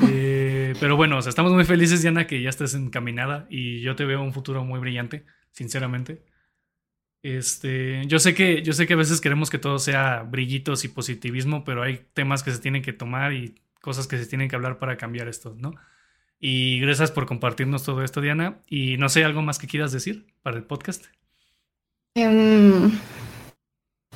Eh, 0.08 0.74
pero 0.78 0.96
bueno, 0.96 1.18
o 1.18 1.22
sea, 1.22 1.30
estamos 1.30 1.52
muy 1.52 1.64
felices, 1.64 2.02
Diana, 2.02 2.28
que 2.28 2.40
ya 2.40 2.50
estés 2.50 2.74
encaminada 2.74 3.46
y 3.50 3.80
yo 3.80 3.96
te 3.96 4.04
veo 4.04 4.22
un 4.22 4.32
futuro 4.32 4.64
muy 4.64 4.78
brillante, 4.78 5.24
sinceramente. 5.50 6.22
Este, 7.22 8.04
yo 8.06 8.18
sé 8.18 8.34
que, 8.34 8.62
yo 8.62 8.72
sé 8.72 8.86
que 8.86 8.94
a 8.94 8.96
veces 8.96 9.20
queremos 9.20 9.48
que 9.48 9.58
todo 9.58 9.78
sea 9.78 10.22
brillitos 10.22 10.84
y 10.84 10.88
positivismo, 10.88 11.64
pero 11.64 11.82
hay 11.82 12.04
temas 12.14 12.42
que 12.42 12.50
se 12.50 12.58
tienen 12.58 12.82
que 12.82 12.92
tomar 12.92 13.32
y 13.32 13.54
cosas 13.80 14.06
que 14.06 14.18
se 14.18 14.26
tienen 14.26 14.48
que 14.48 14.56
hablar 14.56 14.78
para 14.78 14.96
cambiar 14.96 15.28
esto, 15.28 15.54
¿no? 15.58 15.74
Y 16.40 16.80
gracias 16.80 17.12
por 17.12 17.26
compartirnos 17.26 17.84
todo 17.84 18.02
esto, 18.02 18.20
Diana. 18.20 18.58
Y 18.66 18.96
no 18.96 19.08
sé, 19.08 19.24
¿algo 19.24 19.42
más 19.42 19.60
que 19.60 19.68
quieras 19.68 19.92
decir 19.92 20.26
para 20.42 20.56
el 20.56 20.64
podcast? 20.64 21.04
Em, 22.16 22.90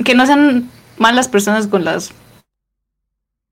que 0.04 0.14
no 0.16 0.26
sean 0.26 0.68
malas 0.98 1.28
personas 1.28 1.68
con 1.68 1.84
las 1.84 2.12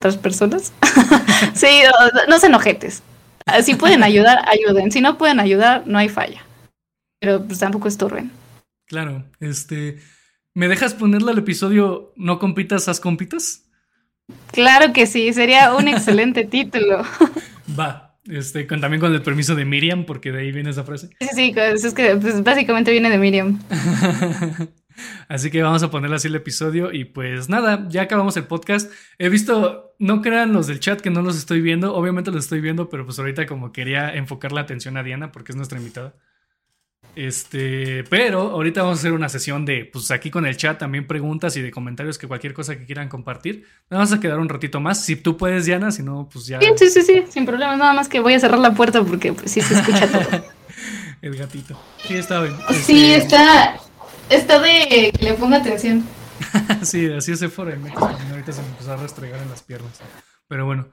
otras 0.01 0.17
personas. 0.17 0.73
sí, 1.55 1.83
no, 2.29 2.39
sean 2.39 2.55
ojetes. 2.55 3.03
Si 3.63 3.77
pueden 3.77 4.03
ayudar, 4.03 4.43
ayuden. 4.49 4.91
Si 4.91 5.01
no 5.01 5.19
pueden 5.19 5.39
ayudar, 5.39 5.85
no 5.87 5.99
hay 5.99 6.09
falla. 6.09 6.45
Pero 7.21 7.45
pues 7.45 7.61
tampoco 7.61 7.87
estorben. 7.87 8.33
Claro, 8.87 9.25
este. 9.41 9.99
¿Me 10.57 10.69
dejas 10.69 10.95
ponerle 10.95 11.33
al 11.33 11.39
episodio 11.39 12.13
No 12.17 12.39
compitas, 12.39 12.89
haz 12.89 13.01
compitas? 13.01 13.65
Claro 14.53 14.93
que 14.93 15.07
sí, 15.07 15.33
sería 15.33 15.75
un 15.75 15.89
excelente 15.89 16.45
título. 16.51 17.03
Va, 17.79 18.17
este, 18.27 18.67
con, 18.67 18.81
también 18.81 19.01
con 19.01 19.13
el 19.13 19.23
permiso 19.23 19.55
de 19.55 19.65
Miriam, 19.65 20.05
porque 20.05 20.33
de 20.33 20.41
ahí 20.41 20.53
viene 20.53 20.71
esa 20.71 20.85
frase. 20.85 21.11
Sí, 21.21 21.29
sí, 21.35 21.55
es 21.57 21.95
que 21.95 22.17
pues, 22.17 22.43
básicamente 22.43 22.91
viene 22.91 23.11
de 23.11 23.19
Miriam. 23.19 23.61
así 25.29 25.51
que 25.51 25.63
vamos 25.63 25.83
a 25.83 25.91
ponerle 25.91 26.17
así 26.17 26.29
el 26.29 26.37
episodio 26.37 26.93
y 26.93 27.05
pues 27.05 27.49
nada, 27.49 27.87
ya 27.89 28.03
acabamos 28.03 28.37
el 28.37 28.45
podcast. 28.45 28.91
He 29.19 29.29
visto, 29.29 29.95
no 29.99 30.23
crean 30.23 30.53
los 30.53 30.67
del 30.69 30.81
chat 30.81 31.01
que 31.01 31.11
no 31.11 31.21
los 31.21 31.37
estoy 31.37 31.61
viendo, 31.61 31.95
obviamente 31.95 32.31
los 32.31 32.45
estoy 32.45 32.61
viendo, 32.61 32.89
pero 32.89 33.05
pues 33.05 33.19
ahorita 33.19 33.47
como 33.47 33.73
quería 33.73 34.15
enfocar 34.15 34.53
la 34.53 34.63
atención 34.63 34.97
a 34.97 35.03
Diana 35.03 35.33
porque 35.33 35.53
es 35.53 35.57
nuestra 35.57 35.79
invitada. 35.79 36.15
Este, 37.17 38.03
pero 38.05 38.51
ahorita 38.51 38.83
vamos 38.83 38.99
a 38.99 39.01
hacer 39.01 39.13
una 39.13 39.29
sesión 39.29 39.65
de, 39.65 39.89
pues 39.93 40.11
aquí 40.11 40.31
con 40.31 40.47
el 40.47 40.57
chat 40.57 40.79
también 40.79 41.07
preguntas 41.07 41.57
y 41.57 41.63
de 41.63 41.71
comentarios 41.71 42.19
que 42.19 42.27
cualquier 42.27 42.55
cosa 42.55 42.77
que 42.77 42.87
quieran 42.87 43.09
compartir. 43.09 43.67
Vamos 43.89 44.13
a 44.13 44.21
quedar 44.21 44.39
un 44.39 44.49
ratito 44.49 44.81
más. 44.81 45.05
Si 45.05 45.17
tú 45.17 45.37
puedes, 45.37 45.65
Diana, 45.65 45.91
si 45.91 46.03
no, 46.03 46.29
pues 46.33 46.47
ya. 46.47 46.59
Sí, 46.77 46.89
sí, 46.91 47.03
sí, 47.03 47.25
sin 47.29 47.47
problema. 47.47 47.77
Nada 47.77 47.93
más 47.93 48.09
que 48.09 48.21
voy 48.21 48.35
a 48.35 48.41
cerrar 48.41 48.59
la 48.59 48.75
puerta 48.75 49.03
porque 49.03 49.33
pues, 49.33 49.51
sí 49.51 49.61
se 49.61 49.75
escucha 49.75 50.09
todo. 50.11 50.45
el 51.23 51.37
gatito. 51.37 51.81
Sí, 52.07 52.15
está 52.17 52.41
bien. 52.43 52.55
Sí, 52.85 53.13
este, 53.13 53.37
está, 53.37 53.77
está 54.29 54.59
de 54.59 55.13
que 55.13 55.25
le 55.25 55.35
ponga 55.35 55.59
atención. 55.59 56.05
sí, 56.83 57.11
así 57.13 57.33
es 57.33 57.53
foro 57.53 57.71
Ahorita 57.71 58.53
se 58.53 58.63
me 58.63 58.69
empezó 58.69 58.93
a 58.93 58.97
restregar 58.97 59.41
en 59.41 59.49
las 59.49 59.63
piernas. 59.63 60.01
Pero 60.49 60.67
bueno, 60.67 60.89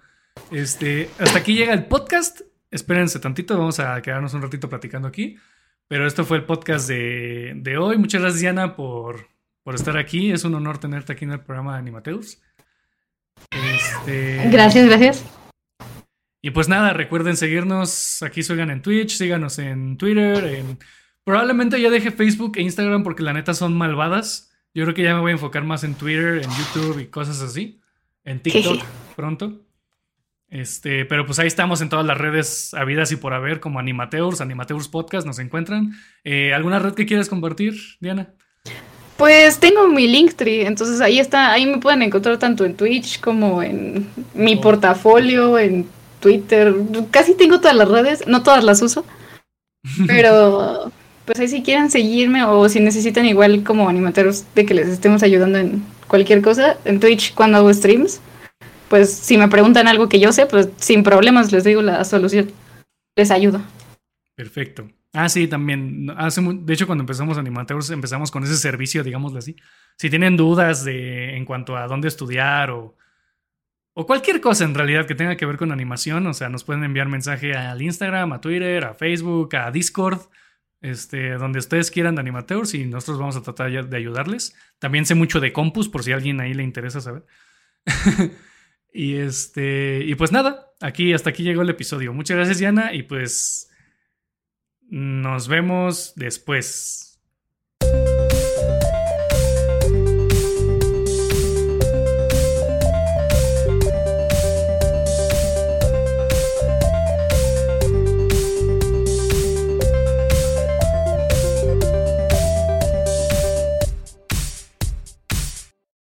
este, 0.52 1.10
hasta 1.20 1.40
aquí 1.40 1.56
llega 1.56 1.74
el 1.74 1.86
podcast. 1.86 2.42
Espérense 2.70 3.20
tantito, 3.20 3.58
vamos 3.58 3.80
a 3.80 4.02
quedarnos 4.02 4.34
un 4.34 4.42
ratito 4.42 4.70
platicando 4.70 5.08
aquí. 5.08 5.38
Pero 5.92 6.08
esto 6.08 6.24
fue 6.24 6.38
el 6.38 6.46
podcast 6.46 6.88
de, 6.88 7.78
hoy. 7.78 7.98
Muchas 7.98 8.22
gracias, 8.22 8.40
Diana, 8.40 8.78
por, 8.78 9.28
por, 9.62 9.76
estar 9.76 9.98
aquí. 9.98 10.32
Es 10.32 10.46
un 10.46 10.56
honor 10.56 10.78
tenerte 10.78 11.12
aquí 11.12 11.26
en 11.26 11.34
el 11.34 11.42
programa 11.42 11.74
de 11.74 11.80
Animateus. 11.80 12.42
Este, 13.52 14.48
gracias, 14.50 14.88
gracias. 14.88 15.26
Y 16.42 16.52
pues 16.52 16.70
nada, 16.70 16.94
recuerden 16.94 17.36
seguirnos. 17.36 18.24
Aquí 18.24 18.42
sigan 18.42 18.70
en 18.70 18.82
Twitch, 18.82 19.18
síganos 19.18 19.60
en 19.60 19.98
Twitter. 19.98 20.46
En... 20.46 20.80
Probablemente 21.26 21.82
ya 21.82 21.90
deje 21.90 22.12
Facebook 22.12 22.54
e 22.56 22.62
Instagram 22.62 23.04
porque 23.04 23.24
la 23.24 23.34
neta 23.34 23.54
son 23.54 23.78
malvadas. 23.78 24.50
Yo 24.74 24.86
creo 24.86 24.96
que 24.96 25.04
ya 25.04 25.14
me 25.14 25.20
voy 25.20 25.32
a 25.32 25.34
enfocar 25.34 25.66
más 25.66 25.84
en 25.84 25.96
Twitter, 25.96 26.38
en 26.38 26.50
YouTube 26.52 27.02
y 27.02 27.08
cosas 27.08 27.42
así. 27.42 27.82
En 28.24 28.42
TikTok 28.42 28.82
pronto. 29.18 29.60
Este, 30.52 31.06
pero 31.06 31.26
pues 31.26 31.40
ahí 31.40 31.48
estamos 31.48 31.80
en 31.80 31.88
todas 31.88 32.06
las 32.06 32.18
redes 32.18 32.74
habidas 32.74 33.10
y 33.14 33.16
por 33.16 33.34
haber, 33.34 33.62
como 33.62 33.80
Animateurs, 33.80 34.42
Animateurs 34.42 34.90
Podcast, 34.90 35.26
nos 35.26 35.40
encuentran. 35.40 35.94
Eh, 36.26 36.54
¿Alguna 36.54 36.78
red 36.78 36.94
que 36.94 37.06
quieras 37.06 37.30
compartir, 37.30 37.74
Diana? 38.02 38.34
Pues 39.16 39.60
tengo 39.60 39.88
mi 39.88 40.08
Linktree, 40.08 40.66
entonces 40.66 41.00
ahí 41.00 41.20
está, 41.20 41.54
ahí 41.54 41.66
me 41.66 41.78
pueden 41.78 42.02
encontrar 42.02 42.38
tanto 42.38 42.66
en 42.66 42.76
Twitch 42.76 43.22
como 43.22 43.64
en 43.64 44.10
mi 44.34 44.56
oh. 44.56 44.62
portafolio, 44.62 45.58
en 45.58 45.88
Twitter. 46.20 46.76
Casi 47.12 47.34
tengo 47.36 47.62
todas 47.62 47.78
las 47.78 47.88
redes, 47.88 48.28
no 48.28 48.44
todas 48.44 48.66
las 48.66 48.82
uso, 48.82 49.06
pero 50.08 50.92
pues 51.24 51.40
ahí 51.40 51.48
si 51.48 51.64
quieren 51.64 51.90
seguirme 51.90 52.44
o 52.44 52.68
si 52.68 52.82
necesitan 52.82 53.26
igual 53.26 53.64
como 53.64 53.88
animateros 53.88 54.44
de 54.54 54.66
que 54.66 54.74
les 54.74 54.90
estemos 54.90 55.24
ayudando 55.24 55.60
en 55.60 55.82
cualquier 56.08 56.42
cosa, 56.42 56.76
en 56.84 57.00
Twitch 57.00 57.34
cuando 57.36 57.58
hago 57.60 57.74
streams 57.74 58.20
pues 58.92 59.10
si 59.14 59.38
me 59.38 59.48
preguntan 59.48 59.88
algo 59.88 60.10
que 60.10 60.20
yo 60.20 60.34
sé, 60.34 60.48
pues 60.48 60.70
sin 60.76 61.02
problemas 61.02 61.50
les 61.54 61.64
digo 61.64 61.82
la 61.82 62.04
solución. 62.04 62.52
Les 63.16 63.32
ayudo. 63.32 63.62
Perfecto. 64.36 64.90
Ah, 65.14 65.30
sí, 65.30 65.48
también. 65.48 66.10
Hace, 66.18 66.42
de 66.42 66.74
hecho, 66.74 66.88
cuando 66.88 67.04
empezamos 67.04 67.38
Animateurs, 67.38 67.90
empezamos 67.92 68.32
con 68.32 68.44
ese 68.44 68.58
servicio, 68.58 69.02
digámoslo 69.02 69.40
así. 69.40 69.56
Si 69.98 70.10
tienen 70.10 70.36
dudas 70.36 70.84
de, 70.84 71.38
en 71.38 71.46
cuanto 71.46 71.78
a 71.78 71.88
dónde 71.88 72.10
estudiar 72.10 72.72
o, 72.72 72.98
o 73.94 74.06
cualquier 74.06 74.42
cosa 74.42 74.66
en 74.66 74.76
realidad 74.76 75.06
que 75.06 75.16
tenga 75.16 75.38
que 75.38 75.46
ver 75.46 75.56
con 75.56 75.72
animación, 75.72 76.28
o 76.28 76.34
sea, 76.34 76.50
nos 76.50 76.66
pueden 76.66 76.84
enviar 76.84 77.08
mensaje 77.08 77.54
al 77.54 77.82
Instagram, 77.82 78.34
a 78.34 78.42
Twitter, 78.42 78.84
a 78.84 78.94
Facebook, 78.94 79.56
a 79.56 79.72
Discord, 79.72 80.20
este, 80.82 81.36
donde 81.36 81.60
ustedes 81.60 81.92
quieran 81.92 82.16
de 82.16 82.22
Animateurs 82.22 82.74
y 82.74 82.84
nosotros 82.88 83.20
vamos 83.20 83.38
a 83.38 83.42
tratar 83.42 83.88
de 83.88 83.98
ayudarles. 83.98 84.54
También 84.80 85.06
sé 85.06 85.16
mucho 85.16 85.40
de 85.40 85.54
Compus, 85.54 85.88
por 85.88 86.04
si 86.04 86.12
a 86.12 86.16
alguien 86.16 86.42
ahí 86.42 86.54
le 86.54 86.64
interesa 86.64 87.00
saber. 87.00 87.26
Y 88.94 89.16
este, 89.16 90.04
y 90.04 90.16
pues 90.16 90.32
nada, 90.32 90.72
aquí 90.82 91.14
hasta 91.14 91.30
aquí 91.30 91.44
llegó 91.44 91.62
el 91.62 91.70
episodio. 91.70 92.14
Muchas 92.14 92.38
gracias, 92.38 92.60
Diana, 92.60 92.94
y 92.94 93.04
pues 93.04 93.70
nos 94.90 95.48
vemos 95.48 96.14
después. 96.16 97.20